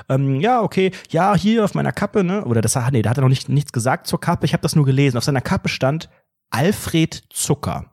Ähm, 0.09 0.41
ja, 0.41 0.63
okay, 0.63 0.93
ja, 1.11 1.35
hier 1.37 1.65
auf 1.65 1.75
meiner 1.75 1.93
Kappe, 1.93 2.23
ne? 2.23 2.45
Oder 2.45 2.61
das 2.61 2.79
nee, 2.93 3.03
da 3.03 3.11
hat 3.11 3.19
er 3.19 3.23
noch 3.23 3.29
nicht, 3.29 3.49
nichts 3.49 3.73
gesagt 3.73 4.07
zur 4.07 4.21
Kappe, 4.21 4.47
ich 4.47 4.53
habe 4.53 4.63
das 4.63 4.77
nur 4.77 4.85
gelesen. 4.85 5.17
Auf 5.17 5.25
seiner 5.25 5.41
Kappe 5.41 5.69
stand 5.69 6.09
Alfred 6.51 7.25
Zucker. 7.31 7.91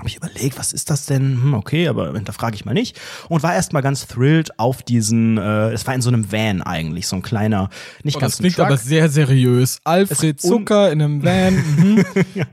Habe 0.00 0.08
ich 0.08 0.16
überlegt, 0.16 0.58
was 0.58 0.72
ist 0.72 0.90
das 0.90 1.06
denn? 1.06 1.40
Hm, 1.40 1.54
okay, 1.54 1.86
aber 1.86 2.12
hinterfrage 2.14 2.56
ich 2.56 2.64
mal 2.64 2.74
nicht. 2.74 2.98
Und 3.28 3.44
war 3.44 3.54
erstmal 3.54 3.80
ganz 3.80 4.08
thrilled 4.08 4.58
auf 4.58 4.82
diesen, 4.82 5.38
äh, 5.38 5.70
es 5.70 5.86
war 5.86 5.94
in 5.94 6.02
so 6.02 6.08
einem 6.10 6.32
Van 6.32 6.62
eigentlich, 6.62 7.06
so 7.06 7.14
ein 7.14 7.22
kleiner, 7.22 7.68
nicht 8.02 8.16
Oh, 8.16 8.20
ganz 8.20 8.32
das 8.32 8.40
klingt 8.40 8.56
Truck. 8.56 8.66
aber 8.66 8.76
sehr 8.76 9.08
seriös. 9.08 9.78
Alfred 9.84 10.40
Zucker 10.40 10.90
in 10.90 11.00
einem 11.00 11.22
Van. 11.22 11.54
Mhm. 11.84 12.04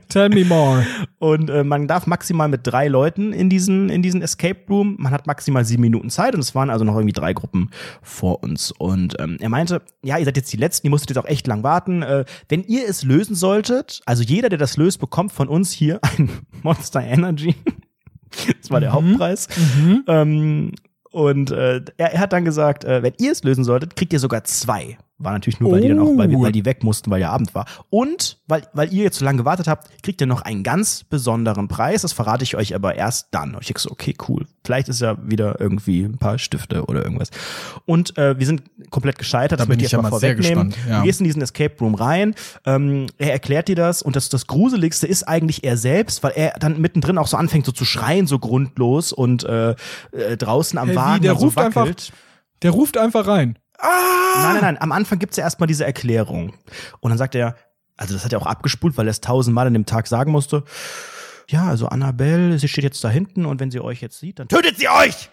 Tell 0.08 0.28
me 0.28 0.44
more. 0.44 0.86
Und 1.18 1.48
äh, 1.50 1.64
man 1.64 1.88
darf 1.88 2.06
maximal 2.06 2.48
mit 2.48 2.60
drei 2.64 2.88
Leuten 2.88 3.32
in 3.32 3.48
diesen, 3.50 3.88
in 3.88 4.02
diesen 4.02 4.22
Escape 4.22 4.60
Room. 4.68 4.96
Man 4.98 5.12
hat 5.12 5.26
maximal 5.26 5.64
sieben 5.64 5.82
Minuten 5.82 6.10
Zeit 6.10 6.34
und 6.34 6.40
es 6.40 6.54
waren 6.54 6.70
also 6.70 6.84
noch 6.84 6.94
irgendwie 6.94 7.12
drei 7.12 7.32
Gruppen 7.32 7.70
vor 8.02 8.42
uns. 8.42 8.70
Und 8.72 9.16
ähm, 9.20 9.36
er 9.40 9.48
meinte, 9.48 9.82
ja, 10.02 10.18
ihr 10.18 10.24
seid 10.24 10.36
jetzt 10.36 10.52
die 10.52 10.56
Letzten, 10.56 10.86
ihr 10.86 10.90
musstet 10.90 11.10
jetzt 11.10 11.18
auch 11.24 11.28
echt 11.28 11.46
lang 11.46 11.62
warten. 11.62 12.02
Äh, 12.02 12.24
wenn 12.48 12.62
ihr 12.64 12.88
es 12.88 13.02
lösen 13.02 13.34
solltet, 13.34 14.00
also 14.06 14.22
jeder, 14.22 14.48
der 14.48 14.58
das 14.58 14.76
löst, 14.76 15.00
bekommt 15.00 15.32
von 15.32 15.48
uns 15.48 15.72
hier 15.72 15.98
ein 16.18 16.28
Monster 16.62 17.00
Energy. 17.02 17.31
das 18.60 18.70
war 18.70 18.80
der 18.80 18.92
Hauptpreis. 18.92 19.48
Ähm, 20.06 20.72
und 21.10 21.50
äh, 21.50 21.82
er, 21.98 22.14
er 22.14 22.20
hat 22.20 22.32
dann 22.32 22.44
gesagt, 22.44 22.84
äh, 22.84 23.02
wenn 23.02 23.12
ihr 23.18 23.32
es 23.32 23.44
lösen 23.44 23.64
solltet, 23.64 23.96
kriegt 23.96 24.12
ihr 24.12 24.18
sogar 24.18 24.44
zwei. 24.44 24.96
War 25.22 25.32
natürlich 25.32 25.60
nur, 25.60 25.70
weil 25.72 25.80
die 25.82 25.88
dann 25.88 25.98
auch, 26.00 26.16
weil, 26.16 26.30
wir- 26.30 26.38
Oh. 26.38 26.42
weil 26.42 26.52
die 26.52 26.64
weg 26.64 26.82
mussten, 26.84 27.10
weil 27.10 27.20
ja 27.20 27.30
Abend 27.30 27.54
war. 27.54 27.66
Und 27.90 28.38
weil, 28.48 28.62
weil 28.72 28.92
ihr 28.92 29.04
jetzt 29.04 29.18
so 29.18 29.24
lange 29.24 29.38
gewartet 29.38 29.68
habt, 29.68 29.88
kriegt 30.02 30.20
ihr 30.20 30.26
noch 30.26 30.42
einen 30.42 30.62
ganz 30.62 31.04
besonderen 31.04 31.68
Preis. 31.68 32.02
Das 32.02 32.12
verrate 32.12 32.42
ich 32.44 32.56
euch 32.56 32.74
aber 32.74 32.94
erst 32.96 33.28
dann. 33.30 33.54
Und 33.54 33.60
ich 33.62 33.68
denk 33.68 33.78
so, 33.78 33.90
okay, 33.90 34.14
cool. 34.28 34.46
Vielleicht 34.64 34.88
ist 34.88 35.00
ja 35.00 35.16
wieder 35.22 35.60
irgendwie 35.60 36.02
ein 36.04 36.18
paar 36.18 36.38
Stifte 36.38 36.84
oder 36.84 37.04
irgendwas. 37.04 37.30
Und 37.86 38.16
äh, 38.18 38.38
wir 38.38 38.46
sind 38.46 38.62
komplett 38.90 39.18
gescheitert. 39.18 39.52
Da 39.60 39.64
das 39.64 39.68
bin 39.68 39.78
möchte 39.80 39.96
ich 39.96 40.02
mal 40.02 40.08
vorwegnehmen. 40.08 40.74
ja. 40.88 40.98
Du 40.98 41.04
gehst 41.04 41.20
in 41.20 41.24
diesen 41.24 41.42
Escape 41.42 41.74
Room 41.80 41.94
rein. 41.94 42.34
Ähm, 42.66 43.06
er 43.18 43.32
erklärt 43.32 43.68
dir 43.68 43.76
das 43.76 44.02
und 44.02 44.16
das, 44.16 44.28
das 44.28 44.46
Gruseligste 44.46 45.06
ist 45.06 45.22
eigentlich 45.24 45.64
er 45.64 45.76
selbst, 45.76 46.22
weil 46.22 46.32
er 46.36 46.52
dann 46.58 46.80
mittendrin 46.80 47.18
auch 47.18 47.26
so 47.26 47.36
anfängt, 47.36 47.66
so 47.66 47.72
zu 47.72 47.84
schreien, 47.84 48.26
so 48.26 48.38
grundlos 48.38 49.12
und 49.12 49.44
äh, 49.44 49.70
äh, 50.12 50.36
draußen 50.36 50.78
am 50.78 50.88
Hey, 50.88 50.94
wie, 50.96 51.00
Wagen 51.00 51.22
der 51.22 51.32
dann 51.32 51.38
so 51.40 51.46
ruft 51.46 51.58
einfach- 51.58 51.80
wackelt. 51.82 52.12
Der 52.62 52.70
ruft 52.70 52.96
einfach 52.96 53.26
rein. 53.26 53.58
Nein, 53.82 54.54
nein, 54.54 54.60
nein. 54.62 54.80
Am 54.80 54.92
Anfang 54.92 55.18
gibt's 55.18 55.36
ja 55.36 55.44
erstmal 55.44 55.66
diese 55.66 55.84
Erklärung. 55.84 56.54
Und 57.00 57.10
dann 57.10 57.18
sagt 57.18 57.34
er, 57.34 57.56
also 57.96 58.14
das 58.14 58.24
hat 58.24 58.32
er 58.32 58.40
auch 58.40 58.46
abgespult, 58.46 58.96
weil 58.96 59.06
er 59.06 59.10
es 59.10 59.20
tausendmal 59.20 59.66
an 59.66 59.74
dem 59.74 59.86
Tag 59.86 60.06
sagen 60.06 60.32
musste. 60.32 60.64
Ja, 61.48 61.66
also 61.66 61.88
Annabelle, 61.88 62.58
sie 62.58 62.68
steht 62.68 62.84
jetzt 62.84 63.02
da 63.04 63.10
hinten 63.10 63.44
und 63.44 63.60
wenn 63.60 63.70
sie 63.70 63.80
euch 63.80 64.00
jetzt 64.00 64.18
sieht, 64.18 64.38
dann 64.38 64.48
tötet 64.48 64.78
sie 64.78 64.88
euch! 64.88 65.30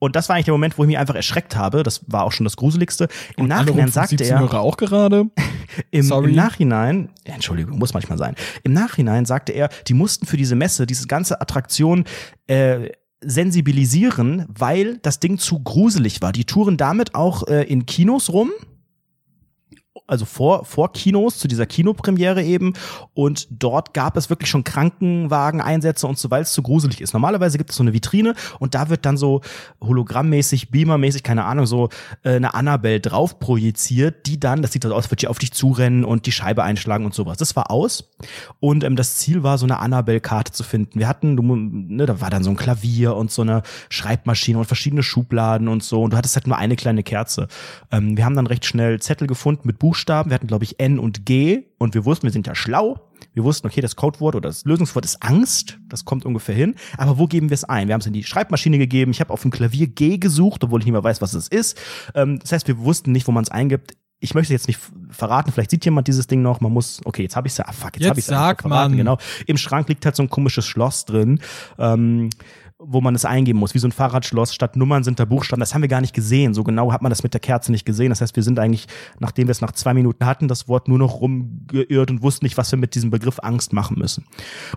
Und 0.00 0.16
das 0.16 0.28
war 0.28 0.36
eigentlich 0.36 0.46
der 0.46 0.54
Moment, 0.54 0.76
wo 0.76 0.82
ich 0.82 0.88
mich 0.88 0.98
einfach 0.98 1.14
erschreckt 1.14 1.56
habe. 1.56 1.82
Das 1.82 2.02
war 2.08 2.24
auch 2.24 2.32
schon 2.32 2.44
das 2.44 2.56
Gruseligste. 2.56 3.08
Im 3.36 3.46
Nachhinein 3.46 3.88
sagte 3.88 4.22
er, 4.22 4.40
Hörer 4.40 4.60
auch 4.60 4.76
gerade. 4.76 5.30
im, 5.90 6.10
im 6.10 6.34
Nachhinein, 6.34 7.10
ja, 7.26 7.34
Entschuldigung, 7.34 7.78
muss 7.78 7.94
manchmal 7.94 8.18
sein. 8.18 8.34
Im 8.64 8.74
Nachhinein 8.74 9.24
sagte 9.24 9.52
er, 9.52 9.70
die 9.86 9.94
mussten 9.94 10.26
für 10.26 10.36
diese 10.36 10.56
Messe, 10.56 10.84
diese 10.86 11.06
ganze 11.06 11.40
Attraktion 11.40 12.04
äh, 12.48 12.90
sensibilisieren, 13.26 14.46
weil 14.48 14.98
das 14.98 15.20
Ding 15.20 15.38
zu 15.38 15.60
gruselig 15.60 16.22
war. 16.22 16.32
Die 16.32 16.44
touren 16.44 16.76
damit 16.76 17.14
auch 17.14 17.46
äh, 17.48 17.64
in 17.64 17.86
Kinos 17.86 18.32
rum. 18.32 18.50
Also 20.06 20.26
vor, 20.26 20.66
vor 20.66 20.92
Kinos, 20.92 21.38
zu 21.38 21.48
dieser 21.48 21.64
Kinopremiere 21.64 22.42
eben. 22.42 22.74
Und 23.14 23.46
dort 23.50 23.94
gab 23.94 24.16
es 24.18 24.28
wirklich 24.28 24.50
schon 24.50 24.62
Krankenwagen-Einsätze 24.62 26.06
und 26.06 26.18
so, 26.18 26.30
weil 26.30 26.42
es 26.42 26.52
zu 26.52 26.62
gruselig 26.62 27.00
ist. 27.00 27.14
Normalerweise 27.14 27.56
gibt 27.56 27.70
es 27.70 27.76
so 27.76 27.82
eine 27.82 27.94
Vitrine 27.94 28.34
und 28.58 28.74
da 28.74 28.90
wird 28.90 29.06
dann 29.06 29.16
so 29.16 29.40
hologrammmäßig, 29.80 30.70
beamermäßig, 30.70 31.22
keine 31.22 31.44
Ahnung, 31.44 31.64
so 31.64 31.88
äh, 32.22 32.36
eine 32.36 32.52
Annabelle 32.52 33.00
drauf 33.00 33.38
projiziert, 33.38 34.26
die 34.26 34.38
dann, 34.38 34.60
das 34.60 34.72
sieht 34.72 34.82
so 34.82 34.94
aus, 34.94 35.10
wird 35.10 35.22
die 35.22 35.28
auf 35.28 35.38
dich 35.38 35.52
zurennen 35.52 36.04
und 36.04 36.26
die 36.26 36.32
Scheibe 36.32 36.62
einschlagen 36.62 37.06
und 37.06 37.14
sowas. 37.14 37.38
Das 37.38 37.56
war 37.56 37.70
aus. 37.70 38.10
Und 38.60 38.84
ähm, 38.84 38.96
das 38.96 39.16
Ziel 39.16 39.42
war, 39.42 39.56
so 39.56 39.64
eine 39.64 39.78
Annabelle-Karte 39.78 40.52
zu 40.52 40.64
finden. 40.64 40.98
Wir 40.98 41.08
hatten, 41.08 41.36
du, 41.36 41.42
ne, 41.42 42.04
da 42.04 42.20
war 42.20 42.28
dann 42.28 42.44
so 42.44 42.50
ein 42.50 42.56
Klavier 42.56 43.16
und 43.16 43.30
so 43.30 43.42
eine 43.42 43.62
Schreibmaschine 43.88 44.58
und 44.58 44.66
verschiedene 44.66 45.02
Schubladen 45.02 45.68
und 45.68 45.82
so. 45.82 46.02
Und 46.02 46.12
du 46.12 46.16
hattest 46.16 46.36
halt 46.36 46.46
nur 46.46 46.58
eine 46.58 46.76
kleine 46.76 47.02
Kerze. 47.02 47.48
Ähm, 47.90 48.16
wir 48.16 48.24
haben 48.24 48.36
dann 48.36 48.46
recht 48.46 48.66
schnell 48.66 49.00
Zettel 49.00 49.26
gefunden 49.26 49.62
mit 49.64 49.78
Buchstaben. 49.94 50.30
Wir 50.30 50.34
hatten, 50.34 50.48
glaube 50.48 50.64
ich, 50.64 50.80
N 50.80 50.98
und 50.98 51.24
G. 51.24 51.66
Und 51.78 51.94
wir 51.94 52.04
wussten, 52.04 52.24
wir 52.24 52.32
sind 52.32 52.48
ja 52.48 52.56
schlau. 52.56 52.98
Wir 53.32 53.44
wussten, 53.44 53.68
okay, 53.68 53.80
das 53.80 53.94
Codewort 53.94 54.34
oder 54.34 54.48
das 54.48 54.64
Lösungswort 54.64 55.04
ist 55.04 55.22
Angst. 55.22 55.78
Das 55.88 56.04
kommt 56.04 56.24
ungefähr 56.26 56.54
hin. 56.54 56.74
Aber 56.98 57.16
wo 57.18 57.28
geben 57.28 57.48
wir 57.48 57.54
es 57.54 57.62
ein? 57.62 57.86
Wir 57.86 57.94
haben 57.94 58.00
es 58.00 58.06
in 58.08 58.12
die 58.12 58.24
Schreibmaschine 58.24 58.76
gegeben. 58.78 59.12
Ich 59.12 59.20
habe 59.20 59.32
auf 59.32 59.42
dem 59.42 59.52
Klavier 59.52 59.86
G 59.86 60.18
gesucht, 60.18 60.64
obwohl 60.64 60.80
ich 60.80 60.86
nicht 60.86 60.92
mehr 60.92 61.04
weiß, 61.04 61.22
was 61.22 61.32
es 61.34 61.46
ist. 61.46 61.80
Ähm, 62.16 62.40
das 62.40 62.50
heißt, 62.50 62.66
wir 62.66 62.78
wussten 62.78 63.12
nicht, 63.12 63.28
wo 63.28 63.32
man 63.32 63.44
es 63.44 63.50
eingibt. 63.52 63.92
Ich 64.18 64.34
möchte 64.34 64.52
jetzt 64.52 64.66
nicht 64.66 64.80
verraten, 65.10 65.52
vielleicht 65.52 65.70
sieht 65.70 65.84
jemand 65.84 66.08
dieses 66.08 66.26
Ding 66.26 66.42
noch. 66.42 66.60
Man 66.60 66.72
muss, 66.72 67.00
okay, 67.04 67.22
jetzt 67.22 67.36
habe 67.36 67.46
ich 67.46 67.52
es 67.52 67.58
ja. 67.58 67.66
Ah, 67.68 67.72
fuck, 67.72 67.94
jetzt, 67.94 68.00
Jetzt 68.00 68.08
habe 68.10 68.18
ich 68.20 68.24
es 68.24 68.28
sag 68.30 68.62
verraten. 68.62 68.90
man. 68.92 68.96
Genau. 68.98 69.18
Im 69.46 69.58
Schrank 69.58 69.88
liegt 69.88 70.04
halt 70.06 70.16
so 70.16 70.22
ein 70.24 70.30
komisches 70.30 70.66
Schloss 70.66 71.04
drin. 71.04 71.40
Ähm, 71.78 72.30
wo 72.86 73.00
man 73.00 73.14
es 73.14 73.24
eingeben 73.24 73.58
muss, 73.58 73.74
wie 73.74 73.78
so 73.78 73.88
ein 73.88 73.92
Fahrradschloss. 73.92 74.54
Statt 74.54 74.76
Nummern 74.76 75.04
sind 75.04 75.20
da 75.20 75.24
Buchstaben. 75.24 75.60
Das 75.60 75.74
haben 75.74 75.82
wir 75.82 75.88
gar 75.88 76.00
nicht 76.00 76.14
gesehen. 76.14 76.54
So 76.54 76.64
genau 76.64 76.92
hat 76.92 77.02
man 77.02 77.10
das 77.10 77.22
mit 77.22 77.34
der 77.34 77.40
Kerze 77.40 77.72
nicht 77.72 77.84
gesehen. 77.84 78.10
Das 78.10 78.20
heißt, 78.20 78.36
wir 78.36 78.42
sind 78.42 78.58
eigentlich, 78.58 78.86
nachdem 79.18 79.48
wir 79.48 79.52
es 79.52 79.60
nach 79.60 79.72
zwei 79.72 79.94
Minuten 79.94 80.26
hatten, 80.26 80.48
das 80.48 80.68
Wort 80.68 80.88
nur 80.88 80.98
noch 80.98 81.20
rumgeirrt 81.20 82.10
und 82.10 82.22
wussten 82.22 82.44
nicht, 82.44 82.56
was 82.56 82.70
wir 82.72 82.78
mit 82.78 82.94
diesem 82.94 83.10
Begriff 83.10 83.38
Angst 83.40 83.72
machen 83.72 83.98
müssen. 83.98 84.24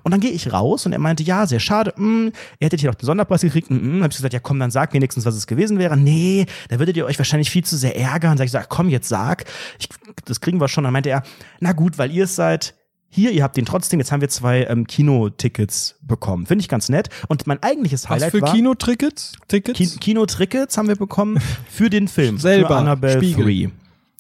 Und 0.04 0.12
dann 0.12 0.20
gehe 0.20 0.32
ich 0.32 0.52
raus 0.54 0.86
und 0.86 0.94
er 0.94 1.00
meinte, 1.00 1.24
ja, 1.24 1.46
sehr 1.46 1.60
schade. 1.60 1.94
Mm, 1.98 2.28
ihr 2.60 2.66
hättet 2.66 2.80
hier 2.80 2.90
noch 2.90 2.96
den 2.96 3.06
Sonderpreis 3.06 3.42
gekriegt. 3.42 3.70
Mm, 3.70 4.00
mm. 4.00 4.04
Hab 4.04 4.12
ich 4.12 4.18
gesagt, 4.18 4.34
ja 4.34 4.40
komm, 4.40 4.60
dann 4.60 4.72
sag 4.72 4.94
wenigstens, 4.94 5.26
was 5.26 5.36
es 5.36 5.48
gewesen 5.48 5.78
wäre. 5.78 5.98
Nee, 5.98 6.46
da 6.70 6.80
würdet 6.80 6.98
ihr 6.98 7.06
euch 7.06 7.18
wahrscheinlich 7.18 7.50
viel 7.50 7.64
zu 7.64 7.78
sehr 7.78 7.98
ärgern. 7.98 8.38
Sag 8.38 8.46
ich, 8.46 8.52
sag, 8.52 8.70
komm, 8.70 8.90
jetzt 8.90 9.10
sag. 9.10 9.46
Ich, 9.80 9.90
das 10.26 10.42
kriegen 10.42 10.60
wir 10.62 10.68
schon. 10.68 10.84
Dann 10.84 10.94
meinte 10.94 11.10
er, 11.10 11.24
na 11.60 11.74
gut, 11.74 11.98
weil 11.98 12.12
ihr 12.12 12.24
es 12.26 12.36
seid, 12.36 12.76
hier, 13.10 13.32
ihr 13.32 13.44
habt 13.44 13.58
den 13.58 13.66
trotzdem, 13.66 14.00
jetzt 14.00 14.12
haben 14.12 14.22
wir 14.22 14.30
zwei 14.30 14.66
ähm, 14.66 14.86
Kinotickets 14.86 15.96
bekommen. 16.02 16.46
Finde 16.46 16.62
ich 16.62 16.70
ganz 16.70 16.90
nett. 16.90 17.10
Und 17.28 17.48
mein 17.48 17.62
eigentliches 17.64 18.04
Was 18.04 18.10
Highlight 18.12 18.32
für 18.32 18.42
war 18.42 18.54
Kinotickets? 18.54 19.34
Tickets? 19.48 19.78
Ki 19.78 19.88
Kinotickets 19.88 20.78
haben 20.78 20.88
wir 20.88 20.96
bekommen 20.96 21.40
für 21.70 21.90
den 21.90 22.08
Film. 22.08 22.38
Selber, 22.38 22.68
Für 22.68 22.76
Annabelle 22.76 23.18
Spiegel. 23.18 23.46
3. 23.46 23.72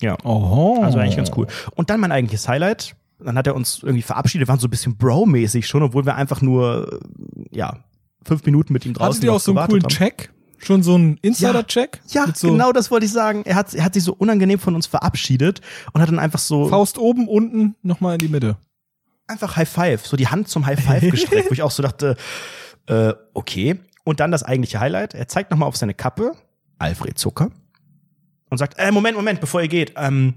Ja. 0.01 0.17
Oho. 0.23 0.81
Also 0.83 0.99
eigentlich 0.99 1.17
ganz 1.17 1.31
cool. 1.35 1.47
Und 1.75 1.89
dann 1.89 1.99
mein 1.99 2.11
eigentliches 2.11 2.47
Highlight. 2.47 2.95
Dann 3.19 3.35
hat 3.37 3.47
er 3.47 3.55
uns 3.55 3.81
irgendwie 3.81 4.03
verabschiedet, 4.03 4.47
waren 4.47 4.59
so 4.59 4.67
ein 4.67 4.69
bisschen 4.69 4.95
Bro-mäßig 4.95 5.65
schon, 5.65 5.81
obwohl 5.81 6.05
wir 6.05 6.15
einfach 6.15 6.41
nur, 6.41 6.99
ja, 7.51 7.79
fünf 8.23 8.45
Minuten 8.45 8.73
mit 8.73 8.85
ihm 8.85 8.93
draußen 8.93 9.15
Hattet 9.15 9.23
ihr 9.23 9.33
auch 9.33 9.39
so 9.39 9.55
einen 9.55 9.67
coolen 9.67 9.83
haben. 9.83 9.89
Check? 9.89 10.31
Schon 10.59 10.83
so 10.83 10.95
einen 10.95 11.17
Insider-Check? 11.21 12.01
Ja, 12.09 12.25
Mit 12.27 12.37
so 12.37 12.51
genau 12.51 12.71
das 12.71 12.89
wollte 12.89 13.05
ich 13.05 13.11
sagen. 13.11 13.43
Er 13.45 13.55
hat, 13.55 13.73
er 13.73 13.83
hat 13.83 13.93
sich 13.93 14.03
so 14.03 14.13
unangenehm 14.13 14.59
von 14.59 14.75
uns 14.75 14.87
verabschiedet 14.87 15.61
und 15.93 16.01
hat 16.01 16.09
dann 16.09 16.19
einfach 16.19 16.39
so 16.39 16.67
Faust 16.67 16.97
oben, 16.97 17.27
unten, 17.27 17.75
nochmal 17.83 18.13
in 18.13 18.19
die 18.19 18.27
Mitte. 18.27 18.57
Einfach 19.27 19.55
High 19.55 19.69
Five, 19.69 20.05
so 20.05 20.17
die 20.17 20.27
Hand 20.27 20.47
zum 20.47 20.65
High 20.65 20.83
Five 20.83 21.01
gestreckt, 21.11 21.49
wo 21.49 21.53
ich 21.53 21.61
auch 21.61 21.71
so 21.71 21.83
dachte, 21.83 22.15
äh, 22.87 23.13
okay. 23.33 23.79
Und 24.03 24.19
dann 24.21 24.31
das 24.31 24.43
eigentliche 24.43 24.79
Highlight. 24.79 25.13
Er 25.13 25.27
zeigt 25.27 25.51
nochmal 25.51 25.67
auf 25.67 25.75
seine 25.75 25.93
Kappe, 25.93 26.33
Alfred 26.79 27.17
Zucker, 27.17 27.51
und 28.49 28.57
sagt, 28.57 28.75
äh, 28.77 28.91
Moment, 28.91 29.17
Moment, 29.17 29.41
bevor 29.41 29.61
ihr 29.61 29.67
geht, 29.67 29.93
ähm, 29.97 30.35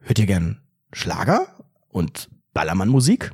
hört 0.00 0.18
ihr 0.18 0.26
gern 0.26 0.60
Schlager 0.92 1.48
und 1.88 2.28
Ballermann-Musik? 2.52 3.32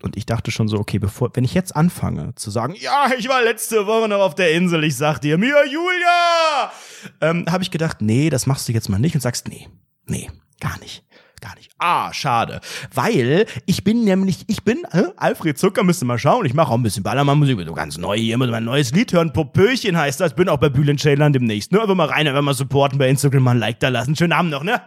Und 0.00 0.16
ich 0.16 0.26
dachte 0.26 0.52
schon 0.52 0.68
so, 0.68 0.78
okay, 0.78 1.00
bevor, 1.00 1.30
wenn 1.34 1.42
ich 1.42 1.54
jetzt 1.54 1.74
anfange 1.74 2.34
zu 2.36 2.50
sagen, 2.50 2.76
ja, 2.78 3.10
ich 3.18 3.28
war 3.28 3.42
letzte 3.42 3.86
Woche 3.86 4.08
noch 4.08 4.20
auf 4.20 4.36
der 4.36 4.52
Insel, 4.52 4.84
ich 4.84 4.96
sag 4.96 5.18
dir, 5.18 5.38
Mia 5.38 5.64
Julia, 5.64 6.72
ähm, 7.20 7.46
habe 7.50 7.64
ich 7.64 7.72
gedacht, 7.72 8.00
nee, 8.00 8.30
das 8.30 8.46
machst 8.46 8.68
du 8.68 8.72
jetzt 8.72 8.88
mal 8.88 9.00
nicht 9.00 9.16
und 9.16 9.20
sagst, 9.20 9.48
nee, 9.48 9.68
nee, 10.06 10.30
gar 10.60 10.78
nicht. 10.78 11.04
Gar 11.40 11.54
nicht. 11.56 11.70
Ah, 11.78 12.12
schade. 12.12 12.60
Weil 12.92 13.46
ich 13.66 13.84
bin 13.84 14.04
nämlich, 14.04 14.44
ich 14.48 14.64
bin, 14.64 14.78
äh, 14.92 15.04
Alfred 15.16 15.56
Zucker, 15.58 15.84
müsst 15.84 16.02
ihr 16.02 16.06
mal 16.06 16.18
schauen, 16.18 16.44
ich 16.46 16.54
mache 16.54 16.70
auch 16.72 16.76
ein 16.76 16.82
bisschen 16.82 17.02
Ballermann-Musik, 17.02 17.56
bin 17.56 17.66
so 17.66 17.74
ganz 17.74 17.96
neu 17.98 18.16
hier, 18.16 18.36
muss 18.38 18.50
mein 18.50 18.64
neues 18.64 18.92
Lied 18.92 19.12
hören, 19.12 19.32
Popöchen 19.32 19.96
heißt 19.96 20.20
das, 20.20 20.34
bin 20.34 20.48
auch 20.48 20.58
bei 20.58 20.68
Bülent 20.68 21.00
Ceylan 21.00 21.32
demnächst, 21.32 21.70
ne, 21.72 21.80
einfach 21.80 21.94
mal 21.94 22.06
rein, 22.08 22.26
einfach 22.26 22.42
mal 22.42 22.54
supporten 22.54 22.98
bei 22.98 23.08
Instagram, 23.08 23.42
mal 23.44 23.50
ein 23.52 23.58
Like 23.58 23.78
da 23.80 23.88
lassen, 23.88 24.16
schönen 24.16 24.32
Abend 24.32 24.50
noch, 24.50 24.64
ne? 24.64 24.80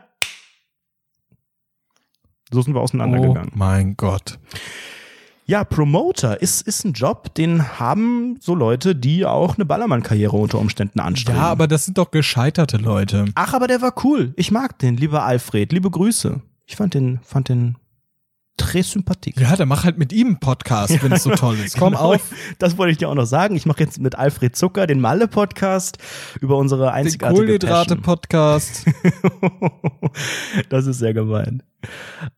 So 2.52 2.62
sind 2.62 2.74
wir 2.74 2.80
Oh 2.80 2.84
auseinandergegangen. 2.84 3.52
mein 3.56 3.96
Gott. 3.96 4.38
Ja, 5.46 5.64
Promoter 5.64 6.42
ist, 6.42 6.62
ist 6.68 6.86
ein 6.86 6.94
Job, 6.94 7.34
den 7.36 7.80
haben 7.80 8.38
so 8.40 8.56
Leute, 8.56 8.96
die 8.96 9.26
auch 9.26 9.56
eine 9.56 9.66
Ballermann-Karriere 9.66 10.36
unter 10.38 10.60
Umständen 10.60 11.00
anstreben. 11.00 11.42
Ja, 11.42 11.48
aber 11.48 11.68
das 11.68 11.86
sind 11.86 11.98
doch 11.98 12.12
gescheiterte 12.12 12.78
Leute. 12.78 13.26
Ach, 13.36 13.54
aber 13.54 13.68
der 13.68 13.82
war 13.82 13.94
cool. 14.04 14.34
Ich 14.38 14.52
mag 14.52 14.80
den, 14.80 14.98
lieber 14.98 15.24
Alfred. 15.24 15.72
Liebe 15.74 15.90
Grüße. 15.90 16.42
Ich 16.68 16.76
fand 16.76 16.94
den, 16.94 17.20
fand 17.24 17.50
den 17.50 17.76
très 18.58 18.84
sympathique. 18.84 19.42
Ja, 19.42 19.56
dann 19.56 19.68
mach 19.68 19.84
halt 19.84 19.98
mit 19.98 20.14
ihm 20.14 20.28
einen 20.28 20.40
Podcast, 20.40 21.02
wenn 21.04 21.12
es 21.12 21.24
so 21.24 21.32
toll 21.36 21.58
ist. 21.60 21.78
Komm 21.78 21.94
Genau, 21.94 22.14
auf, 22.14 22.22
Das 22.60 22.78
wollte 22.78 22.92
ich 22.92 22.98
dir 22.98 23.10
auch 23.10 23.16
noch 23.16 23.26
sagen. 23.26 23.56
Ich 23.56 23.66
mache 23.66 23.80
jetzt 23.82 24.00
mit 24.00 24.16
Alfred 24.16 24.56
Zucker 24.56 24.88
den 24.88 25.02
Malle-Podcast 25.02 25.98
über 26.40 26.58
unsere 26.58 26.86
den 26.86 26.94
einzigartige 26.94 27.58
Passion. 27.58 28.00
Kohlenhydrate-Podcast. 28.00 28.86
das 30.70 30.86
ist 30.86 31.00
sehr 31.00 31.14
gemein. 31.14 31.64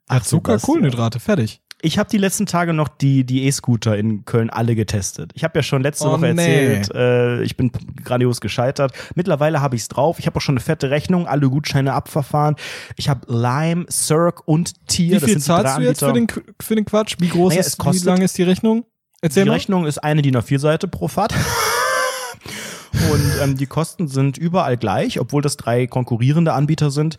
Ach, 0.07 0.23
Zucker, 0.23 0.53
Sebastian. 0.53 0.75
Kohlenhydrate, 0.75 1.19
fertig. 1.19 1.61
Ich 1.85 1.97
habe 1.99 2.09
die 2.09 2.17
letzten 2.17 2.45
Tage 2.45 2.71
noch 2.71 2.87
die 2.87 3.25
die 3.25 3.43
E-Scooter 3.45 3.97
in 3.97 4.23
Köln 4.23 4.49
alle 4.49 4.73
getestet. 4.73 5.31
Ich 5.35 5.43
habe 5.43 5.59
ja 5.59 5.63
schon 5.63 5.81
letzte 5.83 6.07
Oh, 6.07 6.11
Woche 6.13 6.33
nee. 6.33 6.75
erzählt, 6.77 6.95
äh, 6.95 7.41
ich 7.43 7.57
bin 7.57 7.71
grandios 8.05 8.39
gescheitert. 8.39 8.93
Mittlerweile 9.15 9.59
habe 9.59 9.75
ich's 9.75 9.89
drauf. 9.89 10.17
Ich 10.17 10.25
habe 10.25 10.37
auch 10.37 10.41
schon 10.41 10.53
eine 10.55 10.61
fette 10.63 10.89
Rechnung, 10.91 11.27
alle 11.27 11.49
Gutscheine 11.49 11.91
abverfahren. 11.93 12.55
Ich 12.95 13.09
habe 13.09 13.21
Lime, 13.27 13.85
Cirque 13.91 14.41
und 14.45 14.87
Tier. 14.87 15.21
Wie 15.21 15.25
viel 15.25 15.39
zahlst 15.41 15.77
du 15.77 15.81
jetzt 15.81 15.99
für 15.99 16.13
den, 16.13 16.27
für 16.61 16.75
den 16.75 16.85
Quatsch? 16.85 17.17
Wie 17.19 17.27
groß 17.27 17.49
Naja, 17.49 17.59
es 17.59 17.67
ist, 17.67 17.79
wie 17.79 17.83
kostet- 17.83 18.05
lang 18.05 18.21
ist 18.21 18.37
die 18.37 18.43
Rechnung? 18.43 18.85
Erzähl 19.21 19.43
Die 19.43 19.49
mal. 19.49 19.55
Rechnung 19.55 19.85
ist 19.85 19.97
eine 19.97 20.21
DIN 20.21 20.37
A4-Seite 20.37 20.87
pro 20.87 21.09
Fahrt. 21.09 21.33
Und 23.11 23.31
ähm, 23.41 23.57
die 23.57 23.65
Kosten 23.65 24.07
sind 24.07 24.37
überall 24.37 24.77
gleich, 24.77 25.19
obwohl 25.19 25.41
das 25.41 25.57
drei 25.57 25.87
konkurrierende 25.87 26.53
Anbieter 26.53 26.91
sind. 26.91 27.17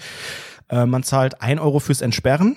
Äh, 0.70 0.86
man 0.86 1.02
zahlt 1.02 1.42
1 1.42 1.60
Euro 1.60 1.80
fürs 1.80 2.00
Entsperren 2.00 2.56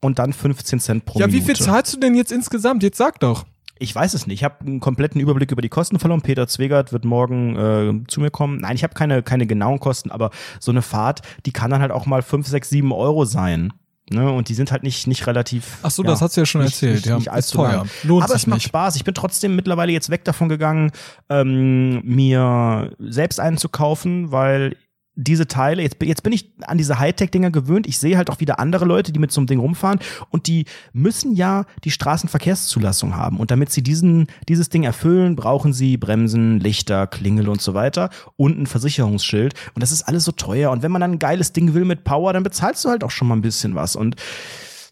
und 0.00 0.18
dann 0.18 0.32
15 0.32 0.80
Cent 0.80 1.04
pro 1.04 1.18
Ja, 1.18 1.26
wie 1.28 1.32
Minute. 1.40 1.46
viel 1.56 1.56
zahlst 1.64 1.94
du 1.94 2.00
denn 2.00 2.14
jetzt 2.14 2.32
insgesamt? 2.32 2.82
Jetzt 2.82 2.98
sag 2.98 3.20
doch. 3.20 3.44
Ich 3.78 3.94
weiß 3.94 4.14
es 4.14 4.26
nicht. 4.26 4.36
Ich 4.40 4.44
habe 4.44 4.60
einen 4.64 4.80
kompletten 4.80 5.20
Überblick 5.20 5.52
über 5.52 5.60
die 5.60 5.68
Kosten 5.68 5.98
verloren. 5.98 6.22
Peter 6.22 6.48
Zwegert 6.48 6.92
wird 6.94 7.04
morgen 7.04 7.56
äh, 7.56 8.06
zu 8.08 8.20
mir 8.22 8.30
kommen. 8.30 8.58
Nein, 8.62 8.74
ich 8.74 8.82
habe 8.82 8.94
keine, 8.94 9.22
keine 9.22 9.46
genauen 9.46 9.80
Kosten, 9.80 10.10
aber 10.10 10.30
so 10.60 10.70
eine 10.70 10.80
Fahrt, 10.80 11.20
die 11.44 11.52
kann 11.52 11.70
dann 11.70 11.82
halt 11.82 11.92
auch 11.92 12.06
mal 12.06 12.22
5, 12.22 12.46
6, 12.46 12.70
7 12.70 12.90
Euro 12.92 13.26
sein. 13.26 13.72
Ne? 14.08 14.32
Und 14.32 14.48
die 14.48 14.54
sind 14.54 14.72
halt 14.72 14.82
nicht, 14.82 15.06
nicht 15.08 15.26
relativ. 15.26 15.78
Ach 15.82 15.90
so, 15.90 16.02
das 16.04 16.22
hast 16.22 16.36
du 16.36 16.40
ja 16.42 16.46
schon 16.46 16.62
nicht- 16.62 16.74
erzählt. 16.74 16.94
Nicht, 16.94 17.06
ja, 17.06 17.16
nicht 17.16 17.26
ist 17.26 17.32
allzu 17.32 17.56
teuer. 17.58 17.72
lang. 17.72 17.88
Lohnt 18.04 18.24
Aber 18.24 18.34
es 18.34 18.46
macht 18.46 18.58
nicht. 18.58 18.68
Spaß. 18.68 18.96
Ich 18.96 19.04
bin 19.04 19.12
trotzdem 19.14 19.56
mittlerweile 19.56 19.92
jetzt 19.92 20.08
weg 20.10 20.24
davon 20.24 20.48
gegangen, 20.48 20.92
ähm, 21.28 22.00
mir 22.04 22.92
selbst 22.98 23.40
einen 23.40 23.58
zu 23.58 23.68
kaufen, 23.68 24.30
weil 24.32 24.76
diese 25.16 25.48
Teile, 25.48 25.82
jetzt, 25.82 25.96
jetzt 26.02 26.22
bin 26.22 26.32
ich 26.32 26.52
an 26.66 26.76
diese 26.76 26.98
Hightech-Dinger 26.98 27.50
gewöhnt. 27.50 27.86
Ich 27.86 27.98
sehe 27.98 28.18
halt 28.18 28.30
auch 28.30 28.38
wieder 28.38 28.60
andere 28.60 28.84
Leute, 28.84 29.12
die 29.12 29.18
mit 29.18 29.32
so 29.32 29.40
einem 29.40 29.46
Ding 29.46 29.58
rumfahren 29.58 29.98
und 30.30 30.46
die 30.46 30.66
müssen 30.92 31.34
ja 31.34 31.64
die 31.84 31.90
Straßenverkehrszulassung 31.90 33.16
haben. 33.16 33.38
Und 33.38 33.50
damit 33.50 33.72
sie 33.72 33.82
diesen, 33.82 34.26
dieses 34.48 34.68
Ding 34.68 34.84
erfüllen, 34.84 35.34
brauchen 35.34 35.72
sie 35.72 35.96
Bremsen, 35.96 36.60
Lichter, 36.60 37.06
Klingel 37.06 37.48
und 37.48 37.62
so 37.62 37.72
weiter 37.72 38.10
und 38.36 38.60
ein 38.60 38.66
Versicherungsschild. 38.66 39.54
Und 39.74 39.82
das 39.82 39.90
ist 39.90 40.02
alles 40.02 40.24
so 40.24 40.32
teuer. 40.32 40.70
Und 40.70 40.82
wenn 40.82 40.92
man 40.92 41.00
dann 41.00 41.12
ein 41.12 41.18
geiles 41.18 41.52
Ding 41.52 41.72
will 41.72 41.86
mit 41.86 42.04
Power, 42.04 42.34
dann 42.34 42.42
bezahlst 42.42 42.84
du 42.84 42.90
halt 42.90 43.02
auch 43.02 43.10
schon 43.10 43.28
mal 43.28 43.36
ein 43.36 43.42
bisschen 43.42 43.74
was. 43.74 43.96
Und 43.96 44.16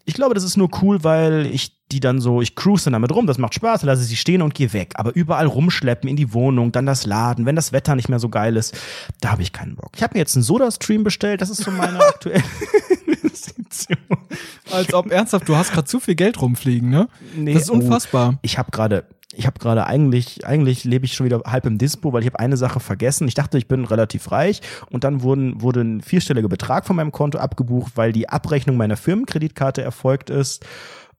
ich 0.05 0.13
glaube, 0.13 0.35
das 0.35 0.43
ist 0.43 0.55
nur 0.55 0.69
cool, 0.81 1.03
weil 1.03 1.47
ich 1.47 1.75
die 1.91 1.99
dann 1.99 2.19
so, 2.19 2.41
ich 2.41 2.55
cruise 2.55 2.85
dann 2.85 2.93
damit 2.93 3.11
rum, 3.11 3.27
das 3.27 3.37
macht 3.37 3.53
Spaß, 3.53 3.83
lasse 3.83 4.01
ich 4.01 4.07
sie 4.07 4.15
stehen 4.15 4.41
und 4.41 4.55
gehe 4.55 4.73
weg. 4.73 4.93
Aber 4.95 5.15
überall 5.15 5.45
rumschleppen 5.45 6.09
in 6.09 6.15
die 6.15 6.33
Wohnung, 6.33 6.71
dann 6.71 6.85
das 6.85 7.05
Laden, 7.05 7.45
wenn 7.45 7.55
das 7.55 7.71
Wetter 7.73 7.95
nicht 7.95 8.09
mehr 8.09 8.19
so 8.19 8.29
geil 8.29 8.55
ist, 8.55 8.75
da 9.21 9.31
habe 9.31 9.41
ich 9.41 9.53
keinen 9.53 9.75
Bock. 9.75 9.91
Ich 9.95 10.03
habe 10.03 10.15
mir 10.15 10.19
jetzt 10.19 10.35
einen 10.35 10.43
Soda-Stream 10.43 11.03
bestellt, 11.03 11.41
das 11.41 11.49
ist 11.49 11.63
so 11.63 11.71
meine 11.71 11.99
aktuelle 12.05 12.43
Investition. 13.05 13.97
Als 14.71 14.93
ob 14.93 15.11
ernsthaft, 15.11 15.47
du 15.47 15.55
hast 15.55 15.73
gerade 15.73 15.85
zu 15.85 15.99
viel 15.99 16.15
Geld 16.15 16.41
rumfliegen, 16.41 16.89
ne? 16.89 17.07
Nee, 17.35 17.53
das 17.53 17.63
ist 17.63 17.69
oh. 17.69 17.75
unfassbar. 17.75 18.39
Ich 18.41 18.57
habe 18.57 18.71
gerade, 18.71 19.05
ich 19.35 19.45
habe 19.45 19.59
gerade 19.59 19.85
eigentlich, 19.85 20.45
eigentlich 20.45 20.83
lebe 20.83 21.05
ich 21.05 21.13
schon 21.13 21.25
wieder 21.25 21.41
halb 21.45 21.65
im 21.65 21.77
Dispo, 21.77 22.13
weil 22.13 22.21
ich 22.21 22.27
habe 22.27 22.39
eine 22.39 22.57
Sache 22.57 22.79
vergessen. 22.79 23.27
Ich 23.27 23.33
dachte, 23.33 23.57
ich 23.57 23.67
bin 23.67 23.85
relativ 23.85 24.31
reich 24.31 24.61
und 24.89 25.03
dann 25.03 25.21
wurden, 25.21 25.61
wurde 25.61 25.81
ein 25.81 26.01
vierstelliger 26.01 26.47
Betrag 26.47 26.85
von 26.85 26.95
meinem 26.95 27.11
Konto 27.11 27.37
abgebucht, 27.37 27.93
weil 27.95 28.11
die 28.11 28.29
Abrechnung 28.29 28.77
meiner 28.77 28.97
Firmenkreditkarte 28.97 29.81
erfolgt 29.81 30.29
ist. 30.29 30.65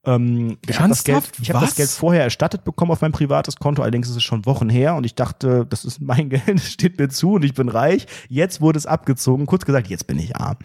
Ähm, 0.04 0.58
ich 0.66 0.78
habe 0.78 0.88
das, 0.88 1.04
Geld, 1.04 1.32
ich 1.40 1.50
hab 1.50 1.60
das? 1.60 1.74
Geld 1.74 1.90
vorher 1.90 2.22
erstattet 2.22 2.64
bekommen 2.64 2.92
auf 2.92 3.00
mein 3.00 3.12
privates 3.12 3.56
Konto, 3.56 3.82
allerdings 3.82 4.08
ist 4.08 4.16
es 4.16 4.22
schon 4.22 4.46
Wochen 4.46 4.68
her 4.68 4.94
und 4.94 5.04
ich 5.04 5.14
dachte, 5.14 5.66
das 5.68 5.84
ist 5.84 6.00
mein 6.00 6.30
Geld, 6.30 6.48
es 6.48 6.72
steht 6.72 6.98
mir 6.98 7.08
zu 7.08 7.34
und 7.34 7.44
ich 7.44 7.54
bin 7.54 7.68
reich. 7.68 8.06
Jetzt 8.28 8.60
wurde 8.60 8.78
es 8.78 8.86
abgezogen, 8.86 9.46
kurz 9.46 9.64
gesagt, 9.64 9.88
jetzt 9.88 10.06
bin 10.06 10.18
ich 10.18 10.36
arm. 10.36 10.56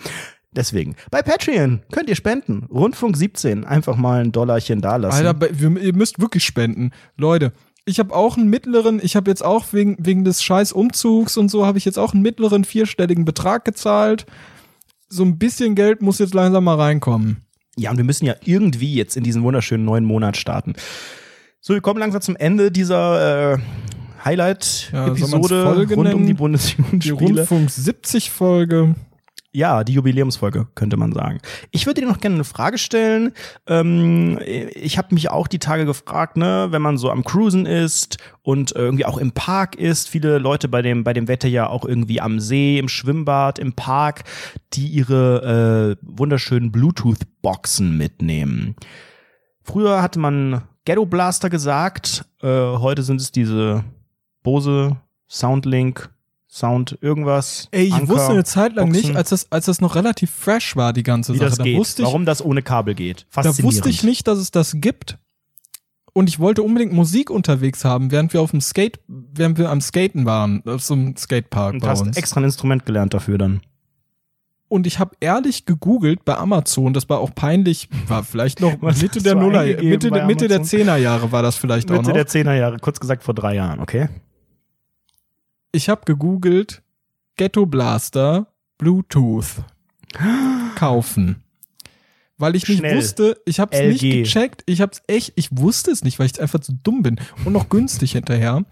Deswegen, 0.54 0.96
bei 1.12 1.22
Patreon 1.22 1.82
könnt 1.92 2.10
ihr 2.10 2.16
spenden. 2.16 2.66
Rundfunk 2.70 3.16
17, 3.16 3.64
einfach 3.64 3.96
mal 3.96 4.22
ein 4.22 4.32
Dollarchen 4.34 4.82
dalassen. 4.82 5.26
Alter, 5.26 5.34
bei- 5.34 5.50
wir, 5.54 5.82
ihr 5.82 5.94
müsst 5.96 6.20
wirklich 6.20 6.44
spenden. 6.44 6.92
Leute, 7.16 7.54
ich 7.86 8.00
habe 8.00 8.14
auch 8.14 8.38
einen 8.38 8.50
mittleren, 8.50 9.00
ich 9.02 9.16
habe 9.16 9.32
jetzt 9.32 9.44
auch 9.46 9.66
wegen, 9.72 9.96
wegen 10.00 10.24
des 10.26 10.44
scheiß 10.44 10.72
Umzugs 10.74 11.38
und 11.38 11.50
so, 11.50 11.66
habe 11.66 11.78
ich 11.78 11.86
jetzt 11.86 11.98
auch 11.98 12.14
einen 12.14 12.22
mittleren 12.22 12.66
vierstelligen 12.66 13.24
Betrag 13.26 13.64
gezahlt. 13.66 14.26
So 15.08 15.24
ein 15.24 15.38
bisschen 15.38 15.74
Geld 15.76 16.02
muss 16.02 16.20
jetzt 16.20 16.34
langsam 16.34 16.64
mal 16.66 16.76
reinkommen. 16.76 17.46
Ja, 17.78 17.90
und 17.92 17.98
wir 17.98 18.04
müssen 18.04 18.26
ja 18.26 18.36
irgendwie 18.44 18.94
jetzt 18.94 19.16
in 19.16 19.24
diesen 19.24 19.44
wunderschönen 19.44 19.86
neuen 19.86 20.04
Monat 20.06 20.36
starten. 20.36 20.74
So, 21.62 21.74
wir 21.74 21.82
kommen 21.82 22.00
langsam 22.00 22.22
zum 22.22 22.36
Ende 22.36 22.72
dieser 22.72 23.54
äh, 23.54 23.58
Ja, 23.58 23.60
Highlight-Episode 24.26 25.64
Folge 25.64 25.96
rund 25.96 26.08
um 26.14 26.14
nennen? 26.14 26.20
die 26.28 26.34
Die 26.34 26.34
Bundesjugendspiele. 26.34 27.16
Rundfunk 27.40 27.70
70 27.72 28.32
Folge. 28.32 28.96
Ja, 29.54 29.84
die 29.84 29.94
Jubiläumsfolge, 29.94 30.68
könnte 30.76 30.96
man 30.96 31.12
sagen. 31.12 31.40
Ich 31.72 31.86
würde 31.86 32.00
dir 32.00 32.08
noch 32.08 32.22
gerne 32.22 32.36
eine 32.36 32.44
Frage 32.46 32.78
stellen. 32.78 33.34
Ähm, 33.68 34.40
ich 34.46 34.98
habe 34.98 35.14
mich 35.14 35.30
auch 35.30 35.48
die 35.48 35.60
Tage 35.60 35.86
gefragt, 35.86 36.38
ne, 36.38 36.68
wenn 36.72 36.82
man 36.82 36.98
so 36.98 37.12
am 37.12 37.26
Cruisen 37.26 37.66
ist 37.66 38.18
und 38.44 38.72
irgendwie 38.74 39.06
auch 39.06 39.18
im 39.18 39.34
Park 39.34 39.76
ist, 39.76 40.08
viele 40.08 40.38
Leute 40.38 40.70
bei 40.70 40.82
dem, 40.82 41.04
bei 41.04 41.12
dem 41.12 41.28
Wetter 41.28 41.50
ja 41.50 41.68
auch 41.68 41.84
irgendwie 41.84 42.22
am 42.22 42.40
See, 42.40 42.80
im 42.80 42.88
Schwimmbad, 42.88 43.60
im 43.60 43.74
Park, 43.74 44.24
die 44.72 44.88
ihre 44.88 45.98
äh, 46.00 46.06
wunderschönen 46.08 46.72
Bluetooth-Boxen 46.72 47.98
mitnehmen. 47.98 48.76
Früher 49.64 50.02
hatte 50.02 50.20
man 50.20 50.62
Ghetto 50.86 51.06
Blaster 51.06 51.50
gesagt, 51.50 52.26
äh, 52.42 52.48
heute 52.48 53.04
sind 53.04 53.20
es 53.20 53.34
diese 53.34 53.84
Bose 54.44 54.96
Soundlink, 55.28 56.10
Sound 56.54 56.98
irgendwas. 57.00 57.70
Ey, 57.72 57.84
ich 57.86 57.94
Anker, 57.94 58.10
wusste 58.10 58.32
eine 58.34 58.44
Zeit 58.44 58.76
lang 58.76 58.88
Boxen. 58.92 59.08
nicht, 59.08 59.16
als 59.16 59.30
das, 59.30 59.50
als 59.54 59.66
das 59.68 59.80
noch 59.80 59.96
relativ 59.96 60.32
fresh 60.32 60.76
war, 60.76 60.92
die 60.92 61.02
ganze 61.04 61.34
wie 61.34 61.38
Sache. 61.38 61.50
das 61.50 61.58
da 61.60 61.64
geht, 61.64 61.78
wusste 61.78 62.02
ich, 62.02 62.06
warum 62.06 62.26
das 62.26 62.44
ohne 62.44 62.62
Kabel 62.62 62.94
geht. 62.94 63.26
da 63.34 63.58
wusste 63.64 63.88
ich 63.90 64.04
nicht, 64.04 64.28
dass 64.28 64.38
es 64.38 64.52
das 64.52 64.74
gibt. 64.76 65.18
Und 66.12 66.28
ich 66.28 66.40
wollte 66.40 66.62
unbedingt 66.62 66.92
Musik 66.92 67.30
unterwegs 67.30 67.86
haben, 67.86 68.12
während 68.12 68.34
wir 68.34 68.42
auf 68.42 68.52
dem 68.52 68.60
Skate, 68.60 69.00
während 69.08 69.58
wir 69.58 69.70
am 69.70 69.80
Skaten 69.80 70.26
waren, 70.26 70.62
auf 70.66 70.84
so 70.84 70.94
einem 70.94 71.16
Skatepark 71.16 71.76
Und 71.76 71.80
bei 71.84 71.88
hast 71.88 72.02
uns. 72.02 72.18
extra 72.18 72.42
ein 72.42 72.44
Instrument 72.44 72.86
gelernt 72.86 73.14
dafür 73.14 73.38
dann. 73.38 73.62
Und 74.68 74.88
ich 74.88 75.00
habe 75.00 75.16
ehrlich 75.22 75.66
gegoogelt 75.66 76.26
bei 76.26 76.36
Amazon, 76.38 76.92
das 76.94 77.08
war 77.08 77.20
auch 77.20 77.34
peinlich, 77.34 77.88
war 78.08 78.26
vielleicht 78.26 78.60
noch 78.60 78.82
Mitte 78.82 79.22
der 79.22 79.36
du 79.36 79.40
Nuller, 79.40 79.64
Mitte, 79.82 80.12
Mitte 80.26 80.48
der? 80.50 80.64
Zehnerjahre 80.64 81.32
war 81.32 81.44
das 81.44 81.56
vielleicht 81.56 81.90
auch 81.92 81.96
Mitte 81.96 82.10
noch. 82.10 82.16
der 82.16 82.28
Zehnerjahre, 82.28 82.78
kurz 82.80 83.00
gesagt 83.00 83.24
vor 83.24 83.34
drei 83.34 83.56
Jahren, 83.56 83.80
okay? 83.80 84.10
Ich 85.72 85.90
habe 85.90 86.02
gegoogelt 86.06 86.82
Ghetto 87.38 87.66
Blaster 87.66 88.48
Bluetooth 88.78 89.64
kaufen. 90.76 91.44
weil 92.38 92.56
ich 92.56 92.68
nicht 92.68 92.80
Schnell. 92.80 92.98
wusste, 92.98 93.40
ich 93.46 93.60
habe 93.60 93.76
es 93.76 94.02
nicht 94.02 94.02
gecheckt, 94.02 94.64
ich 94.66 94.82
habe 94.82 94.92
es 94.94 95.02
echt, 95.08 95.34
ich 95.36 95.50
wusste 95.52 95.92
es 95.92 96.04
nicht, 96.04 96.18
weil 96.20 96.26
ich 96.26 96.42
einfach 96.42 96.60
zu 96.60 96.74
dumm 96.74 97.04
bin 97.04 97.20
und 97.46 97.54
noch 97.54 97.70
günstig 97.70 98.14
hinterher. 98.14 98.66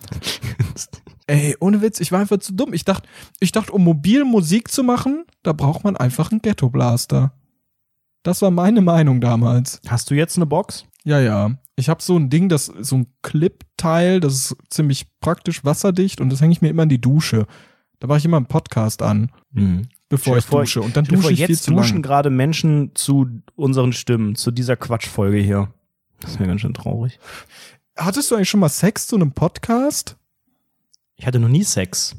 Ey, 1.27 1.55
ohne 1.59 1.81
Witz, 1.83 1.99
ich 1.99 2.11
war 2.11 2.19
einfach 2.19 2.39
zu 2.39 2.53
dumm. 2.53 2.73
Ich 2.73 2.85
dachte, 2.85 3.07
ich 3.39 3.51
dachte, 3.51 3.71
um 3.71 3.83
mobil 3.83 4.25
Musik 4.25 4.71
zu 4.71 4.83
machen, 4.83 5.25
da 5.43 5.53
braucht 5.53 5.83
man 5.83 5.95
einfach 5.95 6.31
einen 6.31 6.41
Ghetto 6.41 6.69
Blaster. 6.71 7.33
Das 8.23 8.41
war 8.41 8.49
meine 8.49 8.81
Meinung 8.81 9.21
damals. 9.21 9.79
Hast 9.87 10.09
du 10.09 10.15
jetzt 10.15 10.37
eine 10.37 10.47
Box? 10.47 10.85
Ja, 11.03 11.19
ja. 11.19 11.51
Ich 11.79 11.89
habe 11.89 12.03
so 12.03 12.17
ein 12.17 12.29
Ding, 12.29 12.49
das 12.49 12.65
so 12.65 12.97
ein 12.97 13.07
Clip-Teil, 13.21 14.19
das 14.19 14.33
ist 14.33 14.55
ziemlich 14.69 15.07
praktisch 15.21 15.63
wasserdicht 15.63 16.19
und 16.19 16.29
das 16.29 16.41
hänge 16.41 16.51
ich 16.51 16.61
mir 16.61 16.69
immer 16.69 16.83
in 16.83 16.89
die 16.89 17.01
Dusche. 17.01 17.47
Da 17.99 18.07
mache 18.07 18.19
ich 18.19 18.25
immer 18.25 18.37
einen 18.37 18.45
Podcast 18.47 19.01
an, 19.01 19.31
bevor 20.09 20.33
Stell 20.33 20.37
ich 20.37 20.45
vor, 20.45 20.61
dusche. 20.61 20.81
Und 20.81 20.95
dann 20.97 21.05
dir 21.05 21.15
vor, 21.15 21.21
dusche 21.21 21.33
ich 21.33 21.39
viel 21.39 21.49
jetzt 21.49 21.63
zu 21.63 21.71
duschen 21.71 21.97
lang. 21.97 22.01
gerade 22.03 22.29
Menschen 22.29 22.91
zu 22.95 23.27
unseren 23.55 23.93
Stimmen, 23.93 24.35
zu 24.35 24.51
dieser 24.51 24.75
Quatschfolge 24.75 25.37
hier. 25.37 25.73
Das 26.19 26.37
wäre 26.37 26.49
ganz 26.49 26.61
schön 26.61 26.73
traurig. 26.73 27.19
Hattest 27.97 28.29
du 28.29 28.35
eigentlich 28.35 28.49
schon 28.49 28.59
mal 28.59 28.69
Sex 28.69 29.07
zu 29.07 29.15
einem 29.15 29.31
Podcast? 29.31 30.17
Ich 31.15 31.25
hatte 31.25 31.39
noch 31.39 31.49
nie 31.49 31.63
Sex 31.63 32.15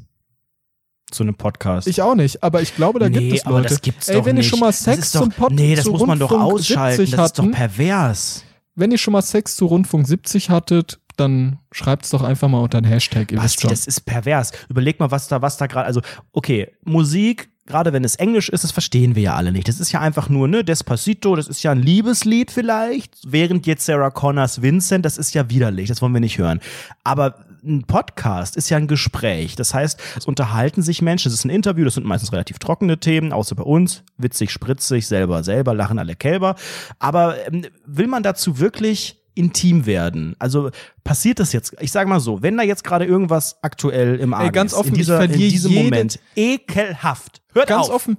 zu 1.11 1.23
einem 1.23 1.35
Podcast. 1.35 1.87
Ich 1.87 2.03
auch 2.03 2.15
nicht, 2.15 2.43
aber 2.43 2.63
ich 2.63 2.77
glaube, 2.77 2.99
da 2.99 3.09
nee, 3.09 3.19
gibt 3.19 3.35
es 3.35 3.47
aber 3.47 3.59
Leute. 3.59 3.71
das 3.71 3.83
gibt's 3.83 4.09
Ey, 4.09 4.17
doch 4.17 4.25
wenn 4.27 4.37
nicht. 4.37 4.49
schon 4.49 4.61
mal 4.61 4.73
Sex 4.73 5.07
ist 5.07 5.15
doch, 5.15 5.23
zum 5.23 5.31
Podcast 5.31 5.61
Nee, 5.61 5.75
das 5.75 5.87
muss 5.87 6.07
man 6.07 6.19
doch 6.19 6.33
ausschalten. 6.33 7.11
Das 7.11 7.31
ist 7.31 7.39
doch 7.39 7.51
pervers. 7.51 8.45
Wenn 8.75 8.91
ihr 8.91 8.99
schon 8.99 9.13
mal 9.13 9.23
Sex 9.23 9.57
zu 9.57 9.67
Rundfunk 9.67 10.07
70 10.07 10.51
hattet, 10.51 11.01
dann 11.17 11.59
schreibt's 11.71 12.11
doch 12.11 12.23
einfach 12.23 12.49
mal 12.49 12.61
unter 12.61 12.81
den 12.81 12.89
Hashtag. 12.89 13.35
Basti, 13.35 13.69
das 13.69 13.87
ist 13.87 14.03
pervers. 14.03 14.53
Überleg 14.69 14.99
mal, 15.01 15.11
was 15.11 15.29
da, 15.29 15.43
was 15.43 15.59
da 15.59 15.67
gerade, 15.67 15.87
also, 15.87 16.01
okay, 16.33 16.73
Musik, 16.85 17.51
gerade 17.67 17.93
wenn 17.93 18.05
es 18.05 18.17
Englisch 18.17 18.49
ist, 18.49 18.65
das 18.65 18.73
verstehen 18.73 19.15
wir 19.15 19.23
ja 19.23 19.35
alle 19.37 19.53
nicht. 19.53 19.69
Das 19.69 19.81
ist 19.81 19.93
ja 19.93 20.01
einfach 20.01 20.29
nur, 20.29 20.49
ne, 20.49 20.65
Despacito, 20.65 21.37
das 21.37 21.49
ist 21.49 21.63
ja 21.63 21.73
ein 21.73 21.83
Liebeslied 21.83 22.51
vielleicht, 22.51 23.17
während 23.27 23.67
jetzt 23.67 23.85
Sarah 23.85 24.11
Connors 24.11 24.63
Vincent, 24.63 25.05
das 25.05 25.19
ist 25.19 25.35
ja 25.35 25.51
widerlich, 25.51 25.89
das 25.89 26.01
wollen 26.01 26.15
wir 26.15 26.21
nicht 26.21 26.39
hören. 26.39 26.61
Aber 27.05 27.45
ein 27.65 27.85
Podcast 27.85 28.57
ist 28.57 28.71
ja 28.71 28.77
ein 28.77 28.87
Gespräch. 28.87 29.57
Das 29.57 29.75
heißt, 29.75 30.01
es 30.19 30.27
unterhalten 30.27 30.83
sich 30.83 31.03
Menschen, 31.03 31.29
es 31.29 31.35
ist 31.35 31.45
ein 31.45 31.51
Interview, 31.51 31.85
das 31.85 31.95
sind 31.95 32.07
meistens 32.07 32.33
relativ 32.33 32.59
trockene 32.59 32.99
Themen, 32.99 33.33
außer 33.33 33.55
bei 33.55 33.63
uns, 33.63 34.03
witzig, 34.19 34.51
spritzig, 34.51 35.07
selber, 35.07 35.43
selber, 35.43 35.75
lachen 35.75 35.99
alle 35.99 36.17
Kälber. 36.17 36.57
Aber 36.99 37.37
ähm, 37.47 37.67
will 37.87 38.07
man 38.07 38.23
dazu 38.23 38.59
wirklich 38.59 39.17
intim 39.35 39.87
werden? 39.87 40.37
Also 40.39 40.71
passiert 41.05 41.39
das 41.39 41.53
jetzt, 41.53 41.75
ich 41.81 41.93
sage 41.93 42.09
mal 42.09 42.21
so, 42.21 42.43
wenn 42.43 42.57
da 42.57 42.63
jetzt 42.63 42.85
gerade 42.85 43.05
irgendwas 43.05 43.59
aktuell 43.63 44.17
im 44.17 44.35
Argen 44.35 44.53
ganz 44.53 44.73
ist, 44.73 44.79
offen, 44.79 44.89
in, 44.89 44.95
ich 44.95 45.01
dieser, 45.01 45.25
in 45.25 45.33
diesem 45.33 45.75
Moment, 45.75 46.19
ekelhaft. 46.37 47.43
Hört 47.53 47.69
Ganz 47.69 47.89
auf. 47.89 47.95
offen. 47.95 48.19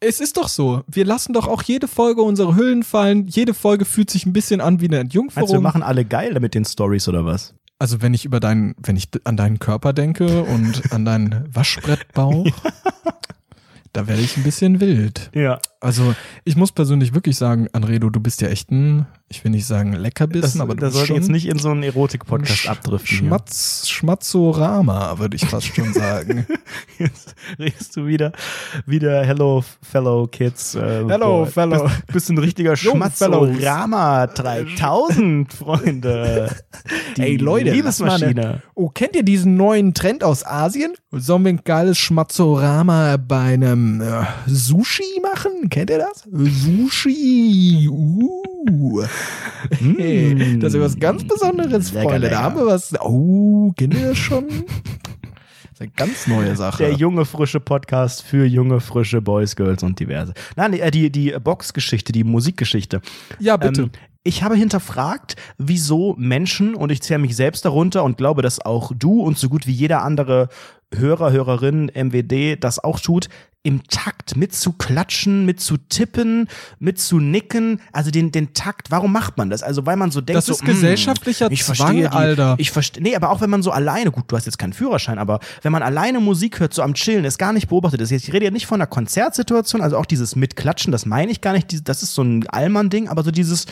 Es 0.00 0.20
ist 0.20 0.36
doch 0.36 0.48
so. 0.48 0.82
Wir 0.86 1.04
lassen 1.04 1.32
doch 1.32 1.48
auch 1.48 1.62
jede 1.62 1.88
Folge 1.88 2.22
unsere 2.22 2.54
Hüllen 2.54 2.84
fallen. 2.84 3.26
Jede 3.26 3.52
Folge 3.52 3.84
fühlt 3.84 4.10
sich 4.10 4.26
ein 4.26 4.32
bisschen 4.32 4.60
an 4.60 4.80
wie 4.80 4.84
eine 4.84 4.98
Meinst 4.98 5.14
du, 5.14 5.20
wir 5.20 5.24
Entjungferung. 5.30 5.62
machen 5.62 5.82
alle 5.82 6.04
geil 6.04 6.38
mit 6.38 6.54
den 6.54 6.64
Stories 6.64 7.08
oder 7.08 7.24
was? 7.24 7.54
Also 7.78 8.02
wenn 8.02 8.12
ich 8.12 8.24
über 8.24 8.40
deinen, 8.40 8.74
wenn 8.82 8.96
ich 8.96 9.08
an 9.24 9.36
deinen 9.36 9.58
Körper 9.60 9.92
denke 9.92 10.42
und 10.42 10.92
an 10.92 11.04
deinen 11.04 11.44
Waschbrettbauch, 11.54 12.46
da 13.92 14.06
werde 14.06 14.22
ich 14.22 14.36
ein 14.36 14.42
bisschen 14.42 14.80
wild. 14.80 15.30
Ja. 15.34 15.58
Also 15.80 16.14
ich 16.44 16.56
muss 16.56 16.72
persönlich 16.72 17.14
wirklich 17.14 17.36
sagen, 17.36 17.68
Anredo, 17.72 18.10
du 18.10 18.18
bist 18.18 18.40
ja 18.40 18.48
echt 18.48 18.70
ein, 18.72 19.06
ich 19.28 19.44
will 19.44 19.52
nicht 19.52 19.64
sagen 19.66 19.92
Leckerbissen, 19.92 20.58
Das, 20.58 20.60
aber 20.60 20.74
du 20.74 20.80
das 20.80 20.88
bist 20.90 20.98
soll 20.98 21.06
schon 21.06 21.16
jetzt 21.16 21.28
nicht 21.30 21.46
in 21.46 21.58
so 21.60 21.70
einen 21.70 21.84
Erotik-Podcast 21.84 22.62
Sch- 22.62 22.68
abdriften. 22.68 23.18
Schmatz, 23.18 23.88
Schmatzorama, 23.88 25.18
würde 25.20 25.36
ich 25.36 25.46
fast 25.46 25.74
schon 25.76 25.92
sagen. 25.94 26.46
Jetzt 26.98 27.36
redest 27.60 27.96
du 27.96 28.06
wieder, 28.06 28.32
wieder 28.86 29.24
Hello 29.24 29.62
Fellow 29.82 30.26
Kids. 30.26 30.74
Äh, 30.74 30.80
Hello, 31.08 31.44
boah, 31.44 31.46
fellow- 31.46 31.84
Bist, 31.84 32.06
bist 32.12 32.30
ein 32.30 32.38
richtiger 32.38 32.74
Schmatzorama 33.38 34.26
3000, 34.26 35.52
Freunde. 35.52 36.50
Die 37.16 37.20
Ey, 37.22 37.36
Leute, 37.36 37.70
Liebesmaschine. 37.70 38.62
Oh, 38.74 38.88
kennt 38.88 39.14
ihr 39.14 39.22
diesen 39.22 39.56
neuen 39.56 39.94
Trend 39.94 40.24
aus 40.24 40.44
Asien? 40.44 40.94
Sollen 41.12 41.44
wir 41.44 41.50
ein 41.52 41.60
geiles 41.64 41.98
Schmatzorama 41.98 43.16
bei 43.16 43.54
einem 43.54 43.77
äh, 44.00 44.24
Sushi 44.46 45.20
machen? 45.22 45.68
Kennt 45.70 45.90
ihr 45.90 45.98
das? 45.98 46.24
Sushi. 46.30 47.88
Uh. 47.90 49.02
Hey, 49.70 50.58
das 50.58 50.74
ist 50.74 50.80
was 50.80 50.98
ganz 50.98 51.26
Besonderes, 51.26 51.92
Lecker, 51.92 52.08
Freunde. 52.08 52.28
lecker. 52.28 52.36
Da 52.36 52.42
haben 52.42 52.56
wir 52.56 52.66
was. 52.66 52.92
Oh, 53.00 53.72
kennt 53.76 53.94
ihr 53.94 54.08
das 54.08 54.18
schon? 54.18 54.46
Das 55.78 55.86
ist 55.86 55.92
eine 55.96 56.08
ganz 56.08 56.26
neue 56.26 56.56
Sache. 56.56 56.82
Der 56.82 56.92
junge, 56.94 57.24
frische 57.24 57.60
Podcast 57.60 58.24
für 58.24 58.44
junge, 58.44 58.80
frische 58.80 59.20
Boys, 59.22 59.54
Girls 59.54 59.84
und 59.84 60.00
diverse. 60.00 60.34
Nein, 60.56 60.72
die, 60.72 60.80
äh, 60.80 60.90
die, 60.90 61.08
die 61.08 61.30
Boxgeschichte, 61.38 62.10
die 62.10 62.24
Musikgeschichte. 62.24 63.00
ja, 63.38 63.56
bitte. 63.56 63.82
Ähm, 63.82 63.90
ich 64.24 64.42
habe 64.42 64.56
hinterfragt, 64.56 65.36
wieso 65.56 66.14
Menschen, 66.18 66.74
und 66.74 66.90
ich 66.90 67.00
zähle 67.00 67.20
mich 67.20 67.36
selbst 67.36 67.64
darunter 67.64 68.02
und 68.02 68.18
glaube, 68.18 68.42
dass 68.42 68.60
auch 68.60 68.90
du 68.94 69.22
und 69.22 69.38
so 69.38 69.48
gut 69.48 69.66
wie 69.68 69.72
jeder 69.72 70.02
andere 70.02 70.48
Hörer, 70.94 71.32
Hörerin, 71.32 71.90
MWD 71.94 72.56
das 72.62 72.82
auch 72.82 72.98
tut, 72.98 73.28
im 73.64 73.82
Takt 73.88 74.36
mit 74.36 74.54
zu 74.54 74.72
klatschen, 74.72 75.44
mit 75.44 75.60
zu 75.60 75.76
tippen, 75.76 76.48
mit 76.78 77.00
zu 77.00 77.18
nicken, 77.18 77.80
also 77.92 78.10
den, 78.10 78.30
den 78.30 78.54
Takt, 78.54 78.90
warum 78.90 79.12
macht 79.12 79.36
man 79.36 79.50
das? 79.50 79.64
Also 79.64 79.84
weil 79.84 79.96
man 79.96 80.12
so 80.12 80.20
denkt, 80.20 80.38
Das 80.38 80.46
so, 80.46 80.52
ist 80.52 80.62
mm, 80.62 80.66
gesellschaftlicher 80.66 81.50
ich 81.50 81.64
Zwang, 81.64 81.76
verstehe 81.76 82.02
die, 82.02 82.16
Alter. 82.16 82.54
Ich 82.58 82.70
verstehe, 82.70 83.02
nee, 83.02 83.16
aber 83.16 83.30
auch 83.30 83.40
wenn 83.40 83.50
man 83.50 83.62
so 83.62 83.72
alleine, 83.72 84.12
gut, 84.12 84.24
du 84.28 84.36
hast 84.36 84.46
jetzt 84.46 84.58
keinen 84.58 84.72
Führerschein, 84.72 85.18
aber 85.18 85.40
wenn 85.62 85.72
man 85.72 85.82
alleine 85.82 86.20
Musik 86.20 86.60
hört, 86.60 86.72
so 86.72 86.82
am 86.82 86.94
Chillen, 86.94 87.24
ist 87.24 87.36
gar 87.36 87.52
nicht 87.52 87.68
beobachtet 87.68 88.00
ist. 88.00 88.12
Ich 88.12 88.32
rede 88.32 88.44
ja 88.44 88.50
nicht 88.52 88.66
von 88.66 88.80
einer 88.80 88.86
Konzertsituation, 88.86 89.82
also 89.82 89.98
auch 89.98 90.06
dieses 90.06 90.36
Mitklatschen, 90.36 90.92
das 90.92 91.04
meine 91.04 91.32
ich 91.32 91.40
gar 91.40 91.52
nicht, 91.52 91.88
das 91.88 92.02
ist 92.04 92.14
so 92.14 92.22
ein 92.22 92.46
Allmann-Ding, 92.46 93.08
aber 93.08 93.24
so 93.24 93.32
dieses, 93.32 93.66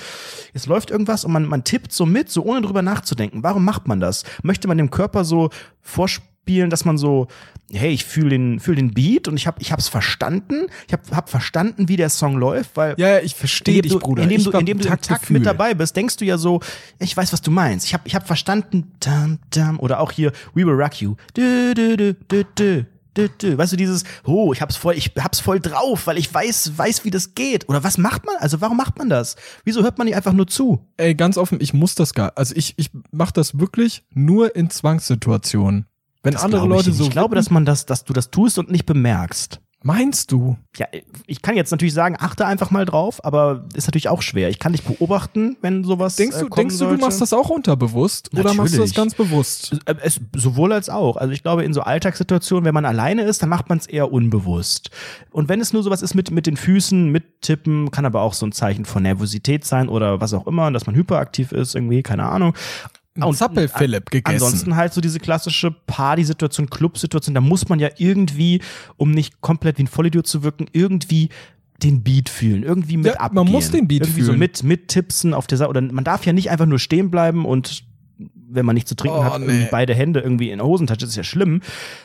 es 0.53 0.66
läuft 0.66 0.91
irgendwas 0.91 1.24
und 1.24 1.32
man, 1.32 1.47
man 1.47 1.62
tippt 1.62 1.93
so 1.93 2.07
mit, 2.07 2.28
so 2.28 2.43
ohne 2.43 2.61
drüber 2.61 2.82
nachzudenken. 2.82 3.45
Warum 3.45 3.64
macht 3.64 3.87
man 3.87 4.01
das? 4.01 4.24
Möchte 4.43 4.66
man 4.66 4.78
dem 4.78 4.91
Körper 4.91 5.24
so 5.24 5.51
vorspielen, 5.80 6.36
dass 6.47 6.84
man 6.84 6.97
so, 6.97 7.26
hey, 7.72 7.90
ich 7.90 8.05
fühle 8.05 8.30
den, 8.30 8.61
fühl 8.61 8.76
den 8.76 8.92
Beat 8.92 9.28
und 9.28 9.36
ich 9.36 9.47
habe 9.47 9.61
ich 9.61 9.72
hab's 9.72 9.88
verstanden, 9.88 10.66
ich 10.86 10.92
habe 10.92 11.03
hab 11.14 11.28
verstanden, 11.28 11.88
wie 11.88 11.97
der 11.97 12.09
Song 12.09 12.36
läuft, 12.36 12.76
weil 12.76 12.94
ja, 12.99 13.09
ja, 13.09 13.18
ich 13.18 13.34
verstehe 13.34 13.82
dich, 13.82 13.92
du, 13.92 13.99
Bruder. 13.99 14.22
Indem 14.22 14.38
ich 14.38 14.44
du, 14.44 14.51
indem 14.53 14.78
du 14.78 14.88
im 14.88 15.01
Takt 15.01 15.30
mit 15.30 15.44
dabei 15.44 15.74
bist, 15.74 15.97
denkst 15.97 16.16
du 16.16 16.24
ja 16.24 16.38
so, 16.38 16.61
ich 16.99 17.16
weiß, 17.16 17.32
was 17.32 17.42
du 17.42 17.51
meinst. 17.51 17.86
Ich 17.86 17.94
habe 17.94 18.05
ich 18.07 18.14
hab 18.14 18.26
verstanden, 18.26 18.92
dam, 19.01 19.38
dam, 19.51 19.80
oder 19.80 20.01
auch 20.01 20.12
hier, 20.12 20.32
We 20.55 20.66
Will 20.66 20.74
Rock 20.74 21.01
You. 21.01 21.16
Du, 21.34 21.74
du, 21.74 21.97
du, 21.97 22.14
du, 22.14 22.44
du. 22.55 22.86
du, 23.14 23.28
du. 23.28 23.59
Weißt 23.59 23.72
du, 23.72 23.76
dieses, 23.76 24.05
oh, 24.24 24.53
ich 24.53 24.61
hab's 24.61 24.76
voll, 24.76 24.94
ich 24.94 25.12
hab's 25.18 25.40
voll 25.40 25.59
drauf, 25.59 26.07
weil 26.07 26.18
ich 26.18 26.32
weiß, 26.32 26.76
weiß, 26.76 27.05
wie 27.05 27.11
das 27.11 27.34
geht. 27.34 27.68
Oder 27.68 27.82
was 27.82 27.99
macht 27.99 28.24
man? 28.24 28.36
Also 28.38 28.61
warum 28.61 28.76
macht 28.76 28.99
man 28.99 29.09
das? 29.09 29.36
Wieso 29.64 29.82
hört 29.82 29.99
man 29.99 30.07
nicht 30.07 30.16
einfach 30.16 30.32
nur 30.32 30.47
zu? 30.47 30.86
Ey, 30.97 31.14
ganz 31.14 31.36
offen, 31.36 31.59
ich 31.61 31.74
muss 31.74 31.94
das 31.94 32.14
gar. 32.14 32.32
Also 32.36 32.55
ich, 32.55 32.74
ich 32.76 32.90
mach 33.11 33.32
das 33.32 33.59
wirklich 33.59 34.05
nur 34.14 34.55
in 34.55 34.70
Zwangssituationen. 34.70 35.86
Wenn 36.27 36.35
Das 36.35 36.45
andere 36.45 36.66
Leute 36.66 36.93
so. 36.93 37.05
Ich 37.05 37.11
glaube, 37.11 37.35
dass 37.37 37.51
man 37.51 37.64
das, 37.64 37.87
dass 37.87 38.05
du 38.05 38.12
das 38.12 38.31
tust 38.31 38.59
und 38.59 38.70
nicht 38.70 38.85
bemerkst. 38.85 39.61
Meinst 39.83 40.33
du? 40.33 40.57
Ja, 40.77 40.87
ich 41.29 41.43
kann 41.43 41.55
jetzt 41.55 41.70
natürlich 41.70 41.95
sagen, 41.95 42.16
achte 42.18 42.45
einfach 42.45 42.72
mal 42.72 42.85
drauf, 42.85 43.24
aber 43.24 43.66
ist 43.74 43.87
natürlich 43.87 44.09
auch 44.09 44.20
schwer. 44.20 44.49
Ich 44.49 44.59
kann 44.59 44.72
dich 44.72 44.83
beobachten, 44.83 45.57
wenn 45.61 45.85
sowas 45.85 46.16
Denkst 46.16 46.39
äh, 46.39 46.41
du, 46.41 46.49
kommen 46.49 46.62
denkst 46.62 46.74
du, 46.79 46.85
du 46.87 46.89
sollte. 46.91 47.05
machst 47.05 47.20
das 47.20 47.33
auch 47.33 47.51
unterbewusst? 47.51 48.31
Oder 48.33 48.55
machst 48.55 48.74
du 48.74 48.79
das 48.81 48.91
Natürlich. 48.91 48.95
ganz 48.97 49.14
bewusst? 49.14 49.79
Äh, 49.85 49.95
Es, 50.03 50.18
sowohl 50.35 50.72
als 50.72 50.89
auch. 50.89 51.16
Also 51.16 51.33
ich 51.33 51.45
glaube, 51.45 51.62
in 51.62 51.72
so 51.72 51.83
Alltagssituationen, 51.83 52.64
wenn 52.64 52.74
man 52.74 52.85
alleine 52.85 53.22
ist, 53.22 53.43
dann 53.43 53.49
macht 53.49 53.68
man 53.68 53.79
es 53.79 53.87
eher 53.87 54.11
unbewusst. 54.11 54.91
Und 55.31 55.49
wenn 55.49 55.61
es 55.61 55.72
nur 55.72 55.85
sowas 55.85 56.03
ist 56.03 56.14
mit, 56.14 56.33
mit 56.33 56.49
den 56.49 56.57
Füßen, 56.57 57.12
mit 57.12 57.43
Tippen, 57.43 57.93
kann 57.93 58.07
aber 58.07 58.22
auch 58.22 58.33
so 58.33 58.45
ein 58.45 58.51
Zeichen 58.53 58.87
von 58.87 59.05
Nervosität 59.05 59.64
sein 59.64 59.89
oder 59.89 60.20
was 60.20 60.35
auch 60.35 60.49
immer, 60.49 60.72
dass 60.72 60.87
man 60.87 60.97
hyperaktiv 60.97 61.53
ist, 61.53 61.77
irgendwie, 61.77 62.03
keine 62.03 62.24
Ahnung. 62.24 62.55
Ein 63.22 63.34
Zappel-Philipp 63.34 64.10
gegessen. 64.10 64.34
Ansonsten 64.42 64.76
halt 64.76 64.92
so 64.92 65.00
diese 65.00 65.18
klassische 65.18 65.70
Party-Situation, 65.70 66.70
Club-Situation, 66.70 67.34
da 67.34 67.40
muss 67.40 67.68
man 67.68 67.78
ja 67.78 67.88
irgendwie, 67.96 68.60
um 68.96 69.10
nicht 69.10 69.40
komplett 69.40 69.78
wie 69.78 69.84
ein 69.84 69.88
Vollidiot 69.88 70.26
zu 70.26 70.42
wirken, 70.42 70.66
irgendwie 70.72 71.28
den 71.82 72.02
Beat 72.02 72.28
fühlen, 72.28 72.62
irgendwie 72.62 72.96
mit 72.96 73.06
Ja, 73.06 73.14
abgehen. 73.20 73.44
man 73.44 73.52
muss 73.52 73.70
den 73.70 73.86
Beat 73.86 74.02
irgendwie 74.02 74.22
so 74.22 74.28
fühlen. 74.32 74.38
mit, 74.38 74.62
mit 74.62 74.88
Tippsen 74.88 75.34
auf 75.34 75.46
der 75.46 75.58
Seite. 75.58 75.68
Oder 75.70 75.82
man 75.82 76.04
darf 76.04 76.24
ja 76.24 76.32
nicht 76.32 76.50
einfach 76.50 76.66
nur 76.66 76.78
stehen 76.78 77.10
bleiben 77.10 77.44
und 77.44 77.84
wenn 78.18 78.64
man 78.64 78.74
nichts 78.74 78.88
zu 78.88 78.96
trinken 78.96 79.18
Oh, 79.18 79.24
hat, 79.24 79.40
nee. 79.40 79.68
beide 79.70 79.94
Hände 79.94 80.20
irgendwie 80.20 80.50
in 80.50 80.58
der 80.58 80.66
Hosentasche, 80.66 81.00
das 81.00 81.10
ist 81.10 81.16
ja 81.16 81.24
schlimm. 81.24 81.60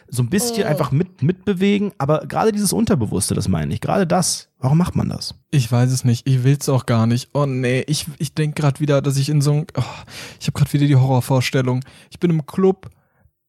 So 0.09 0.23
ein 0.23 0.29
bisschen 0.29 0.63
Oh. 0.65 0.67
einfach 0.67 0.91
mit, 0.91 1.21
mitbewegen, 1.23 1.91
aber 1.97 2.25
gerade 2.27 2.51
dieses 2.51 2.73
Unterbewusste, 2.73 3.33
das 3.33 3.47
meine 3.47 3.73
ich, 3.73 3.79
gerade 3.81 4.05
das, 4.05 4.49
warum 4.59 4.77
macht 4.77 4.95
man 4.95 5.07
das? 5.09 5.35
Ich 5.51 5.71
weiß 5.71 5.91
es 5.91 6.03
nicht. 6.03 6.27
Ich 6.27 6.43
will's 6.43 6.67
auch 6.69 6.85
gar 6.85 7.07
nicht. 7.07 7.29
Oh 7.33 7.45
nee, 7.45 7.83
ich, 7.87 8.05
ich 8.17 8.33
denk 8.33 8.55
gerade 8.55 8.79
wieder, 8.79 9.01
dass 9.01 9.17
ich 9.17 9.29
in 9.29 9.41
so 9.41 9.51
einem. 9.51 9.65
Oh, 9.77 9.83
ich 10.39 10.47
habe 10.47 10.57
gerade 10.57 10.73
wieder 10.73 10.87
die 10.87 10.95
Horrorvorstellung. 10.95 11.81
Ich 12.09 12.19
bin 12.19 12.29
im 12.31 12.45
Club, 12.45 12.89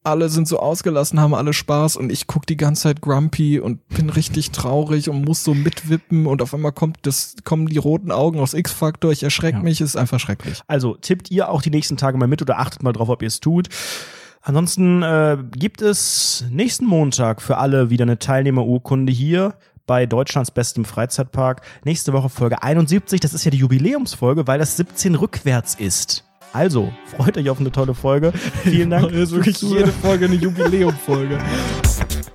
alle 0.05 0.29
sind 0.29 0.49
so 0.49 0.59
ausgelassen, 0.59 1.21
haben 1.21 1.35
alle 1.35 1.53
Spaß 1.53 1.97
und 1.97 2.11
ich 2.11 2.27
guck 2.27 2.47
die 2.47 2.57
ganze 2.57 2.83
Zeit 2.83 3.01
grumpy 3.01 3.61
und 3.61 3.87
bin 3.89 4.11
richtig 4.11 4.51
traurig 4.51 5.09
und 5.09 5.25
muss 5.25 5.45
so 5.45 5.55
mitwippen 5.55 6.27
und 6.27 6.43
auf 6.43 6.53
einmal 6.55 6.73
kommt 6.73 6.99
das, 7.03 7.37
kommen 7.45 7.67
die 7.67 7.79
roten 7.79 8.11
Augen 8.11 8.41
aus 8.41 8.53
X-Faktor. 8.55 9.13
Ich 9.13 9.23
erschrecke 9.23 9.59
Ja. 9.59 9.63
mich, 9.63 9.81
ist 9.81 9.97
einfach 9.97 10.19
schrecklich. 10.19 10.61
Also 10.67 10.95
tippt 10.95 11.31
ihr 11.31 11.49
auch 11.49 11.63
die 11.63 11.71
nächsten 11.71 11.97
Tage 11.97 12.19
mal 12.19 12.27
mit 12.27 12.43
oder 12.43 12.59
achtet 12.59 12.83
mal 12.83 12.93
drauf, 12.93 13.09
ob 13.09 13.23
ihr 13.23 13.29
es 13.29 13.41
tut. 13.41 13.69
Ansonsten 14.41 15.03
äh, 15.03 15.39
gibt 15.53 15.83
es 15.83 16.45
nächsten 16.51 16.85
Montag 16.85 17.41
für 17.41 17.59
alle 17.59 17.91
wieder 17.91 18.03
eine 18.03 18.19
Teilnehmerurkunde 18.19 19.13
hier 19.13 19.55
bei 19.87 20.07
Deutschlands 20.07 20.51
bestem 20.51 20.85
Freizeitpark. 20.85 21.63
Nächste 21.85 22.13
Woche 22.13 22.29
Folge 22.29 22.61
71. 22.63 23.21
Das 23.21 23.35
ist 23.35 23.45
ja 23.45 23.53
die 23.53 23.59
Jubiläumsfolge, 23.59 24.47
weil 24.49 24.59
das 24.59 24.77
17 24.77 25.15
rückwärts 25.15 25.77
ist. 25.77 26.25
Also, 26.53 26.93
freut 27.17 27.39
euch 27.39 27.49
auf 27.49 27.61
eine 27.61 27.73
tolle 27.73 27.95
Folge. 27.95 28.33
Vielen 28.65 28.91
Dank. 28.91 29.11
ist 29.13 29.33
wirklich 29.33 29.61
jede 29.63 29.93
Folge 29.93 30.27
eine 30.27 30.35
Jubiläumfolge. 30.35 31.39